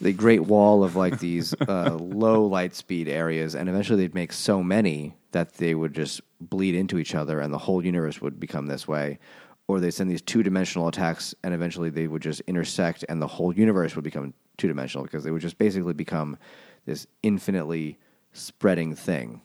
the 0.02 0.12
great 0.12 0.42
wall 0.42 0.84
of 0.84 0.96
like 0.96 1.20
these 1.20 1.54
uh, 1.68 1.94
low 1.96 2.46
light 2.46 2.76
speed 2.76 3.08
areas 3.08 3.56
and 3.56 3.70
eventually 3.70 4.02
they'd 4.02 4.16
make 4.16 4.34
so 4.34 4.62
many 4.64 5.16
that 5.32 5.54
they 5.54 5.76
would 5.76 5.94
just 5.94 6.22
bleed 6.42 6.76
into 6.76 6.98
each 6.98 7.16
other 7.16 7.40
and 7.40 7.54
the 7.54 7.58
whole 7.58 7.86
universe 7.86 8.20
would 8.22 8.40
become 8.40 8.66
this 8.68 8.88
way 8.88 9.20
or 9.68 9.80
they 9.80 9.92
send 9.92 10.10
these 10.10 10.22
two 10.22 10.44
dimensional 10.44 10.88
attacks 10.88 11.34
and 11.44 11.54
eventually 11.54 11.90
they 11.90 12.08
would 12.08 12.22
just 12.22 12.42
intersect 12.42 13.06
and 13.08 13.22
the 13.22 13.28
whole 13.28 13.54
universe 13.54 13.96
would 13.96 14.04
become 14.04 14.34
two 14.62 14.68
dimensional 14.68 15.04
because 15.04 15.24
they 15.24 15.32
would 15.32 15.42
just 15.42 15.58
basically 15.58 15.94
become 15.94 16.38
this 16.86 17.08
infinitely 17.24 17.98
spreading 18.32 18.96
thing 18.96 19.42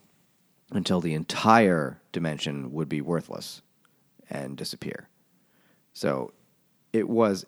until 0.73 1.01
the 1.01 1.15
entire 1.15 2.01
dimension 2.13 2.73
would 2.73 2.89
be 2.89 3.01
worthless 3.01 3.63
and 4.29 4.57
disappear. 4.57 5.09
So 5.93 6.33
it 6.93 7.09
was 7.09 7.47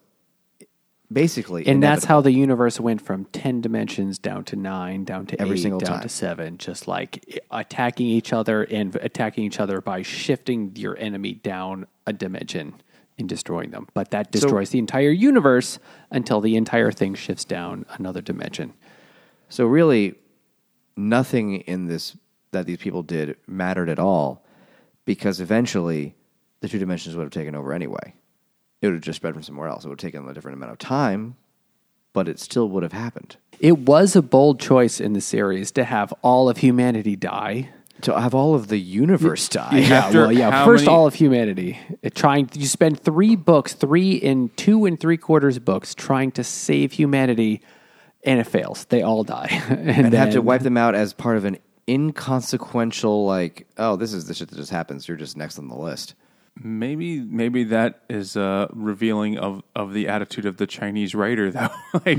basically 1.13 1.67
And 1.67 1.83
that's 1.83 2.05
how 2.05 2.21
the 2.21 2.33
universe 2.33 2.81
went 2.81 3.03
from 3.03 3.27
10 3.27 3.61
dimensions 3.61 4.19
down 4.19 4.45
to 4.45 4.57
9, 4.57 5.05
down 5.05 5.27
to 5.27 5.41
Every 5.41 5.57
8, 5.57 5.63
single 5.63 5.81
down 5.81 5.95
time. 5.95 6.03
to 6.03 6.09
7, 6.09 6.59
just 6.59 6.89
like 6.89 7.25
eh, 7.31 7.39
attacking 7.51 8.07
each 8.07 8.33
other 8.33 8.63
and 8.63 8.95
attacking 8.97 9.45
each 9.45 9.61
other 9.61 9.81
by 9.81 10.03
shifting 10.03 10.73
your 10.77 10.97
enemy 10.97 11.35
down 11.35 11.87
a 12.07 12.13
dimension 12.13 12.81
and 13.19 13.29
destroying 13.29 13.71
them. 13.71 13.89
But 13.95 14.11
that 14.13 14.31
destroys 14.31 14.71
the 14.71 14.79
entire 14.79 15.11
universe 15.11 15.79
until 16.11 16.41
the 16.41 16.57
entire 16.57 16.93
thing 16.93 17.15
shifts 17.15 17.45
down 17.45 17.85
another 17.91 18.21
dimension. 18.21 18.73
So 19.49 19.67
really, 19.67 20.15
nothing 20.97 21.61
in 21.63 21.87
this 21.87 22.17
that 22.51 22.67
these 22.67 22.79
people 22.79 23.03
did 23.03 23.37
mattered 23.47 23.91
at 23.91 23.99
all, 23.99 24.45
because 25.05 25.41
eventually 25.41 26.15
the 26.61 26.69
two 26.69 26.79
dimensions 26.79 27.15
would 27.15 27.25
have 27.25 27.33
taken 27.33 27.55
over 27.55 27.73
anyway. 27.73 28.15
It 28.81 28.87
would 28.87 28.95
have 28.95 29.03
just 29.03 29.17
spread 29.17 29.35
from 29.35 29.43
somewhere 29.43 29.69
else. 29.69 29.85
It 29.85 29.89
would 29.89 30.01
have 30.01 30.11
taken 30.11 30.27
a 30.29 30.33
different 30.33 30.57
amount 30.57 30.73
of 30.73 30.79
time, 30.79 31.37
but 32.13 32.29
it 32.29 32.39
still 32.39 32.69
would 32.71 32.83
have 32.83 32.93
happened. 32.93 33.37
It 33.61 33.81
was 33.81 34.17
a 34.17 34.23
bold 34.23 34.61
choice 34.61 35.01
in 35.01 35.13
the 35.13 35.21
series 35.21 35.71
to 35.73 35.85
have 35.85 36.13
all 36.23 36.49
of 36.49 36.59
humanity 36.59 37.17
die. 37.17 37.71
To 38.03 38.19
have 38.21 38.35
all 38.35 38.55
of 38.55 38.69
the 38.69 38.79
universe 38.79 39.49
die. 39.49 39.79
Yeah, 39.89 39.97
After 39.97 40.21
well, 40.23 40.33
yeah. 40.33 40.51
how 40.51 40.65
First, 40.65 40.85
many- 40.85 40.97
all 40.97 41.07
of 41.07 41.15
humanity. 41.15 41.79
It 42.03 42.15
trying 42.15 42.49
you 42.55 42.67
spend 42.67 43.01
three 43.01 43.35
books, 43.37 43.75
three 43.75 44.13
in 44.13 44.51
two 44.51 44.85
and 44.85 44.99
three 44.99 45.17
quarters 45.17 45.59
books, 45.59 45.95
trying 45.95 46.31
to 46.33 46.45
save 46.45 46.93
humanity, 46.93 47.61
and 48.23 48.39
it 48.41 48.45
fails. 48.47 48.85
They 48.87 49.03
all 49.03 49.25
die, 49.25 49.49
and, 49.69 49.89
and 49.91 50.15
have 50.15 50.29
to 50.31 50.35
then- 50.37 50.45
wipe 50.45 50.63
them 50.63 50.77
out 50.77 50.95
as 50.95 51.13
part 51.13 51.37
of 51.37 51.45
an 51.45 51.59
inconsequential 51.89 53.25
like 53.25 53.67
oh 53.79 53.97
this 53.97 54.13
is 54.13 54.27
the 54.27 54.35
shit 54.35 54.51
that 54.51 54.57
just 54.57 54.71
happens 54.71 55.09
you're 55.09 55.17
just 55.17 55.39
next 55.39 55.59
on 55.59 55.69
the 55.69 55.75
list 55.75 56.15
Maybe 56.63 57.21
maybe 57.21 57.65
that 57.65 58.03
is 58.11 58.37
uh, 58.37 58.67
revealing 58.73 59.39
of, 59.39 59.63
of 59.77 59.93
the 59.95 60.09
attitude 60.09 60.45
of 60.45 60.57
the 60.57 60.67
Chinese 60.67 61.15
writer 61.15 61.53
though. 61.53 61.69
like, 61.95 62.05
like, 62.05 62.19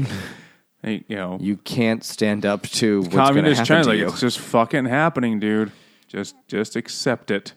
you 0.84 1.04
know, 1.10 1.38
you 1.42 1.58
can't 1.58 2.04
stand 2.04 2.46
up 2.46 2.64
to 2.64 3.02
what's 3.02 3.10
going 3.14 3.20
to 3.26 3.26
communist 3.34 3.66
China, 3.66 3.84
to 3.84 3.90
like 3.90 3.98
you 4.00 4.08
it's 4.08 4.20
just 4.22 4.40
fucking 4.40 4.86
happening, 4.86 5.40
dude. 5.40 5.72
Just 6.08 6.36
just 6.48 6.76
accept 6.76 7.30
it. 7.32 7.54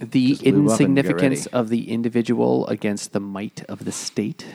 the 0.00 0.30
Just 0.30 0.42
lube 0.44 0.68
up 0.68 0.80
and 0.80 0.94
get 0.96 1.04
insignificance 1.06 1.46
of 1.46 1.68
the 1.68 1.90
individual 1.90 2.66
against 2.66 3.12
the 3.12 3.20
might 3.20 3.64
of 3.68 3.84
the 3.84 3.92
state. 3.92 4.46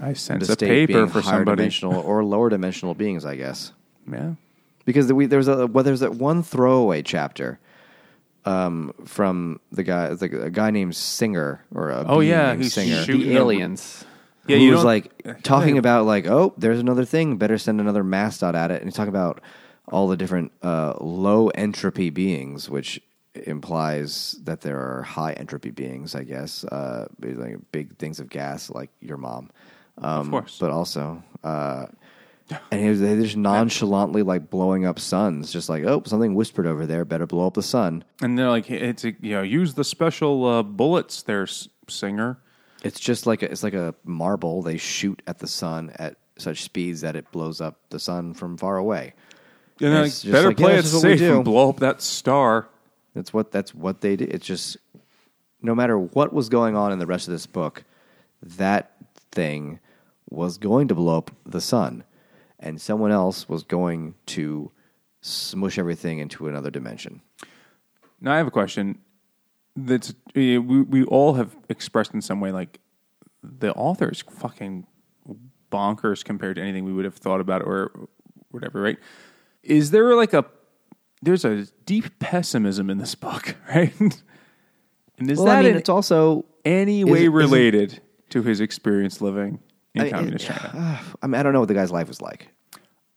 I 0.00 0.10
the 0.12 0.18
sense 0.18 0.48
a 0.48 0.52
state 0.52 0.68
paper 0.88 0.92
being 1.00 1.08
for 1.08 1.20
higher 1.20 1.38
somebody. 1.38 1.56
dimensional 1.56 2.00
or 2.00 2.24
lower 2.34 2.48
dimensional 2.48 2.94
beings 2.94 3.26
i 3.26 3.36
guess 3.36 3.72
Yeah. 4.10 4.34
because 4.86 5.08
the, 5.08 5.14
we, 5.14 5.26
there 5.26 5.36
was 5.36 5.48
a 5.48 5.66
well, 5.66 5.84
there's 5.84 6.00
that 6.00 6.14
one 6.14 6.42
throwaway 6.42 7.02
chapter 7.02 7.58
um, 8.46 8.94
from 9.04 9.60
the 9.70 9.82
guy 9.82 10.06
it's 10.06 10.22
like 10.22 10.32
a 10.32 10.48
guy 10.48 10.70
named 10.70 10.96
singer 10.96 11.62
or 11.74 11.90
a 11.90 12.04
Oh, 12.08 12.20
yeah, 12.20 12.52
named 12.52 12.72
singer 12.72 13.02
shooting 13.04 13.28
the 13.28 13.36
a- 13.36 13.40
aliens. 13.40 14.04
Yeah, 14.50 14.56
who 14.58 14.64
you 14.64 14.70
was 14.72 14.80
don't- 14.80 14.86
like 14.86 15.42
talking 15.42 15.78
about 15.78 16.06
like, 16.06 16.26
oh, 16.26 16.54
there's 16.58 16.78
another 16.80 17.04
thing. 17.04 17.36
Better 17.36 17.58
send 17.58 17.80
another 17.80 18.04
mascot 18.04 18.54
at 18.54 18.70
it. 18.70 18.80
And 18.80 18.84
he's 18.84 18.94
talking 18.94 19.08
about 19.08 19.40
all 19.88 20.06
the 20.08 20.16
different 20.16 20.52
uh, 20.62 20.94
low 21.00 21.48
entropy 21.48 22.10
beings, 22.10 22.68
which 22.70 23.00
implies 23.34 24.36
that 24.44 24.60
there 24.60 24.78
are 24.78 25.02
high 25.02 25.32
entropy 25.32 25.70
beings. 25.70 26.14
I 26.14 26.24
guess 26.24 26.64
uh, 26.64 27.06
like 27.20 27.56
big 27.72 27.96
things 27.98 28.20
of 28.20 28.28
gas, 28.28 28.70
like 28.70 28.90
your 29.00 29.16
mom. 29.16 29.50
Um, 29.98 30.30
course. 30.30 30.58
but 30.60 30.70
also. 30.70 31.22
Uh, 31.44 31.86
and 32.72 32.80
he 32.82 32.88
was, 32.88 33.00
they 33.00 33.14
just 33.16 33.36
nonchalantly 33.36 34.22
like 34.22 34.50
blowing 34.50 34.84
up 34.84 34.98
suns, 34.98 35.52
just 35.52 35.68
like 35.68 35.84
oh 35.84 36.02
something 36.04 36.34
whispered 36.34 36.66
over 36.66 36.84
there, 36.86 37.04
better 37.04 37.26
blow 37.26 37.46
up 37.46 37.54
the 37.54 37.62
sun. 37.62 38.02
And 38.22 38.36
they're 38.38 38.48
like, 38.48 38.68
it's 38.70 39.04
a, 39.04 39.12
you 39.20 39.34
know, 39.36 39.42
use 39.42 39.74
the 39.74 39.84
special 39.84 40.44
uh, 40.44 40.62
bullets 40.64 41.22
there, 41.22 41.42
s- 41.44 41.68
singer. 41.88 42.38
It's 42.82 43.00
just 43.00 43.26
like 43.26 43.42
a, 43.42 43.50
it's 43.50 43.62
like 43.62 43.74
a 43.74 43.94
marble. 44.04 44.62
They 44.62 44.76
shoot 44.78 45.22
at 45.26 45.38
the 45.38 45.46
sun 45.46 45.92
at 45.96 46.16
such 46.38 46.62
speeds 46.62 47.02
that 47.02 47.16
it 47.16 47.30
blows 47.30 47.60
up 47.60 47.78
the 47.90 47.98
sun 47.98 48.34
from 48.34 48.56
far 48.56 48.76
away. 48.76 49.14
And 49.80 49.92
they're 49.92 50.02
like, 50.02 50.22
better 50.24 50.48
like, 50.48 50.56
play 50.56 50.72
yeah, 50.72 50.78
it 50.80 50.84
safe 50.84 51.20
and 51.20 51.44
blow 51.44 51.70
up 51.70 51.80
that 51.80 52.02
star. 52.02 52.68
That's 53.14 53.32
what 53.32 53.50
that's 53.50 53.74
what 53.74 54.00
they 54.00 54.16
did. 54.16 54.32
It's 54.32 54.46
just 54.46 54.76
no 55.62 55.74
matter 55.74 55.98
what 55.98 56.32
was 56.32 56.48
going 56.48 56.76
on 56.76 56.92
in 56.92 56.98
the 56.98 57.06
rest 57.06 57.28
of 57.28 57.32
this 57.32 57.46
book, 57.46 57.84
that 58.42 58.92
thing 59.32 59.80
was 60.28 60.58
going 60.58 60.88
to 60.88 60.94
blow 60.94 61.18
up 61.18 61.30
the 61.44 61.60
sun, 61.60 62.04
and 62.58 62.80
someone 62.80 63.10
else 63.10 63.48
was 63.48 63.62
going 63.62 64.14
to 64.26 64.70
smush 65.22 65.78
everything 65.78 66.18
into 66.18 66.48
another 66.48 66.70
dimension. 66.70 67.20
Now 68.20 68.32
I 68.32 68.36
have 68.36 68.46
a 68.46 68.52
question. 68.52 68.98
That's 69.86 70.10
uh, 70.10 70.14
we 70.34 70.60
we 70.82 71.04
all 71.04 71.34
have 71.34 71.56
expressed 71.68 72.12
in 72.14 72.20
some 72.22 72.40
way 72.40 72.52
like 72.52 72.80
the 73.42 73.72
author 73.74 74.10
is 74.10 74.22
fucking 74.22 74.86
bonkers 75.72 76.24
compared 76.24 76.56
to 76.56 76.62
anything 76.62 76.84
we 76.84 76.92
would 76.92 77.04
have 77.04 77.14
thought 77.16 77.40
about 77.40 77.62
or 77.62 78.08
whatever, 78.50 78.80
right? 78.80 78.98
Is 79.62 79.90
there 79.90 80.14
like 80.16 80.32
a 80.32 80.44
there's 81.22 81.44
a 81.44 81.66
deep 81.84 82.18
pessimism 82.18 82.90
in 82.90 82.98
this 82.98 83.14
book, 83.14 83.54
right? 83.68 83.92
and 84.00 85.30
is 85.30 85.38
Well, 85.38 85.46
that 85.46 85.58
I 85.58 85.62
mean, 85.68 85.76
it's 85.76 85.88
also 85.88 86.44
any 86.64 87.04
way 87.04 87.24
it- 87.26 87.28
related 87.28 88.00
to 88.30 88.42
his 88.42 88.60
experience 88.60 89.20
living 89.20 89.60
in 89.94 90.00
I 90.00 90.04
mean, 90.04 90.12
communist 90.12 90.44
it- 90.48 90.54
China? 90.54 91.00
I 91.22 91.26
mean, 91.26 91.34
I 91.38 91.42
don't 91.42 91.52
know 91.52 91.60
what 91.60 91.68
the 91.68 91.74
guy's 91.74 91.92
life 91.92 92.08
was 92.08 92.20
like. 92.22 92.48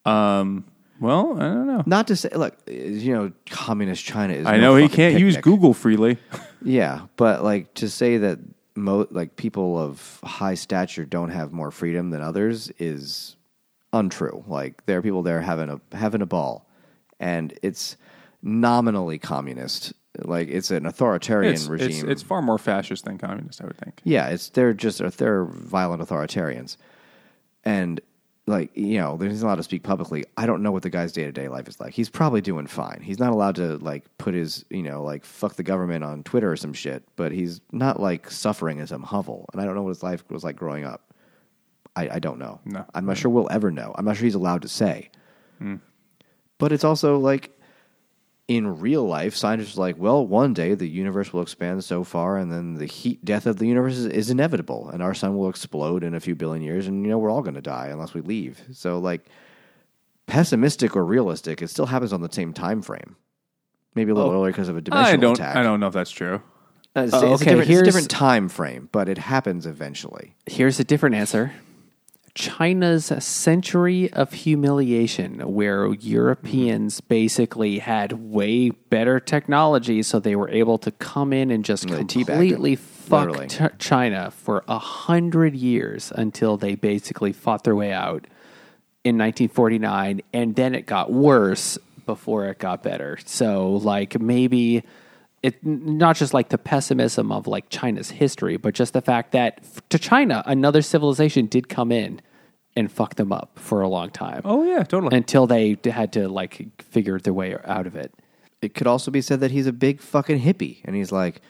Um, 0.06 0.66
well, 1.04 1.36
I 1.40 1.44
don't 1.48 1.68
know. 1.68 1.84
Not 1.86 2.08
to 2.08 2.16
say, 2.16 2.30
look, 2.34 2.56
you 2.68 3.14
know, 3.14 3.32
communist 3.50 4.04
China 4.06 4.34
is. 4.34 4.48
I 4.48 4.56
no 4.58 4.62
know 4.62 4.76
he 4.78 4.84
fucking 4.88 4.96
can't 4.96 5.20
use 5.20 5.36
picnic. 5.36 5.44
Google 5.44 5.74
freely. 5.74 6.18
Yeah, 6.66 7.08
but 7.18 7.44
like 7.44 7.74
to 7.74 7.90
say 7.90 8.18
that 8.20 8.40
mo- 8.74 9.06
like 9.12 9.36
people 9.36 9.78
of 9.78 10.22
high 10.24 10.54
stature 10.54 11.04
don't 11.04 11.30
have 11.30 11.52
more 11.52 11.72
freedom 11.72 12.10
than 12.12 12.22
others 12.22 12.72
is 12.80 13.36
untrue. 13.92 14.46
Like 14.48 14.86
there 14.86 14.98
are 14.98 15.02
people 15.02 15.24
there 15.24 15.42
having 15.42 15.70
a 15.70 15.82
having 15.94 16.22
a 16.22 16.26
ball, 16.26 16.66
and 17.20 17.54
it's 17.62 17.98
nominally 18.42 19.20
communist. 19.20 19.92
Like 20.20 20.48
it's 20.48 20.72
an 20.72 20.86
authoritarian 20.86 21.54
It's, 21.54 21.68
regime. 21.68 21.90
it's, 21.90 22.04
it's 22.04 22.24
far 22.24 22.42
more 22.42 22.58
fascist 22.58 23.04
than 23.04 23.18
communist, 23.18 23.62
I 23.62 23.66
would 23.66 23.78
think. 23.78 24.00
Yeah, 24.06 24.30
it's 24.30 24.48
they're 24.48 24.74
just 24.74 25.00
they're 25.18 25.44
violent 25.44 26.02
authoritarians, 26.02 26.78
and 27.66 28.00
like 28.46 28.76
you 28.76 28.98
know, 28.98 29.18
he's 29.18 29.42
not 29.42 29.48
allowed 29.48 29.56
to 29.56 29.64
speak 29.64 29.84
publicly. 29.84 30.26
I 30.36 30.46
don't 30.46 30.64
know 30.64 30.72
what 30.72 30.84
the 30.84 30.90
guy's 30.90 31.12
day 31.12 31.24
to 31.24 31.32
day 31.32 31.48
life 31.48 31.68
is 31.68 31.80
like. 31.80 31.94
He's 31.94 32.10
probably 32.10 32.42
doing 32.42 32.68
fine. 32.68 33.00
He's 33.02 33.20
not 33.20 33.32
allowed 33.32 33.56
to 33.56 33.78
like 33.78 34.06
put 34.18 34.34
his 34.34 34.66
you 34.70 34.84
know 34.84 35.04
like 35.04 35.24
fuck 35.24 35.56
the 35.56 35.64
government 35.64 36.04
on 36.04 36.24
Twitter 36.24 36.52
or 36.52 36.58
some 36.58 36.74
shit. 36.74 37.04
But 37.16 37.32
he's 37.32 37.62
not 37.72 38.00
like 38.00 38.30
suffering 38.30 38.80
in 38.80 38.88
some 38.88 39.04
hovel, 39.04 39.46
and 39.54 39.62
I 39.62 39.66
don't 39.66 39.76
know 39.76 39.84
what 39.84 39.90
his 39.90 40.04
life 40.04 40.24
was 40.30 40.44
like 40.44 40.56
growing 40.56 40.84
up. 40.84 41.14
I, 41.96 42.10
I 42.16 42.20
don't 42.20 42.40
know. 42.40 42.60
No. 42.66 42.86
I'm 42.94 43.06
not 43.06 43.18
sure 43.18 43.32
we'll 43.32 43.52
ever 43.52 43.72
know. 43.72 43.94
I'm 43.98 44.06
not 44.06 44.18
sure 44.18 44.26
he's 44.26 44.36
allowed 44.36 44.64
to 44.64 44.68
say. 44.68 45.10
Hmm. 45.60 45.76
But 46.58 46.72
it's 46.72 46.84
also 46.84 47.20
like 47.20 47.58
in 48.58 48.80
real 48.80 49.04
life, 49.06 49.36
scientists 49.36 49.78
are 49.78 49.82
like, 49.82 49.98
well, 49.98 50.26
one 50.26 50.54
day 50.54 50.74
the 50.76 50.88
universe 50.88 51.32
will 51.34 51.42
expand 51.42 51.84
so 51.84 52.04
far, 52.04 52.38
and 52.38 52.52
then 52.52 52.76
the 52.76 52.86
heat 52.86 53.24
death 53.26 53.46
of 53.46 53.58
the 53.58 53.68
universe 53.68 53.96
is, 53.98 54.06
is 54.08 54.30
inevitable, 54.30 54.90
and 54.90 55.02
our 55.04 55.14
sun 55.14 55.36
will 55.38 55.50
explode 55.50 56.04
in 56.04 56.14
a 56.14 56.20
few 56.20 56.36
billion 56.36 56.64
years, 56.64 56.88
and 56.88 57.04
you 57.04 57.10
know 57.12 57.18
we're 57.18 57.30
all 57.32 57.42
going 57.42 57.56
to 57.56 57.62
die 57.62 57.88
unless 57.88 58.14
we 58.14 58.22
leave. 58.22 58.62
So, 58.74 59.00
like, 59.00 59.26
pessimistic 60.28 60.96
or 60.96 61.06
realistic, 61.06 61.62
it 61.62 61.70
still 61.70 61.86
happens 61.88 62.14
on 62.14 62.22
the 62.22 62.32
same 62.32 62.54
time 62.54 62.82
frame. 62.82 63.16
Maybe 63.96 64.12
a 64.12 64.16
little 64.16 64.32
Oh. 64.32 64.36
earlier 64.36 64.52
because 64.52 64.70
of 64.70 64.78
a 64.78 64.82
dimensional 64.82 65.14
I 65.14 65.18
don't. 65.22 65.34
attack. 65.40 65.56
I 65.56 65.64
don't 65.64 65.80
know 65.80 65.88
if 65.88 65.94
that's 65.94 66.12
true. 66.12 66.42
Uh, 66.96 67.02
It's, 67.02 67.14
Uh, 67.14 67.18
it's 67.18 67.24
a 67.24 67.28
okay, 67.28 67.46
different, 67.46 67.70
it's 67.70 67.80
a 67.82 67.84
different 67.84 68.10
time 68.10 68.50
frame, 68.50 68.90
but 68.92 69.10
it 69.10 69.18
happens 69.18 69.66
eventually. 69.66 70.36
Here's 70.46 70.80
a 70.80 70.84
different 70.84 71.16
answer. 71.16 71.52
China's 72.36 73.06
century 73.24 74.12
of 74.12 74.34
humiliation, 74.34 75.40
where 75.54 75.94
Europeans 75.94 77.00
mm-hmm. 77.00 77.08
basically 77.08 77.80
had 77.80 78.14
way 78.14 78.72
better 78.72 79.20
technology, 79.20 80.02
so 80.02 80.20
they 80.20 80.36
were 80.36 80.50
able 80.50 80.80
to 80.80 80.92
come 80.92 81.32
in 81.32 81.52
and 81.52 81.64
just 81.64 81.88
completely 81.88 82.76
fuck 82.76 83.28
literally. 83.28 83.48
Ch- 83.48 83.78
China 83.78 84.32
for 84.32 84.64
a 84.68 84.80
hundred 84.80 85.56
years 85.56 86.12
until 86.16 86.58
they 86.58 86.74
basically 86.74 87.34
fought 87.34 87.64
their 87.64 87.76
way 87.76 87.92
out 87.92 88.26
in 89.04 89.18
1949, 89.18 90.22
and 90.34 90.56
then 90.56 90.74
it 90.74 90.88
got 90.88 91.12
worse 91.12 91.78
before 92.06 92.46
it 92.46 92.58
got 92.58 92.82
better. 92.82 93.20
So, 93.26 93.74
like 93.74 94.20
maybe 94.20 94.84
it 95.44 95.64
not 95.66 96.16
just 96.16 96.34
like 96.34 96.50
the 96.50 96.58
pessimism 96.58 97.32
of 97.32 97.46
like 97.48 97.70
China's 97.70 98.10
history, 98.10 98.58
but 98.58 98.74
just 98.74 98.94
the 98.94 99.02
fact 99.02 99.34
that 99.34 99.60
f- 99.62 99.82
to 99.90 100.00
China 100.00 100.42
another 100.46 100.82
civilization 100.82 101.46
did 101.48 101.70
come 101.70 101.92
in 101.92 102.22
and 102.76 102.92
fuck 102.92 103.16
them 103.16 103.32
up 103.32 103.52
for 103.60 103.82
a 103.82 103.88
long 103.90 104.10
time 104.10 104.42
Oh 104.46 104.64
yeah, 104.64 104.84
totally. 104.84 105.16
until 105.16 105.46
they 105.46 105.76
d- 105.76 105.92
had 105.92 106.12
to 106.14 106.28
like 106.28 106.82
figure 106.82 107.20
their 107.20 107.34
way 107.34 107.56
out 107.66 107.86
of 107.86 107.96
it. 107.96 108.14
It 108.62 108.74
could 108.74 108.88
also 108.88 109.12
be 109.12 109.22
said 109.22 109.42
that 109.42 109.52
he's 109.52 109.68
a 109.68 109.74
big 109.74 110.00
fucking 110.00 110.40
hippie, 110.40 110.78
and 110.86 110.96
he's 110.96 111.12
like, 111.12 111.42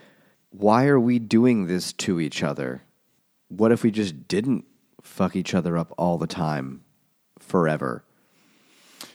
why 0.50 0.86
are 0.88 1.00
we 1.00 1.20
doing 1.20 1.68
this 1.68 1.94
to 1.94 2.20
each 2.20 2.42
other? 2.44 2.82
What 3.50 3.72
if 3.72 3.84
we 3.84 3.92
just 3.92 4.28
didn't 4.28 4.66
fuck 5.02 5.36
each 5.36 5.54
other 5.54 5.78
up 5.78 5.94
all 5.98 6.18
the 6.18 6.26
time 6.28 6.84
forever? 7.40 8.04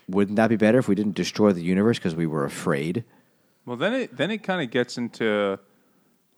Wouldn't 0.08 0.36
that 0.36 0.48
be 0.48 0.56
better 0.56 0.78
if 0.78 0.86
we 0.88 0.94
didn't 0.94 1.16
destroy 1.16 1.52
the 1.52 1.62
universe 1.62 1.98
because 1.98 2.14
we 2.14 2.26
were 2.26 2.44
afraid? 2.44 3.04
Well, 3.68 3.76
then 3.76 3.92
it 3.92 4.16
then 4.16 4.30
it 4.30 4.42
kind 4.42 4.62
of 4.62 4.70
gets 4.70 4.96
into 4.96 5.58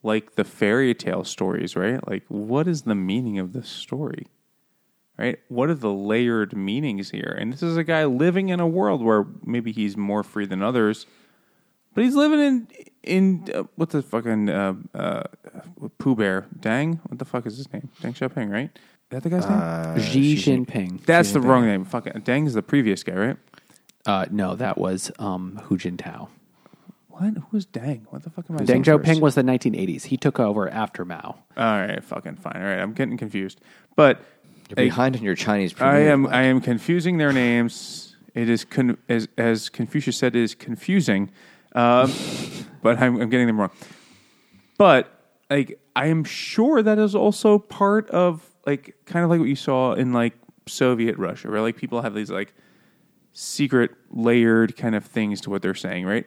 like 0.03 0.35
the 0.35 0.43
fairy 0.43 0.95
tale 0.95 1.23
stories, 1.23 1.77
right? 1.77 2.05
Like, 2.09 2.25
what 2.27 2.67
is 2.67 2.83
the 2.83 2.97
meaning 2.97 3.39
of 3.39 3.53
this 3.53 3.69
story? 3.69 4.27
Right? 5.17 5.39
What 5.49 5.69
are 5.71 5.75
the 5.75 5.93
layered 5.93 6.57
meanings 6.57 7.11
here? 7.11 7.37
And 7.39 7.53
this 7.53 7.63
is 7.63 7.77
a 7.77 7.85
guy 7.85 8.05
living 8.07 8.49
in 8.49 8.59
a 8.59 8.67
world 8.67 9.01
where 9.05 9.27
maybe 9.45 9.71
he's 9.71 9.97
more 9.97 10.23
free 10.25 10.47
than 10.47 10.61
others, 10.61 11.07
but 11.95 12.03
he's 12.03 12.17
living 12.17 12.41
in 12.41 12.69
in 13.05 13.49
uh, 13.55 13.63
what 13.77 13.91
the 13.91 14.03
fucking 14.03 14.49
uh, 14.49 14.75
uh, 14.93 15.23
Pooh 15.99 16.17
Bear 16.17 16.49
Dang? 16.59 17.01
What 17.07 17.21
the 17.21 17.25
fuck 17.25 17.47
is 17.47 17.59
his 17.59 17.73
name? 17.73 17.91
Deng 18.03 18.13
Xiaoping, 18.17 18.51
right? 18.51 18.71
Is 18.75 19.11
that 19.11 19.23
the 19.23 19.31
guy's 19.31 19.45
Uh, 19.45 19.95
name? 19.95 20.05
Xi 20.05 20.35
Jinping. 20.37 21.05
That's 21.05 21.31
the 21.33 21.41
wrong 21.41 21.65
name. 21.65 21.85
Fucking 21.85 22.15
Deng 22.23 22.47
is 22.49 22.55
the 22.55 22.63
previous 22.63 23.05
guy, 23.05 23.15
right? 23.15 23.37
Uh, 24.07 24.27
no, 24.33 24.57
that 24.57 24.79
was 24.79 25.13
um, 25.21 25.61
Hu 25.65 25.77
Jintao. 25.79 26.29
What? 27.11 27.35
Who 27.35 27.47
was 27.53 27.67
Deng? 27.67 28.03
What 28.11 28.23
the 28.23 28.31
fuck 28.31 28.47
am 28.49 28.57
I 28.57 28.65
saying? 28.65 28.83
Deng 28.83 28.87
saying? 28.87 28.99
Xiaoping 29.01 29.21
was 29.21 29.35
the 29.35 29.43
1980s. 29.43 30.05
He 30.05 30.17
took 30.17 30.41
over 30.41 30.69
after 30.69 31.05
Mao. 31.05 31.39
All 31.57 31.65
right, 31.65 32.03
fucking 32.03 32.37
fine. 32.37 32.57
All 32.57 32.63
right, 32.63 32.79
I'm 32.79 32.93
getting 32.93 33.17
confused. 33.17 33.61
But 33.97 34.19
You're 34.69 34.85
like, 34.85 34.93
behind 34.93 35.17
on 35.17 35.23
your 35.23 35.35
Chinese. 35.35 35.75
I 35.81 35.99
am 36.01 36.27
I 36.27 36.43
am 36.43 36.61
confusing 36.61 37.19
their 37.19 37.33
names. 37.33 38.17
It 38.35 38.49
is 38.49 38.65
con- 38.65 38.99
as 39.09 39.29
as 39.37 39.69
Confucius 39.69 40.17
said, 40.17 40.37
it 40.37 40.43
is 40.43 40.55
confusing. 40.55 41.31
Um, 41.75 42.13
but 42.83 42.99
I'm, 42.99 43.21
I'm 43.21 43.29
getting 43.29 43.47
them 43.47 43.61
wrong. 43.61 43.71
But 44.79 45.13
like 45.51 45.81
I 45.97 46.07
am 46.07 46.25
sure 46.25 46.83
that 46.83 46.99
is 46.99 47.15
also 47.15 47.59
part 47.59 48.09
of 48.11 48.49
like 48.67 48.97
kind 49.05 49.25
of 49.25 49.31
like 49.31 49.41
what 49.41 49.49
you 49.49 49.57
saw 49.57 49.93
in 49.95 50.13
like 50.13 50.35
Soviet 50.67 51.19
Russia, 51.19 51.51
where 51.51 51.61
like 51.61 51.77
people 51.77 52.03
have 52.03 52.15
these 52.15 52.31
like 52.31 52.55
secret 53.33 53.91
layered 54.11 54.77
kind 54.77 54.95
of 54.95 55.05
things 55.05 55.41
to 55.43 55.51
what 55.51 55.63
they're 55.63 55.75
saying, 55.75 56.07
right? 56.07 56.27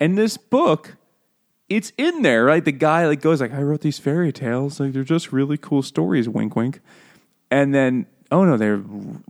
And 0.00 0.16
this 0.16 0.36
book, 0.36 0.96
it's 1.68 1.92
in 1.98 2.22
there, 2.22 2.44
right? 2.44 2.64
The 2.64 2.72
guy 2.72 3.06
like 3.06 3.20
goes 3.20 3.40
like, 3.40 3.52
I 3.52 3.62
wrote 3.62 3.80
these 3.80 3.98
fairy 3.98 4.32
tales, 4.32 4.80
like 4.80 4.92
they're 4.92 5.04
just 5.04 5.32
really 5.32 5.56
cool 5.56 5.82
stories, 5.82 6.28
wink 6.28 6.56
wink. 6.56 6.80
And 7.50 7.74
then 7.74 8.06
oh 8.30 8.44
no, 8.44 8.56
they're 8.56 8.82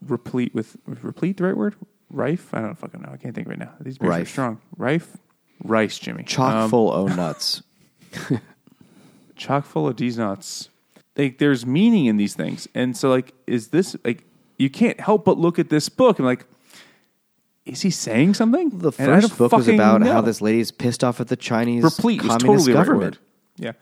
replete 0.05 0.55
with 0.55 0.77
replete 0.87 1.39
the 1.39 1.45
right 1.45 1.57
word? 1.57 1.77
Rife? 2.11 2.55
I 2.55 2.61
don't 2.61 2.75
fucking 2.75 3.03
know. 3.03 3.11
I 3.13 3.17
can't 3.17 3.35
think 3.35 3.49
right 3.49 3.59
now. 3.59 3.73
These 3.81 3.99
beers 3.99 4.15
are 4.15 4.25
strong. 4.25 4.61
Rife? 4.77 5.17
Rice, 5.63 5.99
Jimmy. 5.99 6.23
chock 6.25 6.55
Um, 6.55 6.71
full 6.71 6.93
of 6.93 7.17
nuts. 7.17 7.63
chock 9.37 9.67
full 9.67 9.89
of 9.89 9.97
these 9.97 10.19
nuts. 10.19 10.69
Like 11.17 11.39
there's 11.39 11.67
meaning 11.67 12.07
in 12.07 12.17
these 12.17 12.35
things, 12.35 12.69
and 12.75 12.97
so 12.97 13.11
like, 13.11 13.35
is 13.47 13.69
this 13.69 13.97
like 14.05 14.25
you 14.57 14.71
can't 14.71 15.01
help 15.01 15.25
but 15.25 15.39
look 15.39 15.59
at 15.59 15.69
this 15.69 15.89
book 15.89 16.19
and 16.19 16.27
like, 16.27 16.47
is 17.69 17.83
he 17.83 17.91
saying 17.91 18.35
something? 18.35 18.71
The 18.71 18.93
And 18.99 19.11
I 19.11 19.15
first 19.21 19.29
don't 19.29 19.39
book 19.39 19.53
was 19.53 19.67
fucking 19.67 19.79
about 19.79 20.03
how 20.03 20.21
know. 20.21 20.23
this 20.23 20.41
lady's 20.41 20.71
pissed 20.73 21.05
off 21.05 21.21
at 21.21 21.29
the 21.29 21.37
Chinese 21.37 21.85
replete 21.85 22.23
is 22.23 22.29
communist 22.29 22.45
totally 22.47 22.73
the 22.73 22.79
right 22.79 22.85
government. 22.87 23.17
word. 23.17 23.19
Yeah, 23.57 23.73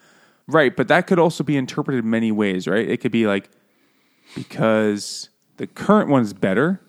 right. 0.47 0.75
But 0.77 0.89
that 0.89 1.07
could 1.07 1.19
also 1.19 1.45
be 1.45 1.57
interpreted 1.57 2.05
many 2.05 2.33
ways, 2.33 2.67
right? 2.67 2.89
It 2.89 2.99
could 2.99 3.13
be 3.13 3.27
like 3.27 3.51
because 4.35 5.31
the 5.57 5.67
current 5.67 6.09
one 6.11 6.23
is 6.23 6.33
better, 6.33 6.81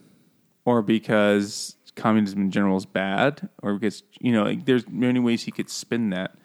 or 0.66 0.82
because 0.82 1.76
communism 1.96 2.42
in 2.42 2.52
general 2.52 2.78
is 2.78 2.86
bad, 2.86 3.50
or 3.64 3.74
because 3.76 4.04
you 4.20 4.32
know, 4.32 4.44
like, 4.44 4.66
there's 4.66 4.88
many 4.90 5.20
ways 5.20 5.44
he 5.44 5.52
could 5.52 5.70
spin 5.70 6.10
that. 6.12 6.36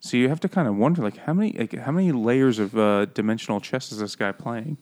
So 0.00 0.18
you 0.18 0.28
have 0.28 0.40
to 0.40 0.48
kind 0.50 0.68
of 0.68 0.76
wonder, 0.76 1.00
like, 1.02 1.16
how 1.16 1.32
many, 1.32 1.52
like, 1.52 1.72
how 1.78 1.90
many 1.90 2.12
layers 2.12 2.58
of 2.58 2.76
uh, 2.76 3.06
dimensional 3.06 3.58
chess 3.60 3.90
is 3.90 3.98
this 4.00 4.14
guy 4.16 4.32
playing 4.32 4.76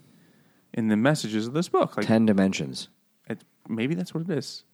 in 0.75 0.89
the 0.89 0.97
messages 0.97 1.47
of 1.47 1.53
this 1.53 1.69
book? 1.69 1.97
Like, 1.97 2.07
Ten 2.07 2.27
dimensions. 2.27 2.89
it, 3.29 3.45
maybe 3.69 3.95
that's 3.95 4.13
what 4.13 4.25
it 4.29 4.31
is. 4.31 4.65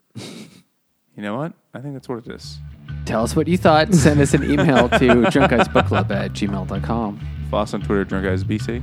You 1.16 1.22
know 1.22 1.36
what? 1.36 1.52
I 1.74 1.80
think 1.80 1.94
that's 1.94 2.08
what 2.08 2.26
it 2.26 2.32
is. 2.32 2.58
Tell 3.04 3.22
us 3.22 3.34
what 3.34 3.48
you 3.48 3.56
thought. 3.56 3.94
Send 3.94 4.20
us 4.20 4.34
an 4.34 4.44
email 4.44 4.88
to 4.88 4.98
drunkguysbookclub 4.98 6.10
at 6.10 6.32
gmail.com. 6.32 7.20
Follow 7.50 7.62
us 7.62 7.74
on 7.74 7.80
Twitter, 7.82 8.04
Drunk 8.04 8.24
Guys 8.24 8.44
BC. 8.44 8.82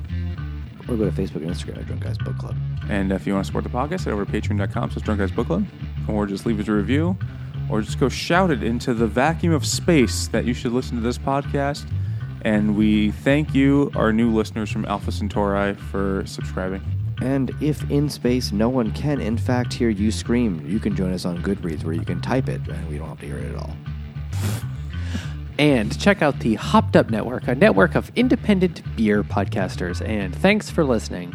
Or 0.87 0.95
go 0.95 1.09
to 1.09 1.11
Facebook 1.11 1.37
and 1.37 1.51
Instagram 1.51 1.79
at 1.79 1.87
Drunk 1.87 2.03
Guys 2.03 2.17
Book 2.17 2.37
Club. 2.37 2.55
And 2.89 3.11
if 3.11 3.25
you 3.25 3.33
want 3.33 3.45
to 3.45 3.47
support 3.47 3.63
the 3.63 3.69
podcast, 3.69 4.05
head 4.05 4.13
over 4.13 4.25
to 4.25 4.31
patreon.com 4.31 4.91
slash 4.91 5.03
drunk 5.03 5.19
guys 5.19 5.31
book 5.31 5.47
club, 5.47 5.65
or 6.07 6.27
just 6.27 6.45
leave 6.45 6.59
us 6.59 6.67
a 6.67 6.71
review, 6.71 7.17
or 7.69 7.81
just 7.81 7.99
go 7.99 8.09
shout 8.09 8.51
it 8.51 8.61
into 8.61 8.93
the 8.93 9.07
vacuum 9.07 9.53
of 9.53 9.65
space 9.65 10.27
that 10.27 10.45
you 10.45 10.53
should 10.53 10.71
listen 10.71 10.95
to 10.95 11.01
this 11.01 11.17
podcast. 11.17 11.89
And 12.43 12.77
we 12.77 13.09
thank 13.09 13.55
you, 13.55 13.91
our 13.95 14.13
new 14.13 14.31
listeners 14.31 14.71
from 14.71 14.85
Alpha 14.85 15.11
Centauri, 15.11 15.73
for 15.73 16.23
subscribing. 16.27 16.83
And 17.21 17.51
if 17.61 17.89
in 17.89 18.09
space 18.09 18.51
no 18.51 18.69
one 18.69 18.91
can, 18.91 19.21
in 19.21 19.37
fact, 19.37 19.73
hear 19.73 19.89
you 19.89 20.11
scream, 20.11 20.65
you 20.67 20.79
can 20.79 20.95
join 20.95 21.13
us 21.13 21.25
on 21.25 21.41
Goodreads 21.41 21.83
where 21.83 21.93
you 21.93 22.05
can 22.05 22.21
type 22.21 22.49
it 22.49 22.61
and 22.67 22.89
we 22.89 22.97
don't 22.97 23.07
have 23.07 23.19
to 23.19 23.25
hear 23.25 23.37
it 23.37 23.53
at 23.53 23.55
all. 23.55 23.75
And 25.57 25.97
check 25.99 26.21
out 26.21 26.39
the 26.39 26.55
Hopped 26.55 26.97
Up 26.97 27.09
Network, 27.09 27.47
a 27.47 27.55
network 27.55 27.95
of 27.95 28.11
independent 28.15 28.81
beer 28.97 29.23
podcasters. 29.23 30.05
And 30.05 30.35
thanks 30.35 30.69
for 30.69 30.83
listening. 30.83 31.33